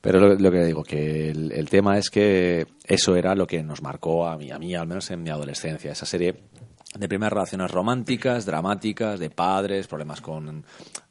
Pero 0.00 0.20
lo, 0.20 0.34
lo 0.34 0.50
que 0.50 0.64
digo, 0.64 0.84
que 0.84 1.30
el, 1.30 1.50
el 1.52 1.68
tema 1.68 1.98
es 1.98 2.10
que 2.10 2.66
eso 2.84 3.16
era 3.16 3.34
lo 3.34 3.46
que 3.46 3.62
nos 3.62 3.82
marcó 3.82 4.26
a 4.26 4.36
mí, 4.36 4.50
a 4.52 4.58
mí 4.58 4.74
al 4.74 4.86
menos 4.86 5.10
en 5.10 5.22
mi 5.22 5.30
adolescencia, 5.30 5.90
esa 5.92 6.06
serie 6.06 6.36
de 6.96 7.08
primeras 7.08 7.32
relaciones 7.32 7.70
románticas, 7.70 8.46
dramáticas, 8.46 9.18
de 9.18 9.30
padres, 9.30 9.86
problemas 9.88 10.20
con 10.20 10.64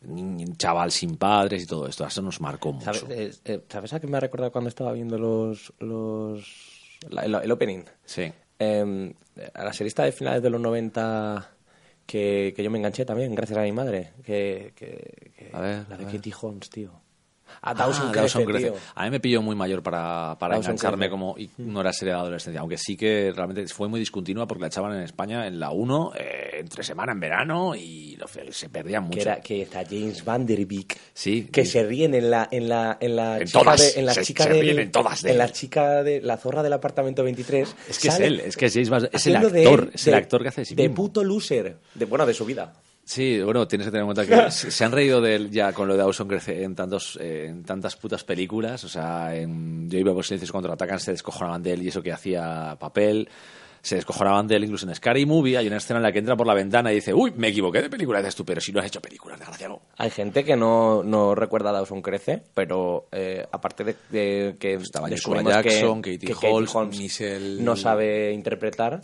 un 0.07 0.55
chaval 0.57 0.91
sin 0.91 1.17
padres 1.17 1.63
y 1.63 1.65
todo 1.67 1.87
esto. 1.87 2.05
Eso 2.07 2.21
nos 2.21 2.39
marcó 2.39 2.71
mucho. 2.71 2.93
¿Sabes, 2.93 3.05
eh, 3.09 3.31
eh, 3.45 3.61
¿sabes 3.67 3.91
a 3.93 3.99
qué 3.99 4.07
me 4.07 4.17
ha 4.17 4.21
recordado 4.21 4.51
cuando 4.51 4.69
estaba 4.69 4.93
viendo 4.93 5.17
los, 5.17 5.73
los 5.79 6.97
la- 7.09 7.23
el, 7.25 7.35
el 7.35 7.51
opening? 7.51 7.83
Sí. 8.05 8.31
Eh, 8.60 9.14
a 9.53 9.64
la 9.64 9.73
serie 9.73 9.90
esta 9.90 10.03
de 10.03 10.11
finales 10.11 10.41
de 10.41 10.49
los 10.49 10.61
90 10.61 11.52
que, 12.06 12.53
que 12.56 12.64
yo 12.64 12.72
me 12.72 12.77
enganché 12.77 13.03
también, 13.06 13.34
gracias 13.36 13.57
a 13.60 13.64
mi 13.64 13.72
madre. 13.72 14.14
Que, 14.23 14.72
que, 14.76 15.32
que- 15.36 15.49
A 15.53 15.60
ver, 15.61 15.86
la 15.90 15.98
de. 15.98 16.06
Katie 16.06 16.34
Holmes, 16.41 16.69
tío. 16.69 16.91
A 17.65 17.71
Ah, 17.71 17.73
Dawson, 17.73 18.11
Dawson 18.11 18.45
Crece, 18.45 18.69
tío. 18.71 18.79
A 18.95 19.03
mí 19.05 19.09
me 19.09 19.19
pilló 19.19 19.41
muy 19.41 19.55
mayor 19.55 19.81
para, 19.83 20.37
para 20.39 20.55
Dawson 20.55 20.71
engancharme 20.73 21.05
Crece. 21.07 21.09
como 21.11 21.35
y 21.37 21.49
no 21.57 21.81
era 21.81 21.91
serie 21.91 22.13
de 22.13 22.19
adolescencia, 22.19 22.61
aunque 22.61 22.77
sí 22.77 22.95
que 22.95 23.33
realmente 23.35 23.67
fue 23.67 23.87
muy 23.87 23.99
discontinua 23.99 24.47
porque 24.47 24.61
la 24.61 24.67
echaban 24.67 24.95
en 24.95 25.01
España 25.01 25.47
en 25.47 25.59
la 25.59 25.71
1, 25.71 26.13
eh, 26.15 26.49
entre 26.59 26.83
semana 26.83 27.11
en 27.11 27.19
verano 27.19 27.75
y 27.75 28.15
lo- 28.17 28.27
se 28.51 28.69
perdían 28.69 29.03
mucho. 29.05 29.15
Que, 29.15 29.21
era, 29.23 29.41
que 29.41 29.61
está 29.63 29.83
James 29.83 30.23
Van 30.23 30.45
Der 30.45 30.65
Beek. 30.65 30.97
Sí. 31.13 31.49
Que 31.51 31.65
se 31.65 31.83
ríen 31.83 32.13
en 32.13 32.29
la, 32.29 32.47
en 32.51 32.69
la, 32.69 32.97
en 33.01 33.15
la 33.15 33.39
En 33.39 33.47
chica 33.47 33.59
todas. 33.59 33.81
de, 33.95 33.99
en 33.99 34.05
la 34.05 34.13
Se- 34.13 34.23
chica 34.23 34.43
se 34.43 34.81
en 34.81 34.91
todas 34.91 35.21
de 35.23 35.31
en 35.31 35.37
la 35.39 35.51
chica 35.51 36.03
de 36.03 36.21
la 36.21 36.37
zorra 36.37 36.61
del 36.63 36.73
apartamento 36.73 37.23
23. 37.23 37.75
Es 37.89 37.99
que 37.99 38.07
es 38.09 38.19
él, 38.19 38.39
es 38.41 38.55
que 38.57 38.67
es 38.67 38.73
James 38.73 38.89
Van- 38.89 39.09
es 39.11 39.25
el 39.27 39.33
de 39.33 39.63
actor, 39.65 39.89
es 39.93 40.07
el 40.07 40.13
actor 40.13 40.41
que 40.43 40.49
hace 40.49 40.61
de 40.61 40.65
sí 40.65 40.75
De 40.75 40.89
puto 40.91 41.23
loser. 41.23 41.77
De, 41.95 42.05
bueno, 42.05 42.25
de 42.27 42.33
su 42.35 42.45
vida. 42.45 42.73
Sí, 43.07 43.40
bueno, 43.41 43.68
tienes 43.68 43.86
que 43.86 43.91
tener 43.91 44.02
en 44.07 44.14
cuenta 44.14 44.26
que 44.45 44.49
se 44.52 44.84
han 44.84 44.91
reído 44.91 45.22
de 45.22 45.36
él 45.36 45.52
ya 45.52 45.72
con 45.73 45.88
lo 45.88 45.94
de 45.94 45.99
Dawson 45.99 46.27
Crece 46.27 46.64
en, 46.64 46.73
tantos, 46.73 47.18
eh, 47.22 47.45
en 47.49 47.64
tantas 47.64 47.95
putas 47.95 48.23
películas. 48.23 48.84
O 48.84 48.90
sea, 48.90 49.36
en 49.36 49.90
Yo 49.91 49.99
iba 49.99 50.11
por 50.14 50.26
silencios 50.26 50.52
contraatacan, 50.52 50.99
se 50.99 51.11
descojonaban 51.11 51.61
de 51.61 51.73
él 51.73 51.84
y 51.84 51.90
eso 51.90 52.02
que 52.02 52.11
hacía 52.11 52.76
papel. 52.80 53.30
Se 53.84 53.94
descojonaban 53.98 54.48
de 54.48 54.56
él 54.56 54.64
incluso 54.64 54.88
en 54.90 54.95
Scary 54.95 55.27
Movie. 55.27 55.56
Hay 55.60 55.68
una 55.68 55.77
escena 55.77 55.99
en 55.99 56.03
la 56.03 56.11
que 56.11 56.18
entra 56.18 56.36
por 56.36 56.48
la 56.48 56.56
ventana 56.56 56.91
y 56.91 56.95
dice, 56.95 57.14
uy, 57.14 57.32
me 57.38 57.49
equivoqué 57.49 57.84
de 57.84 57.90
película. 57.91 58.18
Dices 58.18 58.34
tú, 58.34 58.44
pero 58.44 58.60
si 58.60 58.72
no 58.72 58.80
has 58.80 58.88
hecho 58.88 58.99
películas, 58.99 59.38
desgraciado. 59.38 59.80
Hay 59.98 60.10
gente 60.10 60.44
que 60.44 60.56
no, 60.56 61.03
no 61.03 61.36
recuerda 61.36 61.69
a 61.69 61.73
Dawson 61.73 62.02
Crece, 62.02 62.41
pero 62.56 63.07
eh, 63.11 63.45
aparte 63.52 63.84
de, 63.84 63.95
de 64.10 64.56
que 64.60 64.73
Estaba 64.73 65.07
Joshua 65.10 65.44
que- 65.44 65.69
Jackson, 65.69 66.02
Katie 66.02 66.18
que 66.18 66.48
Holmes, 66.48 66.98
Michelle- 66.98 67.61
no 67.61 67.76
sabe 67.76 68.34
interpretar, 68.34 69.02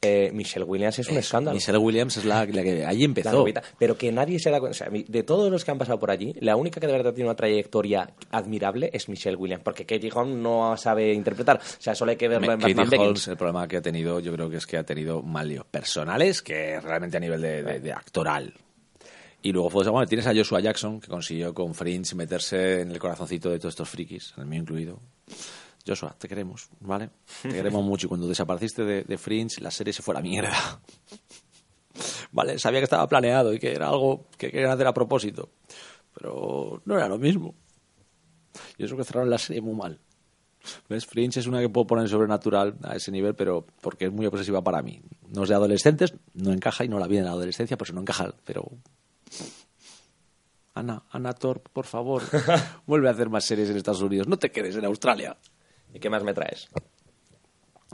eh, 0.00 0.30
Michelle 0.32 0.64
Williams 0.64 0.98
es 1.00 1.08
un 1.08 1.16
escándalo. 1.18 1.54
Michelle 1.56 1.78
Williams 1.78 2.16
es 2.18 2.24
la, 2.24 2.44
la 2.46 2.62
que 2.62 2.78
La 2.84 2.92
empezó. 2.92 3.30
Pero 3.78 3.96
que 3.98 4.12
nadie 4.12 4.38
se 4.38 4.50
da 4.50 4.60
cuenta. 4.60 4.72
O 4.72 4.78
sea, 4.78 4.88
de 4.90 5.22
todos 5.24 5.50
los 5.50 5.64
que 5.64 5.70
han 5.72 5.78
pasado 5.78 5.98
por 5.98 6.10
allí, 6.10 6.34
la 6.40 6.54
única 6.56 6.80
que 6.80 6.86
de 6.86 6.92
verdad 6.92 7.12
tiene 7.12 7.28
una 7.28 7.36
trayectoria 7.36 8.08
admirable 8.30 8.90
es 8.92 9.08
Michelle 9.08 9.36
Williams, 9.36 9.62
porque 9.64 9.84
Katie 9.86 10.10
Holmes 10.14 10.36
no 10.36 10.76
sabe 10.76 11.12
interpretar. 11.12 11.56
O 11.58 11.80
sea, 11.82 11.94
solo 11.94 12.10
hay 12.12 12.16
que 12.16 12.28
verlo 12.28 12.52
en 12.52 12.60
Katie 12.60 12.74
Batman 12.74 12.86
Holmes, 13.00 13.00
Begins. 13.00 13.28
el 13.28 13.36
problema 13.36 13.66
que 13.66 13.76
ha 13.78 13.82
tenido, 13.82 14.20
yo 14.20 14.32
creo 14.32 14.48
que 14.48 14.58
es 14.58 14.66
que 14.66 14.76
ha 14.76 14.84
tenido 14.84 15.20
mal 15.22 15.48
líos 15.48 15.64
personales 15.66 16.42
que 16.42 16.80
realmente 16.80 17.16
a 17.16 17.20
nivel 17.20 17.40
de, 17.42 17.62
de- 17.62 17.80
de 17.80 17.92
actoral. 17.92 18.54
Y 19.42 19.52
luego 19.52 19.70
fue, 19.70 19.88
bueno, 19.88 20.06
tienes 20.06 20.26
a 20.26 20.34
Joshua 20.34 20.60
Jackson, 20.60 21.00
que 21.00 21.06
consiguió 21.08 21.54
con 21.54 21.72
Fringe 21.74 22.14
meterse 22.16 22.80
en 22.80 22.90
el 22.90 22.98
corazoncito 22.98 23.50
de 23.50 23.58
todos 23.58 23.72
estos 23.72 23.88
frikis, 23.88 24.34
el 24.36 24.46
mío 24.46 24.60
incluido. 24.62 24.98
Joshua, 25.86 26.14
te 26.18 26.28
queremos, 26.28 26.68
¿vale? 26.80 27.10
Te 27.42 27.48
queremos 27.48 27.84
mucho. 27.84 28.06
Y 28.06 28.08
cuando 28.08 28.28
desapareciste 28.28 28.84
de, 28.84 29.04
de 29.04 29.18
Fringe, 29.18 29.60
la 29.60 29.70
serie 29.70 29.92
se 29.92 30.02
fue 30.02 30.14
a 30.14 30.16
la 30.16 30.22
mierda. 30.22 30.52
Vale, 32.32 32.58
sabía 32.58 32.80
que 32.80 32.84
estaba 32.84 33.08
planeado 33.08 33.52
y 33.52 33.58
que 33.58 33.72
era 33.72 33.88
algo 33.88 34.26
que 34.36 34.50
querían 34.50 34.70
hacer 34.70 34.86
a 34.86 34.94
propósito. 34.94 35.50
Pero 36.14 36.82
no 36.84 36.94
era 36.94 37.08
lo 37.08 37.18
mismo. 37.18 37.54
Y 38.76 38.84
eso 38.84 38.96
que 38.96 39.04
cerraron 39.04 39.30
la 39.30 39.38
serie 39.38 39.62
muy 39.62 39.74
mal. 39.74 39.98
¿Ves? 40.88 41.06
Fringe 41.06 41.40
es 41.40 41.46
una 41.46 41.60
que 41.60 41.68
puedo 41.68 41.86
poner 41.86 42.08
sobrenatural 42.08 42.76
a 42.82 42.96
ese 42.96 43.10
nivel, 43.10 43.34
pero 43.34 43.66
porque 43.80 44.06
es 44.06 44.12
muy 44.12 44.26
obsesiva 44.26 44.62
para 44.62 44.82
mí. 44.82 45.00
No 45.28 45.44
es 45.44 45.48
de 45.48 45.54
adolescentes, 45.54 46.14
no 46.34 46.52
encaja 46.52 46.84
y 46.84 46.88
no 46.88 46.98
la 46.98 47.06
vi 47.06 47.18
en 47.18 47.24
la 47.24 47.30
adolescencia, 47.30 47.76
pues 47.76 47.92
no 47.92 48.00
encaja, 48.00 48.34
pero... 48.44 48.70
Ana, 50.74 51.02
Ana 51.10 51.32
Thorpe, 51.32 51.70
por 51.72 51.86
favor, 51.86 52.22
vuelve 52.86 53.08
a 53.08 53.12
hacer 53.12 53.28
más 53.28 53.44
series 53.44 53.70
en 53.70 53.76
Estados 53.76 54.02
Unidos, 54.02 54.28
no 54.28 54.38
te 54.38 54.50
quedes 54.50 54.76
en 54.76 54.84
Australia. 54.84 55.36
¿Y 55.92 56.00
qué 56.00 56.10
más 56.10 56.22
me 56.22 56.34
traes? 56.34 56.68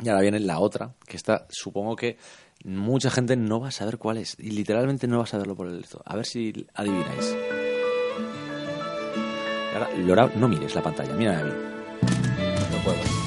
Y 0.02 0.08
ahora 0.08 0.22
viene 0.22 0.40
la 0.40 0.58
otra, 0.58 0.94
que 1.06 1.16
está, 1.16 1.46
supongo 1.50 1.94
que 1.94 2.18
mucha 2.64 3.10
gente 3.10 3.36
no 3.36 3.60
va 3.60 3.68
a 3.68 3.72
saber 3.72 3.98
cuál 3.98 4.16
es, 4.16 4.36
y 4.38 4.50
literalmente 4.50 5.06
no 5.06 5.18
va 5.18 5.24
a 5.24 5.28
saberlo 5.28 5.54
por 5.54 5.68
el 5.68 5.80
esto. 5.80 6.02
A 6.04 6.16
ver 6.16 6.26
si 6.26 6.66
adivináis. 6.74 7.36
Y 9.72 9.76
ahora, 9.76 9.90
Laura, 9.98 10.32
no 10.36 10.48
mires 10.48 10.74
la 10.74 10.82
pantalla, 10.82 11.12
mira 11.14 11.38
a 11.38 11.44
mí. 11.44 11.52
No 12.72 12.78
puedo. 12.84 13.24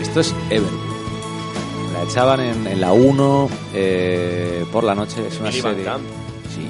Esto 0.00 0.20
es 0.20 0.34
Ever. 0.50 0.72
La 1.92 2.02
echaban 2.04 2.40
en, 2.40 2.66
en 2.66 2.80
la 2.80 2.92
1 2.92 3.48
eh, 3.74 4.66
por 4.70 4.84
la 4.84 4.94
noche. 4.94 5.26
Es 5.26 5.40
una 5.40 5.50
serie. 5.50 5.84
Camp. 5.84 6.04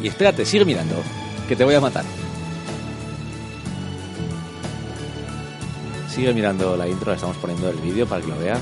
Y 0.05 0.09
espérate, 0.09 0.45
sigue 0.45 0.67
mirando, 0.67 1.03
que 1.49 1.57
te 1.57 1.65
voy 1.65 1.75
a 1.75 1.81
matar. 1.81 2.05
Sigue 6.11 6.35
mirando 6.35 6.77
la 6.77 6.87
intro, 6.87 7.13
la 7.13 7.15
estamos 7.15 7.39
poniendo 7.39 7.71
el 7.71 7.79
vídeo 7.79 8.07
para 8.07 8.21
que 8.21 8.29
lo 8.29 8.39
veas. 8.39 8.61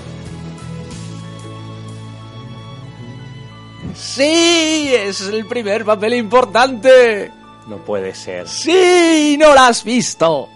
Sí, 3.96 4.94
es 4.94 5.22
el 5.22 5.44
primer 5.46 5.84
papel 5.84 6.14
importante. 6.14 7.32
No 7.66 7.78
puede 7.78 8.14
ser. 8.14 8.46
Sí, 8.46 9.36
no 9.36 9.52
lo 9.52 9.60
has 9.62 9.82
visto. 9.82 10.48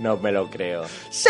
No 0.00 0.16
me 0.16 0.32
lo 0.32 0.50
creo. 0.50 0.82
Sí, 1.08 1.28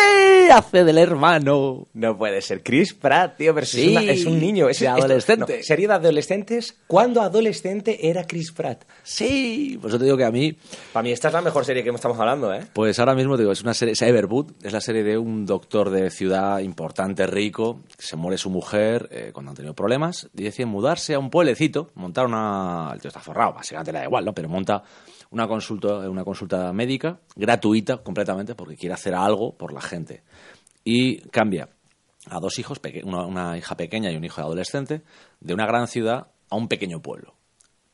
hace 0.51 0.85
del 0.85 0.97
hermano. 0.97 1.87
No 1.93 2.17
puede 2.17 2.41
ser. 2.41 2.63
Chris 2.63 2.95
Pratt, 2.95 3.37
tío, 3.37 3.53
pero 3.55 3.67
si 3.67 3.77
Sí, 3.83 3.85
es, 3.97 4.03
una- 4.03 4.13
es 4.13 4.25
un 4.25 4.41
niño. 4.41 4.69
Es 4.71 4.81
de 4.81 4.87
esto- 4.87 4.99
adolescente. 4.99 5.57
no, 5.59 5.63
serie 5.63 5.87
de 5.87 5.93
adolescentes. 5.95 6.79
¿Cuándo 6.87 7.21
adolescente 7.21 8.09
era 8.09 8.27
Chris 8.27 8.53
Pratt? 8.53 8.85
Sí, 9.03 9.79
pues 9.81 9.93
yo 9.93 9.99
te 9.99 10.07
digo 10.07 10.17
que 10.17 10.25
a 10.25 10.31
mí, 10.31 10.57
Para 10.95 11.03
mí 11.05 11.13
esta 11.13 11.29
es 11.29 11.35
la 11.35 11.43
mejor 11.43 11.65
serie 11.67 11.85
que 11.85 11.91
estamos 11.91 12.19
hablando, 12.19 12.55
¿eh? 12.55 12.67
pues 12.73 12.99
ahora 12.99 13.15
mismo 13.15 13.37
te 13.37 13.43
digo, 13.43 13.53
es 13.53 13.61
una 13.63 13.75
serie, 13.75 13.93
es 13.93 14.01
Everwood, 14.03 14.53
es 14.63 14.73
la 14.73 14.81
serie 14.81 15.03
de 15.05 15.19
un 15.19 15.45
doctor 15.45 15.91
de 15.91 16.11
ciudad 16.11 16.59
importante, 16.61 17.27
rico, 17.27 17.81
que 17.99 18.05
se 18.07 18.17
muere 18.17 18.39
su 18.39 18.49
mujer 18.49 19.09
eh, 19.13 19.31
cuando 19.33 19.51
han 19.51 19.57
tenido 19.57 19.75
problemas, 19.75 20.29
y 20.37 20.43
decide 20.45 20.65
mudarse 20.67 21.13
a 21.15 21.19
un 21.19 21.29
pueblecito, 21.31 21.91
montar 21.95 22.25
una... 22.27 22.91
El 22.95 23.01
tío 23.01 23.09
está 23.09 23.21
forrado, 23.21 23.53
básicamente 23.53 23.93
le 23.93 23.99
da 23.99 24.05
igual, 24.07 24.25
¿no? 24.25 24.33
Pero 24.33 24.49
monta 24.49 24.83
una 25.35 25.49
consulta, 25.49 26.09
una 26.09 26.25
consulta 26.25 26.73
médica 26.73 27.19
gratuita 27.35 27.99
completamente 27.99 28.55
porque 28.55 28.77
quiere 28.77 28.95
hacer 28.95 29.15
algo 29.15 29.57
por 29.57 29.73
la 29.73 29.81
gente. 29.81 30.23
Y 30.85 31.19
cambia 31.29 31.69
a 32.31 32.39
dos 32.39 32.59
hijos, 32.59 32.81
una, 33.03 33.59
hija 33.59 33.77
pequeña 33.77 34.13
y 34.13 34.17
un 34.17 34.25
hijo 34.25 34.41
adolescente, 34.41 35.03
de 35.41 35.55
una 35.55 35.67
gran 35.67 35.89
ciudad 35.89 36.29
a 36.49 36.57
un 36.57 36.69
pequeño 36.69 37.03
pueblo. 37.03 37.35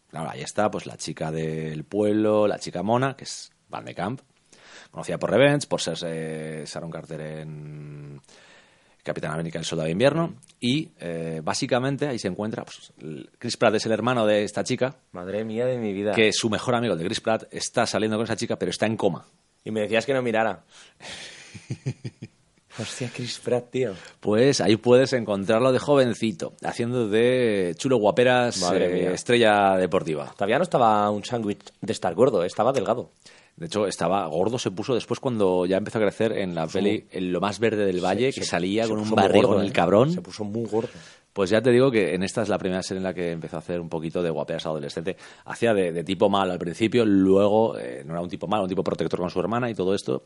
Claro, 0.09 0.31
ahí 0.31 0.43
está 0.43 0.71
pues 0.71 0.87
la 0.87 0.99
chica 0.99 1.33
del 1.33 1.85
pueblo, 1.85 2.47
la 2.47 2.59
chica 2.59 2.83
mona, 2.83 3.17
que 3.17 3.25
es 3.25 3.51
Van 3.71 3.87
de 3.87 3.95
Camp, 3.95 4.21
conocida 4.91 5.19
por 5.19 5.31
Revenge, 5.31 5.67
por 5.67 5.81
ser 5.81 5.97
eh, 6.05 6.65
Sharon 6.67 6.91
Carter 6.91 7.21
en 7.21 8.21
Capitán 9.03 9.33
América 9.33 9.59
el 9.59 9.65
Soldado 9.65 9.87
de 9.87 9.93
Invierno, 9.93 10.35
y 10.61 10.91
eh, 11.01 11.41
básicamente 11.43 12.07
ahí 12.07 12.19
se 12.19 12.29
encuentra, 12.29 12.65
pues, 12.65 12.93
Chris 13.39 13.57
Pratt 13.57 13.75
es 13.75 13.87
el 13.87 13.93
hermano 13.93 14.27
de 14.27 14.45
esta 14.45 14.65
chica, 14.65 14.97
Madre 15.13 15.45
mía 15.45 15.67
de 15.67 15.79
mi 15.79 15.93
vida. 15.93 16.13
que 16.13 16.33
su 16.33 16.51
mejor 16.51 16.75
amigo 16.75 16.93
el 16.95 16.99
de 16.99 17.05
Chris 17.07 17.21
Pratt 17.21 17.45
está 17.51 17.87
saliendo 17.87 18.17
con 18.17 18.25
esa 18.25 18.37
chica, 18.37 18.57
pero 18.57 18.71
está 18.71 18.87
en 18.87 18.97
coma. 18.97 19.27
Y 19.65 19.71
me 19.71 19.83
decías 19.83 20.07
que 20.07 20.15
no 20.15 20.23
mirara. 20.23 20.65
Hostia, 22.79 23.11
Chris 23.13 23.39
Pratt, 23.41 23.71
tío. 23.71 23.95
Pues 24.21 24.61
ahí 24.61 24.77
puedes 24.77 25.13
encontrarlo 25.13 25.73
de 25.73 25.79
jovencito, 25.79 26.55
haciendo 26.63 27.09
de 27.09 27.75
chulo 27.77 27.99
guaperas 27.99 28.61
Madre 28.61 29.07
eh, 29.07 29.13
estrella 29.13 29.77
deportiva. 29.77 30.33
Todavía 30.35 30.59
no 30.59 30.63
estaba 30.63 31.11
un 31.11 31.25
sándwich 31.25 31.73
de 31.81 31.93
estar 31.93 32.15
gordo, 32.15 32.43
¿eh? 32.43 32.47
estaba 32.47 32.73
delgado. 32.73 33.11
De 33.61 33.67
hecho, 33.67 33.87
estaba 33.87 34.27
gordo, 34.27 34.59
se 34.59 34.71
puso 34.73 34.95
después 34.95 35.21
cuando 35.21 35.67
ya 35.67 35.77
empezó 35.77 35.99
a 35.99 36.01
crecer 36.01 36.33
en 36.33 36.55
la 36.55 36.67
peli 36.67 37.07
En 37.13 37.31
lo 37.31 37.41
más 37.41 37.59
verde 37.61 37.85
del 37.87 38.03
valle, 38.03 38.33
que 38.33 38.41
Se- 38.43 38.45
salía 38.45 38.85
se 38.85 38.91
con 38.91 38.99
un 39.01 39.11
barrigón 39.11 39.61
el 39.61 39.69
¿eh? 39.69 39.73
cabrón. 39.73 40.11
Se 40.13 40.23
puso 40.23 40.45
muy 40.45 40.65
gordo. 40.65 40.89
Pues 41.33 41.51
ya 41.51 41.61
te 41.63 41.71
digo 41.71 41.91
que 41.93 42.15
en 42.15 42.23
esta 42.25 42.43
es 42.43 42.49
la 42.49 42.59
primera 42.59 42.83
serie 42.83 42.99
en 42.99 43.05
la 43.05 43.15
que 43.15 43.31
empezó 43.31 43.57
a 43.57 43.59
hacer 43.61 43.79
un 43.79 43.89
poquito 43.89 44.23
de 44.23 44.31
guaperas 44.31 44.65
adolescente. 44.67 45.17
Hacía 45.45 45.75
de, 45.75 45.93
de 45.93 46.03
tipo 46.03 46.29
malo 46.31 46.53
al 46.53 46.59
principio, 46.59 47.05
luego 47.05 47.79
eh, 47.79 48.03
no 48.05 48.15
era 48.15 48.23
un 48.23 48.29
tipo 48.31 48.47
malo, 48.49 48.63
un 48.65 48.69
tipo 48.69 48.83
protector 48.83 49.21
con 49.21 49.31
su 49.31 49.39
hermana 49.39 49.69
y 49.71 49.75
todo 49.75 49.95
esto. 49.95 50.25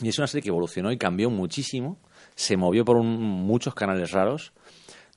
Y 0.00 0.08
es 0.08 0.16
una 0.18 0.26
serie 0.26 0.42
que 0.42 0.48
evolucionó 0.48 0.90
y 0.90 0.96
cambió 0.96 1.28
muchísimo. 1.28 1.98
Se 2.34 2.56
movió 2.56 2.84
por 2.86 2.96
un- 2.96 3.20
muchos 3.20 3.74
canales 3.74 4.10
raros, 4.12 4.52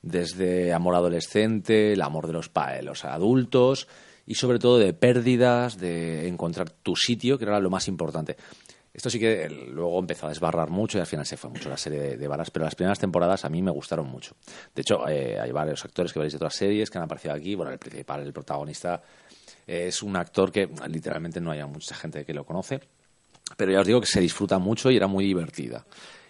desde 0.02 0.72
amor 0.74 0.94
adolescente, 0.94 1.94
el 1.94 2.02
amor 2.02 2.26
de 2.26 2.34
los, 2.34 2.48
pa- 2.50 2.72
de 2.72 2.82
los 2.82 3.04
adultos 3.06 3.88
y 4.26 4.34
sobre 4.34 4.58
todo 4.58 4.78
de 4.78 4.92
pérdidas, 4.92 5.78
de 5.78 6.26
encontrar 6.28 6.70
tu 6.70 6.96
sitio, 6.96 7.38
que 7.38 7.44
era 7.44 7.60
lo 7.60 7.70
más 7.70 7.88
importante. 7.88 8.36
Esto 8.92 9.10
sí 9.10 9.18
que 9.18 9.44
eh, 9.44 9.50
luego 9.50 9.98
empezó 9.98 10.26
a 10.26 10.30
desbarrar 10.30 10.70
mucho 10.70 10.96
y 10.96 11.02
al 11.02 11.06
final 11.06 11.26
se 11.26 11.36
fue 11.36 11.50
mucho 11.50 11.68
la 11.68 11.76
serie 11.76 12.00
de, 12.00 12.16
de 12.16 12.28
pero 12.50 12.64
las 12.64 12.74
primeras 12.74 12.98
temporadas 12.98 13.44
a 13.44 13.50
mí 13.50 13.60
me 13.60 13.70
gustaron 13.70 14.06
mucho. 14.08 14.34
De 14.74 14.80
hecho, 14.80 15.06
eh, 15.06 15.38
hay 15.38 15.52
varios 15.52 15.84
actores 15.84 16.12
que 16.12 16.18
veréis 16.18 16.32
de 16.32 16.36
otras 16.38 16.54
series 16.54 16.88
que 16.90 16.96
han 16.96 17.04
aparecido 17.04 17.34
aquí. 17.34 17.54
Bueno, 17.54 17.72
el 17.72 17.78
principal, 17.78 18.22
el 18.22 18.32
protagonista, 18.32 19.02
eh, 19.66 19.88
es 19.88 20.02
un 20.02 20.16
actor 20.16 20.50
que 20.50 20.68
literalmente 20.88 21.42
no 21.42 21.50
hay 21.50 21.62
mucha 21.64 21.94
gente 21.94 22.24
que 22.24 22.32
lo 22.32 22.44
conoce, 22.46 22.80
pero 23.58 23.70
ya 23.70 23.80
os 23.80 23.86
digo 23.86 24.00
que 24.00 24.06
se 24.06 24.20
disfruta 24.20 24.58
mucho 24.58 24.90
y 24.90 24.96
era 24.96 25.06
muy 25.06 25.26
divertida. 25.26 25.84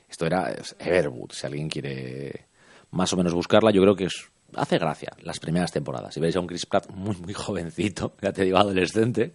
Esto 0.09 0.27
era 0.27 0.52
Everwood, 0.81 1.31
si 1.32 1.47
alguien 1.47 1.68
quiere 1.68 2.47
más 2.90 3.12
o 3.12 3.16
menos 3.16 3.32
buscarla, 3.32 3.70
yo 3.70 3.81
creo 3.82 3.94
que 3.94 4.05
es- 4.06 4.28
hace 4.55 4.78
gracia 4.78 5.12
las 5.23 5.40
primeras 5.40 5.73
temporadas. 5.73 6.16
Y 6.16 6.20
veis 6.20 6.36
a 6.36 6.40
un 6.40 6.47
Chris 6.47 6.66
Pratt 6.66 6.90
muy, 6.90 7.16
muy 7.16 7.35
jovencito, 7.35 8.14
ya 8.23 8.32
te 8.32 8.44
digo, 8.44 8.59
adolescente. 8.59 9.35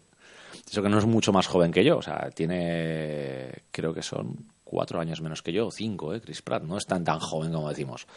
Eso 0.70 0.82
que 0.82 0.90
no 0.90 1.00
es 1.00 1.06
mucho 1.06 1.32
más 1.32 1.48
joven 1.48 1.72
que 1.72 1.84
yo, 1.84 1.98
o 1.98 2.02
sea, 2.02 2.30
tiene, 2.34 3.64
creo 3.72 3.94
que 3.94 4.02
son 4.02 4.52
cuatro 4.64 5.00
años 5.00 5.22
menos 5.22 5.42
que 5.42 5.52
yo, 5.52 5.68
o 5.68 5.72
cinco, 5.72 6.14
¿eh? 6.14 6.22
Chris 6.22 6.42
Pratt, 6.42 6.64
no 6.64 6.78
es 6.78 6.86
tan 6.86 7.04
tan 7.04 7.20
joven 7.20 7.52
como 7.52 7.70
decimos. 7.70 8.08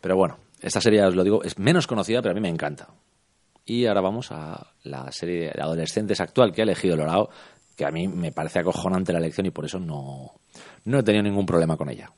Pero 0.00 0.16
bueno, 0.16 0.38
esta 0.60 0.80
serie, 0.80 1.04
os 1.04 1.14
lo 1.14 1.24
digo, 1.24 1.42
es 1.42 1.58
menos 1.58 1.86
conocida, 1.86 2.22
pero 2.22 2.32
a 2.32 2.34
mí 2.34 2.40
me 2.40 2.48
encanta. 2.48 2.88
Y 3.64 3.86
ahora 3.86 4.00
vamos 4.00 4.32
a 4.32 4.72
la 4.84 5.10
serie 5.12 5.52
de 5.54 5.62
adolescentes 5.62 6.20
actual 6.20 6.52
que 6.52 6.62
ha 6.62 6.64
elegido 6.64 6.96
Lorao, 6.96 7.30
que 7.76 7.84
a 7.84 7.90
mí 7.90 8.08
me 8.08 8.32
parece 8.32 8.58
acojonante 8.58 9.12
la 9.12 9.18
elección 9.18 9.46
y 9.46 9.50
por 9.50 9.64
eso 9.64 9.78
no, 9.78 10.32
no 10.84 10.98
he 10.98 11.02
tenido 11.02 11.22
ningún 11.22 11.46
problema 11.46 11.76
con 11.76 11.88
ella. 11.88 12.10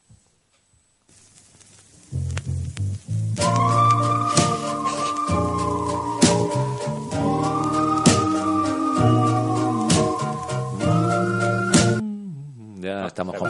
Estamos 13.15 13.37
con... 13.37 13.49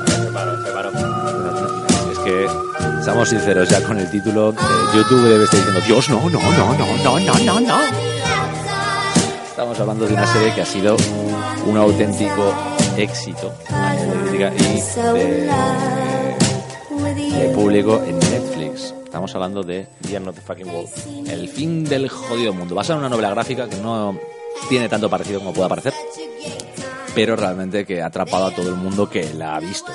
Es 2.13 2.19
que, 2.19 2.47
seamos 3.03 3.31
sinceros, 3.31 3.67
ya 3.71 3.83
con 3.83 3.99
el 3.99 4.11
título, 4.11 4.51
eh, 4.51 4.57
YouTube 4.95 5.23
debe 5.23 5.45
estar 5.45 5.59
diciendo, 5.59 5.81
Dios, 5.87 6.11
no, 6.11 6.21
no, 6.29 6.39
no, 6.39 6.75
no, 6.77 6.99
no, 7.03 7.19
no, 7.19 7.39
no, 7.39 7.61
no. 7.61 7.79
Estamos 9.49 9.81
hablando 9.81 10.07
de 10.07 10.13
una 10.13 10.27
serie 10.27 10.55
que 10.55 10.61
ha 10.61 10.67
sido 10.67 10.97
un 11.67 11.79
auténtico 11.79 12.53
éxito 12.99 13.55
y 14.33 14.37
de, 17.39 17.49
público 17.55 18.03
en 18.07 18.19
Netflix. 18.19 18.95
Estamos 19.05 19.35
hablando 19.35 19.63
de 19.63 19.87
The 20.07 20.19
of 20.19 20.35
the 20.35 20.43
Fucking 20.43 20.69
World. 20.69 20.91
El 21.29 21.49
fin 21.49 21.85
del 21.85 22.11
jodido 22.11 22.53
mundo. 22.53 22.75
Basada 22.75 22.99
en 22.99 23.01
una 23.01 23.09
novela 23.09 23.31
gráfica 23.31 23.67
que 23.67 23.77
no 23.77 24.19
tiene 24.69 24.91
tanto 24.91 25.09
parecido 25.09 25.39
como 25.41 25.55
pueda 25.55 25.69
parecer, 25.69 25.95
pero 27.15 27.37
realmente 27.37 27.85
que 27.85 28.03
ha 28.03 28.07
atrapado 28.07 28.47
a 28.47 28.51
todo 28.51 28.69
el 28.69 28.77
mundo 28.77 29.09
que 29.09 29.33
la 29.35 29.57
ha 29.57 29.61
visto. 29.61 29.93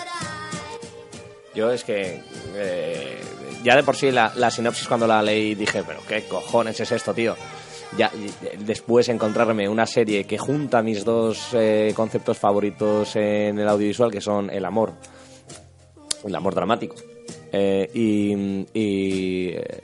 Yo 1.53 1.71
es 1.71 1.83
que 1.83 2.21
eh, 2.55 3.21
ya 3.63 3.75
de 3.75 3.83
por 3.83 3.95
sí 3.95 4.11
la, 4.11 4.51
sinopsis 4.51 4.87
cuando 4.87 5.07
la 5.07 5.21
leí 5.21 5.55
dije, 5.55 5.83
pero 5.85 5.99
qué 6.07 6.23
cojones 6.23 6.79
es 6.79 6.91
esto, 6.91 7.13
tío. 7.13 7.35
Ya, 7.97 8.11
después 8.59 9.09
encontrarme 9.09 9.67
una 9.67 9.87
serie 9.87 10.23
que 10.25 10.37
junta 10.37 10.83
mis 10.83 11.03
dos 11.03 11.49
eh, 11.53 11.91
conceptos 11.95 12.37
favoritos 12.37 13.15
en 13.15 13.57
el 13.57 13.67
audiovisual, 13.67 14.11
que 14.11 14.21
son 14.21 14.51
el 14.51 14.63
amor, 14.63 14.93
el 16.23 16.35
amor 16.35 16.53
dramático. 16.53 16.95
Eh, 17.51 17.89
y 17.93 18.33
y, 18.73 19.49
eh, 19.49 19.81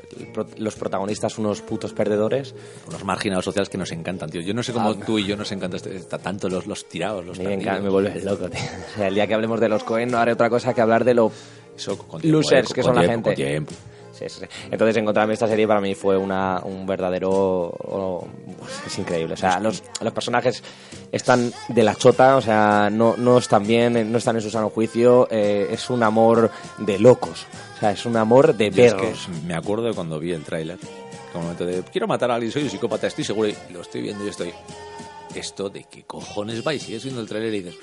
los 0.58 0.76
protagonistas 0.76 1.38
unos 1.38 1.62
putos 1.62 1.94
perdedores. 1.94 2.54
Unos 2.88 3.04
marginados 3.04 3.46
sociales 3.46 3.70
que 3.70 3.78
nos 3.78 3.92
encantan, 3.92 4.30
tío. 4.30 4.42
Yo 4.42 4.54
no 4.54 4.64
sé 4.64 4.74
cómo 4.74 4.90
Ah. 4.90 4.96
tú 5.06 5.18
y 5.20 5.26
yo 5.26 5.36
nos 5.36 5.52
encanta 5.52 5.78
este- 5.78 6.00
tanto 6.18 6.50
los, 6.50 6.68
los 6.68 6.86
tirados, 6.88 7.26
los 7.26 7.40
me, 7.40 7.58
me 7.58 7.90
vuelve 7.90 8.22
loco, 8.22 8.50
tío. 8.50 8.62
O 8.94 8.98
sea, 8.98 9.08
el 9.08 9.16
día 9.16 9.28
que 9.28 9.34
hablemos 9.34 9.60
de 9.60 9.70
los 9.70 9.84
Cohen 9.84 10.10
no 10.12 10.18
haré 10.18 10.34
otra 10.34 10.50
cosa 10.50 10.74
que 10.74 10.82
hablar 10.82 11.04
de 11.04 11.14
lo 11.16 11.32
Eso 11.78 11.98
con 11.98 12.22
tiempo, 12.22 12.38
losers 12.40 12.72
eh, 12.72 12.74
que 12.74 12.82
con 12.82 12.90
son 12.94 12.96
la 13.02 13.08
tiempo, 13.08 13.30
gente. 13.30 13.44
con 13.44 13.52
tiempo. 13.52 13.74
Sí, 14.18 14.26
sí, 14.30 14.40
sí. 14.42 14.46
Entonces 14.72 14.96
encontrarme 14.98 15.34
esta 15.34 15.48
serie 15.48 15.68
para 15.68 15.82
mí 15.82 15.94
fue 15.94 16.18
una, 16.18 16.62
un 16.64 16.86
verdadero... 16.86 18.28
es 18.88 18.98
increíble. 18.98 19.34
O 19.34 19.38
sea, 19.38 19.60
los, 19.60 19.84
los 20.02 20.14
personajes 20.14 20.64
están 21.12 21.52
de 21.68 21.84
la 21.84 21.96
chota, 21.96 22.38
o 22.38 22.42
sea, 22.42 22.90
no, 22.90 23.16
no 23.18 23.38
están 23.38 23.66
bien, 23.68 24.12
no 24.12 24.18
están 24.18 24.36
en 24.38 24.42
su 24.42 24.50
sano 24.50 24.70
juicio. 24.70 25.28
eh, 25.30 25.68
es 25.72 25.90
un 25.90 26.04
amor 26.04 26.50
de 26.78 27.00
locos. 27.00 27.46
O 27.76 27.80
sea, 27.80 27.92
es 27.92 28.06
un 28.06 28.16
amor 28.16 28.56
de 28.56 28.68
es 28.68 28.74
que 28.74 28.90
perros. 28.92 29.28
me 29.46 29.54
acuerdo 29.54 29.86
de 29.86 29.94
cuando 29.94 30.20
vi 30.20 30.32
el 30.32 30.44
tráiler, 30.44 30.78
como 31.32 31.44
momento 31.44 31.66
de 31.66 31.84
quiero 31.84 32.08
matar 32.08 32.32
a 32.32 32.36
alguien, 32.36 32.52
soy 32.52 32.64
un 32.64 32.70
psicópata, 32.70 33.08
estoy 33.08 33.26
seguro, 33.26 33.50
y 33.50 33.74
lo 33.74 33.82
estoy 33.82 34.02
viendo 34.02 34.26
y 34.26 34.30
estoy. 34.30 34.54
Esto 35.34 35.70
de 35.70 35.84
qué 35.84 36.04
cojones 36.04 36.64
vais, 36.64 36.82
sigues 36.82 37.04
viendo 37.04 37.20
el 37.20 37.28
tráiler 37.28 37.54
y 37.54 37.62
dices, 37.62 37.76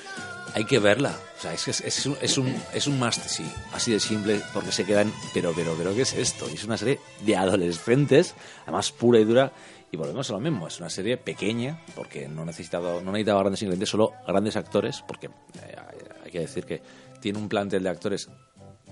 hay 0.54 0.64
que 0.64 0.78
verla. 0.78 1.18
O 1.38 1.40
sea, 1.40 1.52
es, 1.52 1.68
es, 1.68 1.80
es 1.80 2.06
un, 2.06 2.16
es 2.20 2.38
un, 2.38 2.54
es 2.72 2.86
un 2.86 2.98
must, 2.98 3.26
sí, 3.26 3.44
así 3.72 3.92
de 3.92 4.00
simple, 4.00 4.40
porque 4.52 4.72
se 4.72 4.84
quedan, 4.84 5.12
pero, 5.34 5.52
pero, 5.54 5.74
pero, 5.76 5.94
¿qué 5.94 6.02
es 6.02 6.12
esto? 6.14 6.48
Y 6.50 6.54
es 6.54 6.64
una 6.64 6.76
serie 6.76 7.00
de 7.24 7.36
adolescentes, 7.36 8.34
además 8.62 8.92
pura 8.92 9.18
y 9.18 9.24
dura, 9.24 9.52
y 9.90 9.96
volvemos 9.96 10.30
a 10.30 10.32
lo 10.34 10.40
mismo, 10.40 10.68
es 10.68 10.78
una 10.80 10.90
serie 10.90 11.16
pequeña, 11.16 11.82
porque 11.94 12.28
no 12.28 12.44
necesitaba, 12.44 13.00
no 13.02 13.12
necesitaba 13.12 13.40
grandes 13.40 13.62
ingredientes, 13.62 13.88
solo 13.88 14.12
grandes 14.26 14.56
actores, 14.56 15.02
porque 15.06 15.26
eh, 15.26 15.76
hay 16.24 16.30
que 16.30 16.40
decir 16.40 16.64
que 16.64 16.82
tiene 17.20 17.38
un 17.38 17.48
plantel 17.48 17.82
de 17.82 17.90
actores 17.90 18.28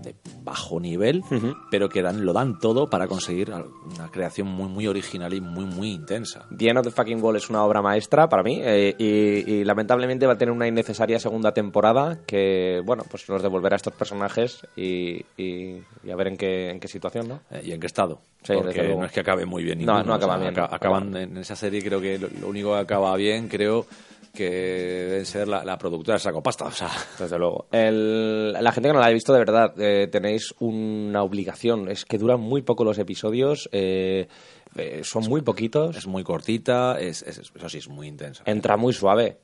de 0.02 0.14
bajo 0.42 0.80
nivel, 0.80 1.22
pero 1.70 1.88
que 1.88 2.02
dan, 2.02 2.24
lo 2.24 2.32
dan 2.32 2.58
todo 2.58 2.88
para 2.88 3.06
conseguir 3.06 3.50
una 3.52 4.10
creación 4.10 4.48
muy, 4.48 4.68
muy 4.68 4.86
original 4.86 5.32
y 5.34 5.40
muy, 5.40 5.64
muy 5.64 5.90
intensa. 5.92 6.46
The 6.56 6.68
End 6.68 6.78
of 6.78 6.84
the 6.84 6.90
Fucking 6.90 7.22
Wall 7.22 7.36
es 7.36 7.50
una 7.50 7.62
obra 7.64 7.82
maestra 7.82 8.28
para 8.28 8.42
mí 8.42 8.60
eh, 8.62 8.94
y, 8.98 9.52
y 9.52 9.64
lamentablemente 9.64 10.26
va 10.26 10.32
a 10.34 10.38
tener 10.38 10.52
una 10.52 10.66
innecesaria 10.66 11.18
segunda 11.18 11.52
temporada 11.52 12.20
que, 12.26 12.80
bueno, 12.84 13.04
pues 13.10 13.28
nos 13.28 13.42
devolverá 13.42 13.74
a 13.74 13.78
estos 13.78 13.94
personajes 13.94 14.66
y, 14.76 15.24
y- 15.36 15.82
y 16.02 16.10
a 16.10 16.16
ver 16.16 16.28
en 16.28 16.36
qué, 16.36 16.70
en 16.70 16.80
qué 16.80 16.88
situación, 16.88 17.28
¿no? 17.28 17.40
Eh, 17.50 17.62
¿Y 17.64 17.72
en 17.72 17.80
qué 17.80 17.86
estado? 17.86 18.20
Sí, 18.42 18.54
Porque 18.54 18.96
no 18.96 19.04
es 19.04 19.12
que 19.12 19.20
acabe 19.20 19.44
muy 19.44 19.62
bien 19.62 19.78
No, 19.78 19.94
ninguno, 19.94 20.04
no 20.04 20.14
acaba 20.14 20.34
o 20.36 20.38
sea, 20.38 20.50
bien, 20.50 20.58
acaban 20.64 21.08
acaba 21.08 21.22
en 21.22 21.36
esa 21.36 21.56
serie 21.56 21.82
creo 21.82 22.00
que 22.00 22.18
lo, 22.18 22.28
lo 22.40 22.48
único 22.48 22.72
que 22.72 22.78
acaba 22.80 23.14
bien 23.16 23.48
creo 23.48 23.86
que 24.32 24.48
deben 24.50 25.26
ser 25.26 25.48
la, 25.48 25.64
la 25.64 25.76
productora 25.78 26.16
de 26.16 26.20
Sacopasta, 26.20 26.66
o 26.66 26.70
sea... 26.72 26.90
Desde 27.18 27.38
luego. 27.38 27.66
El- 27.72 28.52
la 28.52 28.72
gente 28.72 28.88
que 28.88 28.92
no 28.94 29.00
la 29.00 29.06
ha 29.06 29.10
visto, 29.10 29.32
de 29.32 29.38
verdad, 29.40 29.74
eh, 29.78 30.08
tenéis 30.10 30.54
una 30.60 31.22
obligación. 31.22 31.88
Es 31.88 32.04
que 32.04 32.18
duran 32.18 32.40
muy 32.40 32.62
poco 32.62 32.84
los 32.84 32.98
episodios, 32.98 33.68
eh, 33.72 34.28
eh, 34.76 35.00
son 35.04 35.24
muy 35.28 35.42
poquitos, 35.42 35.96
Es 35.96 36.06
muy 36.06 36.22
cortita, 36.24 36.98
es, 37.00 37.22
es- 37.22 37.38
eso 37.54 37.68
sí, 37.68 37.78
es 37.78 37.88
muy 37.88 38.06
intensa. 38.06 38.42
entra 38.46 38.76
muy 38.76 38.92
suave. 38.92 39.38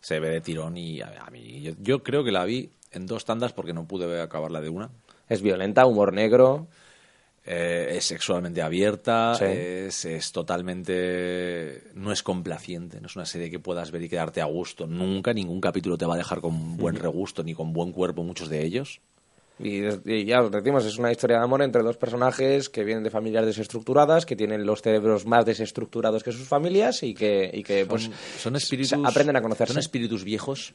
Se 0.00 0.20
ve 0.20 0.28
de 0.30 0.40
tirón 0.40 0.76
y 0.76 1.00
a, 1.00 1.24
a 1.26 1.30
mí... 1.30 1.60
Yo, 1.62 1.72
yo 1.80 2.02
creo 2.02 2.22
que 2.24 2.32
la 2.32 2.44
vi 2.44 2.70
en 2.92 3.06
dos 3.06 3.24
tandas 3.24 3.52
porque 3.52 3.72
no 3.72 3.86
pude 3.86 4.20
acabarla 4.20 4.60
de 4.60 4.68
una. 4.68 4.90
Es 5.28 5.42
violenta, 5.42 5.86
humor 5.86 6.12
negro. 6.12 6.68
Eh, 7.44 7.96
es 7.96 8.04
sexualmente 8.04 8.60
abierta, 8.62 9.34
Sí. 9.34 9.44
es, 9.46 10.04
es 10.04 10.30
totalmente... 10.32 11.84
No 11.94 12.12
es 12.12 12.22
complaciente, 12.22 13.00
no 13.00 13.06
es 13.06 13.16
una 13.16 13.24
serie 13.24 13.50
que 13.50 13.58
puedas 13.58 13.90
ver 13.90 14.02
y 14.02 14.08
quedarte 14.08 14.40
a 14.40 14.44
gusto. 14.44 14.86
Nunca, 14.86 15.32
ningún 15.32 15.60
capítulo 15.60 15.96
te 15.96 16.06
va 16.06 16.14
a 16.14 16.18
dejar 16.18 16.40
con 16.40 16.76
buen 16.76 16.96
regusto 16.96 17.42
ni 17.42 17.54
con 17.54 17.72
buen 17.72 17.92
cuerpo, 17.92 18.22
muchos 18.22 18.48
de 18.48 18.62
ellos. 18.64 19.00
Y, 19.62 19.82
y 20.06 20.24
ya 20.24 20.40
os 20.40 20.50
decimos, 20.50 20.86
es 20.86 20.96
una 20.96 21.12
historia 21.12 21.36
de 21.36 21.44
amor 21.44 21.60
entre 21.60 21.82
dos 21.82 21.98
personajes 21.98 22.70
que 22.70 22.82
vienen 22.82 23.04
de 23.04 23.10
familias 23.10 23.44
desestructuradas, 23.44 24.24
que 24.24 24.34
tienen 24.34 24.64
los 24.64 24.80
cerebros 24.80 25.26
más 25.26 25.44
desestructurados 25.44 26.22
que 26.22 26.32
sus 26.32 26.48
familias 26.48 27.02
y 27.02 27.12
que, 27.12 27.50
y 27.52 27.62
que 27.62 27.84
pues, 27.84 28.08
Son, 28.38 28.56
espíritus, 28.56 28.94
aprenden 29.04 29.36
a 29.36 29.42
conocerse. 29.42 29.74
Son 29.74 29.80
espíritus 29.80 30.24
viejos 30.24 30.72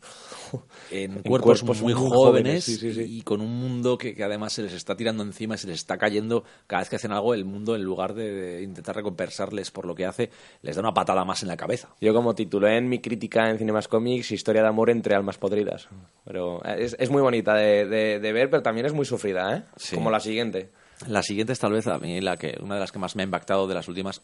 en, 0.92 1.14
En 1.14 1.22
cuerpos, 1.24 1.62
cuerpos 1.62 1.82
muy, 1.82 1.94
muy 1.94 2.02
jóvenes, 2.10 2.14
jóvenes, 2.14 2.64
sí, 2.64 2.76
sí, 2.78 2.94
sí. 2.94 3.18
y 3.18 3.22
con 3.22 3.42
un 3.42 3.52
mundo 3.60 3.98
que, 3.98 4.14
que 4.16 4.24
además 4.24 4.54
se 4.54 4.64
les 4.64 4.74
está 4.74 4.96
tirando 4.96 5.24
encima 5.24 5.56
y 5.56 5.58
se 5.58 5.68
les 5.68 5.78
está 5.78 5.98
cayendo 5.98 6.44
cada 6.68 6.82
vez 6.82 6.90
que 6.90 6.96
hacen 6.98 7.12
algo, 7.12 7.34
el 7.34 7.46
mundo 7.46 7.76
en 7.76 7.84
lugar 7.84 8.14
de, 8.14 8.32
de 8.32 8.62
intentar 8.64 8.96
recompensarles 8.96 9.72
por 9.72 9.86
lo 9.86 9.96
que 9.96 10.06
hace, 10.06 10.30
les 10.62 10.76
da 10.76 10.82
una 10.82 10.94
patada 10.94 11.24
más 11.26 11.42
en 11.42 11.48
la 11.50 11.58
cabeza. 11.58 11.90
Yo 12.02 12.14
como 12.14 12.36
titulé 12.36 12.78
en 12.78 12.90
mi 12.90 13.00
crítica 13.00 13.50
en 13.50 13.58
Cinemas 13.58 13.88
Comics, 13.88 14.32
historia 14.32 14.62
de 14.62 14.68
amor 14.70 14.90
entre 14.90 15.16
almas 15.16 15.38
podridas. 15.38 15.88
Pero 16.26 16.64
es, 16.66 16.96
es 17.00 17.10
muy 17.10 17.22
bonita 17.22 17.54
de, 17.56 17.86
de- 17.86 18.20
de 18.20 18.34
ver, 18.34 18.50
pero 18.50 18.64
también 18.64 18.86
es 18.86 18.94
muy 18.94 19.06
sufrida, 19.06 19.56
¿eh? 19.58 19.64
Sí. 19.78 19.96
Como 19.96 20.10
la 20.12 20.20
siguiente. 20.20 20.70
La 21.08 21.22
siguiente 21.24 21.54
es 21.54 21.60
tal 21.60 21.74
vez 21.74 21.86
a 21.88 22.00
mí 22.00 22.22
la 22.22 22.38
que, 22.38 22.58
una 22.62 22.76
de 22.76 22.80
las 22.82 22.92
que 22.92 23.00
más 23.00 23.16
me 23.16 23.24
ha 23.24 23.26
impactado 23.26 23.68
de 23.68 23.74
las 23.76 23.88
últimas, 23.88 24.22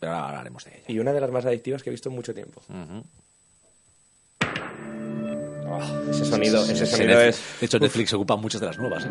pero 0.00 0.12
ahora 0.12 0.28
hablaremos 0.28 0.64
de 0.64 0.70
ella. 0.76 0.84
Y 0.88 0.98
una 0.98 1.12
de 1.12 1.20
las 1.20 1.30
más 1.30 1.44
adictivas 1.44 1.82
que 1.82 1.90
he 1.90 1.92
visto 1.92 2.08
en 2.08 2.14
mucho 2.14 2.32
tiempo. 2.34 2.62
Ese 6.10 6.24
sonido, 6.24 6.64
ese 6.64 6.86
Sí, 6.86 6.96
sonido 6.96 7.20
es... 7.20 7.40
De 7.60 7.66
hecho, 7.66 7.78
Netflix 7.78 8.12
ocupa 8.12 8.36
muchas 8.36 8.60
de 8.60 8.66
las 8.68 8.78
nuevas. 8.78 9.04
¿eh? 9.04 9.10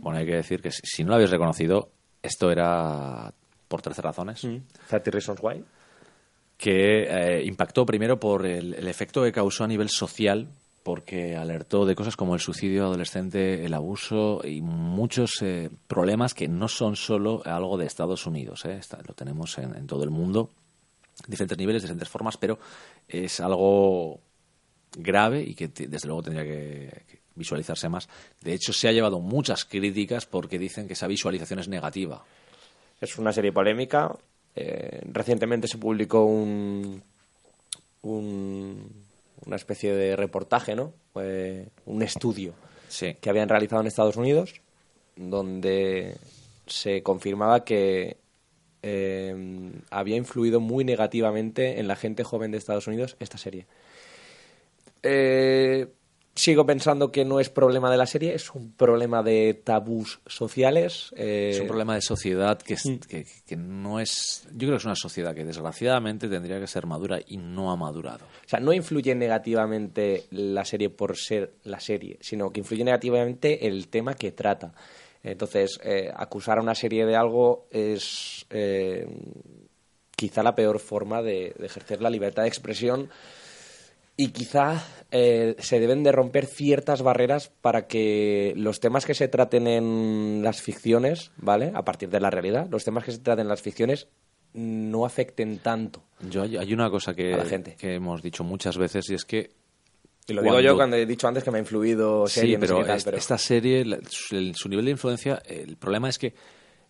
Bueno, 0.00 0.18
hay 0.18 0.26
que 0.26 0.36
decir 0.36 0.60
que 0.60 0.70
si, 0.70 1.02
no 1.02 1.10
lo 1.10 1.14
habéis 1.16 1.30
reconocido, 1.30 1.90
esto 2.22 2.50
era 2.50 3.32
por 3.68 3.80
13 3.82 4.02
razones. 4.02 4.40
30 4.88 5.10
Reasons 5.10 5.40
Why. 5.42 5.64
Que 6.56 7.04
eh, 7.08 7.44
impactó 7.44 7.84
primero 7.84 8.18
por 8.18 8.46
el, 8.46 8.74
efecto 8.86 9.22
que 9.22 9.32
causó 9.32 9.64
a 9.64 9.68
nivel 9.68 9.88
social, 9.88 10.48
porque 10.82 11.36
alertó 11.36 11.86
de 11.86 11.94
cosas 11.94 12.16
como 12.16 12.34
el 12.34 12.40
suicidio 12.40 12.84
adolescente, 12.84 13.64
el 13.64 13.74
abuso 13.74 14.40
y 14.44 14.60
muchos 14.60 15.40
eh, 15.42 15.70
problemas 15.86 16.34
que 16.34 16.46
no 16.48 16.68
son 16.68 16.96
solo 16.96 17.42
algo 17.44 17.78
de 17.78 17.86
Estados 17.86 18.26
Unidos. 18.26 18.64
eh, 18.66 18.80
lo 19.06 19.14
tenemos 19.14 19.56
en, 19.58 19.74
en 19.74 19.86
todo 19.86 20.04
el 20.04 20.10
mundo, 20.10 20.50
diferentes 21.26 21.58
niveles, 21.58 21.82
diferentes 21.82 22.08
formas, 22.08 22.36
pero 22.36 22.58
es 23.08 23.40
algo 23.40 24.20
grave 24.96 25.42
y 25.42 25.54
que 25.54 25.68
desde 25.68 26.06
luego 26.06 26.22
tendría 26.22 26.44
que 26.44 27.22
visualizarse 27.34 27.88
más. 27.88 28.08
De 28.40 28.54
hecho, 28.54 28.72
se 28.72 28.88
ha 28.88 28.92
llevado 28.92 29.20
muchas 29.20 29.64
críticas 29.64 30.26
porque 30.26 30.58
dicen 30.58 30.86
que 30.86 30.92
esa 30.92 31.06
visualización 31.06 31.58
es 31.58 31.68
negativa. 31.68 32.24
Es 33.00 33.18
una 33.18 33.32
serie 33.32 33.52
polémica. 33.52 34.16
Eh, 34.56 35.00
recientemente 35.12 35.66
se 35.68 35.78
publicó 35.78 36.24
un, 36.24 37.02
un- 38.02 39.04
una 39.46 39.56
especie 39.56 39.92
de 39.94 40.16
reportaje, 40.16 40.74
¿no? 40.74 40.92
Eh, 41.16 41.68
un 41.86 42.02
estudio 42.02 42.54
Sí. 42.88 43.14
que 43.20 43.30
habían 43.30 43.48
realizado 43.48 43.80
en 43.80 43.86
Estados 43.88 44.16
Unidos, 44.16 44.60
donde 45.16 46.16
se 46.66 47.02
confirmaba 47.02 47.64
que 47.64 48.16
eh, 48.82 49.72
había 49.90 50.16
influido 50.16 50.60
muy 50.60 50.84
negativamente 50.84 51.80
en 51.80 51.88
la 51.88 51.96
gente 51.96 52.22
joven 52.22 52.50
de 52.50 52.58
Estados 52.58 52.86
Unidos 52.86 53.16
esta 53.18 53.38
serie. 53.38 53.66
Eh, 55.02 55.86
sigo 56.34 56.66
pensando 56.66 57.12
que 57.12 57.24
no 57.24 57.38
es 57.40 57.48
problema 57.48 57.90
de 57.90 57.96
la 57.96 58.06
serie, 58.06 58.34
es 58.34 58.50
un 58.54 58.72
problema 58.72 59.22
de 59.22 59.54
tabús 59.54 60.20
sociales. 60.26 61.12
eh, 61.16 61.50
Es 61.52 61.60
un 61.60 61.66
problema 61.68 61.94
de 61.94 62.00
sociedad 62.00 62.60
que, 62.60 62.74
es- 62.74 62.82
que, 63.08 63.24
que 63.46 63.56
no 63.56 64.00
es. 64.00 64.42
Yo 64.52 64.58
creo 64.66 64.70
que 64.72 64.76
es 64.76 64.84
una 64.84 64.96
sociedad 64.96 65.34
que 65.34 65.44
desgraciadamente 65.44 66.28
tendría 66.28 66.58
que 66.58 66.66
ser 66.66 66.86
madura 66.86 67.20
y 67.26 67.36
no 67.36 67.70
ha 67.70 67.76
madurado. 67.76 68.24
O 68.24 68.48
sea, 68.48 68.58
no 68.60 68.72
influye 68.72 69.14
negativamente 69.14 70.24
la 70.30 70.64
serie 70.64 70.90
por 70.90 71.16
ser 71.16 71.52
la 71.64 71.78
serie, 71.80 72.18
sino 72.20 72.50
que 72.50 72.60
influye 72.60 72.84
negativamente 72.84 73.66
el 73.66 73.88
tema 73.88 74.14
que 74.14 74.32
trata. 74.32 74.72
Entonces, 75.22 75.78
eh, 75.84 76.10
acusar 76.14 76.58
a 76.58 76.62
una 76.62 76.74
serie 76.74 77.06
de 77.06 77.16
algo 77.16 77.66
es 77.70 78.44
eh, 78.50 79.06
quizá 80.16 80.42
la 80.42 80.54
peor 80.54 80.78
forma 80.78 81.22
de, 81.22 81.54
de 81.58 81.66
ejercer 81.66 82.02
la 82.02 82.10
libertad 82.10 82.42
de 82.42 82.48
expresión 82.48 83.08
y 84.16 84.28
quizá 84.28 84.84
eh, 85.10 85.56
se 85.58 85.80
deben 85.80 86.02
de 86.04 86.12
romper 86.12 86.46
ciertas 86.46 87.02
barreras 87.02 87.48
para 87.60 87.86
que 87.86 88.52
los 88.56 88.78
temas 88.80 89.06
que 89.06 89.14
se 89.14 89.26
traten 89.28 89.66
en 89.66 90.40
las 90.42 90.62
ficciones, 90.62 91.32
¿vale? 91.36 91.72
A 91.74 91.84
partir 91.84 92.08
de 92.10 92.20
la 92.20 92.30
realidad, 92.30 92.68
los 92.70 92.84
temas 92.84 93.04
que 93.04 93.12
se 93.12 93.18
traten 93.18 93.42
en 93.42 93.48
las 93.48 93.62
ficciones 93.62 94.06
no 94.52 95.04
afecten 95.04 95.58
tanto. 95.58 96.02
Yo 96.30 96.42
hay, 96.42 96.56
hay 96.56 96.72
una 96.72 96.88
cosa 96.90 97.12
que, 97.14 97.34
A 97.34 97.38
la 97.38 97.44
gente. 97.44 97.74
que 97.76 97.94
hemos 97.94 98.22
dicho 98.22 98.44
muchas 98.44 98.78
veces 98.78 99.10
y 99.10 99.14
es 99.14 99.24
que. 99.24 99.50
Y 100.28 100.32
lo 100.32 100.42
cuando- 100.42 100.58
digo 100.58 100.70
yo 100.72 100.76
cuando 100.76 100.96
he 100.96 101.04
dicho 101.06 101.26
antes 101.28 101.42
que 101.44 101.50
me 101.50 101.58
ha 101.58 101.60
influido 101.60 102.26
Sí, 102.28 102.40
serie, 102.40 102.56
no 102.58 102.66
sé 102.66 102.72
pero, 102.74 102.86
tal, 102.86 103.14
esta 103.14 103.36
serie, 103.36 103.84
la- 103.84 103.98
su, 104.08 104.52
su 104.54 104.68
nivel 104.68 104.84
de 104.84 104.92
influencia, 104.92 105.42
el 105.44 105.76
problema 105.76 106.08
es 106.08 106.18
que 106.18 106.34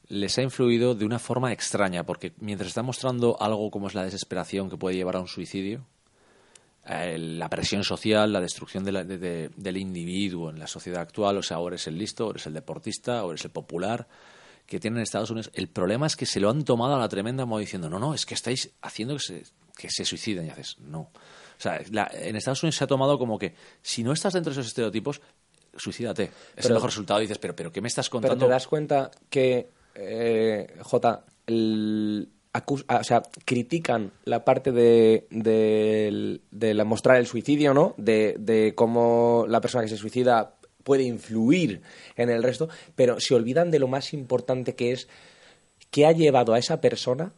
les 0.08 0.36
ha 0.38 0.42
influido 0.42 0.94
de 0.94 1.06
una 1.06 1.18
forma 1.18 1.52
extraña, 1.52 2.04
porque 2.04 2.32
mientras 2.38 2.68
está 2.68 2.82
mostrando 2.82 3.40
algo 3.40 3.70
como 3.70 3.88
es 3.88 3.94
la 3.94 4.04
desesperación 4.04 4.68
que 4.68 4.76
puede 4.76 4.94
llevar 4.96 5.16
a 5.16 5.20
un 5.20 5.26
suicidio, 5.26 5.86
eh, 6.86 7.16
la 7.18 7.48
presión 7.48 7.82
social, 7.84 8.32
la 8.32 8.40
destrucción 8.40 8.84
de 8.84 8.92
la- 8.92 9.04
de- 9.04 9.18
de- 9.18 9.50
del 9.56 9.76
individuo 9.76 10.50
en 10.50 10.58
la 10.58 10.66
sociedad 10.66 11.00
actual, 11.02 11.38
o 11.38 11.42
sea, 11.42 11.58
o 11.58 11.68
eres 11.68 11.86
el 11.86 11.96
listo, 11.98 12.26
o 12.26 12.30
eres 12.30 12.46
el 12.46 12.52
deportista, 12.54 13.24
o 13.24 13.30
eres 13.30 13.44
el 13.44 13.50
popular, 13.50 14.06
que 14.66 14.80
tienen 14.80 14.98
en 14.98 15.02
Estados 15.02 15.30
Unidos. 15.30 15.50
El 15.54 15.68
problema 15.68 16.06
es 16.06 16.16
que 16.16 16.26
se 16.26 16.40
lo 16.40 16.48
han 16.50 16.64
tomado 16.64 16.94
a 16.94 16.98
la 16.98 17.08
tremenda 17.08 17.44
modo 17.44 17.60
diciendo, 17.60 17.88
no, 17.90 17.98
no, 17.98 18.14
es 18.14 18.24
que 18.26 18.34
estáis 18.34 18.70
haciendo 18.82 19.14
que 19.14 19.20
se, 19.20 19.42
que 19.76 19.90
se 19.90 20.04
suiciden. 20.04 20.46
Y 20.46 20.50
haces, 20.50 20.78
no. 20.80 21.00
O 21.00 21.10
sea, 21.60 21.80
la- 21.90 22.10
en 22.12 22.36
Estados 22.36 22.62
Unidos 22.62 22.76
se 22.76 22.84
ha 22.84 22.86
tomado 22.86 23.18
como 23.18 23.38
que 23.38 23.54
si 23.82 24.02
no 24.02 24.12
estás 24.12 24.32
dentro 24.32 24.50
de 24.52 24.60
esos 24.60 24.68
estereotipos, 24.68 25.20
suicídate. 25.76 26.24
Es 26.24 26.30
el 26.30 26.62
Pero- 26.62 26.74
mejor 26.74 26.90
resultado. 26.90 27.20
Y 27.20 27.24
dices, 27.24 27.38
pero, 27.38 27.54
pero 27.56 27.72
¿qué 27.72 27.80
me 27.80 27.88
estás 27.88 28.08
Pero 28.08 28.20
contando? 28.22 28.46
te 28.46 28.50
das 28.52 28.66
cuenta 28.66 29.10
que, 29.28 29.68
eh, 29.94 30.76
J, 30.82 31.24
el 31.46 32.28
acus- 32.54 32.84
ah, 32.88 32.98
o 33.00 33.04
sea, 33.04 33.22
critican 33.44 34.12
la 34.24 34.44
parte 34.44 34.72
de, 34.72 35.26
del- 35.30 36.40
de 36.50 36.72
la 36.72 36.84
mostrar 36.84 37.16
el 37.18 37.26
suicidio, 37.26 37.74
¿no? 37.74 37.94
De, 37.98 38.36
de 38.38 38.74
cómo 38.74 39.44
la 39.48 39.60
persona 39.60 39.84
que 39.84 39.90
se 39.90 39.96
suicida 39.98 40.54
puede 40.82 41.02
influir 41.02 41.82
en 42.16 42.30
el 42.30 42.42
resto, 42.42 42.68
pero 42.96 43.20
se 43.20 43.34
olvidan 43.34 43.70
de 43.70 43.78
lo 43.78 43.88
más 43.88 44.12
importante 44.14 44.74
que 44.74 44.92
es 44.92 45.08
que 45.90 46.06
ha 46.06 46.12
llevado 46.12 46.54
a 46.54 46.58
esa 46.58 46.80
persona 46.80 47.32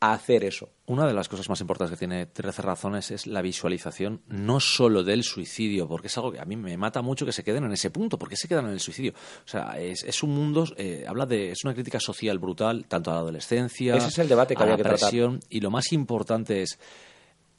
a 0.00 0.12
hacer 0.12 0.44
eso. 0.44 0.70
Una 0.86 1.06
de 1.06 1.14
las 1.14 1.28
cosas 1.28 1.48
más 1.48 1.60
importantes 1.60 1.92
que 1.92 1.98
tiene 1.98 2.26
13 2.26 2.62
razones 2.62 3.10
es 3.10 3.26
la 3.26 3.42
visualización 3.42 4.22
no 4.28 4.60
solo 4.60 5.02
del 5.02 5.24
suicidio, 5.24 5.88
porque 5.88 6.08
es 6.08 6.16
algo 6.16 6.32
que 6.32 6.40
a 6.40 6.44
mí 6.44 6.56
me 6.56 6.76
mata 6.76 7.02
mucho 7.02 7.24
que 7.24 7.32
se 7.32 7.42
queden 7.42 7.64
en 7.64 7.72
ese 7.72 7.90
punto, 7.90 8.18
porque 8.18 8.36
se 8.36 8.46
quedan 8.46 8.66
en 8.66 8.72
el 8.72 8.80
suicidio. 8.80 9.12
O 9.44 9.48
sea, 9.48 9.78
es, 9.78 10.04
es 10.04 10.22
un 10.22 10.34
mundo, 10.34 10.64
eh, 10.76 11.04
habla 11.08 11.26
de, 11.26 11.50
es 11.50 11.64
una 11.64 11.74
crítica 11.74 11.98
social 11.98 12.38
brutal, 12.38 12.86
tanto 12.86 13.10
a 13.10 13.14
la 13.14 13.20
adolescencia, 13.20 13.96
Ese 13.96 14.08
es 14.08 14.18
el 14.18 14.28
debate 14.28 14.54
que 14.54 14.62
a 14.62 14.66
la 14.66 14.76
que 14.76 14.82
tratar. 14.82 15.00
presión, 15.00 15.40
y 15.48 15.60
lo 15.60 15.70
más 15.70 15.92
importante 15.92 16.62
es 16.62 16.78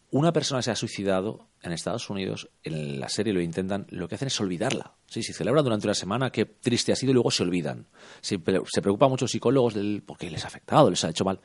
una 0.10 0.32
persona 0.32 0.62
se 0.62 0.72
ha 0.72 0.76
suicidado 0.76 1.50
en 1.62 1.74
Estados 1.74 2.10
Unidos, 2.10 2.50
en 2.64 3.00
la 3.00 3.10
serie 3.10 3.34
lo 3.34 3.42
intentan, 3.42 3.88
lo 3.90 4.08
que 4.08 4.16
hacen 4.16 4.28
es 4.28 4.40
olvidarla. 4.40 4.94
Sí, 5.08 5.22
si 5.22 5.34
celebran 5.34 5.66
durante 5.66 5.88
una 5.88 5.94
semana, 5.96 6.32
qué 6.32 6.46
triste 6.46 6.94
ha 6.94 6.96
sido 6.96 7.12
y 7.12 7.14
luego 7.16 7.32
se 7.32 7.44
olvidan. 7.44 7.88
Se, 8.22 8.40
se 8.68 8.82
preocupan 8.82 9.10
muchos 9.10 9.32
psicólogos 9.32 9.74
del 9.74 10.04
porque 10.06 10.32
les 10.32 10.46
ha 10.46 10.48
afectado, 10.48 10.90
les 10.90 11.04
ha 11.04 11.10
hecho 11.10 11.26
mal, 11.26 11.42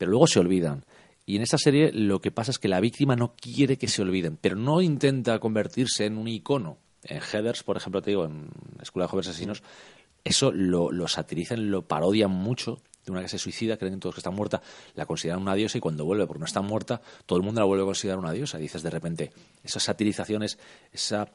pero 0.00 0.12
luego 0.12 0.26
se 0.26 0.40
olvidan. 0.40 0.86
Y 1.26 1.36
en 1.36 1.42
esta 1.42 1.58
serie 1.58 1.92
lo 1.92 2.22
que 2.22 2.30
pasa 2.30 2.52
es 2.52 2.58
que 2.58 2.68
la 2.68 2.80
víctima 2.80 3.16
no 3.16 3.34
quiere 3.36 3.76
que 3.76 3.86
se 3.86 4.00
olviden, 4.00 4.38
pero 4.40 4.56
no 4.56 4.80
intenta 4.80 5.38
convertirse 5.38 6.06
en 6.06 6.16
un 6.16 6.26
icono. 6.26 6.78
En 7.04 7.20
Heathers, 7.20 7.62
por 7.62 7.76
ejemplo, 7.76 8.00
te 8.00 8.12
digo, 8.12 8.24
en 8.24 8.48
Escuela 8.80 9.04
de 9.04 9.10
Jóvenes 9.10 9.28
Asesinos, 9.28 9.62
eso 10.24 10.52
lo, 10.52 10.90
lo 10.90 11.06
satirizan, 11.06 11.70
lo 11.70 11.86
parodian 11.86 12.30
mucho. 12.30 12.80
De 13.04 13.12
una 13.12 13.20
que 13.20 13.28
se 13.28 13.38
suicida, 13.38 13.76
creen 13.76 14.00
todos 14.00 14.14
que 14.14 14.20
está 14.20 14.30
muerta, 14.30 14.62
la 14.94 15.04
consideran 15.04 15.42
una 15.42 15.54
diosa 15.54 15.76
y 15.76 15.82
cuando 15.82 16.06
vuelve, 16.06 16.26
porque 16.26 16.40
no 16.40 16.46
está 16.46 16.62
muerta, 16.62 17.02
todo 17.26 17.38
el 17.38 17.44
mundo 17.44 17.60
la 17.60 17.66
vuelve 17.66 17.82
a 17.82 17.86
considerar 17.86 18.18
una 18.18 18.32
diosa. 18.32 18.58
Y 18.58 18.62
dices 18.62 18.82
de 18.82 18.90
repente, 18.90 19.32
esas 19.62 19.82
satirizaciones, 19.82 20.58
esa 20.92 21.28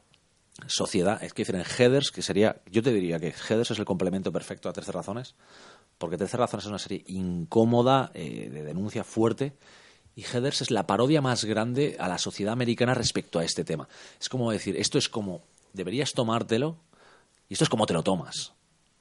sociedad, 0.66 1.22
es 1.22 1.32
que 1.32 1.42
dicen 1.42 1.56
en 1.56 1.64
Heathers, 1.64 2.10
que 2.10 2.22
sería, 2.22 2.62
yo 2.68 2.82
te 2.82 2.92
diría 2.92 3.20
que 3.20 3.32
Heathers 3.32 3.70
es 3.70 3.78
el 3.78 3.84
complemento 3.84 4.32
perfecto 4.32 4.68
a 4.68 4.72
13 4.72 4.90
razones, 4.90 5.36
porque 5.98 6.16
13 6.16 6.36
razones 6.36 6.64
es 6.64 6.68
una 6.68 6.78
serie 6.78 7.04
incómoda, 7.06 8.10
eh, 8.14 8.50
de 8.50 8.62
denuncia 8.62 9.04
fuerte, 9.04 9.56
y 10.14 10.22
Heathers 10.22 10.62
es 10.62 10.70
la 10.70 10.86
parodia 10.86 11.20
más 11.20 11.44
grande 11.44 11.96
a 11.98 12.08
la 12.08 12.18
sociedad 12.18 12.52
americana 12.52 12.94
respecto 12.94 13.38
a 13.38 13.44
este 13.44 13.64
tema. 13.64 13.88
Es 14.20 14.28
como 14.28 14.50
decir, 14.50 14.76
esto 14.76 14.98
es 14.98 15.08
como, 15.08 15.42
deberías 15.72 16.12
tomártelo, 16.12 16.78
y 17.48 17.54
esto 17.54 17.64
es 17.64 17.70
como 17.70 17.86
te 17.86 17.94
lo 17.94 18.02
tomas. 18.02 18.54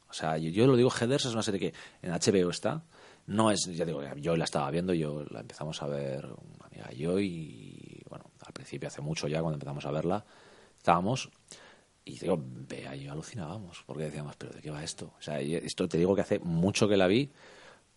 O 0.09 0.13
sea, 0.13 0.37
yo, 0.37 0.67
lo 0.67 0.75
digo, 0.75 0.89
Heathers 0.89 1.25
es 1.25 1.33
una 1.33 1.43
serie 1.43 1.59
que 1.59 1.73
en 2.01 2.11
HBO 2.11 2.49
está, 2.49 2.83
no 3.27 3.49
es, 3.51 3.65
ya 3.65 3.85
digo, 3.85 4.01
yo 4.17 4.37
la 4.37 4.45
estaba 4.45 4.69
viendo, 4.71 4.93
yo 4.93 5.25
la 5.29 5.39
empezamos 5.39 5.81
a 5.81 5.87
ver, 5.87 6.25
una 6.25 6.67
amiga 6.67 6.89
y 6.93 6.97
yo, 6.97 7.19
y 7.19 8.03
bueno, 8.09 8.25
al 8.45 8.53
principio 8.53 8.87
hace 8.87 9.01
mucho 9.01 9.27
ya, 9.27 9.41
cuando 9.41 9.55
empezamos 9.55 9.85
a 9.85 9.91
verla, 9.91 10.25
estábamos 10.77 11.31
y 12.05 12.19
digo, 12.19 12.39
vea, 12.39 12.95
yo 12.95 13.11
alucinábamos, 13.11 13.83
porque 13.85 14.03
decíamos, 14.03 14.35
pero 14.37 14.53
¿de 14.53 14.61
qué 14.61 14.69
va 14.69 14.83
esto? 14.83 15.11
O 15.17 15.21
sea, 15.21 15.39
esto 15.41 15.87
te 15.89 15.97
digo 15.97 16.13
que 16.15 16.21
hace 16.21 16.39
mucho 16.39 16.87
que 16.87 16.97
la 16.97 17.07
vi, 17.07 17.31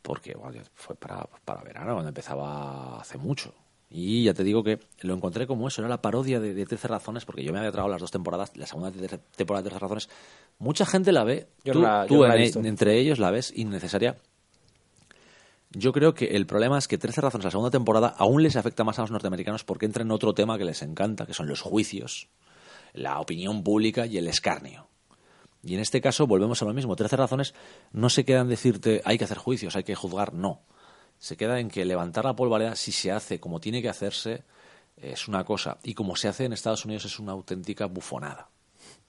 porque 0.02 0.34
bueno, 0.34 0.62
fue 0.74 0.96
para, 0.96 1.24
para 1.44 1.62
verano, 1.62 1.92
cuando 1.92 2.08
empezaba 2.08 3.00
hace 3.00 3.18
mucho. 3.18 3.52
Y 3.90 4.24
ya 4.24 4.34
te 4.34 4.44
digo 4.44 4.62
que 4.62 4.78
lo 5.00 5.14
encontré 5.14 5.46
como 5.46 5.66
eso, 5.68 5.80
era 5.80 5.88
la 5.88 6.02
parodia 6.02 6.40
de, 6.40 6.52
de 6.54 6.66
13 6.66 6.88
razones, 6.88 7.24
porque 7.24 7.42
yo 7.42 7.52
me 7.52 7.58
había 7.58 7.70
tragado 7.72 7.90
las 7.90 8.00
dos 8.00 8.10
temporadas, 8.10 8.54
la 8.56 8.66
segunda 8.66 8.90
te- 8.90 9.18
temporada 9.18 9.62
de 9.62 9.70
13 9.70 9.80
razones. 9.80 10.08
Mucha 10.58 10.84
gente 10.86 11.10
la 11.12 11.24
ve, 11.24 11.48
Yo 11.64 11.72
tú, 11.72 11.82
la- 12.28 12.34
en- 12.56 12.66
entre 12.66 12.98
ellos 12.98 13.18
la 13.18 13.30
ves 13.30 13.52
innecesaria. 13.56 14.16
Yo 15.70 15.92
creo 15.92 16.14
que 16.14 16.26
el 16.36 16.46
problema 16.46 16.78
es 16.78 16.88
que 16.88 16.96
13 16.96 17.20
razones, 17.20 17.44
la 17.44 17.50
segunda 17.50 17.70
temporada, 17.70 18.08
aún 18.16 18.42
les 18.42 18.56
afecta 18.56 18.84
más 18.84 18.98
a 18.98 19.02
los 19.02 19.10
norteamericanos 19.10 19.64
porque 19.64 19.84
entra 19.86 20.02
en 20.02 20.10
otro 20.10 20.32
tema 20.32 20.56
que 20.56 20.64
les 20.64 20.80
encanta, 20.82 21.26
que 21.26 21.34
son 21.34 21.46
los 21.46 21.60
juicios, 21.60 22.28
la 22.98 23.20
opinión 23.20 23.62
pública 23.62 24.06
y 24.06 24.18
el 24.18 24.28
escarnio. 24.28 24.88
Y 25.62 25.74
en 25.74 25.80
este 25.80 26.00
caso 26.00 26.26
volvemos 26.26 26.62
a 26.62 26.64
lo 26.64 26.74
mismo. 26.74 26.96
13 26.96 27.16
razones 27.16 27.54
no 27.92 28.10
se 28.10 28.24
queda 28.24 28.40
en 28.40 28.48
decirte 28.48 29.02
hay 29.04 29.18
que 29.18 29.24
hacer 29.24 29.38
juicios, 29.38 29.76
hay 29.76 29.84
que 29.84 29.94
juzgar, 29.94 30.32
no. 30.32 30.62
Se 31.18 31.36
queda 31.36 31.58
en 31.58 31.68
que 31.68 31.84
levantar 31.84 32.24
la 32.24 32.36
polvareda, 32.36 32.76
si 32.76 32.92
se 32.92 33.10
hace 33.10 33.40
como 33.40 33.60
tiene 33.60 33.82
que 33.82 33.88
hacerse, 33.88 34.44
es 34.96 35.26
una 35.28 35.44
cosa. 35.44 35.78
Y 35.82 35.94
como 35.94 36.16
se 36.16 36.28
hace 36.28 36.44
en 36.44 36.52
Estados 36.52 36.84
Unidos 36.84 37.04
es 37.04 37.18
una 37.18 37.32
auténtica 37.32 37.86
bufonada. 37.86 38.50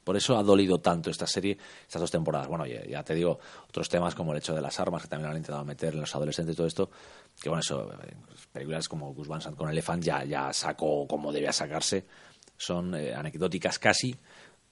Por 0.03 0.18
eso 0.18 0.38
ha 0.38 0.44
dolido 0.44 0.80
tanto 0.80 1.11
esta 1.11 1.28
serie, 1.28 1.57
estas 1.84 2.02
dos 2.02 2.10
temporadas. 2.10 2.48
Bueno, 2.48 2.66
ya, 2.66 2.84
ya 2.84 3.03
te 3.03 3.14
digo, 3.14 3.38
otros 3.68 3.90
temas 3.90 4.16
como 4.16 4.32
el 4.32 4.40
hecho 4.40 4.56
de 4.56 4.61
las 4.61 4.80
armas, 4.80 5.03
que 5.03 5.07
también 5.07 5.30
han 5.30 5.38
intentado 5.38 5.64
meter 5.64 5.94
en 5.94 5.99
los 5.99 6.16
adolescentes 6.16 6.53
y 6.53 6.57
todo 6.57 6.66
esto, 6.66 6.90
que 7.40 7.49
bueno, 7.49 7.60
eso, 7.60 7.91
eh, 7.94 8.16
películas 8.52 8.90
como 8.90 9.14
Gus 9.14 9.28
Van 9.28 9.40
Sant 9.40 9.56
con 9.56 9.70
Elephant 9.70 10.03
ya, 10.03 10.24
ya 10.24 10.52
sacó 10.52 11.06
como 11.07 11.32
debía 11.32 11.53
sacarse, 11.53 12.06
son 12.60 12.94
eh, 12.94 13.15
anecdóticas 13.15 13.80
casi, 13.80 14.15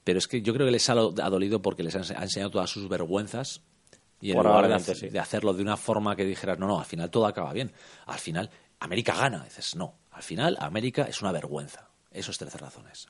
pero 0.04 0.20
es 0.20 0.28
que 0.28 0.42
yo 0.44 0.54
creo 0.54 0.68
que 0.68 0.72
les 0.72 0.88
ha, 0.90 0.94
dolido 0.94 1.62
porque 1.62 1.82
les 1.84 1.96
ha, 1.96 2.00
ense- 2.02 2.16
ha 2.16 2.22
enseñado 2.24 2.52
todas 2.52 2.70
sus 2.70 2.88
vergüenzas 2.88 3.62
y 4.22 4.32
en 4.32 4.38
lugar 4.38 4.68
de, 4.86 4.96
sí. 4.96 5.10
de 5.10 5.20
hacerlo 5.20 5.54
de 5.54 5.62
una 5.64 5.78
forma 5.78 6.16
que 6.16 6.26
dijeras, 6.26 6.60
no, 6.60 6.68
no, 6.68 6.80
al 6.80 6.86
final 6.86 7.10
todo 7.10 7.26
acaba 7.26 7.52
bien. 7.54 7.72
Al 8.06 8.20
final, 8.20 8.50
América 8.80 9.16
gana. 9.16 9.44
Dices, 9.44 9.76
no, 9.76 9.96
al 10.12 10.22
final 10.24 10.58
América 10.60 11.04
es 11.04 11.22
una 11.22 11.32
vergüenza. 11.32 11.90
Eso 12.12 12.32
es 12.32 12.38
13 12.38 12.58
razones. 12.58 13.08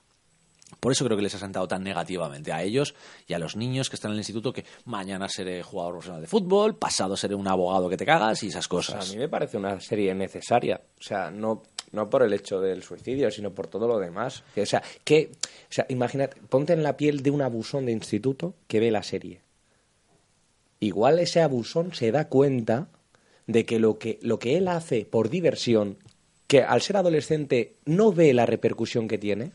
Por 0.80 0.92
eso 0.92 1.06
creo 1.06 1.16
que 1.16 1.24
les 1.24 1.34
ha 1.34 1.40
sentado 1.40 1.68
tan 1.68 1.82
negativamente 1.84 2.52
a 2.52 2.62
ellos 2.62 2.94
y 3.26 3.34
a 3.34 3.40
los 3.40 3.56
niños 3.56 3.90
que 3.90 3.96
están 3.96 4.12
en 4.12 4.16
el 4.16 4.20
instituto 4.20 4.52
que 4.52 4.66
mañana 4.86 5.30
seré 5.30 5.64
jugador 5.64 5.94
profesional 5.94 6.22
de 6.22 6.28
fútbol, 6.28 6.76
pasado 6.76 7.16
seré 7.16 7.36
un 7.36 7.48
abogado 7.48 7.90
que 7.90 7.96
te 7.96 8.06
cagas 8.06 8.44
y 8.44 8.48
esas 8.48 8.66
O 8.66 8.82
sea, 8.82 8.96
cosas. 8.98 9.10
a 9.10 9.14
mí 9.14 9.18
me 9.18 9.30
parece 9.30 9.58
una 9.58 9.80
serie 9.80 10.14
necesaria. 10.14 10.82
O 11.00 11.02
sea, 11.02 11.32
no, 11.32 11.64
no 11.94 12.10
por 12.10 12.22
el 12.24 12.34
hecho 12.34 12.60
del 12.60 12.84
suicidio, 12.84 13.32
sino 13.32 13.52
por 13.52 13.68
todo 13.68 13.88
lo 13.88 13.98
demás. 13.98 14.44
Que, 14.54 14.64
O 14.64 14.66
sea, 14.66 14.84
que, 15.06 15.32
o 15.34 15.72
sea, 15.74 15.86
imagínate, 15.90 16.42
ponte 16.50 16.74
en 16.74 16.84
la 16.84 16.98
piel 16.98 17.24
de 17.24 17.32
un 17.32 17.42
abusón 17.42 17.86
de 17.86 17.94
instituto 17.94 18.54
que 18.68 18.82
ve 18.82 18.92
la 18.92 19.04
serie. 19.04 19.42
Igual 20.80 21.20
ese 21.20 21.42
abusón 21.42 21.94
se 21.94 22.12
da 22.12 22.28
cuenta 22.28 22.88
de 23.48 23.66
que 23.66 23.80
lo 23.80 23.98
que, 23.98 24.20
lo 24.22 24.38
que 24.38 24.58
él 24.58 24.68
hace 24.68 25.06
por 25.06 25.30
diversión, 25.30 25.98
que 26.48 26.62
al 26.62 26.82
ser 26.82 26.98
adolescente 26.98 27.76
no 27.86 28.12
ve 28.12 28.34
la 28.34 28.46
repercusión 28.46 29.08
que 29.08 29.18
tiene, 29.18 29.52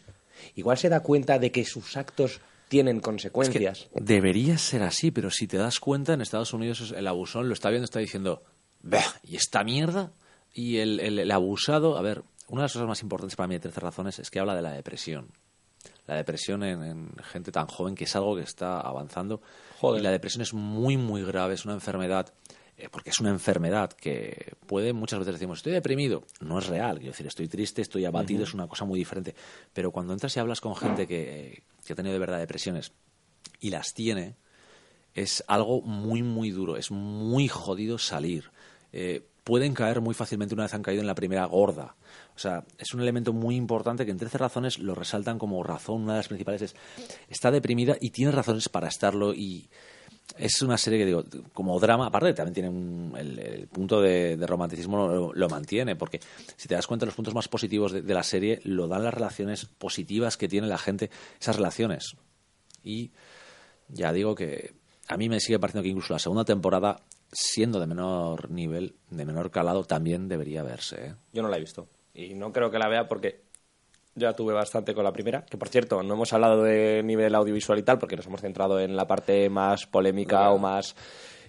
igual 0.55 0.79
se 0.79 0.89
da 0.89 1.01
cuenta 1.01 1.39
de 1.39 1.51
que 1.53 1.65
sus 1.65 1.97
actos 1.97 2.41
tienen 2.69 3.01
consecuencias. 3.01 3.89
Debería 3.95 4.57
ser 4.59 4.83
así, 4.83 5.11
pero 5.11 5.31
si 5.31 5.47
te 5.47 5.59
das 5.59 5.79
cuenta, 5.79 6.15
en 6.15 6.21
Estados 6.23 6.53
Unidos 6.55 6.95
el 6.97 7.07
abusón 7.07 7.49
lo 7.49 7.55
está 7.55 7.69
viendo, 7.71 7.85
está 7.85 7.99
diciendo, 8.01 8.43
"Bah, 8.81 9.05
¿y 9.23 9.37
esta 9.37 9.63
mierda? 9.65 10.13
Y 10.55 10.79
el, 10.79 11.01
el- 11.01 11.19
el 11.19 11.31
abusado, 11.31 11.99
a 11.99 12.03
ver, 12.03 12.23
una 12.49 12.63
de 12.63 12.65
las 12.65 12.73
cosas 12.73 12.89
más 12.89 13.03
importantes 13.03 13.37
para 13.37 13.47
mí 13.47 13.55
de 13.55 13.61
13 13.61 13.81
razones 13.81 14.19
es 14.19 14.31
que 14.31 14.41
habla 14.41 14.55
de 14.55 14.63
la 14.63 14.73
depresión. 14.73 15.29
La 16.07 16.17
depresión 16.17 16.63
en, 16.65 16.83
en 16.83 17.11
gente 17.23 17.53
tan 17.53 17.67
joven, 17.67 17.95
que 17.95 18.05
es 18.05 18.17
algo 18.17 18.35
que 18.37 18.43
está 18.43 18.81
avanzando. 18.81 19.41
Joder. 19.81 20.01
Y 20.01 20.05
la 20.05 20.11
depresión 20.11 20.43
es 20.43 20.53
muy, 20.53 20.97
muy 20.97 21.23
grave, 21.25 21.55
es 21.55 21.65
una 21.65 21.75
enfermedad, 21.75 22.33
porque 22.91 23.11
es 23.11 23.21
una 23.21 23.31
enfermedad 23.31 23.93
que 23.93 24.55
puede, 24.67 24.93
muchas 24.93 25.19
veces 25.21 25.35
decimos, 25.35 25.59
estoy 25.59 25.73
deprimido. 25.73 26.25
No 26.41 26.59
es 26.59 26.67
real, 26.67 26.97
quiero 26.97 27.13
decir, 27.13 27.27
estoy 27.27 27.49
triste, 27.49 27.83
estoy 27.83 28.05
abatido, 28.05 28.45
es 28.45 28.55
una 28.55 28.67
cosa 28.67 28.85
muy 28.85 28.99
diferente. 28.99 29.35
Pero 29.73 29.91
cuando 29.91 30.13
entras 30.13 30.37
y 30.37 30.41
hablas 30.41 30.61
con 30.61 30.75
gente 30.77 31.07
que, 31.07 31.63
que 31.85 31.93
ha 31.93 31.97
tenido 31.97 32.13
de 32.13 32.19
verdad 32.19 32.39
depresiones 32.39 32.93
y 33.61 33.71
las 33.71 33.95
tiene, 33.95 34.37
es 35.15 35.45
algo 35.47 35.83
muy, 35.83 36.23
muy 36.23 36.51
duro, 36.51 36.77
es 36.77 36.91
muy 36.91 37.49
jodido 37.49 37.99
salir. 37.99 38.51
Eh, 38.93 39.27
pueden 39.45 39.75
caer 39.75 40.01
muy 40.01 40.15
fácilmente 40.15 40.55
una 40.55 40.65
vez 40.65 40.75
han 40.75 40.83
caído 40.83 41.01
en 41.01 41.07
la 41.07 41.15
primera 41.15 41.45
gorda. 41.47 41.97
O 42.35 42.39
sea, 42.39 42.65
es 42.79 42.95
un 42.95 43.01
elemento 43.01 43.33
muy 43.33 43.57
importante 43.57 44.05
que 44.05 44.11
en 44.11 44.19
13 44.19 44.39
razones 44.39 44.79
lo 44.79 44.95
resaltan 44.95 45.39
como 45.39 45.63
razón. 45.63 46.03
Una 46.03 46.13
de 46.15 46.19
las 46.19 46.29
principales 46.29 46.63
es, 46.63 46.77
está 47.29 47.51
deprimida 47.51 47.97
y 48.01 48.11
tiene 48.11 48.33
razones 48.33 48.69
para 48.69 48.89
estarlo 48.89 49.35
y 49.35 49.69
es 50.39 50.63
una 50.63 50.79
serie 50.79 50.99
que 50.99 51.07
digo, 51.07 51.25
como 51.53 51.79
drama, 51.79 52.07
aparte 52.07 52.33
también 52.35 52.55
tiene 52.55 52.69
un- 52.69 53.15
el, 53.17 53.69
punto 53.69 54.01
de, 54.01 54.37
romanticismo 54.47 55.33
lo, 55.35 55.49
mantiene, 55.49 55.97
porque 55.97 56.21
si 56.57 56.69
te 56.69 56.75
das 56.75 56.87
cuenta 56.87 57.07
los 57.07 57.15
puntos 57.15 57.35
más 57.35 57.49
positivos 57.49 57.93
de, 57.93 58.03
de 58.03 58.15
la 58.15 58.23
serie 58.23 58.61
lo 58.65 58.89
dan 58.89 59.05
las 59.05 59.15
relaciones 59.15 59.67
positivas 59.67 60.37
que 60.37 60.49
tiene 60.49 60.67
la 60.67 60.79
gente, 60.79 61.11
esas 61.41 61.57
relaciones. 61.57 62.17
Y 62.83 63.11
ya 63.89 64.13
digo 64.13 64.35
que 64.35 64.75
a 65.09 65.17
mí 65.17 65.29
me 65.29 65.41
sigue 65.41 65.59
pareciendo 65.59 65.83
que 65.83 65.91
incluso 65.91 66.13
la 66.13 66.19
segunda 66.19 66.45
temporada, 66.45 67.01
siendo 67.31 67.79
de 67.81 67.87
menor 67.87 68.51
nivel, 68.51 68.95
de 69.11 69.25
menor 69.25 69.51
calado, 69.51 69.85
también 69.85 70.29
debería 70.29 70.63
verse. 70.63 71.07
¿eh? 71.07 71.15
Yo 71.33 71.43
no 71.43 71.49
la 71.49 71.57
he 71.57 71.61
visto. 71.61 71.89
Y 72.15 72.35
no 72.35 72.53
creo 72.53 72.71
que 72.71 72.79
la 72.79 72.89
vea 72.89 73.09
porque 73.09 73.43
ya 74.15 74.33
tuve 74.35 74.53
bastante 74.53 74.95
con 74.95 75.05
la 75.05 75.13
primera. 75.13 75.45
Que 75.45 75.57
por 75.57 75.69
cierto, 75.69 76.03
no 76.03 76.15
hemos 76.15 76.33
hablado 76.33 76.63
de 76.63 77.03
nivel 77.05 77.35
audiovisual 77.35 77.79
y 77.79 77.83
tal, 77.83 77.99
porque 77.99 78.17
nos 78.17 78.27
hemos 78.27 78.41
centrado 78.41 78.79
en 78.81 78.97
la 78.97 79.07
parte 79.07 79.49
más 79.51 79.87
polémica 79.87 80.51
o 80.51 80.59
más 80.59 80.95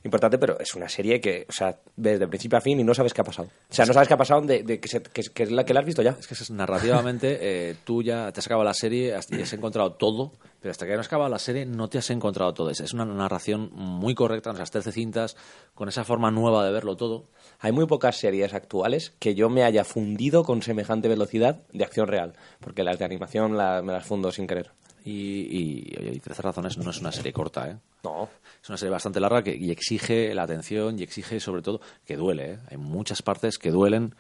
importante, 0.06 0.38
pero 0.38 0.60
es 0.60 0.76
una 0.76 0.90
serie 0.90 1.22
que, 1.22 1.46
o 1.48 1.52
sea, 1.54 1.78
ves 1.96 2.20
de 2.20 2.28
principio 2.28 2.58
a 2.58 2.62
fin 2.62 2.78
y 2.78 2.84
no 2.84 2.94
sabes 2.94 3.14
qué 3.14 3.22
ha 3.22 3.24
pasado. 3.24 3.48
O 3.70 3.74
sea, 3.74 3.86
no 3.86 3.94
sabes 3.94 4.08
qué 4.10 4.14
ha 4.14 4.18
pasado 4.18 4.42
de, 4.42 4.62
de 4.64 4.80
que, 4.80 4.90
se- 4.90 5.02
que, 5.02 5.22
que 5.34 5.46
la, 5.46 5.64
que 5.64 5.74
la 5.74 5.80
has 5.80 5.86
visto 5.86 6.02
ya. 6.02 6.18
Es 6.20 6.28
que 6.28 6.54
narrativamente, 6.54 7.38
eh, 7.42 7.76
tú 7.86 8.04
ya 8.04 8.30
te 8.34 8.40
has 8.42 8.46
acabado 8.46 8.66
la 8.66 8.74
serie 8.74 9.16
y 9.30 9.42
has 9.42 9.54
encontrado 9.54 9.94
todo, 9.94 10.34
pero 10.64 10.72
hasta 10.72 10.86
que 10.86 10.94
no 10.94 11.02
has 11.02 11.08
acabado 11.08 11.30
la 11.30 11.40
serie 11.40 11.66
no 11.66 11.90
te 11.90 11.98
has 11.98 12.10
encontrado 12.10 12.54
todo. 12.54 12.70
Es, 12.70 12.80
es 12.80 12.94
una 12.94 13.04
narración 13.04 13.70
muy 13.74 14.16
correcta, 14.16 14.50
en 14.50 14.56
esas 14.56 14.72
13 14.72 14.94
cintas, 14.94 15.36
con 15.76 15.90
esa 15.90 16.06
forma 16.06 16.32
nueva 16.32 16.66
de 16.66 16.72
verlo 16.72 16.96
todo. 16.96 17.26
Hay 17.60 17.74
muy 17.74 17.86
pocas 17.86 18.16
series 18.16 18.54
actuales 18.54 19.14
que 19.20 19.36
yo 19.36 19.50
me 19.50 19.66
haya 19.66 19.84
fundido 19.84 20.46
con 20.46 20.62
semejante 20.62 21.10
velocidad 21.10 21.64
de 21.74 21.84
acción 21.84 22.08
real, 22.08 22.32
porque 22.62 22.84
las 22.86 22.98
de 22.98 23.04
animación 23.04 23.58
la- 23.58 23.82
me 23.82 23.92
las 23.92 24.06
fundo 24.06 24.32
sin 24.32 24.48
querer. 24.48 24.72
Y, 25.04 25.12
y, 25.12 26.14
y 26.16 26.20
13 26.22 26.42
razones 26.42 26.78
no 26.78 26.90
es 26.92 27.02
una 27.02 27.12
serie 27.12 27.34
corta, 27.34 27.70
¿eh? 27.70 27.78
No. 28.06 28.30
Es 28.62 28.70
una 28.70 28.78
serie 28.78 28.92
bastante 28.94 29.20
larga 29.20 29.44
que, 29.44 29.54
y 29.54 29.70
exige 29.70 30.34
la 30.34 30.44
atención 30.44 30.98
y 30.98 31.04
exige 31.04 31.42
sobre 31.42 31.62
todo 31.62 31.82
que 32.06 32.16
duele. 32.16 32.54
¿eh? 32.54 32.60
Hay 32.72 32.78
muchas 32.78 33.22
partes 33.22 33.58
que 33.58 33.70
duelen. 33.70 34.16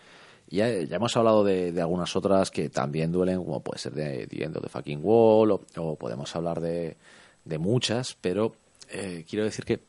Ya, 0.55 0.69
hemos 0.69 1.17
hablado 1.17 1.43
de, 1.43 1.73
algunas 1.81 2.15
otras 2.15 2.51
que 2.51 2.69
también 2.69 3.11
duelen, 3.11 3.43
como 3.43 3.61
puede 3.61 3.79
ser 3.79 3.93
de 3.93 4.27
The 4.27 4.43
End 4.43 4.55
of 4.55 4.63
the 4.63 4.69
Fucking 4.69 4.99
Wall, 5.01 5.51
o, 5.51 5.95
podemos 5.95 6.35
hablar 6.35 6.61
de, 6.61 6.95
de 7.43 7.57
muchas, 7.57 8.15
pero 8.21 8.55
eh, 8.89 9.25
quiero 9.27 9.45
decir 9.45 9.65
que 9.65 9.81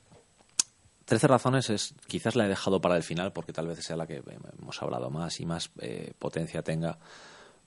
13 1.04 1.28
razones 1.28 1.68
es 1.68 1.94
quizás 2.06 2.34
la 2.34 2.46
he 2.46 2.48
dejado 2.48 2.80
para 2.80 2.96
el 2.96 3.02
final 3.02 3.34
porque 3.34 3.52
tal 3.52 3.66
vez 3.66 3.84
sea 3.84 3.96
la 3.96 4.06
que 4.06 4.22
hemos 4.58 4.82
hablado 4.82 5.10
más 5.10 5.38
y 5.38 5.44
más 5.44 5.70
eh, 5.80 6.14
potencia 6.18 6.62
tenga 6.62 6.98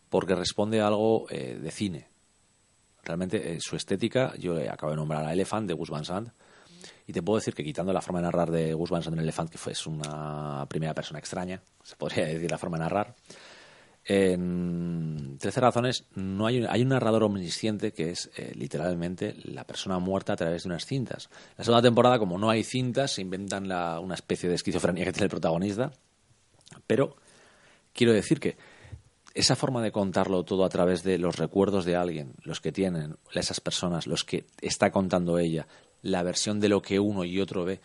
porque 0.10 0.34
responde 0.34 0.82
a 0.82 0.88
algo 0.88 1.28
eh, 1.30 1.60
de 1.62 1.72
cine. 1.72 2.08
Realmente 3.04 3.54
eh, 3.54 3.58
su 3.62 3.76
estética, 3.76 4.34
yo 4.38 4.58
eh, 4.58 4.70
acabo 4.70 4.92
de 4.92 4.98
nombrar 4.98 5.24
a 5.24 5.34
Elephant 5.34 5.68
de 5.68 5.74
Gus 5.74 5.90
Van 5.90 6.06
Sant, 6.06 6.30
y 7.08 7.14
te 7.14 7.24
puedo 7.24 7.40
decir 7.40 7.56
que 7.56 7.64
quitando 7.64 7.92
la 7.94 8.02
forma 8.02 8.20
de 8.20 8.26
narrar 8.26 8.52
de 8.52 8.74
Gus 8.74 8.90
Van 8.92 9.02
Sant 9.02 9.16
en 9.16 9.22
Elephant, 9.24 9.50
que 9.50 9.58
fue 9.58 9.72
es 9.72 9.88
una 9.88 10.66
primera 10.70 10.94
persona 10.94 11.20
extraña, 11.20 11.62
se 11.84 11.96
podría 11.96 12.26
decir 12.28 12.52
la 12.52 12.58
forma 12.58 12.78
de 12.78 12.84
narrar, 12.84 13.16
en 14.10 15.38
13 15.40 15.60
razones 15.60 16.06
no 16.16 16.48
hay 16.48 16.66
hay 16.66 16.82
un 16.82 16.90
narrador 16.90 17.24
omnisciente 17.24 17.92
que 17.92 18.12
es 18.12 18.30
eh, 18.38 18.54
literalmente 18.56 19.36
la 19.44 19.66
persona 19.66 20.00
muerta 20.00 20.34
a 20.34 20.36
través 20.38 20.64
de 20.64 20.70
unas 20.70 20.86
cintas. 20.86 21.30
La 21.58 21.64
segunda 21.64 21.82
temporada, 21.82 22.18
como 22.18 22.38
no 22.38 22.50
hay 22.50 22.64
cintas, 22.64 23.12
se 23.12 23.22
inventan 23.22 23.68
la- 23.68 24.00
una 24.00 24.16
especie 24.16 24.48
de 24.48 24.56
esquizofrenia 24.56 25.04
que 25.06 25.12
tiene 25.12 25.26
el 25.26 25.30
protagonista. 25.30 25.92
Pero 26.86 27.18
quiero 27.94 28.14
decir 28.14 28.40
que 28.40 28.58
esa 29.34 29.56
forma 29.56 29.82
de 29.82 29.92
contarlo 29.92 30.44
todo 30.44 30.64
a 30.64 30.70
través 30.70 31.04
de 31.04 31.18
los 31.18 31.36
recuerdos 31.36 31.84
de 31.86 31.96
alguien, 31.96 32.34
los 32.44 32.60
que 32.62 32.72
tienen 32.72 33.18
esas 33.34 33.60
personas, 33.60 34.08
los 34.08 34.24
que 34.24 34.46
está 34.62 34.90
contando 34.92 35.38
ella, 35.38 35.68
la 36.02 36.24
versión 36.24 36.60
de 36.60 36.70
lo 36.70 36.82
que 36.82 37.00
uno 37.00 37.24
y 37.24 37.40
otro 37.40 37.66
ve, 37.66 37.80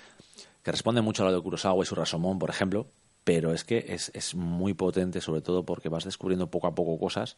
que 0.63 0.71
responde 0.71 1.01
mucho 1.03 1.23
a 1.23 1.27
lo 1.31 1.37
de 1.37 1.43
Kurosawa 1.43 1.83
y 1.83 1.87
su 1.87 1.95
Rasomón, 1.95 2.39
por 2.39 2.51
ejemplo, 2.51 2.87
pero 3.25 3.53
es 3.53 3.65
que 3.65 3.85
es, 3.89 4.11
es 4.15 4.35
muy 4.35 4.75
potente, 4.75 5.21
sobre 5.21 5.41
todo 5.41 5.65
porque 5.65 5.89
vas 5.89 6.05
descubriendo 6.05 6.51
poco 6.51 6.67
a 6.67 6.75
poco 6.75 6.99
cosas 6.99 7.37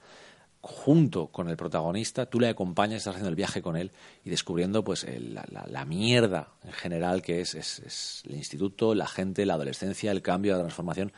junto 0.61 1.27
con 1.27 1.51
el 1.51 1.59
protagonista, 1.59 2.25
tú 2.25 2.41
le 2.41 2.49
acompañas, 2.49 2.97
estás 2.99 3.13
haciendo 3.17 3.29
el 3.29 3.35
viaje 3.37 3.61
con 3.61 3.77
él 3.77 3.91
y 4.25 4.31
descubriendo 4.31 4.83
pues 4.83 5.05
el- 5.05 5.35
la, 5.35 5.45
la- 5.71 5.85
mierda 5.85 6.49
en 6.65 6.73
general 6.73 7.21
que 7.21 7.43
es, 7.43 7.55
es- 7.55 7.81
es 7.81 8.23
el 8.27 8.37
instituto, 8.37 8.95
la 8.95 9.07
gente, 9.07 9.45
la 9.45 9.55
adolescencia, 9.55 10.11
el 10.11 10.23
cambio, 10.23 10.53
la 10.55 10.61
transformación, 10.61 11.13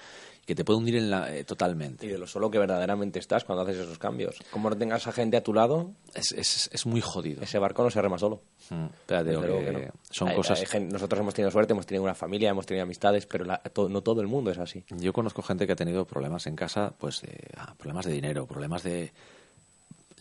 que 0.47 0.55
te 0.55 0.65
puede 0.65 0.79
hundir 0.79 0.97
en 0.97 1.11
la, 1.11 1.35
eh, 1.37 1.43
totalmente. 1.45 2.07
Y 2.07 2.09
de 2.09 2.17
lo 2.19 2.27
solo 2.27 2.51
que 2.51 2.59
verdaderamente 2.59 3.19
estás 3.19 3.45
cuando 3.45 3.63
haces 3.65 3.77
esos 3.79 3.99
cambios. 3.99 4.37
Como 4.53 4.71
no 4.71 4.77
tengas 4.79 5.07
a 5.09 5.13
gente 5.13 5.37
a 5.37 5.43
tu 5.43 5.53
lado, 5.53 5.91
Es, 6.15 6.31
es- 6.33 6.71
es 6.73 6.87
muy 6.87 7.01
jodido. 7.01 7.43
ese 7.43 7.59
barco 7.59 7.83
no 7.83 7.91
se 7.91 8.01
rema 8.01 8.17
solo. 8.17 8.41
Mm, 8.71 8.85
espérate, 8.85 9.31
que 9.31 9.37
luego 9.37 9.59
que 9.59 9.73
no. 9.73 9.81
son 10.11 10.29
Hay- 10.29 10.37
cosas... 10.37 10.63
hay 10.75 10.85
nosotros 10.85 11.21
hemos 11.21 11.35
tenido 11.35 11.51
suerte, 11.51 11.73
hemos 11.73 11.85
tenido 11.85 12.05
una 12.05 12.15
familia, 12.15 12.49
hemos 12.51 12.65
tenido 12.65 12.85
amistades, 12.85 13.27
pero 13.27 13.45
la- 13.45 13.59
to- 13.59 13.89
no 13.89 14.03
todo 14.03 14.21
el 14.21 14.29
mundo 14.29 14.53
es 14.53 14.59
así. 14.59 14.85
Yo 14.91 15.13
conozco 15.13 15.43
gente 15.43 15.67
que 15.67 15.73
ha 15.73 15.77
tenido 15.77 16.05
problemas 16.07 16.47
en 16.47 16.55
casa, 16.57 16.95
pues 16.97 17.23
de, 17.23 17.37
ah, 17.57 17.75
problemas 17.77 18.07
de 18.07 18.13
dinero, 18.13 18.47
problemas 18.47 18.85
de 18.85 19.13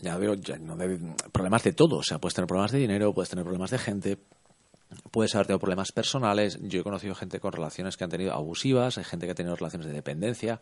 ya 0.00 0.16
veo 0.18 0.34
ya 0.34 0.58
no 0.58 0.76
de- 0.76 0.98
problemas 1.32 1.62
de 1.62 1.72
todo, 1.72 1.98
o 1.98 2.02
sea, 2.02 2.18
puedes 2.18 2.34
tener 2.34 2.46
problemas 2.48 2.72
de 2.72 2.78
dinero, 2.78 3.14
puedes 3.14 3.30
tener 3.30 3.44
problemas 3.44 3.70
de 3.70 3.78
gente, 3.78 4.18
puedes 5.10 5.34
haber 5.34 5.46
tenido 5.46 5.58
problemas 5.60 5.92
personales. 5.92 6.58
Yo 6.62 6.80
he 6.80 6.84
conocido 6.84 7.14
gente 7.14 7.40
con 7.40 7.52
relaciones 7.52 7.96
que 7.96 8.04
han 8.04 8.10
tenido 8.10 8.32
abusivas, 8.32 8.98
hay 8.98 9.04
gente 9.04 9.26
que 9.26 9.32
ha 9.32 9.34
tenido 9.34 9.56
relaciones 9.56 9.86
de 9.86 9.92
dependencia, 9.94 10.60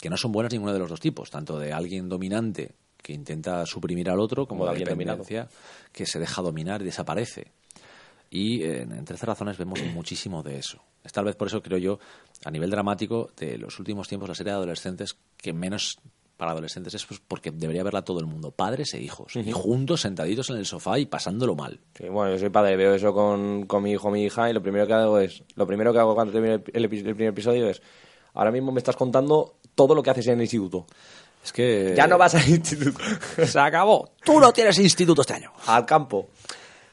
que 0.00 0.10
no 0.10 0.16
son 0.16 0.32
buenas 0.32 0.52
ninguno 0.52 0.72
de 0.72 0.78
los 0.78 0.90
dos 0.90 1.00
tipos, 1.00 1.30
tanto 1.30 1.58
de 1.58 1.72
alguien 1.72 2.08
dominante 2.08 2.74
que 3.02 3.12
intenta 3.12 3.66
suprimir 3.66 4.08
al 4.08 4.18
otro, 4.18 4.46
como 4.46 4.60
Como 4.60 4.64
de 4.64 4.70
de 4.70 4.70
alguien 4.70 4.88
dominado. 4.88 5.18
dependencia 5.18 5.48
que 5.92 6.06
se 6.06 6.18
deja 6.18 6.40
dominar 6.42 6.80
y 6.82 6.86
desaparece. 6.86 7.52
Y 8.30 8.62
eh, 8.62 8.82
en, 8.82 8.92
en 8.92 9.04
13 9.04 9.26
razones 9.26 9.58
vemos 9.58 9.80
muchísimo 9.94 10.42
de 10.42 10.58
eso. 10.58 10.82
Es 11.04 11.12
tal 11.12 11.26
vez 11.26 11.36
por 11.36 11.48
eso 11.48 11.62
creo 11.62 11.78
yo, 11.78 11.98
a 12.44 12.50
nivel 12.50 12.70
dramático, 12.70 13.30
de 13.36 13.58
los 13.58 13.78
últimos 13.78 14.08
tiempos, 14.08 14.28
la 14.28 14.34
serie 14.34 14.52
de 14.52 14.56
adolescentes 14.56 15.16
que 15.36 15.52
menos 15.52 15.98
para 16.36 16.50
adolescentes 16.52 16.94
es 16.94 17.06
pues, 17.06 17.20
porque 17.26 17.50
debería 17.52 17.82
verla 17.84 18.02
todo 18.02 18.18
el 18.20 18.26
mundo, 18.26 18.50
padres 18.50 18.92
e 18.94 19.00
hijos, 19.00 19.36
y 19.36 19.52
juntos, 19.52 20.00
sentaditos 20.00 20.50
en 20.50 20.56
el 20.56 20.66
sofá 20.66 20.98
y 20.98 21.06
pasándolo 21.06 21.54
mal. 21.54 21.78
Sí, 21.96 22.08
bueno, 22.08 22.32
yo 22.32 22.38
soy 22.38 22.50
padre, 22.50 22.76
veo 22.76 22.94
eso 22.94 23.12
con, 23.14 23.66
con 23.66 23.82
mi 23.82 23.92
hijo, 23.92 24.10
mi 24.10 24.24
hija, 24.24 24.50
y 24.50 24.52
lo 24.52 24.60
primero 24.62 24.86
que 24.86 24.94
hago 24.94 25.18
es, 25.20 25.42
lo 25.54 25.66
primero 25.66 25.92
que 25.92 25.98
hago 26.00 26.14
cuando 26.14 26.32
termine 26.32 26.54
el, 26.72 26.90
epi- 26.90 27.06
el 27.06 27.14
primer 27.14 27.28
episodio 27.32 27.68
es, 27.68 27.80
ahora 28.34 28.50
mismo 28.50 28.72
me 28.72 28.78
estás 28.78 28.96
contando 28.96 29.54
todo 29.74 29.94
lo 29.94 30.02
que 30.02 30.10
haces 30.10 30.26
en 30.26 30.34
el 30.34 30.40
instituto. 30.42 30.86
Es 31.44 31.52
que... 31.52 31.92
Ya 31.96 32.06
no 32.06 32.16
vas 32.18 32.34
al 32.34 32.48
instituto, 32.48 32.98
Se 33.46 33.60
acabó. 33.60 34.10
Tú 34.24 34.40
no 34.40 34.52
tienes 34.52 34.78
instituto 34.78 35.20
este 35.20 35.34
año. 35.34 35.52
al 35.66 35.84
campo. 35.86 36.28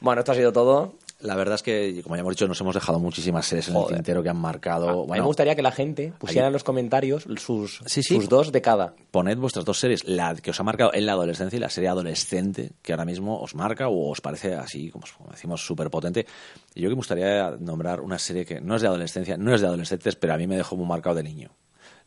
Bueno, 0.00 0.20
esto 0.20 0.32
ha 0.32 0.34
sido 0.34 0.52
todo. 0.52 0.94
La 1.22 1.36
verdad 1.36 1.54
es 1.54 1.62
que, 1.62 2.00
como 2.02 2.16
ya 2.16 2.20
hemos 2.20 2.34
dicho, 2.34 2.48
nos 2.48 2.60
hemos 2.60 2.74
dejado 2.74 2.98
muchísimas 2.98 3.46
series 3.46 3.68
en 3.68 3.76
el 3.76 3.86
tintero 3.86 4.22
que 4.22 4.28
han 4.28 4.36
marcado... 4.36 5.04
a 5.04 5.06
mí 5.06 5.12
me 5.12 5.20
gustaría 5.20 5.54
que 5.54 5.62
la 5.62 5.70
gente 5.72 6.12
pusiera 6.18 6.46
ahí- 6.46 6.48
en 6.48 6.52
los 6.52 6.64
comentarios 6.64 7.24
sus, 7.36 7.80
Sí, 7.86 8.02
sí. 8.02 8.16
sus 8.16 8.28
dos 8.28 8.50
de 8.52 8.60
cada. 8.60 8.94
poned 9.10 9.38
vuestras 9.38 9.64
dos 9.64 9.78
series, 9.78 10.04
la 10.04 10.34
que 10.34 10.50
os 10.50 10.58
ha 10.60 10.62
marcado 10.64 10.92
en 10.94 11.06
la 11.06 11.12
adolescencia 11.12 11.56
y 11.56 11.60
la 11.60 11.70
serie 11.70 11.88
adolescente 11.88 12.72
que 12.82 12.92
ahora 12.92 13.04
mismo 13.04 13.40
os 13.40 13.54
marca 13.54 13.88
o 13.88 14.10
os 14.10 14.20
parece 14.20 14.54
así, 14.54 14.90
como 14.90 15.06
como 15.16 15.30
decimos, 15.30 15.64
súper 15.64 15.90
potente. 15.90 16.26
Y 16.74 16.80
yo 16.82 16.88
que 16.88 16.94
me 16.94 16.96
gustaría 16.96 17.52
nombrar 17.58 18.00
una 18.00 18.18
serie 18.18 18.44
que 18.44 18.60
no 18.60 18.74
es 18.76 18.82
de 18.82 18.88
adolescencia, 18.88 19.36
no 19.36 19.54
es 19.54 19.60
de 19.60 19.68
adolescentes, 19.68 20.16
pero 20.16 20.34
a 20.34 20.36
mí 20.36 20.46
me 20.46 20.56
dejó 20.56 20.76
muy 20.76 20.86
marcado 20.86 21.14
de 21.16 21.22
niño. 21.22 21.50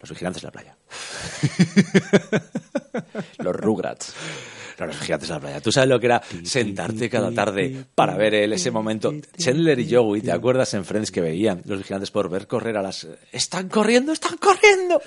Los 0.02 0.10
vigilantes 0.10 0.42
de 0.42 0.48
la 0.48 0.52
playa. 0.52 0.76
Los 3.40 3.56
Rugrats. 3.56 4.14
No, 4.80 4.86
los 4.88 5.00
vigilantes 5.00 5.30
de 5.30 5.36
la 5.36 5.40
playa. 5.40 5.62
¿Tú 5.62 5.72
sabes 5.72 5.90
lo 5.90 6.00
que 6.00 6.06
era 6.08 6.22
sentarte 6.44 7.10
cada 7.10 7.32
tarde 7.32 7.86
para 7.96 8.16
ver 8.18 8.34
el- 8.34 8.54
ese 8.54 8.72
momento? 8.72 9.14
Chandler 9.38 9.80
y 9.80 9.94
Joey, 9.94 10.22
¿te 10.22 10.32
acuerdas 10.32 10.74
en 10.74 10.84
Friends 10.86 11.12
que 11.12 11.22
veían 11.22 11.62
los 11.66 11.78
vigilantes 11.78 12.12
por 12.12 12.30
ver 12.30 12.48
correr 12.48 12.76
a 12.78 12.82
las... 12.82 13.08
¡Están 13.32 13.70
corriendo, 13.70 14.12
están 14.12 14.38
corriendo! 14.38 15.02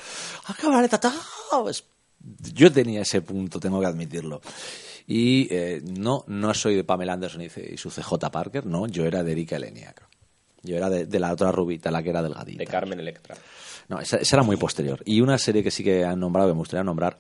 ¡Acabaré 0.47 0.89
Pues, 1.63 1.85
Yo 2.55 2.73
tenía 2.73 3.03
ese 3.03 3.21
punto, 3.21 3.61
tengo 3.61 3.81
que 3.81 3.87
admitirlo. 3.87 4.41
Y 5.07 5.49
eh, 5.51 5.81
no, 5.85 6.25
no 6.27 6.53
soy 6.55 6.75
de 6.77 6.85
Pamela 6.85 7.15
Anderson 7.15 7.43
y 7.43 7.47
y 7.47 7.77
su 7.79 7.91
CJ 7.91 8.31
Parker, 8.31 8.67
no, 8.67 8.87
yo 8.87 9.05
era 9.07 9.23
de 9.23 9.33
Erika 9.33 9.57
Eleniak. 9.57 10.07
Yo 10.63 10.77
era 10.77 10.91
de, 10.91 11.07
de 11.07 11.21
la 11.21 11.33
otra 11.33 11.53
rubita, 11.53 11.91
la 11.91 12.03
que 12.03 12.11
era 12.11 12.21
delgadita. 12.23 12.59
De 12.59 12.67
Carmen 12.67 12.99
Electra. 13.01 13.37
No, 13.89 14.01
esa, 14.01 14.17
esa 14.19 14.37
era 14.37 14.43
muy 14.43 14.57
posterior. 14.57 15.01
Y 15.07 15.21
una 15.23 15.39
serie 15.39 15.63
que 15.63 15.71
sí 15.71 15.83
que 15.85 16.05
han 16.05 16.21
nombrado, 16.21 16.49
que 16.51 16.55
me 16.55 16.59
gustaría 16.59 16.85
nombrar, 16.85 17.19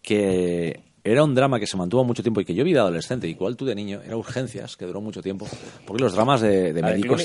que 0.00 0.80
era 1.04 1.24
un 1.24 1.34
drama 1.34 1.58
que 1.58 1.66
se 1.66 1.76
mantuvo 1.76 2.04
mucho 2.04 2.22
tiempo 2.22 2.40
y 2.40 2.44
que 2.44 2.54
yo 2.54 2.64
vi 2.64 2.72
de 2.72 2.78
adolescente, 2.78 3.26
igual 3.28 3.56
tú 3.56 3.64
de 3.64 3.74
niño, 3.74 4.00
era 4.04 4.16
Urgencias, 4.16 4.76
que 4.76 4.84
duró 4.86 5.00
mucho 5.00 5.22
tiempo. 5.22 5.46
Porque 5.86 6.02
los 6.02 6.12
dramas 6.14 6.40
de, 6.40 6.72
de 6.72 6.80
¿La 6.80 6.88
de 6.90 6.94
médicos. 6.94 7.22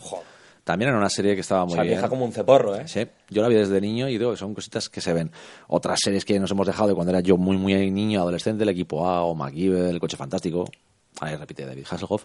Joder. 0.00 0.24
también 0.62 0.90
era 0.90 0.98
una 0.98 1.08
serie 1.10 1.34
que 1.34 1.40
estaba 1.40 1.64
muy 1.64 1.72
O 1.72 1.74
sea, 1.74 1.82
bien. 1.82 1.94
vieja 1.94 2.08
como 2.08 2.24
un 2.24 2.32
ceporro, 2.32 2.76
¿eh? 2.76 2.86
Sí, 2.86 3.06
yo 3.30 3.42
la 3.42 3.48
vi 3.48 3.54
desde 3.56 3.80
niño 3.80 4.08
y 4.08 4.18
digo 4.18 4.30
que 4.30 4.36
son 4.36 4.54
cositas 4.54 4.88
que 4.88 5.00
se 5.00 5.12
ven. 5.12 5.30
Otras 5.68 5.98
series 6.02 6.24
que 6.24 6.38
nos 6.38 6.50
hemos 6.50 6.66
dejado 6.66 6.88
de 6.88 6.94
cuando 6.94 7.10
era 7.10 7.20
yo 7.20 7.36
muy, 7.36 7.56
muy 7.56 7.90
niño, 7.90 8.20
adolescente, 8.20 8.62
el 8.62 8.68
equipo 8.68 9.06
A 9.08 9.24
o 9.24 9.34
MacGyver, 9.34 9.86
el 9.86 9.98
coche 10.00 10.16
fantástico. 10.16 10.64
Ahí 11.20 11.34
repite 11.36 11.64
David 11.66 11.84
Hasselhoff. 11.90 12.24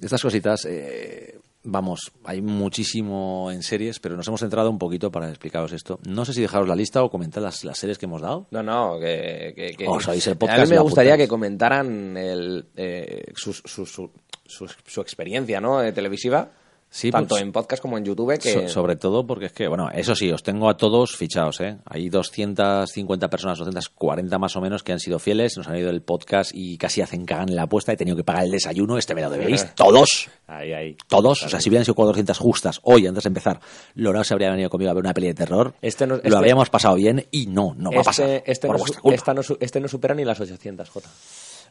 Estas 0.00 0.20
cositas, 0.22 0.64
eh, 0.68 1.38
vamos, 1.64 2.12
hay 2.24 2.40
muchísimo 2.40 3.50
en 3.50 3.62
series, 3.62 3.98
pero 4.00 4.16
nos 4.16 4.28
hemos 4.28 4.40
centrado 4.40 4.70
un 4.70 4.78
poquito 4.78 5.10
para 5.10 5.28
explicaros 5.28 5.72
esto. 5.72 5.98
No 6.06 6.24
sé 6.24 6.32
si 6.32 6.40
dejaros 6.42 6.68
la 6.68 6.76
lista 6.76 7.02
o 7.02 7.10
comentar 7.10 7.42
las, 7.42 7.64
las 7.64 7.78
series 7.78 7.98
que 7.98 8.06
hemos 8.06 8.22
dado. 8.22 8.46
No, 8.50 8.62
no, 8.62 8.98
que... 9.00 9.52
que, 9.56 9.74
que- 9.76 9.86
Os 9.88 10.06
oís 10.08 10.26
el 10.26 10.34
a 10.34 10.38
podcast 10.38 10.68
mí 10.68 10.74
y 10.74 10.78
me 10.78 10.82
gustaría 10.82 11.16
que 11.16 11.28
comentaran 11.28 12.16
el, 12.16 12.66
eh, 12.76 13.32
su, 13.34 13.52
su, 13.52 13.86
su, 13.86 14.10
su, 14.46 14.66
su 14.86 15.00
experiencia, 15.00 15.60
¿no? 15.60 15.80
De 15.80 15.92
televisiva. 15.92 16.50
Sí, 16.96 17.10
tanto 17.10 17.30
pues, 17.30 17.42
en 17.42 17.50
podcast 17.50 17.82
como 17.82 17.98
en 17.98 18.04
YouTube. 18.04 18.38
Que... 18.38 18.52
So- 18.52 18.68
sobre 18.68 18.94
todo 18.94 19.26
porque 19.26 19.46
es 19.46 19.52
que, 19.52 19.66
bueno, 19.66 19.90
eso 19.92 20.14
sí, 20.14 20.30
os 20.30 20.44
tengo 20.44 20.68
a 20.68 20.76
todos 20.76 21.16
fichados, 21.16 21.60
¿eh? 21.60 21.76
Hay 21.86 22.08
250 22.08 23.28
personas, 23.28 23.58
240 23.58 24.38
más 24.38 24.54
o 24.54 24.60
menos, 24.60 24.84
que 24.84 24.92
han 24.92 25.00
sido 25.00 25.18
fieles, 25.18 25.56
nos 25.56 25.66
han 25.66 25.76
ido 25.76 25.90
el 25.90 26.02
podcast 26.02 26.52
y 26.54 26.78
casi 26.78 27.00
hacen 27.02 27.24
cagan 27.26 27.48
en 27.48 27.56
la 27.56 27.62
apuesta 27.64 27.92
he 27.92 27.96
tenido 27.96 28.16
que 28.16 28.22
pagar 28.22 28.44
el 28.44 28.52
desayuno. 28.52 28.96
Este 28.96 29.12
me 29.12 29.22
lo 29.22 29.30
debéis 29.30 29.66
todos. 29.74 30.28
Ahí, 30.46 30.72
ahí. 30.72 30.96
Todos. 31.08 31.42
O 31.42 31.48
sea, 31.48 31.60
si 31.60 31.68
hubieran 31.68 31.84
sido 31.84 31.96
400 31.96 32.38
justas 32.38 32.78
hoy, 32.84 33.08
antes 33.08 33.24
de 33.24 33.28
empezar, 33.28 33.58
Lorao 33.96 34.22
se 34.22 34.32
habría 34.34 34.50
venido 34.52 34.70
conmigo 34.70 34.92
a 34.92 34.94
ver 34.94 35.02
una 35.02 35.14
peli 35.14 35.26
de 35.26 35.34
terror. 35.34 35.74
Este 35.82 36.06
no- 36.06 36.14
lo 36.14 36.22
este- 36.22 36.36
habríamos 36.36 36.70
pasado 36.70 36.94
bien 36.94 37.26
y 37.32 37.46
no, 37.48 37.74
no 37.76 37.90
va 37.90 38.02
a 38.02 38.04
pasar. 38.04 38.28
Este, 38.28 38.52
este, 38.52 38.66
por 38.68 38.76
no, 38.76 38.78
vuestra 38.78 38.98
su- 38.98 39.02
culpa. 39.02 39.14
esta 39.16 39.34
no 39.34 39.42
su- 39.42 39.56
este 39.58 39.80
no 39.80 39.88
supera 39.88 40.14
ni 40.14 40.24
las 40.24 40.38
800, 40.38 40.88
Jota. 40.90 41.08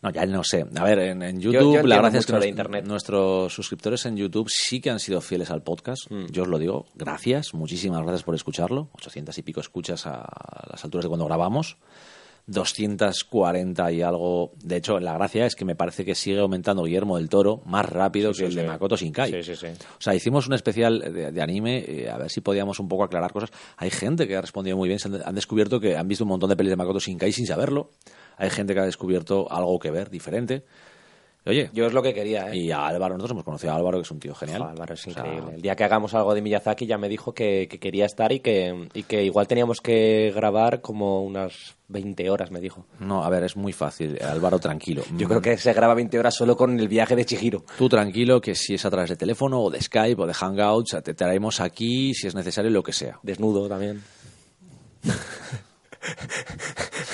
No, 0.03 0.11
ya 0.11 0.25
no 0.25 0.43
sé. 0.43 0.65
A 0.75 0.84
ver, 0.84 0.99
en, 0.99 1.23
en 1.23 1.39
yo 1.39 1.51
YouTube, 1.51 1.67
entiendo 1.77 1.88
la 1.88 1.97
gracia 1.97 2.19
es 2.19 2.25
que 2.25 2.47
Internet. 2.47 2.85
nuestros 2.85 3.53
suscriptores 3.53 4.05
en 4.05 4.17
YouTube 4.17 4.49
sí 4.49 4.81
que 4.81 4.89
han 4.89 4.99
sido 4.99 5.21
fieles 5.21 5.49
al 5.49 5.63
podcast. 5.63 6.11
Mm. 6.11 6.25
Yo 6.30 6.43
os 6.43 6.49
lo 6.49 6.59
digo. 6.59 6.85
Gracias, 6.95 7.53
muchísimas 7.53 8.01
gracias 8.01 8.23
por 8.23 8.35
escucharlo. 8.35 8.89
800 8.93 9.38
y 9.38 9.41
pico 9.43 9.61
escuchas 9.61 10.05
a 10.05 10.27
las 10.69 10.84
alturas 10.84 11.05
de 11.05 11.07
cuando 11.09 11.25
grabamos. 11.25 11.77
240 12.47 13.91
y 13.93 14.01
algo. 14.01 14.51
De 14.61 14.75
hecho, 14.75 14.99
la 14.99 15.13
gracia 15.13 15.45
es 15.45 15.55
que 15.55 15.63
me 15.63 15.75
parece 15.75 16.03
que 16.03 16.15
sigue 16.15 16.39
aumentando 16.39 16.84
Guillermo 16.84 17.17
del 17.17 17.30
Toro 17.30 17.61
más 17.65 17.85
rápido 17.88 18.34
Sí, 18.34 18.43
que 18.43 18.51
sí, 18.51 18.57
el 18.57 18.63
de. 18.65 18.67
Makoto 18.71 18.97
Shinkai. 18.97 19.31
Sí, 19.31 19.43
sí, 19.43 19.55
sí. 19.55 19.67
O 19.67 20.01
sea, 20.01 20.13
hicimos 20.13 20.47
un 20.47 20.53
especial 20.53 20.99
de, 20.99 21.31
de 21.31 21.41
anime, 21.41 21.85
eh, 21.88 22.09
a 22.09 22.17
ver 22.17 22.30
si 22.30 22.41
podíamos 22.41 22.80
un 22.80 22.89
poco 22.89 23.05
aclarar 23.05 23.31
cosas. 23.31 23.51
Hay 23.77 23.89
gente 23.91 24.27
que 24.27 24.35
ha 24.35 24.41
respondido 24.41 24.75
muy 24.75 24.89
bien, 24.89 24.99
se 24.99 25.07
han, 25.07 25.21
han 25.25 25.35
descubierto 25.35 25.80
que 25.80 25.95
han 25.95 26.07
visto 26.09 26.25
un 26.25 26.30
montón 26.31 26.49
de 26.49 26.57
pelis 26.57 26.71
de 26.71 26.75
Makoto 26.75 26.99
Shinkai 26.99 27.31
sin 27.31 27.47
saberlo. 27.47 27.91
Hay 28.38 28.49
gente 28.49 28.73
que 28.73 28.80
ha 28.80 28.85
descubierto 28.85 29.51
algo 29.51 29.80
que 29.80 29.91
ver, 29.91 30.10
diferente. 30.10 30.64
Oye, 31.45 31.69
Yo 31.73 31.85
es 31.85 31.91
lo 31.91 32.01
que 32.01 32.14
quería, 32.14 32.53
¿eh? 32.53 32.55
y 32.55 32.72
a 32.72 32.88
Álvaro, 32.88 33.15
nosotros 33.15 33.31
hemos 33.31 33.43
conocido 33.43 33.73
a 33.73 33.76
Álvaro, 33.76 33.97
que 33.97 34.03
es 34.03 34.11
un 34.11 34.19
tío 34.22 34.34
genial. 34.34 34.61
Jo, 34.61 34.69
Álvaro 34.69 34.93
es 34.93 35.05
O 35.05 35.11
sea, 35.11 35.26
increíble. 35.26 35.55
El 35.55 35.61
día 35.61 35.76
que 35.76 35.84
hagamos 35.84 36.14
algo 36.14 36.34
de 36.34 36.41
Miyazaki 36.41 36.85
ya 36.85 36.97
me 36.97 37.10
dijo 37.10 37.34
que, 37.34 37.68
que 37.69 37.80
quería 37.80 38.05
estar 38.05 38.31
y 38.31 38.39
que, 38.39 38.88
y 38.93 39.03
que 39.03 39.26
igual 39.26 39.45
teníamos 39.45 39.81
que 39.81 40.31
grabar 40.34 40.80
como 40.80 41.22
unas 41.22 41.76
20 41.89 42.30
horas, 42.30 42.49
me 42.49 42.61
dijo. 42.61 42.85
no, 42.99 43.26
a 43.26 43.30
ver, 43.30 43.43
es 43.43 43.57
muy 43.57 43.73
fácil. 43.73 44.18
Álvaro, 44.23 44.57
tranquilo. 44.57 45.03
Yo 45.18 45.27
creo 45.27 45.41
que 45.41 45.57
se 45.57 45.73
graba 45.73 45.93
20 45.95 46.18
horas 46.18 46.34
solo 46.34 46.55
con 46.55 46.80
el 46.80 46.88
viaje 46.88 47.14
de 47.14 47.26
Chihiro. 47.26 47.65
Tú 47.77 47.89
tranquilo, 47.89 48.39
que 48.39 48.55
si 48.55 48.76
es 48.76 48.85
a 48.85 48.89
través 48.89 49.10
de 49.10 49.18
teléfono 49.18 49.60
o 49.64 49.69
de 49.69 49.81
Skype 49.81 50.22
o 50.22 50.26
de 50.26 50.34
Hangouts, 50.34 50.95
te 51.03 51.14
traemos 51.14 51.60
aquí 51.60 52.14
si 52.14 52.27
es 52.27 52.35
necesario 52.35 52.72
lo 52.72 52.84
que 52.84 52.93
sea. 52.93 53.19
Desnudo 53.22 53.68
también. 53.68 54.01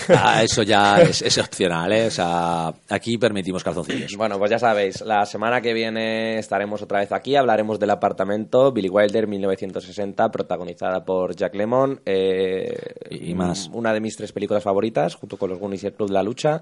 Ah, 0.09 0.41
eso 0.43 0.63
ya 0.63 1.01
es, 1.01 1.21
es 1.21 1.37
opcional, 1.37 1.91
¿eh? 1.93 2.07
O 2.07 2.11
sea, 2.11 2.73
aquí 2.89 3.17
permitimos 3.17 3.63
calzoncillos. 3.63 4.15
Bueno, 4.17 4.39
pues 4.39 4.49
ya 4.49 4.57
sabéis, 4.59 5.01
la 5.01 5.25
semana 5.25 5.61
que 5.61 5.73
viene 5.73 6.39
estaremos 6.39 6.81
otra 6.81 6.99
vez 6.99 7.11
aquí, 7.11 7.35
hablaremos 7.35 7.79
del 7.79 7.91
apartamento, 7.91 8.71
Billy 8.71 8.89
Wilder, 8.89 9.27
1960, 9.27 10.29
protagonizada 10.31 11.05
por 11.05 11.35
Jack 11.35 11.53
Lemmon. 11.55 12.01
eh, 12.05 12.75
Y 13.11 13.33
más. 13.35 13.69
Una 13.73 13.93
de 13.93 13.99
mis 13.99 14.15
tres 14.17 14.31
películas 14.31 14.63
favoritas, 14.63 15.15
junto 15.15 15.37
con 15.37 15.49
Los 15.49 15.59
Goonies 15.59 15.83
y 15.83 15.87
el 15.87 15.93
Club 15.93 16.07
de 16.07 16.13
la 16.15 16.23
Lucha. 16.23 16.61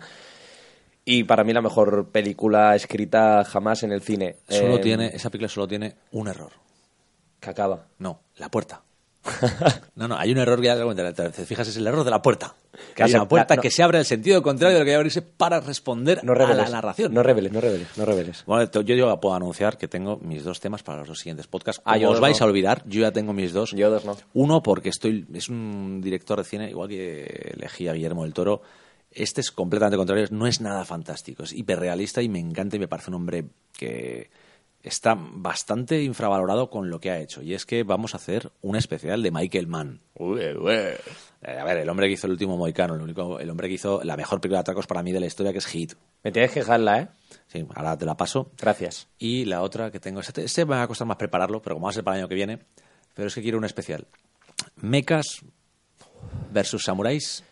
Y 1.06 1.24
para 1.24 1.46
mí 1.46 1.54
la 1.54 1.62
mejor 1.62 2.10
película 2.12 2.76
escrita 2.76 3.46
jamás 3.46 3.84
en 3.84 3.94
el 3.94 4.02
cine. 4.02 4.38
Solo 4.50 4.76
Eh, 4.76 4.80
tiene, 4.80 5.06
esa 5.14 5.30
película 5.30 5.48
solo 5.48 5.66
tiene 5.68 5.96
un 6.12 6.28
error. 6.28 6.52
Que 7.40 7.50
acaba. 7.52 7.86
No, 8.00 8.20
la 8.36 8.50
puerta. 8.50 8.82
No, 9.96 10.08
no, 10.08 10.16
hay 10.16 10.32
un 10.32 10.38
error 10.38 10.60
que 10.62 10.68
ya 10.68 10.76
te, 10.78 11.14
te- 11.14 11.30
te 11.32 11.46
fijas, 11.46 11.68
es 11.68 11.78
el 11.78 11.88
error 11.88 12.04
de 12.04 12.12
la 12.12 12.22
puerta. 12.22 12.54
Que 12.96 13.02
La 13.04 13.06
hay 13.08 13.14
una 13.16 13.28
puerta 13.28 13.58
que 13.58 13.72
se 13.72 13.82
abre 13.82 13.98
en 13.98 14.02
el 14.02 14.06
sentido 14.06 14.42
contrario 14.44 14.76
de 14.76 14.80
lo 14.82 14.86
que 14.86 14.92
debe 14.92 14.98
abrirse 15.00 15.22
para 15.24 15.60
responder 15.60 16.24
No 16.24 16.34
a 16.34 16.36
reveles. 16.36 16.66
la 16.66 16.70
narración. 16.70 17.14
No 17.14 17.24
reveles, 17.24 17.52
no 17.52 17.60
reveles, 17.60 17.88
no 17.98 18.06
reveles. 18.06 18.44
Bueno, 18.46 18.70
yo 18.72 18.96
ya 18.96 19.20
puedo 19.20 19.34
anunciar 19.36 19.78
que 19.78 19.88
tengo 19.88 20.18
mis 20.18 20.44
dos 20.44 20.60
temas 20.60 20.84
para 20.84 21.00
los 21.00 21.08
dos 21.08 21.20
siguientes 21.20 21.48
podcasts. 21.48 21.82
Ah, 21.86 21.98
yo 21.98 22.12
os 22.12 22.20
vais 22.20 22.40
no. 22.40 22.46
a 22.46 22.50
olvidar, 22.50 22.84
yo 22.86 23.02
ya 23.02 23.12
tengo 23.12 23.34
mis 23.34 23.54
dos. 23.54 23.72
Yo 23.72 23.90
dos 23.90 24.06
no. 24.06 24.16
Uno 24.34 24.62
porque 24.62 24.90
estoy 24.90 25.26
es 25.34 25.50
un 25.50 26.00
director 26.02 26.38
de 26.38 26.44
cine 26.44 26.70
igual 26.70 26.90
que 26.90 27.54
elegí 27.58 27.88
a 27.88 27.94
Guillermo 27.94 28.24
del 28.24 28.34
Toro. 28.34 28.62
Este 29.10 29.42
es 29.42 29.50
completamente 29.52 29.98
contrario, 29.98 30.28
no 30.30 30.46
es 30.46 30.62
nada 30.62 30.86
fantástico, 30.86 31.42
es 31.44 31.54
hiperrealista 31.54 32.22
y 32.22 32.30
me 32.30 32.40
encanta 32.40 32.76
y 32.76 32.80
me 32.80 32.88
parece 32.88 33.10
un 33.10 33.16
hombre 33.16 33.46
que 33.76 34.30
está 34.84 35.16
bastante 35.18 36.02
infravalorado 36.02 36.70
con 36.70 36.90
lo 36.90 37.00
que 37.00 37.12
ha 37.12 37.20
hecho. 37.20 37.42
Y 37.42 37.54
es 37.54 37.66
que 37.66 37.84
vamos 37.84 38.14
a 38.14 38.18
hacer 38.18 38.52
un 38.62 38.76
especial 38.76 39.22
de 39.22 39.32
Michael 39.32 39.68
Mann. 39.68 40.02
Eh, 40.20 40.98
a 41.44 41.64
ver, 41.64 41.78
el 41.78 41.90
hombre 41.90 42.08
que 42.08 42.14
hizo 42.14 42.28
el 42.28 42.32
último 42.34 42.58
Moicano, 42.58 42.96
el, 42.96 43.02
único, 43.02 43.40
el 43.40 43.50
hombre 43.50 43.68
que 43.68 43.76
hizo 43.76 44.02
la 44.04 44.16
mejor 44.18 44.40
película 44.42 44.60
de 44.60 44.62
atracos 44.62 44.88
para 44.88 45.04
mí 45.04 45.12
de 45.12 45.20
la 45.20 45.26
historia, 45.28 45.52
que 45.52 45.60
es 45.60 45.66
Hit. 45.68 45.94
Me 46.24 46.32
tienes 46.32 46.52
que 46.52 46.62
dejarla, 46.62 47.00
¿eh? 47.00 47.08
Sí, 47.48 47.66
ahora 47.76 47.98
te 47.98 48.06
la 48.06 48.16
paso. 48.18 48.52
Gracias. 48.58 49.08
Y 49.20 49.46
la 49.46 49.62
otra 49.62 49.92
que 49.92 50.00
tengo, 50.00 50.20
este, 50.22 50.44
este 50.44 50.66
me 50.66 50.76
va 50.76 50.84
a 50.84 50.88
costar 50.88 51.08
más 51.08 51.18
prepararlo, 51.18 51.62
pero 51.62 51.76
como 51.76 51.86
va 51.86 51.92
a 51.92 51.94
ser 51.94 52.04
para 52.04 52.18
el 52.18 52.22
año 52.24 52.30
que 52.30 52.36
viene, 52.36 52.60
pero 53.14 53.28
es 53.28 53.36
que 53.36 53.42
quiero 53.42 53.58
un 53.58 53.66
especial. 53.66 54.08
Mechas 54.78 55.42
versus 56.52 56.84
samuráis 56.84 57.44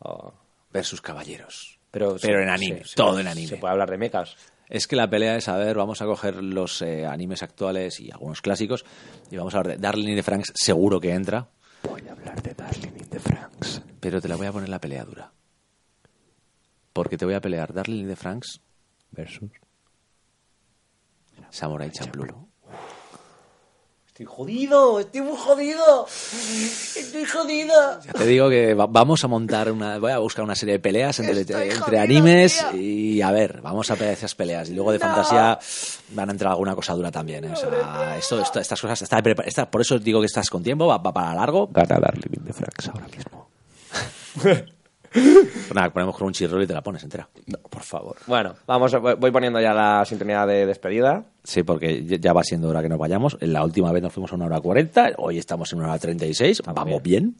Oh. 0.00 0.32
versus 0.70 1.00
caballeros. 1.00 1.78
Pero, 1.90 2.16
Pero 2.20 2.38
se- 2.38 2.42
en 2.42 2.48
anime, 2.50 2.84
se- 2.84 2.94
todo 2.96 3.18
en 3.20 3.26
anime. 3.26 3.46
Se 3.48 3.56
puede 3.56 3.72
hablar 3.72 3.88
de 3.90 3.96
mechas. 3.96 4.36
Es 4.74 4.88
que 4.88 4.96
la 4.96 5.08
pelea 5.08 5.36
es, 5.36 5.46
a 5.46 5.56
ver, 5.56 5.76
vamos 5.76 6.02
a 6.02 6.04
coger 6.04 6.42
los 6.42 6.82
eh, 6.82 7.06
animes 7.06 7.44
actuales 7.44 8.00
y 8.00 8.10
algunos 8.10 8.42
clásicos 8.42 8.84
y 9.30 9.36
vamos 9.36 9.54
a 9.54 9.58
hablar 9.58 9.76
de 9.76 9.80
Darling 9.80 10.08
in 10.08 10.16
the 10.16 10.22
Franks, 10.24 10.52
seguro 10.52 10.98
que 10.98 11.12
entra. 11.12 11.48
Voy 11.84 12.02
a 12.08 12.10
hablar 12.10 12.42
de 12.42 12.54
Darling 12.54 12.96
in 12.98 13.08
the 13.08 13.20
Franks. 13.20 13.82
Pero 14.00 14.20
te 14.20 14.26
la 14.26 14.34
voy 14.34 14.48
a 14.48 14.52
poner 14.52 14.68
la 14.68 14.80
pelea 14.80 15.04
dura. 15.04 15.32
Porque 16.92 17.16
te 17.16 17.24
voy 17.24 17.34
a 17.34 17.40
pelear 17.40 17.72
Darling 17.72 18.00
in 18.00 18.08
the 18.08 18.16
Franks 18.16 18.60
Versus. 19.12 19.52
Samurai 21.50 21.92
Champloo. 21.92 22.48
Estoy 24.14 24.26
jodido, 24.26 25.00
estoy 25.00 25.22
muy 25.22 25.36
jodido. 25.36 26.06
Estoy 26.06 27.24
jodido. 27.24 28.00
Ya 28.00 28.12
te 28.12 28.24
digo 28.26 28.48
que 28.48 28.72
va- 28.72 28.86
vamos 28.86 29.24
a 29.24 29.26
montar 29.26 29.72
una. 29.72 29.98
Voy 29.98 30.12
a 30.12 30.18
buscar 30.18 30.44
una 30.44 30.54
serie 30.54 30.74
de 30.74 30.78
peleas 30.78 31.18
entre, 31.18 31.40
entre 31.40 31.98
animes 31.98 32.64
y 32.74 33.20
a 33.22 33.32
ver, 33.32 33.60
vamos 33.60 33.90
a 33.90 33.96
pelear 33.96 34.14
esas 34.16 34.36
peleas. 34.36 34.70
Y 34.70 34.74
luego 34.74 34.92
de 34.92 35.00
fantasía 35.00 35.58
van 36.10 36.28
a 36.28 36.32
entrar 36.32 36.52
alguna 36.52 36.76
cosa 36.76 36.94
dura 36.94 37.10
también. 37.10 37.44
¿eh? 37.44 37.50
O 37.54 37.56
sea, 37.56 38.16
esto, 38.16 38.40
esto- 38.40 38.60
estas 38.60 38.80
cosas. 38.80 39.02
Está, 39.02 39.18
está- 39.46 39.68
por 39.68 39.80
eso 39.80 39.98
digo 39.98 40.20
que 40.20 40.26
estás 40.26 40.48
con 40.48 40.62
tiempo, 40.62 40.86
va, 40.86 40.98
va 40.98 41.12
para 41.12 41.34
largo. 41.34 41.66
Gana 41.72 41.98
Darling 41.98 42.34
in 42.38 42.44
the 42.44 42.52
Franks 42.52 42.88
ahora 42.90 43.08
mismo. 43.08 43.48
Pues 45.14 45.74
nada, 45.74 45.90
ponemos 45.92 46.16
con 46.16 46.26
un 46.26 46.32
chirro 46.32 46.60
y 46.62 46.66
te 46.66 46.74
la 46.74 46.82
pones 46.82 47.02
entera. 47.04 47.28
No, 47.46 47.58
por 47.70 47.82
favor. 47.82 48.16
Bueno, 48.26 48.54
vamos, 48.66 48.92
voy 49.18 49.30
poniendo 49.30 49.60
ya 49.60 49.72
la 49.72 50.04
sintonía 50.04 50.44
de 50.44 50.66
despedida. 50.66 51.24
Sí, 51.44 51.62
porque 51.62 52.04
ya- 52.04 52.16
ya 52.16 52.32
va 52.32 52.42
siendo 52.42 52.68
hora 52.68 52.82
que 52.82 52.88
nos 52.88 52.98
vayamos. 52.98 53.36
La 53.40 53.62
última 53.64 53.92
vez 53.92 54.02
nos 54.02 54.12
fuimos 54.12 54.32
a 54.32 54.34
una 54.34 54.46
hora 54.46 54.60
cuarenta, 54.60 55.12
hoy 55.18 55.38
estamos 55.38 55.72
en 55.72 55.78
una 55.78 55.90
hora 55.90 55.98
treinta 55.98 56.26
y 56.26 56.34
seis. 56.34 56.60
Vamos 56.66 57.00
bien. 57.02 57.36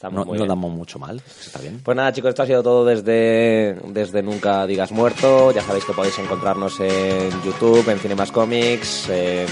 Estamos 0.00 0.26
No, 0.26 0.34
no 0.34 0.46
damos 0.46 0.72
mucho 0.72 0.98
mal, 0.98 1.20
está 1.44 1.58
bien. 1.58 1.78
Pues 1.84 1.94
nada, 1.94 2.10
chicos, 2.10 2.30
esto 2.30 2.42
ha 2.42 2.46
sido 2.46 2.62
todo 2.62 2.86
desde, 2.86 3.74
desde 3.88 4.22
Nunca 4.22 4.66
Digas 4.66 4.92
Muerto. 4.92 5.52
Ya 5.52 5.60
sabéis 5.60 5.84
que 5.84 5.92
podéis 5.92 6.18
encontrarnos 6.18 6.80
en 6.80 7.30
YouTube, 7.42 7.86
en 7.86 7.98
Cinemas 7.98 8.32
Comics, 8.32 9.10
en, 9.10 9.46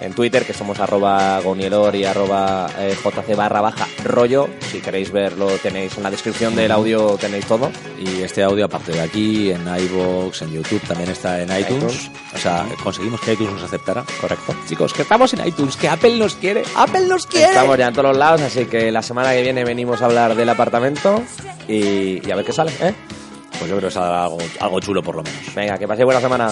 en 0.00 0.14
Twitter, 0.14 0.46
que 0.46 0.54
somos 0.54 0.80
arroba 0.80 1.38
gonielor 1.42 1.94
y 1.96 2.06
arroba 2.06 2.66
eh, 2.78 2.96
jc 2.96 3.36
barra 3.36 3.60
baja 3.60 3.86
rollo. 4.02 4.48
Si 4.70 4.80
queréis 4.80 5.12
verlo, 5.12 5.48
tenéis 5.62 5.94
en 5.98 6.02
la 6.04 6.10
descripción 6.10 6.56
del 6.56 6.70
audio, 6.70 7.18
tenéis 7.20 7.44
todo. 7.44 7.70
Y 7.98 8.22
este 8.22 8.42
audio, 8.42 8.64
aparte 8.64 8.92
de 8.92 9.02
aquí, 9.02 9.50
en 9.50 9.68
iVoox, 9.68 10.40
en 10.40 10.52
YouTube, 10.52 10.80
también 10.88 11.10
está 11.10 11.42
en 11.42 11.50
iTunes. 11.50 12.06
iTunes. 12.06 12.10
O 12.34 12.38
sea, 12.38 12.66
conseguimos 12.82 13.20
que 13.20 13.34
iTunes 13.34 13.52
nos 13.52 13.64
aceptara. 13.64 14.02
Correcto. 14.18 14.54
Chicos, 14.66 14.94
que 14.94 15.02
estamos 15.02 15.34
en 15.34 15.46
iTunes, 15.46 15.76
que 15.76 15.90
Apple 15.90 16.16
nos 16.16 16.36
quiere. 16.36 16.62
¡Apple 16.74 17.06
nos 17.06 17.26
quiere! 17.26 17.48
Estamos 17.48 17.76
ya 17.76 17.88
en 17.88 17.92
todos 17.92 18.08
los 18.08 18.16
lados, 18.16 18.40
así 18.40 18.64
que 18.64 18.90
la 18.90 19.02
semana 19.02 19.32
que 19.32 19.42
viene 19.42 19.62
venimos 19.62 19.89
a 19.98 20.04
hablar 20.04 20.34
del 20.34 20.48
apartamento 20.48 21.22
y, 21.66 22.30
a 22.30 22.36
ver 22.36 22.44
qué 22.44 22.52
sale, 22.52 22.72
¿eh? 22.80 22.94
Pues 23.58 23.70
yo 23.70 23.76
creo 23.76 23.88
que 23.88 23.94
saldrá 23.94 24.24
algo, 24.24 24.38
algo 24.60 24.80
chulo 24.80 25.02
por 25.02 25.16
lo 25.16 25.22
menos. 25.22 25.54
Venga, 25.54 25.76
que 25.78 25.88
paséis 25.88 26.04
buena 26.04 26.20
semana. 26.20 26.50